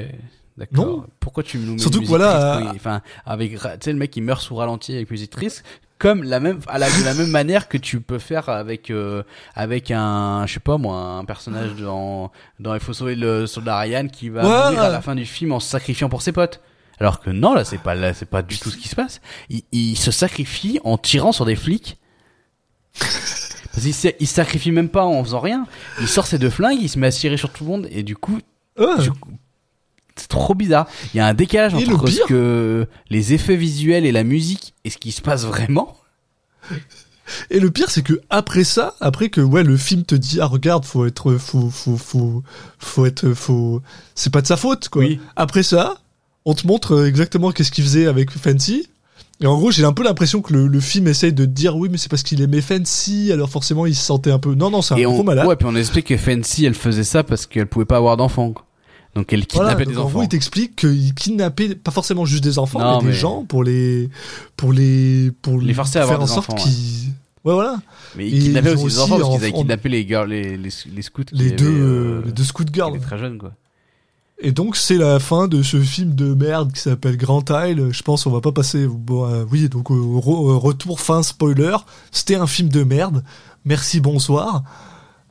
d'accord. 0.56 0.86
Non. 0.86 1.04
Pourquoi 1.20 1.42
tu 1.42 1.58
nous 1.58 1.74
mets 1.74 1.78
Surtout 1.78 2.00
que 2.00 2.06
voilà, 2.06 2.58
euh, 2.60 2.72
Enfin, 2.74 3.02
avec 3.26 3.52
tu 3.52 3.58
sais 3.80 3.92
le 3.92 3.98
mec 3.98 4.10
qui 4.10 4.20
meurt 4.22 4.40
sous 4.40 4.54
ralenti 4.54 4.94
avec 4.94 5.10
musique 5.10 5.30
triste. 5.30 5.64
Comme 5.98 6.24
la 6.24 6.40
même, 6.40 6.60
à 6.68 6.78
la, 6.78 6.88
de 6.90 7.04
la 7.04 7.14
même 7.14 7.30
manière 7.30 7.68
que 7.68 7.78
tu 7.78 8.00
peux 8.02 8.18
faire 8.18 8.50
avec 8.50 8.90
euh, 8.90 9.22
avec 9.54 9.90
un, 9.90 10.44
je 10.46 10.52
sais 10.54 10.60
pas 10.60 10.76
moi, 10.76 10.96
un 10.98 11.24
personnage 11.24 11.74
dans 11.76 12.30
dans 12.60 12.74
Il 12.74 12.80
faut 12.80 12.92
sauver 12.92 13.14
le 13.14 13.46
soldat 13.46 13.78
Ryan 13.78 14.06
qui 14.08 14.28
va 14.28 14.42
Ouais, 14.42 14.64
mourir 14.72 14.82
à 14.82 14.90
la 14.90 15.00
fin 15.00 15.14
du 15.14 15.24
film 15.24 15.52
en 15.52 15.60
se 15.60 15.68
sacrifiant 15.70 16.10
pour 16.10 16.20
ses 16.20 16.32
potes. 16.32 16.60
Alors 17.00 17.20
que 17.20 17.30
non, 17.30 17.54
là, 17.54 17.64
c'est 17.64 17.78
pas 17.78 17.94
là, 17.94 18.12
c'est 18.12 18.28
pas 18.28 18.42
du 18.42 18.58
tout 18.58 18.70
ce 18.70 18.76
qui 18.76 18.88
se 18.88 18.94
passe. 18.96 19.20
Il, 19.48 19.62
il 19.72 19.96
se 19.96 20.10
sacrifie 20.10 20.80
en 20.84 20.98
tirant 20.98 21.32
sur 21.32 21.44
des 21.46 21.56
flics. 21.56 21.98
Parce 22.98 23.82
qu'il 23.82 23.94
se- 23.94 24.08
il 24.20 24.26
se 24.26 24.34
sacrifie 24.34 24.72
même 24.72 24.88
pas 24.88 25.04
en 25.04 25.22
faisant 25.22 25.40
rien. 25.40 25.66
Il 26.00 26.08
sort 26.08 26.26
ses 26.26 26.38
deux 26.38 26.50
flingues, 26.50 26.78
il 26.80 26.88
se 26.88 26.98
met 26.98 27.06
à 27.08 27.10
tirer 27.10 27.36
sur 27.36 27.50
tout 27.52 27.64
le 27.64 27.70
monde 27.70 27.88
et 27.90 28.02
du 28.02 28.16
coup, 28.16 28.38
Ouais. 28.78 28.98
du 29.02 29.10
coup, 29.12 29.32
c'est 30.16 30.28
trop 30.28 30.54
bizarre. 30.54 30.86
Il 31.14 31.18
y 31.18 31.20
a 31.20 31.26
un 31.26 31.34
décalage 31.34 31.74
Et 31.74 31.84
le 31.84 31.94
entre 31.94 32.08
ce 32.08 32.22
que 32.24 32.86
les 33.10 33.32
effets 33.32 33.56
visuels 33.56 34.04
et 34.06 34.12
la 34.12 34.24
musique 34.24 34.74
et 34.84 34.90
ce 34.90 34.98
qui 34.98 35.12
se 35.12 35.20
passe 35.22 35.44
vraiment. 35.44 35.96
Et 37.50 37.58
le 37.58 37.72
pire, 37.72 37.90
c'est 37.90 38.02
que 38.02 38.20
après 38.30 38.62
ça, 38.62 38.94
après 39.00 39.30
que 39.30 39.40
ouais, 39.40 39.64
le 39.64 39.76
film 39.76 40.04
te 40.04 40.14
dit 40.14 40.38
ah 40.40 40.46
regarde, 40.46 40.84
faut 40.84 41.06
être, 41.06 41.36
faut, 41.38 41.70
faut, 41.70 41.96
faut, 41.96 42.42
faut 42.78 43.06
être, 43.06 43.34
faut, 43.34 43.82
c'est 44.14 44.32
pas 44.32 44.42
de 44.42 44.46
sa 44.46 44.56
faute 44.56 44.88
quoi. 44.88 45.02
Oui. 45.02 45.20
Après 45.34 45.64
ça, 45.64 45.96
on 46.44 46.54
te 46.54 46.66
montre 46.66 47.04
exactement 47.04 47.50
qu'est-ce 47.50 47.72
qu'il 47.72 47.82
faisait 47.84 48.06
avec 48.06 48.30
Fancy. 48.30 48.88
Et 49.40 49.46
en 49.46 49.56
gros, 49.58 49.70
j'ai 49.70 49.84
un 49.84 49.92
peu 49.92 50.02
l'impression 50.02 50.40
que 50.40 50.52
le, 50.52 50.66
le 50.66 50.80
film 50.80 51.08
essaye 51.08 51.32
de 51.32 51.44
te 51.44 51.50
dire 51.50 51.76
oui, 51.76 51.88
mais 51.90 51.98
c'est 51.98 52.08
parce 52.08 52.22
qu'il 52.22 52.40
aimait 52.40 52.62
Fancy, 52.62 53.30
alors 53.32 53.50
forcément 53.50 53.84
il 53.86 53.94
se 53.94 54.04
sentait 54.04 54.30
un 54.30 54.38
peu. 54.38 54.54
Non, 54.54 54.70
non, 54.70 54.80
c'est 54.80 54.94
un 54.94 55.02
gros 55.02 55.22
malade. 55.24 55.46
ouais, 55.46 55.56
puis 55.56 55.66
on 55.68 55.74
explique 55.76 56.06
que 56.06 56.16
Fancy, 56.16 56.64
elle 56.64 56.74
faisait 56.74 57.04
ça 57.04 57.22
parce 57.22 57.46
qu'elle 57.46 57.66
pouvait 57.66 57.84
pas 57.84 57.96
avoir 57.96 58.16
d'enfants. 58.16 58.54
Donc 59.16 59.32
elle 59.32 59.44
Voilà, 59.52 59.70
kidnappait 59.70 59.84
donc 59.86 59.94
des 59.94 59.98
en 59.98 60.02
enfants. 60.04 60.12
gros, 60.12 60.22
il 60.22 60.28
t'explique 60.28 60.76
qu'il 60.76 61.12
kidnappait 61.14 61.74
pas 61.74 61.90
forcément 61.90 62.24
juste 62.24 62.44
des 62.44 62.58
enfants, 62.60 62.78
Non, 62.78 63.00
mais 63.02 63.08
des 63.08 63.14
gens 63.16 63.44
pour 63.44 63.64
les, 63.64 64.08
pour 64.56 64.72
les, 64.72 65.32
pour 65.42 65.60
Les 65.60 65.74
forcer 65.74 65.98
à 65.98 66.02
faire 66.06 66.12
avoir 66.20 66.22
en 66.22 66.26
des 66.26 66.32
sorte 66.46 66.54
qu'ils, 66.58 67.08
ouais 67.44 67.52
voilà, 67.54 67.76
Mais 68.16 68.28
ils 68.28 68.42
kidnappaient 68.44 68.74
aussi 68.74 68.84
des 68.94 68.98
enfants 69.00 69.16
parce 69.18 69.22
qu'ils 69.30 69.32
en- 69.32 69.36
avaient 69.42 69.52
en- 69.54 69.58
kidnappé 69.58 69.88
les, 69.88 70.06
girls, 70.06 70.28
les, 70.30 70.56
les, 70.56 70.68
les 70.94 71.02
scouts 71.02 71.22
les 71.32 71.50
deux, 71.50 71.66
euh, 71.66 72.22
les 72.26 72.32
deux 72.32 72.44
scout 72.44 72.68
qui 72.68 72.74
girls. 72.74 73.00
très 73.00 73.18
jeunes 73.18 73.38
quoi. 73.38 73.52
Et 74.38 74.52
donc 74.52 74.76
c'est 74.76 74.98
la 74.98 75.18
fin 75.18 75.48
de 75.48 75.62
ce 75.62 75.80
film 75.80 76.14
de 76.14 76.34
merde 76.34 76.70
qui 76.70 76.80
s'appelle 76.80 77.16
Grand 77.16 77.42
Isle. 77.50 77.88
Je 77.92 78.02
pense 78.02 78.26
on 78.26 78.30
va 78.30 78.42
pas 78.42 78.52
passer. 78.52 78.86
Bon, 78.86 79.24
euh, 79.24 79.44
oui, 79.50 79.66
donc 79.70 79.90
euh, 79.90 79.94
re- 79.94 80.50
euh, 80.50 80.56
retour 80.56 81.00
fin 81.00 81.22
spoiler. 81.22 81.74
C'était 82.12 82.34
un 82.34 82.46
film 82.46 82.68
de 82.68 82.84
merde. 82.84 83.24
Merci 83.64 83.98
bonsoir. 83.98 84.62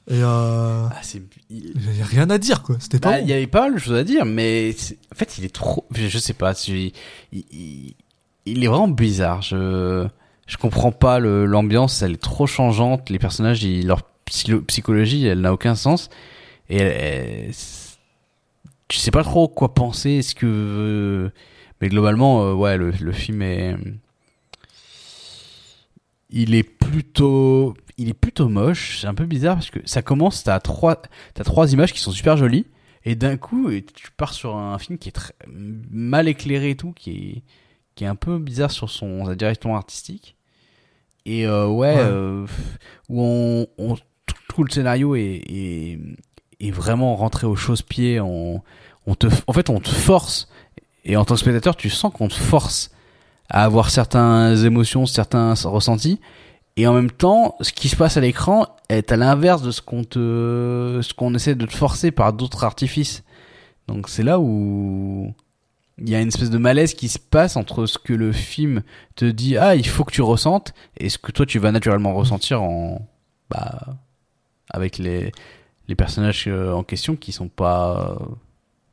Et 0.09 0.15
euh, 0.23 0.87
Ah, 0.89 0.95
c'est 1.03 1.21
il- 1.49 1.73
y 1.97 2.01
a 2.01 2.05
rien 2.05 2.29
à 2.29 2.37
dire 2.37 2.61
quoi. 2.63 2.75
C'était 2.79 2.99
pas 2.99 3.11
Bah, 3.11 3.19
il 3.21 3.27
y 3.27 3.33
avait 3.33 3.47
pas 3.47 3.61
mal 3.61 3.75
de 3.75 3.79
choses 3.79 3.97
à 3.97 4.03
dire, 4.03 4.25
mais 4.25 4.75
en 5.11 5.15
fait, 5.15 5.37
il 5.37 5.45
est 5.45 5.53
trop. 5.53 5.85
Je, 5.93 6.07
je 6.07 6.17
sais 6.17 6.33
pas. 6.33 6.53
Il, 6.67 6.91
il, 7.31 7.93
il 8.45 8.63
est 8.63 8.67
vraiment 8.67 8.87
bizarre. 8.87 9.41
Je 9.41 10.07
je 10.47 10.57
comprends 10.57 10.91
pas 10.91 11.19
le- 11.19 11.45
l'ambiance. 11.45 12.01
Elle 12.01 12.13
est 12.13 12.21
trop 12.21 12.45
changeante. 12.47 13.09
Les 13.09 13.19
personnages, 13.19 13.63
ils- 13.63 13.85
leur 13.87 14.01
psychologie, 14.67 15.25
elle 15.25 15.41
n'a 15.41 15.53
aucun 15.53 15.75
sens. 15.75 16.09
Et 16.69 16.77
elle, 16.77 16.91
elle- 17.47 17.51
tu 18.87 18.97
sais 18.97 19.11
pas 19.11 19.23
trop 19.23 19.47
quoi 19.47 19.73
penser. 19.73 20.11
Est-ce 20.11 20.35
que 20.35 21.31
mais 21.81 21.89
globalement, 21.89 22.43
euh, 22.43 22.53
ouais, 22.53 22.77
le, 22.77 22.91
le 22.91 23.11
film 23.11 23.41
est 23.41 23.75
il 26.29 26.55
est 26.55 26.63
plutôt 26.63 27.75
il 27.97 28.09
est 28.09 28.13
plutôt 28.13 28.49
moche. 28.49 28.99
C'est 29.01 29.07
un 29.07 29.13
peu 29.13 29.25
bizarre 29.25 29.55
parce 29.55 29.69
que 29.69 29.79
ça 29.85 30.01
commence 30.01 30.43
t'as 30.43 30.59
trois 30.59 31.01
t'as 31.33 31.43
trois 31.43 31.71
images 31.73 31.93
qui 31.93 31.99
sont 31.99 32.11
super 32.11 32.37
jolies 32.37 32.65
et 33.05 33.15
d'un 33.15 33.37
coup 33.37 33.69
tu 33.93 34.11
pars 34.17 34.33
sur 34.33 34.55
un 34.57 34.77
film 34.79 34.97
qui 34.97 35.09
est 35.09 35.13
très 35.13 35.33
mal 35.47 36.27
éclairé 36.27 36.71
et 36.71 36.75
tout 36.75 36.91
qui 36.93 37.11
est 37.11 37.43
qui 37.95 38.03
est 38.03 38.07
un 38.07 38.15
peu 38.15 38.37
bizarre 38.39 38.71
sur 38.71 38.89
son 38.89 39.25
sa 39.25 39.35
direction 39.35 39.75
artistique. 39.75 40.35
Et 41.25 41.47
euh, 41.47 41.67
ouais, 41.67 41.95
Ouais. 41.95 42.01
euh, 42.01 42.45
où 43.09 43.21
on, 43.23 43.67
on 43.77 43.95
tout, 43.95 44.35
tout 44.49 44.63
le 44.63 44.69
scénario 44.69 45.15
est, 45.15 45.41
est 45.47 45.99
est 46.59 46.71
vraiment 46.71 47.15
rentré 47.15 47.47
au 47.47 47.55
chausse-pied. 47.55 48.19
On 48.19 48.61
on 49.07 49.15
te 49.15 49.27
en 49.47 49.53
fait 49.53 49.69
on 49.69 49.79
te 49.79 49.89
force. 49.89 50.47
Et 51.05 51.15
en 51.17 51.23
tant 51.25 51.35
que 51.35 51.39
spectateur 51.41 51.75
tu 51.77 51.89
sens 51.89 52.11
qu'on 52.13 52.27
te 52.27 52.33
force 52.33 52.91
à 53.49 53.63
avoir 53.63 53.89
certaines 53.91 54.65
émotions 54.65 55.05
certains 55.05 55.53
ressentis 55.53 56.19
et 56.77 56.87
en 56.87 56.93
même 56.93 57.11
temps, 57.11 57.55
ce 57.61 57.71
qui 57.71 57.89
se 57.89 57.95
passe 57.95 58.17
à 58.17 58.21
l'écran 58.21 58.67
est 58.89 59.11
à 59.11 59.17
l'inverse 59.17 59.61
de 59.61 59.71
ce 59.71 59.81
qu'on 59.81 60.03
te, 60.03 60.99
ce 61.01 61.13
qu'on 61.13 61.33
essaie 61.33 61.55
de 61.55 61.65
te 61.65 61.73
forcer 61.73 62.11
par 62.11 62.33
d'autres 62.33 62.63
artifices. 62.63 63.23
Donc 63.87 64.09
c'est 64.09 64.23
là 64.23 64.39
où 64.39 65.33
il 65.97 66.09
y 66.09 66.15
a 66.15 66.21
une 66.21 66.27
espèce 66.27 66.49
de 66.49 66.57
malaise 66.57 66.93
qui 66.93 67.07
se 67.07 67.19
passe 67.19 67.55
entre 67.55 67.85
ce 67.85 67.97
que 67.97 68.13
le 68.13 68.31
film 68.31 68.83
te 69.15 69.25
dit, 69.25 69.57
ah, 69.57 69.75
il 69.75 69.87
faut 69.87 70.03
que 70.03 70.11
tu 70.11 70.21
ressentes, 70.21 70.73
et 70.97 71.09
ce 71.09 71.17
que 71.17 71.31
toi 71.31 71.45
tu 71.45 71.59
vas 71.59 71.71
naturellement 71.71 72.13
ressentir 72.13 72.61
en, 72.61 73.07
bah, 73.49 73.95
avec 74.69 74.97
les, 74.97 75.31
les 75.87 75.95
personnages 75.95 76.45
euh, 76.47 76.73
en 76.73 76.83
question 76.83 77.15
qui 77.15 77.31
sont 77.31 77.47
pas, 77.47 78.17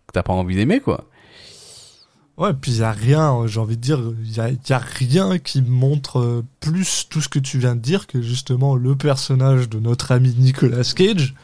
que 0.07 0.13
t'as 0.13 0.23
pas 0.23 0.33
envie 0.33 0.55
d'aimer, 0.55 0.81
quoi. 0.81 1.07
Ouais, 2.43 2.53
puis 2.55 2.73
il 2.73 2.79
y 2.79 2.83
a 2.83 2.93
rien. 2.93 3.47
J'ai 3.47 3.61
envie 3.61 3.77
de 3.77 3.81
dire, 3.83 4.01
il 4.25 4.33
y 4.37 4.41
a, 4.41 4.51
y 4.51 4.73
a 4.73 4.79
rien 4.79 5.39
qui 5.39 5.63
montre 5.63 6.19
euh, 6.19 6.45
plus 6.61 7.07
tout 7.09 7.21
ce 7.21 7.29
que 7.29 7.39
tu 7.39 7.59
viens 7.59 7.77
de 7.77 7.81
dire 7.81 8.07
que 8.07 8.21
justement 8.21 8.75
le 8.77 8.97
personnage 8.97 9.69
de 9.69 9.79
notre 9.79 10.13
ami 10.13 10.35
Nicolas 10.39 10.83
Cage. 10.95 11.35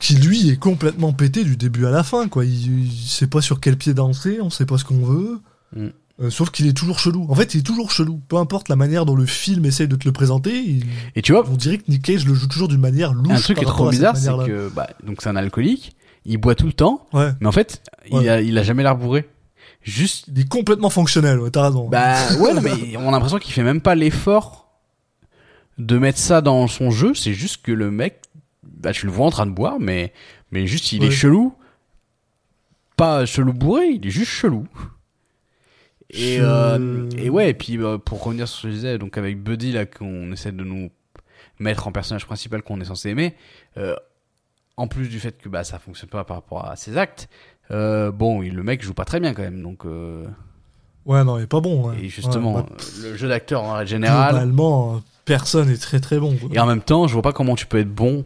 Qui 0.00 0.14
lui 0.14 0.48
est 0.48 0.56
complètement 0.56 1.12
pété 1.12 1.42
du 1.42 1.56
début 1.56 1.84
à 1.84 1.90
la 1.90 2.04
fin, 2.04 2.28
quoi. 2.28 2.44
Il, 2.44 2.84
il 2.86 3.08
sait 3.08 3.26
pas 3.26 3.40
sur 3.40 3.58
quel 3.58 3.76
pied 3.76 3.94
danser, 3.94 4.38
on 4.40 4.48
sait 4.48 4.64
pas 4.64 4.78
ce 4.78 4.84
qu'on 4.84 5.04
veut. 5.04 5.40
Mm. 5.76 5.86
Euh, 6.20 6.30
sauf 6.30 6.50
qu'il 6.50 6.68
est 6.68 6.72
toujours 6.72 7.00
chelou. 7.00 7.26
En 7.28 7.34
fait, 7.34 7.54
il 7.54 7.60
est 7.60 7.62
toujours 7.64 7.90
chelou. 7.90 8.20
Peu 8.28 8.36
importe 8.36 8.68
la 8.68 8.76
manière 8.76 9.06
dont 9.06 9.16
le 9.16 9.26
film 9.26 9.64
essaye 9.64 9.88
de 9.88 9.96
te 9.96 10.04
le 10.06 10.12
présenter, 10.12 10.56
il- 10.62 10.84
Et 11.16 11.22
tu 11.22 11.32
vois, 11.32 11.44
on 11.50 11.56
dirait 11.56 11.78
que 11.78 11.90
Nick 11.90 12.02
Cage 12.02 12.24
le 12.26 12.34
joue 12.34 12.46
toujours 12.46 12.68
d'une 12.68 12.80
manière 12.80 13.12
louche. 13.12 13.32
un 13.32 13.40
truc 13.40 13.58
qui 13.58 13.64
est 13.64 13.66
trop 13.66 13.90
bizarre, 13.90 14.16
c'est 14.16 14.30
que, 14.30 14.68
bah, 14.68 14.88
donc 15.04 15.16
c'est 15.20 15.28
un 15.30 15.36
alcoolique, 15.36 15.96
il 16.24 16.38
boit 16.38 16.54
tout 16.54 16.66
le 16.66 16.72
temps, 16.72 17.06
Ouais. 17.12 17.32
mais 17.40 17.46
en 17.48 17.52
fait, 17.52 17.82
il 18.12 18.28
a, 18.28 18.40
il 18.40 18.56
a 18.56 18.62
jamais 18.62 18.84
l'air 18.84 18.96
bourré. 18.96 19.28
Juste 19.82 20.26
Il 20.28 20.40
est 20.40 20.48
complètement 20.48 20.90
fonctionnel, 20.90 21.38
ouais, 21.40 21.50
t'as 21.50 21.64
raison. 21.64 21.88
Bah 21.88 22.16
ouais, 22.40 22.52
non, 22.52 22.60
mais 22.60 22.96
on 22.96 23.08
a 23.08 23.12
l'impression 23.12 23.38
qu'il 23.38 23.52
fait 23.52 23.62
même 23.62 23.80
pas 23.80 23.94
l'effort 23.94 24.68
de 25.78 25.96
mettre 25.98 26.18
ça 26.18 26.40
dans 26.40 26.66
son 26.66 26.90
jeu. 26.90 27.14
C'est 27.14 27.34
juste 27.34 27.62
que 27.62 27.72
le 27.72 27.90
mec, 27.90 28.22
bah 28.62 28.92
tu 28.92 29.06
le 29.06 29.12
vois 29.12 29.26
en 29.26 29.30
train 29.30 29.46
de 29.46 29.52
boire, 29.52 29.78
mais 29.80 30.12
mais 30.50 30.66
juste 30.66 30.92
il 30.92 31.04
est 31.04 31.10
chelou. 31.10 31.54
Pas 32.96 33.26
chelou 33.26 33.52
bourré, 33.52 33.86
il 33.90 34.06
est 34.06 34.10
juste 34.10 34.32
chelou. 34.32 34.66
Et 36.10 36.38
euh, 36.40 37.08
et 37.18 37.28
ouais, 37.28 37.50
et 37.50 37.54
puis 37.54 37.76
euh, 37.78 37.98
pour 37.98 38.22
revenir 38.24 38.48
sur 38.48 38.58
ce 38.58 38.62
que 38.62 38.68
je 38.68 38.74
disais, 38.74 38.98
donc 38.98 39.18
avec 39.18 39.42
Buddy 39.42 39.72
là 39.72 39.84
qu'on 39.84 40.32
essaie 40.32 40.52
de 40.52 40.64
nous 40.64 40.90
mettre 41.58 41.86
en 41.86 41.92
personnage 41.92 42.24
principal 42.24 42.62
qu'on 42.62 42.80
est 42.80 42.86
censé 42.86 43.10
aimer, 43.10 43.34
euh, 43.76 43.94
en 44.76 44.88
plus 44.88 45.08
du 45.08 45.20
fait 45.20 45.36
que 45.36 45.48
bah 45.48 45.64
ça 45.64 45.78
fonctionne 45.78 46.08
pas 46.08 46.24
par 46.24 46.38
rapport 46.38 46.64
à 46.64 46.76
ses 46.76 46.96
actes, 46.96 47.28
euh, 47.70 48.10
bon, 48.10 48.42
il- 48.42 48.54
le 48.54 48.62
mec 48.62 48.82
joue 48.82 48.94
pas 48.94 49.04
très 49.04 49.20
bien 49.20 49.34
quand 49.34 49.42
même, 49.42 49.62
donc 49.62 49.84
euh, 49.86 50.26
Ouais, 51.06 51.24
non, 51.24 51.38
il 51.38 51.42
est 51.44 51.46
pas 51.46 51.60
bon. 51.60 51.88
ouais. 51.90 52.00
et 52.04 52.08
justement 52.08 52.56
Ouais, 52.56 52.62
bah, 52.62 52.76
le 53.02 53.16
jeu 53.16 53.28
d'acteur 53.28 53.62
en 53.62 53.74
règle 53.74 53.88
générale. 53.90 54.30
globalement, 54.34 54.96
euh, 54.96 54.98
personne 55.24 55.70
est 55.70 55.78
très 55.80 56.00
très 56.00 56.18
bon. 56.18 56.36
quoi. 56.36 56.48
Et 56.52 56.58
en 56.58 56.66
même 56.66 56.82
temps, 56.82 57.06
je 57.06 57.12
vois 57.14 57.22
pas 57.22 57.32
comment 57.32 57.54
tu 57.56 57.66
peux 57.66 57.78
être 57.78 57.92
bon 57.94 58.24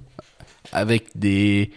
avec 0.72 1.06
des. 1.14 1.70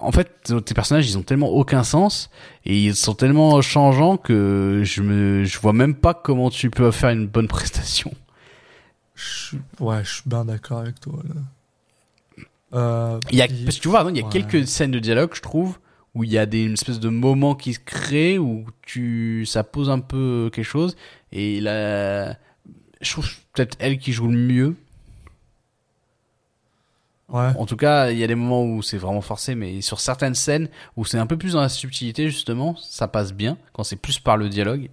En 0.00 0.12
fait, 0.12 0.30
tes 0.64 0.74
personnages, 0.74 1.10
ils 1.10 1.18
ont 1.18 1.22
tellement 1.22 1.48
aucun 1.48 1.82
sens 1.82 2.30
et 2.64 2.78
ils 2.84 2.94
sont 2.94 3.14
tellement 3.14 3.60
changeants 3.62 4.16
que 4.16 4.82
je 4.84 5.02
me, 5.02 5.42
je 5.44 5.58
vois 5.58 5.72
même 5.72 5.96
pas 5.96 6.14
comment 6.14 6.50
tu 6.50 6.70
peux 6.70 6.92
faire 6.92 7.10
une 7.10 7.26
bonne 7.26 7.48
prestation. 7.48 8.12
Je 9.16 9.56
Ouais, 9.80 10.04
je 10.04 10.12
suis 10.14 10.22
bien 10.26 10.44
d'accord 10.44 10.78
avec 10.78 11.00
toi. 11.00 11.18
Là. 11.28 11.40
Euh, 12.74 13.20
Il 13.32 13.38
y 13.38 13.42
a, 13.42 13.48
parce 13.64 13.76
que 13.78 13.82
tu 13.82 13.88
vois, 13.88 14.06
il 14.10 14.16
y 14.16 14.20
a 14.20 14.24
Ouais. 14.24 14.30
quelques 14.30 14.68
scènes 14.68 14.90
de 14.92 14.98
dialogue, 15.00 15.30
je 15.34 15.40
trouve, 15.40 15.78
où 16.14 16.24
il 16.24 16.30
y 16.30 16.38
a 16.38 16.46
des 16.46 16.64
une 16.64 16.72
espèce 16.72 17.00
de 17.00 17.08
moments 17.08 17.54
qui 17.54 17.74
se 17.74 17.80
créent 17.80 18.38
où 18.38 18.64
tu, 18.82 19.44
ça 19.46 19.62
pose 19.64 19.90
un 19.90 20.00
peu 20.00 20.50
quelque 20.52 20.64
chose 20.64 20.96
et 21.32 21.60
là, 21.60 22.36
je 23.00 23.12
trouve 23.12 23.28
peut-être 23.52 23.76
elle 23.78 23.98
qui 23.98 24.12
joue 24.12 24.28
le 24.28 24.36
mieux. 24.38 24.76
Ouais. 27.28 27.50
En 27.58 27.66
tout 27.66 27.76
cas, 27.76 28.10
il 28.10 28.18
y 28.18 28.24
a 28.24 28.26
des 28.26 28.34
moments 28.34 28.64
où 28.64 28.80
c'est 28.80 28.96
vraiment 28.96 29.20
forcé, 29.20 29.54
mais 29.54 29.82
sur 29.82 30.00
certaines 30.00 30.34
scènes 30.34 30.68
où 30.96 31.04
c'est 31.04 31.18
un 31.18 31.26
peu 31.26 31.36
plus 31.36 31.52
dans 31.52 31.60
la 31.60 31.68
subtilité, 31.68 32.30
justement, 32.30 32.74
ça 32.76 33.06
passe 33.06 33.34
bien, 33.34 33.58
quand 33.74 33.84
c'est 33.84 33.96
plus 33.96 34.18
par 34.18 34.38
le 34.38 34.48
dialogue. 34.48 34.88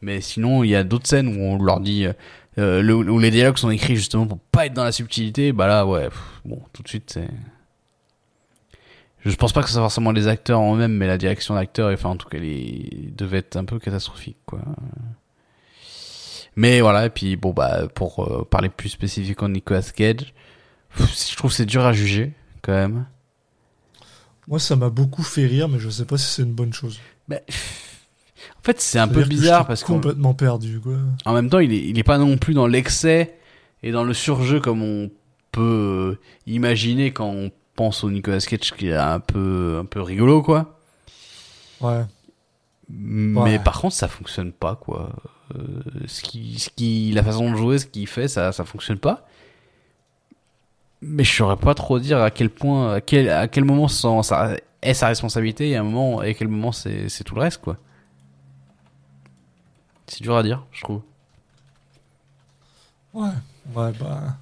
Mais 0.00 0.20
sinon, 0.20 0.62
il 0.62 0.70
y 0.70 0.76
a 0.76 0.84
d'autres 0.84 1.08
scènes 1.08 1.26
où 1.26 1.40
on 1.40 1.60
leur 1.60 1.80
dit, 1.80 2.06
euh, 2.06 2.12
euh, 2.58 2.82
le- 2.82 2.94
où 2.94 3.18
les 3.18 3.32
dialogues 3.32 3.58
sont 3.58 3.70
écrits 3.70 3.96
justement 3.96 4.26
pour 4.28 4.38
pas 4.38 4.66
être 4.66 4.74
dans 4.74 4.84
la 4.84 4.92
subtilité, 4.92 5.52
bah 5.52 5.66
là, 5.66 5.84
ouais, 5.84 6.04
pff, 6.08 6.40
bon, 6.44 6.62
tout 6.72 6.84
de 6.84 6.88
suite, 6.88 7.10
c'est... 7.12 7.28
Je 9.24 9.36
pense 9.36 9.52
pas 9.52 9.62
que 9.62 9.68
ce 9.68 9.74
soit 9.74 9.82
forcément 9.82 10.10
les 10.10 10.26
acteurs 10.26 10.60
en 10.60 10.74
eux-mêmes, 10.74 10.94
mais 10.94 11.06
la 11.06 11.18
direction 11.18 11.54
d'acteurs, 11.54 11.92
enfin, 11.92 12.10
en 12.10 12.16
tout 12.16 12.28
cas, 12.28 12.38
les... 12.38 13.10
devait 13.16 13.38
être 13.38 13.56
un 13.56 13.64
peu 13.64 13.78
catastrophique, 13.78 14.38
quoi. 14.46 14.60
Mais 16.56 16.80
voilà, 16.80 17.06
et 17.06 17.10
puis, 17.10 17.36
bon, 17.36 17.52
bah, 17.52 17.88
pour 17.94 18.24
euh, 18.24 18.44
parler 18.44 18.68
plus 18.68 18.88
spécifiquement 18.88 19.48
de 19.48 19.54
Nicolas 19.54 19.82
Cage, 19.82 20.34
je 20.96 21.36
trouve 21.36 21.50
que 21.50 21.56
c'est 21.56 21.66
dur 21.66 21.84
à 21.86 21.92
juger, 21.92 22.32
quand 22.62 22.72
même. 22.72 23.06
Moi, 24.48 24.58
ça 24.58 24.74
m'a 24.74 24.90
beaucoup 24.90 25.22
fait 25.22 25.46
rire, 25.46 25.68
mais 25.68 25.78
je 25.78 25.88
sais 25.88 26.04
pas 26.04 26.18
si 26.18 26.26
c'est 26.26 26.42
une 26.42 26.52
bonne 26.52 26.72
chose. 26.72 26.98
Bah, 27.28 27.38
en 27.48 28.62
fait, 28.62 28.80
c'est 28.80 28.98
un 28.98 29.08
peu 29.08 29.22
que 29.22 29.28
bizarre 29.28 29.66
parce 29.66 29.84
qu'en 29.84 29.94
complètement 29.94 30.34
perdu, 30.34 30.80
quoi. 30.80 30.96
en 31.24 31.32
même 31.32 31.48
temps, 31.48 31.60
il 31.60 31.72
est, 31.72 31.84
il 31.88 31.98
est 31.98 32.04
pas 32.04 32.18
non 32.18 32.36
plus 32.36 32.54
dans 32.54 32.66
l'excès 32.66 33.38
et 33.82 33.92
dans 33.92 34.04
le 34.04 34.14
surjeu 34.14 34.60
comme 34.60 34.82
on 34.82 35.10
peut 35.52 36.18
euh, 36.18 36.20
imaginer 36.46 37.12
quand 37.12 37.28
on 37.28 37.50
pense 37.74 38.04
au 38.04 38.10
Nicolas 38.10 38.38
Cage 38.40 38.72
qui 38.72 38.88
est 38.88 38.94
un 38.96 39.20
peu, 39.20 39.78
un 39.80 39.84
peu 39.84 40.00
rigolo, 40.00 40.42
quoi. 40.42 40.78
Ouais. 41.80 42.04
Mais 42.88 43.40
Ouais. 43.40 43.58
par 43.58 43.80
contre, 43.80 43.94
ça 43.94 44.08
fonctionne 44.08 44.52
pas, 44.52 44.76
quoi. 44.76 45.10
Euh, 45.56 45.82
ce 46.06 46.22
qui, 46.22 46.58
ce 46.58 46.70
qui, 46.70 47.12
la 47.12 47.22
façon 47.22 47.50
de 47.50 47.56
jouer, 47.56 47.78
ce 47.78 47.86
qu'il 47.86 48.06
fait, 48.06 48.28
ça, 48.28 48.52
ça 48.52 48.64
fonctionne 48.64 48.98
pas. 48.98 49.26
Mais 51.00 51.24
je 51.24 51.34
saurais 51.34 51.56
pas 51.56 51.74
trop 51.74 51.98
dire 51.98 52.20
à 52.22 52.30
quel 52.30 52.48
point, 52.50 52.94
à 52.94 53.00
quel, 53.00 53.28
à 53.28 53.48
quel 53.48 53.64
moment 53.64 53.88
sans- 53.88 54.22
ça 54.22 54.56
est 54.82 54.94
sa 54.94 55.08
responsabilité 55.08 55.70
et 55.70 55.76
à 55.76 55.80
un 55.80 55.84
moment, 55.84 56.22
et 56.22 56.30
à 56.30 56.34
quel 56.34 56.48
moment 56.48 56.70
c'est, 56.72 57.08
c'est 57.08 57.24
tout 57.24 57.34
le 57.34 57.40
reste, 57.40 57.60
quoi. 57.60 57.76
C'est 60.06 60.22
dur 60.22 60.36
à 60.36 60.42
dire, 60.42 60.64
je 60.72 60.82
trouve. 60.82 61.00
Ouais. 63.14 63.30
Ouais, 63.74 63.92
bah. 63.98 64.36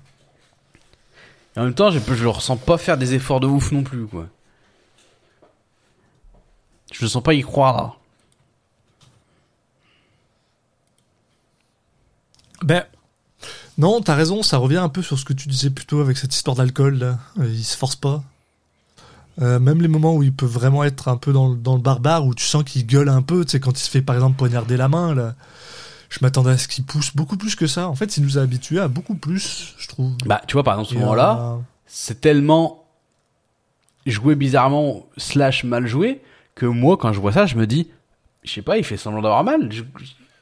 En 1.61 1.65
même 1.65 1.75
temps, 1.75 1.91
je, 1.91 1.99
je 1.99 2.23
le 2.23 2.31
ressens 2.31 2.57
pas 2.57 2.79
faire 2.79 2.97
des 2.97 3.13
efforts 3.13 3.39
de 3.39 3.47
ouf 3.47 3.71
non 3.71 3.83
plus, 3.83 4.07
quoi. 4.07 4.27
Je 6.91 7.03
le 7.03 7.09
sens 7.09 7.23
pas 7.23 7.35
y 7.35 7.43
croire. 7.43 7.99
Ben. 12.63 12.85
Non, 13.77 14.01
t'as 14.01 14.15
raison, 14.15 14.43
ça 14.43 14.57
revient 14.57 14.79
un 14.79 14.89
peu 14.89 15.03
sur 15.03 15.19
ce 15.19 15.25
que 15.27 15.35
tu 15.35 15.49
disais 15.51 15.69
plus 15.69 15.85
tôt 15.85 16.01
avec 16.01 16.17
cette 16.17 16.35
histoire 16.35 16.57
d'alcool, 16.57 16.95
là. 16.97 17.19
Euh, 17.39 17.47
Il 17.51 17.63
se 17.63 17.77
force 17.77 17.97
pas. 17.97 18.23
Euh, 19.43 19.59
même 19.59 19.83
les 19.83 19.89
moments 19.89 20.15
où 20.15 20.23
il 20.23 20.33
peut 20.33 20.47
vraiment 20.47 20.83
être 20.85 21.09
un 21.09 21.19
peu 21.19 21.33
dans, 21.35 21.49
le- 21.51 21.57
dans 21.57 21.75
le 21.77 21.83
barbare, 21.83 22.25
où 22.25 22.35
tu 22.35 22.45
sens 22.45 22.65
qu'il 22.65 22.87
gueule 22.87 23.11
un 23.11 23.21
peu, 23.21 23.45
tu 23.45 23.61
quand 23.61 23.79
il 23.79 23.83
se 23.83 23.91
fait 23.91 24.03
par 24.03 24.15
exemple 24.17 24.37
poignarder 24.39 24.79
la 24.79 24.89
main, 24.89 25.15
là. 25.15 25.35
Je 26.11 26.19
m'attendais 26.23 26.51
à 26.51 26.59
ce 26.59 26.69
qu'il 26.69 26.85
pousse 26.85 27.15
beaucoup 27.17 27.37
plus 27.37 27.55
que 27.57 27.67
ça. 27.67 27.89
En 27.89 27.95
fait, 27.95 28.17
il 28.17 28.23
nous 28.25 28.37
a 28.37 28.43
habitués 28.43 28.81
à 28.81 28.89
beaucoup 28.89 29.15
plus, 29.15 29.75
je 29.79 29.89
trouve. 29.89 30.13
Bah, 30.27 30.43
tu 30.47 30.55
vois, 30.55 30.65
par 30.65 30.75
exemple, 30.75 30.91
ce 30.91 30.99
moment-là, 30.99 31.39
euh, 31.41 31.57
c'est 31.87 32.21
tellement 32.21 32.85
joué 34.07 34.35
bizarrement 34.35 35.07
slash 35.17 35.63
mal 35.65 35.87
joué 35.87 36.21
que 36.57 36.67
moi, 36.67 36.97
quand 36.97 37.13
je 37.13 37.21
vois 37.21 37.33
ça, 37.33 37.47
je 37.47 37.55
me 37.57 37.67
dis, 37.67 37.89
je 38.43 38.53
sais 38.53 38.63
pas, 38.63 38.77
il 38.77 38.85
fait 38.85 38.97
semblant 38.97 39.23
d'avoir 39.23 39.45
mal. 39.45 39.71
Je- 39.71 39.83
tu 39.83 39.87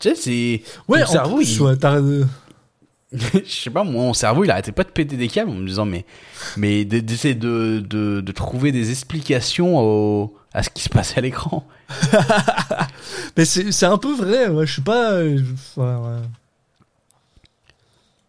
sais, 0.01 0.15
c'est 0.15 0.63
Ouais, 0.89 1.01
ton 1.03 1.09
en 1.09 1.13
cerveau, 1.13 1.37
plus, 1.37 1.57
il- 1.57 1.63
ouais, 1.63 1.77
t'as- 1.77 2.01
je 3.13 3.41
sais 3.51 3.71
pas, 3.71 3.85
mon 3.85 4.13
cerveau, 4.15 4.45
il 4.45 4.51
arrêtait 4.51 4.73
pas 4.73 4.85
de 4.85 4.91
péter 4.91 5.17
des 5.17 5.29
câbles 5.29 5.51
en 5.51 5.55
me 5.55 5.67
disant, 5.67 5.85
mais, 5.87 6.05
mais 6.57 6.85
d'essayer 6.85 7.35
de, 7.35 7.81
de, 7.87 8.21
de 8.21 8.33
trouver 8.33 8.71
des 8.73 8.91
explications 8.91 9.79
au, 9.79 10.35
à 10.53 10.63
ce 10.63 10.71
qui 10.71 10.83
se 10.83 10.89
passait 10.89 11.19
à 11.19 11.23
l'écran. 11.23 11.67
Mais 13.39 13.45
c'est 13.45 13.87
un 13.87 13.97
peu 13.99 14.15
vrai, 14.15 14.47
je 14.67 14.73
suis 14.73 14.83
pas. 14.83 15.13
euh, 15.13 15.39
ouais, 15.77 15.85
ouais. 15.95 16.23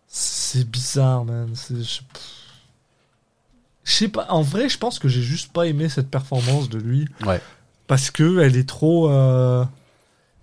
C'est 0.07 0.69
bizarre, 0.69 1.25
man. 1.25 1.49
c'est- 1.55 2.01
Je 3.83 3.91
sais 3.91 4.07
pas, 4.07 4.27
en 4.29 4.43
vrai, 4.43 4.69
je 4.69 4.77
pense 4.77 4.99
que 4.99 5.07
j'ai 5.07 5.21
juste 5.23 5.51
pas 5.51 5.65
aimé 5.65 5.89
cette 5.89 6.09
performance 6.09 6.69
de 6.69 6.77
lui. 6.77 7.07
Ouais. 7.25 7.41
Parce 7.87 8.11
que 8.11 8.39
elle 8.39 8.55
est 8.55 8.67
trop. 8.69 9.09
euh, 9.09 9.65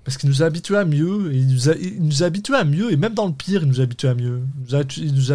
Parce 0.05 0.19
qu'il 0.19 0.29
nous 0.29 0.43
a 0.43 0.47
habitués 0.47 0.77
à 0.77 0.85
mieux, 0.85 1.33
et 1.33 1.37
il 1.39 1.49
nous 1.49 1.69
a, 1.69 1.75
il 1.75 2.01
nous 2.03 2.23
a 2.23 2.27
habitués 2.27 2.55
à 2.57 2.65
mieux, 2.65 2.93
et 2.93 2.97
même 2.97 3.15
dans 3.15 3.27
le 3.27 3.33
pire, 3.33 3.63
il 3.63 3.69
nous 3.69 3.81
a 3.81 3.85
habitués 3.85 4.09
à 4.09 4.15
mieux. 4.15 4.41
Il 4.57 4.65
nous 4.65 4.75
a, 4.77 4.83
il 4.99 5.15
nous 5.15 5.33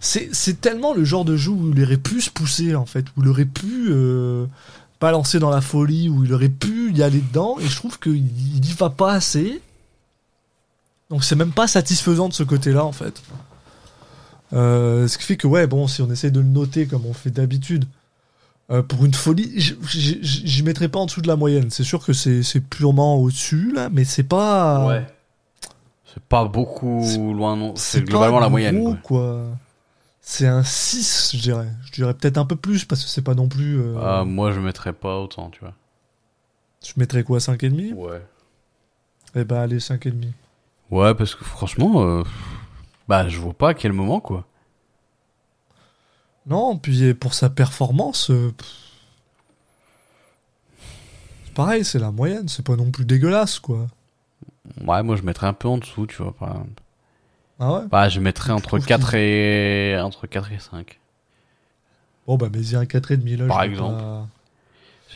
c'est 0.00 0.60
tellement 0.60 0.92
le 0.94 1.04
genre 1.04 1.24
de 1.24 1.36
jeu 1.36 1.50
où 1.52 1.72
il 1.74 1.82
aurait 1.82 1.96
pu 1.96 2.20
se 2.20 2.28
pousser, 2.30 2.74
en 2.74 2.84
fait, 2.86 3.06
où 3.16 3.22
il 3.22 3.28
aurait 3.28 3.44
pu. 3.46 3.86
euh, 3.90 4.46
balancer 5.04 5.38
dans 5.38 5.50
la 5.50 5.60
folie 5.60 6.08
où 6.08 6.24
il 6.24 6.32
aurait 6.32 6.48
pu 6.48 6.90
y 6.94 7.02
aller 7.02 7.20
dedans 7.20 7.56
et 7.60 7.66
je 7.68 7.76
trouve 7.76 8.00
qu'il 8.00 8.16
il 8.16 8.64
y 8.64 8.72
va 8.72 8.88
pas 8.88 9.12
assez. 9.12 9.60
Donc 11.10 11.24
c'est 11.24 11.36
même 11.36 11.52
pas 11.52 11.66
satisfaisant 11.66 12.30
de 12.30 12.32
ce 12.32 12.42
côté 12.42 12.72
là 12.72 12.86
en 12.86 12.92
fait. 12.92 13.22
Euh, 14.54 15.06
ce 15.06 15.18
qui 15.18 15.24
fait 15.24 15.36
que 15.36 15.46
ouais 15.46 15.66
bon 15.66 15.86
si 15.88 16.00
on 16.00 16.10
essaie 16.10 16.30
de 16.30 16.40
le 16.40 16.46
noter 16.46 16.86
comme 16.86 17.04
on 17.04 17.12
fait 17.12 17.30
d'habitude 17.30 17.84
euh, 18.70 18.82
pour 18.82 19.04
une 19.04 19.12
folie 19.12 19.50
j'y 19.58 20.62
mettrai 20.62 20.88
pas 20.88 21.00
en 21.00 21.06
dessous 21.06 21.20
de 21.20 21.28
la 21.28 21.36
moyenne. 21.36 21.70
C'est 21.70 21.84
sûr 21.84 22.02
que 22.02 22.14
c'est 22.14 22.60
purement 22.60 23.16
au 23.16 23.30
dessus 23.30 23.72
là 23.74 23.90
mais 23.92 24.04
c'est 24.04 24.22
pas 24.22 25.02
C'est 26.06 26.22
pas 26.22 26.46
beaucoup 26.46 27.02
loin, 27.34 27.56
non. 27.56 27.74
C'est 27.76 28.00
pas 28.00 28.06
globalement 28.06 28.38
la 28.38 28.46
gros, 28.46 28.50
moyenne, 28.50 28.82
quoi. 28.82 28.96
quoi 29.02 29.44
c'est 30.26 30.46
un 30.46 30.62
6 30.62 31.32
je 31.36 31.42
dirais 31.42 31.68
je 31.84 31.92
dirais 31.92 32.14
peut-être 32.14 32.38
un 32.38 32.46
peu 32.46 32.56
plus 32.56 32.84
parce 32.86 33.04
que 33.04 33.10
c'est 33.10 33.20
pas 33.22 33.34
non 33.34 33.46
plus 33.48 33.78
euh, 33.78 33.98
Ah, 34.02 34.24
moi, 34.24 34.52
je 34.52 34.58
mettrais 34.60 34.94
pas 34.94 35.18
autant, 35.20 35.50
tu 35.50 35.60
vois. 35.60 35.74
je 36.84 36.92
mettrais 36.96 37.22
quoi 37.24 37.38
5,5 37.38 37.92
Ouais. 37.94 38.22
Eh 39.36 39.44
ben 39.44 39.56
allez 39.56 39.78
5,5 39.78 40.32
Ouais, 40.90 41.14
parce 41.14 41.34
que 41.34 41.44
franchement, 41.44 42.02
euh, 42.04 42.22
bah, 43.06 43.28
je 43.28 43.38
vois 43.38 43.52
pas 43.52 43.70
à 43.70 43.74
quel 43.74 43.92
moment, 43.92 44.20
quoi. 44.20 44.46
Non, 46.46 46.76
puis 46.78 47.12
pour 47.14 47.34
sa 47.34 47.50
performance, 47.50 48.30
euh, 48.30 48.52
c'est 51.44 51.54
pareil, 51.54 51.84
c'est 51.84 51.98
la 51.98 52.10
moyenne, 52.10 52.48
c'est 52.48 52.64
pas 52.64 52.76
non 52.76 52.90
plus 52.90 53.04
dégueulasse, 53.04 53.58
quoi. 53.58 53.86
Ouais, 54.86 55.02
moi, 55.02 55.16
je 55.16 55.22
mettrais 55.22 55.46
un 55.46 55.52
peu 55.52 55.68
en 55.68 55.78
dessous, 55.78 56.06
tu 56.06 56.22
vois, 56.22 56.32
par 56.34 56.50
exemple. 56.50 56.82
Ah 57.60 57.72
ouais 57.74 57.80
Bah, 57.90 58.08
je 58.08 58.20
mettrais 58.20 58.52
entre 58.52 58.66
trouve 58.68 58.84
4 58.86 59.14
et, 59.14 59.98
entre 60.00 60.26
4 60.26 60.52
et 60.52 60.58
5. 60.58 60.98
Bon, 62.26 62.36
bah, 62.36 62.48
mais 62.52 62.60
il 62.60 62.72
y 62.72 62.76
a 62.76 62.80
un 62.80 62.84
4,5 62.84 63.36
là. 63.36 63.46
Par 63.46 63.62
exemple. 63.62 63.98
pas- 64.00 64.26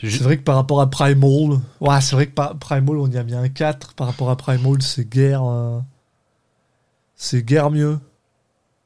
C'est 0.00 0.20
vrai 0.22 0.36
que 0.36 0.42
par 0.42 0.54
rapport 0.56 0.80
à 0.80 0.88
Primal, 0.88 1.58
ouais, 1.80 2.00
c'est 2.00 2.14
vrai 2.14 2.26
que 2.26 2.32
par 2.34 2.56
Primal, 2.56 2.96
on 2.98 3.08
y 3.10 3.16
a 3.16 3.24
mis 3.24 3.34
un 3.34 3.48
4. 3.48 3.94
Par 3.94 4.06
rapport 4.06 4.30
à 4.30 4.36
Primal, 4.36 4.80
c'est 4.82 5.08
guère. 5.08 5.42
euh, 5.44 5.80
C'est 7.16 7.42
guère 7.42 7.70
mieux. 7.70 7.98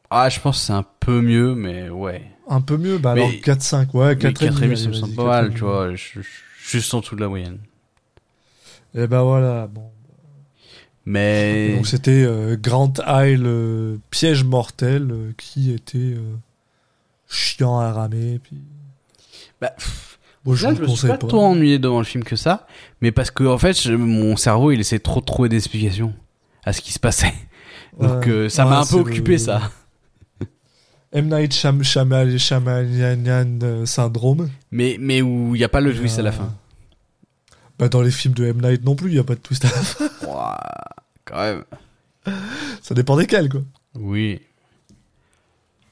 Ah, 0.09 0.29
je 0.31 0.41
pense 0.41 0.59
que 0.61 0.67
c'est 0.67 0.73
un 0.73 0.87
peu 1.01 1.21
mieux, 1.21 1.55
mais 1.55 1.91
ouais. 1.91 2.23
Un 2.49 2.61
peu 2.63 2.77
mieux, 2.79 2.97
bah 2.99 3.15
Mais- 3.15 3.23
alors 3.23 3.41
4,5, 3.43 3.93
ouais, 3.95 4.17
4,5. 4.17 4.33
4 4.69 4.77
ça 4.77 4.89
me 4.89 4.93
semble 4.95 5.15
pas 5.15 5.25
mal, 5.25 5.45
4,5. 5.51 5.55
tu 5.55 5.61
vois. 5.61 5.95
je- 5.95 6.21
je- 6.23 6.29
Juste 6.65 6.95
en 6.95 7.01
dessous 7.01 7.17
de 7.17 7.21
la 7.21 7.29
moyenne. 7.29 7.59
Et 8.95 9.07
bah 9.07 9.23
voilà, 9.23 9.67
bon. 9.67 9.91
Mais. 11.05 11.75
Donc 11.77 11.87
c'était 11.87 12.25
euh, 12.25 12.57
Grand 12.61 12.93
Isle 13.07 13.43
euh, 13.47 13.97
Piège 14.11 14.45
Mortel 14.45 15.09
euh, 15.11 15.33
qui 15.37 15.73
était 15.73 15.99
euh, 15.99 16.35
chiant 17.29 17.79
à 17.81 17.93
ramer. 17.93 18.39
Puis... 18.43 18.59
Bah, 19.61 19.73
Bon, 20.45 20.55
je 20.57 20.67
Là, 20.67 20.75
je 20.75 20.83
me 20.83 20.89
suis 20.89 21.07
pas 21.07 21.19
pas. 21.19 21.27
trop 21.29 21.41
ennuyé 21.45 21.79
devant 21.79 21.99
le 21.99 22.05
film 22.05 22.25
que 22.25 22.35
ça, 22.35 22.67
mais 23.01 23.13
parce 23.13 23.31
que 23.31 23.45
en 23.45 23.59
fait, 23.59 23.81
je- 23.81 23.93
mon 23.95 24.37
cerveau, 24.37 24.73
il 24.73 24.81
essaie 24.81 24.99
trop 24.99 25.21
de 25.21 25.25
trouver 25.25 25.49
des 25.49 25.57
explications 25.59 26.13
à 26.65 26.73
ce 26.73 26.81
qui 26.81 26.91
se 26.93 26.99
passait. 26.99 27.33
Donc 28.01 28.27
Ouais. 28.27 28.49
ça 28.49 28.65
Ouais, 28.65 28.71
m'a 28.71 28.81
un 28.81 28.85
peu 28.87 28.97
occupé 28.97 29.33
le- 29.33 29.39
ça. 29.39 29.61
M. 31.13 31.29
Night 31.29 31.53
Shyam- 31.55 31.83
Shyam- 31.85 32.39
Shyamalan 32.39 33.87
syndrome. 33.87 34.49
Mais, 34.73 34.97
mais 34.99 35.23
où 35.23 35.55
il 35.55 35.59
n'y 35.59 35.65
a 35.65 35.69
pas 35.69 35.81
le 35.81 35.95
twist 35.95 36.19
à 36.19 36.23
la 36.23 36.33
fin. 36.33 36.53
Bah, 37.83 37.89
dans 37.89 38.01
les 38.01 38.13
films 38.13 38.35
de 38.35 38.45
M. 38.45 38.61
Night 38.63 38.85
non 38.85 38.95
plus, 38.95 39.11
il 39.11 39.15
n'y 39.15 39.19
a 39.19 39.25
pas 39.25 39.35
de 39.35 39.41
twist 39.41 39.65
à 39.65 39.69
la 39.69 39.75
fin. 39.83 40.09
Ouah, 40.29 40.57
quand 41.25 41.37
même. 41.37 41.65
Ça 42.81 42.95
dépend 42.95 43.17
desquels, 43.17 43.49
quoi. 43.49 43.63
Oui. 43.97 44.41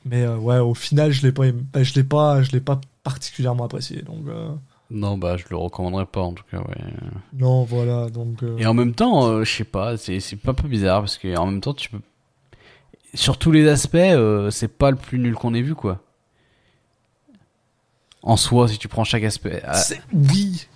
Mais 0.04 0.22
euh, 0.22 0.36
ouais, 0.36 0.58
au 0.58 0.74
final, 0.74 1.10
je 1.10 1.22
l'ai 1.22 1.32
pas, 1.32 1.50
bah, 1.50 1.82
je 1.82 1.92
l'ai 1.94 2.04
pas, 2.04 2.44
je 2.44 2.52
l'ai 2.52 2.60
pas 2.60 2.80
particulièrement 3.02 3.64
apprécié. 3.64 4.02
Donc 4.02 4.28
euh, 4.28 4.50
Non, 4.92 5.18
bah, 5.18 5.36
je 5.36 5.46
le 5.50 5.56
recommanderais 5.56 6.06
pas, 6.06 6.20
en 6.20 6.32
tout 6.32 6.44
cas, 6.48 6.58
ouais. 6.58 6.76
non, 7.32 7.64
voilà. 7.64 8.08
Donc 8.08 8.40
euh, 8.44 8.56
Et 8.58 8.66
en 8.66 8.74
même 8.74 8.94
temps, 8.94 9.26
euh, 9.26 9.42
je 9.42 9.50
sais 9.52 9.64
pas, 9.64 9.96
c'est 9.96 10.20
c'est 10.20 10.38
un 10.48 10.54
peu 10.54 10.68
bizarre 10.68 11.00
parce 11.00 11.18
que 11.18 11.36
en 11.36 11.46
même 11.46 11.60
temps, 11.60 11.74
tu 11.74 11.90
peux. 11.90 11.98
Sur 13.14 13.36
tous 13.36 13.50
les 13.50 13.66
aspects, 13.66 13.96
euh, 13.96 14.52
c'est 14.52 14.68
pas 14.68 14.92
le 14.92 14.96
plus 14.96 15.18
nul 15.18 15.34
qu'on 15.34 15.54
ait 15.54 15.62
vu, 15.62 15.74
quoi. 15.74 15.98
En 18.22 18.36
soi, 18.36 18.68
si 18.68 18.78
tu 18.78 18.86
prends 18.86 19.02
chaque 19.02 19.24
aspect. 19.24 19.60
ah, 19.66 19.82
oui, 20.12 20.68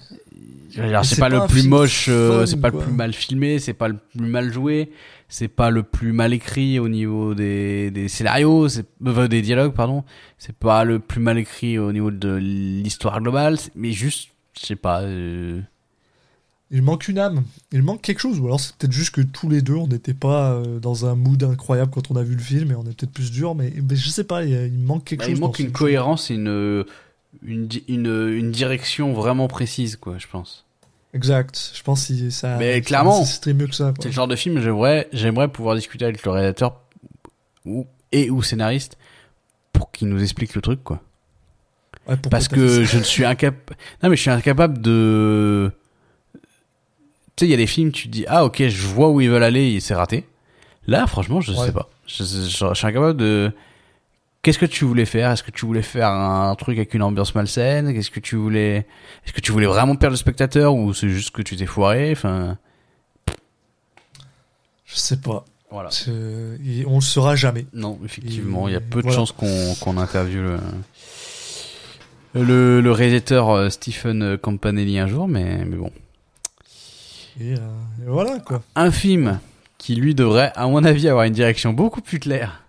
dire, 0.83 1.01
mais 1.01 1.05
c'est 1.05 1.17
pas, 1.17 1.29
pas 1.31 1.41
le 1.43 1.47
plus 1.47 1.67
moche, 1.69 2.07
euh, 2.09 2.47
c'est 2.47 2.57
pas 2.61 2.71
quoi. 2.71 2.81
le 2.81 2.87
plus 2.87 2.95
mal 2.95 3.13
filmé, 3.13 3.59
c'est 3.59 3.75
pas 3.75 3.89
le 3.89 3.97
plus 3.97 4.27
mal 4.27 4.53
joué, 4.53 4.91
c'est 5.29 5.49
pas 5.49 5.71
le 5.71 5.83
plus 5.83 6.13
mal 6.13 6.33
écrit 6.33 6.79
au 6.79 6.89
niveau 6.89 7.35
des, 7.35 7.91
des 7.91 8.09
scénarios, 8.09 8.69
euh, 9.07 9.29
des 9.29 9.43
dialogues, 9.43 9.73
pardon. 9.75 10.05
C'est 10.39 10.57
pas 10.57 10.85
le 10.85 10.99
plus 10.99 11.21
mal 11.21 11.39
écrit 11.39 11.79
au 11.79 11.93
niveau 11.93 12.11
de 12.11 12.35
l'histoire 12.35 13.21
globale, 13.21 13.59
mais 13.75 13.93
juste, 13.93 14.31
je 14.61 14.67
sais 14.67 14.77
pas. 14.77 15.03
euh, 15.03 15.61
il 16.71 16.83
manque 16.83 17.07
une 17.09 17.19
âme. 17.19 17.45
Il 17.73 17.83
manque 17.83 18.03
quelque 18.03 18.19
chose. 18.21 18.41
Ou 18.41 18.47
alors 18.47 18.59
c'est 18.59 18.75
peut-être 18.77 18.93
juste 18.93 19.15
que 19.15 19.21
tous 19.21 19.49
les 19.49 19.63
deux, 19.63 19.75
on 19.75 19.87
n'était 19.87 20.15
pas 20.15 20.53
euh, 20.55 20.81
dans 20.81 21.07
un 21.07 21.15
mood 21.15 21.41
incroyable 21.45 21.91
quand 21.93 22.11
on 22.11 22.17
a 22.17 22.23
vu 22.25 22.35
le 22.35 22.43
film, 22.43 22.73
et 22.73 22.75
on 22.75 22.83
est 22.83 22.97
peut-être 22.97 23.13
plus 23.13 23.31
dur. 23.31 23.55
Mais, 23.55 23.73
mais 23.89 23.95
je 23.97 24.09
sais 24.09 24.25
pas, 24.25 24.45
il, 24.45 24.73
manque 24.79 25.05
quelque 25.05 25.21
Bah, 25.21 25.27
chose. 25.27 25.39
il 25.39 25.41
manque 25.41 25.59
une 25.61 25.71
cohérence 25.73 26.31
et 26.31 26.35
une, 26.35 26.85
une, 27.43 27.69
une, 27.87 28.07
une 28.33 28.51
direction 28.51 29.13
vraiment 29.13 29.47
précise, 29.47 29.97
quoi, 29.97 30.19
je 30.19 30.27
pense. 30.27 30.64
Exact. 31.15 31.73
Je 31.75 31.83
pense 31.83 32.09
que 32.09 32.31
ça. 32.31 32.57
Mais 32.59 32.81
clairement, 32.81 33.21
nécessiterait 33.21 33.55
mieux 33.55 33.67
que 33.69 33.75
ça. 33.75 33.95
C'est 34.01 34.09
le 34.09 34.13
genre 34.13 34.27
de 34.29 34.37
film, 34.37 34.61
j'aimerais, 34.61 35.09
j'aimerais 35.13 35.49
pouvoir 35.49 35.77
discuter 35.77 36.05
avec 36.05 36.23
le 36.25 36.31
réalisateur 36.31 36.81
ou, 37.65 37.87
et 38.13 38.31
ou 38.31 38.43
scénariste 38.43 38.99
pour 39.73 39.91
qu'il 39.93 40.09
nous 40.09 40.23
explique 40.23 40.55
le 40.55 40.61
truc, 40.61 40.83
quoi. 40.83 41.01
Ouais, 42.09 42.17
Parce 42.31 42.49
que 42.49 42.85
je 42.85 42.99
ne 42.99 43.03
suis 43.03 43.25
incapable, 43.25 43.77
non 44.03 44.11
mais 44.11 44.17
je 44.17 44.21
suis 44.21 44.31
incapable 44.31 44.81
de, 44.83 45.73
tu 46.35 46.41
sais, 47.41 47.47
il 47.47 47.51
y 47.51 47.55
a 47.55 47.57
des 47.57 47.67
films, 47.67 47.93
tu 47.93 48.09
te 48.09 48.13
dis, 48.13 48.25
ah 48.29 48.45
ok, 48.45 48.67
je 48.69 48.87
vois 48.89 49.09
où 49.09 49.21
ils 49.23 49.31
veulent 49.31 49.43
aller 49.43 49.73
et 49.73 49.81
c'est 49.81 49.95
raté. 49.95 50.27
Là, 50.87 51.07
franchement, 51.07 51.41
je 51.41 51.53
Ouais. 51.53 51.67
sais 51.67 51.73
pas. 51.73 51.89
Je, 52.07 52.23
je- 52.25 52.49
je 52.49 52.75
suis 52.75 52.87
incapable 52.87 53.17
de, 53.17 53.53
Qu'est-ce 54.45 54.59
que 54.59 54.67
tu 54.67 54.85
voulais 54.85 55.07
faire? 55.07 55.31
Est-ce 55.33 55.43
que 55.43 55.51
tu 55.51 55.65
voulais 55.67 55.83
faire 55.83 56.09
un 56.11 56.55
truc 56.55 56.77
avec 56.77 56.93
une 56.95 57.03
ambiance 57.03 57.35
malsaine? 57.35 57.93
Qu'est-ce 57.95 58.11
que 58.11 58.21
tu 58.21 58.37
voulais 58.37 58.87
Est-ce 59.25 59.33
que 59.33 59.41
tu 59.41 59.51
voulais 59.53 59.67
vraiment 59.67 59.97
perdre 59.97 60.13
le 60.13 60.19
spectateur 60.19 60.75
ou 60.75 60.93
c'est 60.95 61.09
juste 61.09 61.31
que 61.31 61.41
tu 61.43 61.57
t'es 61.57 61.65
foiré? 61.67 62.13
Enfin, 62.13 62.57
Je 64.85 64.97
sais 64.97 65.17
pas. 65.17 65.45
voilà. 65.71 65.89
Et 66.65 66.85
on 66.87 66.97
le 66.97 67.01
saura 67.01 67.37
jamais. 67.37 67.67
Non, 67.73 67.99
effectivement, 68.05 68.69
il 68.69 68.75
y 68.75 68.77
a 68.77 68.81
peu 68.81 68.99
de 69.01 69.07
voilà. 69.07 69.17
chances 69.17 69.33
qu'on 69.33 69.75
qu'on 69.81 69.97
interviewe 69.97 70.43
le, 72.35 72.43
le, 72.45 72.81
le 72.81 72.93
réalisateur 72.93 73.51
euh, 73.51 73.71
Stephen 73.71 74.37
Campanelli 74.39 74.99
un 74.99 75.07
jour, 75.07 75.27
mais, 75.27 75.65
mais 75.65 75.77
bon. 75.77 75.91
Et, 77.41 77.55
euh, 77.55 77.57
et 77.57 78.09
voilà 78.09 78.39
quoi. 78.41 78.63
Un 78.77 78.91
film 78.91 79.41
qui, 79.79 79.95
lui, 79.97 80.15
devrait, 80.15 80.53
à 80.55 80.67
mon 80.67 80.85
avis, 80.85 81.09
avoir 81.09 81.25
une 81.25 81.33
direction 81.33 81.73
beaucoup 81.73 82.01
plus 82.01 82.19
claire. 82.21 82.64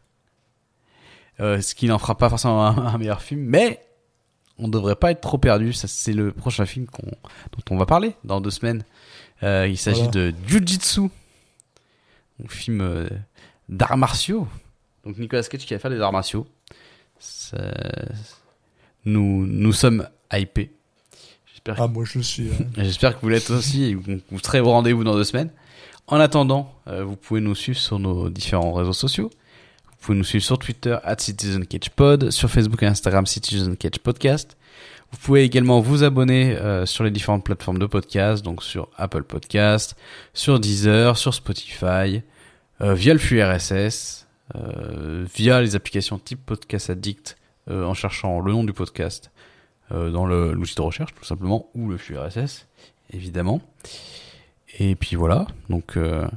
Euh, 1.42 1.60
ce 1.62 1.76
qui 1.76 1.88
n'en 1.88 2.00
fera 2.00 2.18
pas 2.18 2.30
forcément 2.30 2.66
un, 2.66 2.78
un 2.78 2.98
meilleur 2.98 3.22
film, 3.22 3.42
mais 3.42 3.82
on 4.58 4.68
devrait 4.70 4.96
pas 4.96 5.12
être 5.12 5.22
trop 5.22 5.38
perdu. 5.38 5.74
Ça, 5.74 5.88
c'est 5.88 6.14
le 6.14 6.32
prochain 6.32 6.66
film 6.66 6.86
qu'on, 6.88 7.08
dont 7.08 7.64
on 7.72 7.78
va 7.78 7.86
parler 7.86 8.16
dans 8.24 8.40
deux 8.40 8.52
semaines. 8.52 8.84
Euh, 9.44 9.68
il 9.68 9.78
s'agit 9.78 10.04
Voilà. 10.04 10.12
de 10.32 10.34
Jujitsu, 10.48 11.02
un 12.44 12.48
film 12.48 12.80
euh, 12.82 13.08
d'arts 13.68 13.98
martiaux. 13.98 14.48
Donc 15.06 15.18
Nicolas 15.18 15.44
Cage 15.44 15.66
qui 15.66 15.74
va 15.74 15.80
faire 15.80 15.92
des 15.92 16.00
arts 16.00 16.14
martiaux. 16.14 16.48
Ça- 17.20 17.58
Nous, 19.06 19.46
nous 19.46 19.74
sommes 19.74 20.08
hypés. 20.34 20.72
J'espère 21.52 21.82
Ah 21.82 21.88
moi 21.88 22.06
je 22.06 22.18
le 22.18 22.24
suis. 22.24 22.50
hein. 22.50 22.66
J'espère 22.78 23.16
que 23.16 23.22
vous 23.22 23.30
l'êtes 23.30 23.50
aussi 23.50 23.84
et 23.86 23.96
que 23.96 24.22
vous 24.32 24.40
serez 24.40 24.62
au 24.62 24.70
rendez-vous 24.70 25.04
dans 25.04 25.14
deux 25.16 25.24
semaines. 25.24 25.52
En 26.08 26.20
attendant, 26.20 26.72
vous 26.86 27.16
pouvez 27.16 27.42
nous 27.42 27.56
suivre 27.56 27.80
sur 27.80 27.98
nos 28.00 28.30
différents 28.30 28.74
réseaux 28.74 28.94
sociaux. 28.94 29.32
Vous 30.06 30.10
pouvez 30.10 30.20
nous 30.20 30.24
suivre 30.24 30.46
sur 30.46 30.60
Twitter, 30.60 30.96
at 31.04 31.18
CitizenCatchPod, 31.18 32.30
sur 32.30 32.48
Facebook 32.48 32.84
et 32.84 32.86
Instagram, 32.86 33.26
CitizenCatchPodcast. 33.26 34.56
Vous 35.12 35.18
pouvez 35.18 35.44
également 35.44 35.80
vous 35.80 36.04
abonner 36.04 36.56
euh, 36.56 36.86
sur 36.86 37.04
les 37.04 37.10
différentes 37.10 37.44
plateformes 37.44 37.80
de 37.80 37.88
podcast, 37.88 38.46
donc 38.46 38.62
sur 38.62 38.88
Apple 38.98 39.24
Podcast, 39.24 39.96
sur 40.36 40.60
Deezer, 40.60 41.18
sur 41.18 41.34
Spotify, 41.34 42.22
euh, 42.82 42.94
via 42.94 43.14
le 43.14 43.20
flux 43.20 43.42
RSS, 43.42 44.28
euh, 44.54 45.26
via 45.36 45.60
les 45.60 45.76
applications 45.76 46.20
type 46.20 46.46
Podcast 46.46 46.92
Addict, 46.92 47.36
euh, 47.72 47.84
en 47.84 47.96
cherchant 47.96 48.42
le 48.42 48.52
nom 48.52 48.64
du 48.64 48.74
podcast 48.74 49.32
euh, 49.92 50.12
dans 50.12 50.28
l'outil 50.28 50.76
de 50.76 50.82
recherche 50.82 51.16
tout 51.16 51.26
simplement, 51.26 51.72
ou 51.74 51.90
le 51.90 51.98
flux 51.98 52.16
RSS, 52.16 52.68
évidemment. 53.12 53.60
Et 54.78 54.96
puis 54.96 55.16
voilà, 55.16 55.48
donc 55.70 55.98
euh, 55.98 56.28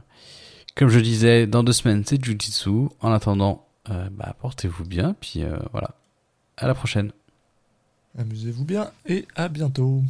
comme 0.79 0.89
je 0.89 1.01
disais, 1.01 1.49
dans 1.49 1.65
deux 1.65 1.73
semaines 1.73 2.05
c'est 2.07 2.25
Jujitsu. 2.25 2.89
En 3.01 3.13
attendant, 3.13 3.67
euh, 3.91 4.09
bah, 4.13 4.37
portez-vous 4.41 4.85
bien, 4.85 5.17
puis 5.21 5.43
euh, 5.43 5.59
voilà, 5.73 5.91
à 6.57 6.69
la 6.69 6.75
prochaine. 6.75 7.11
Amusez-vous 8.17 8.65
bien 8.65 8.91
et 9.05 9.27
à 9.35 9.49
bientôt. 9.49 10.03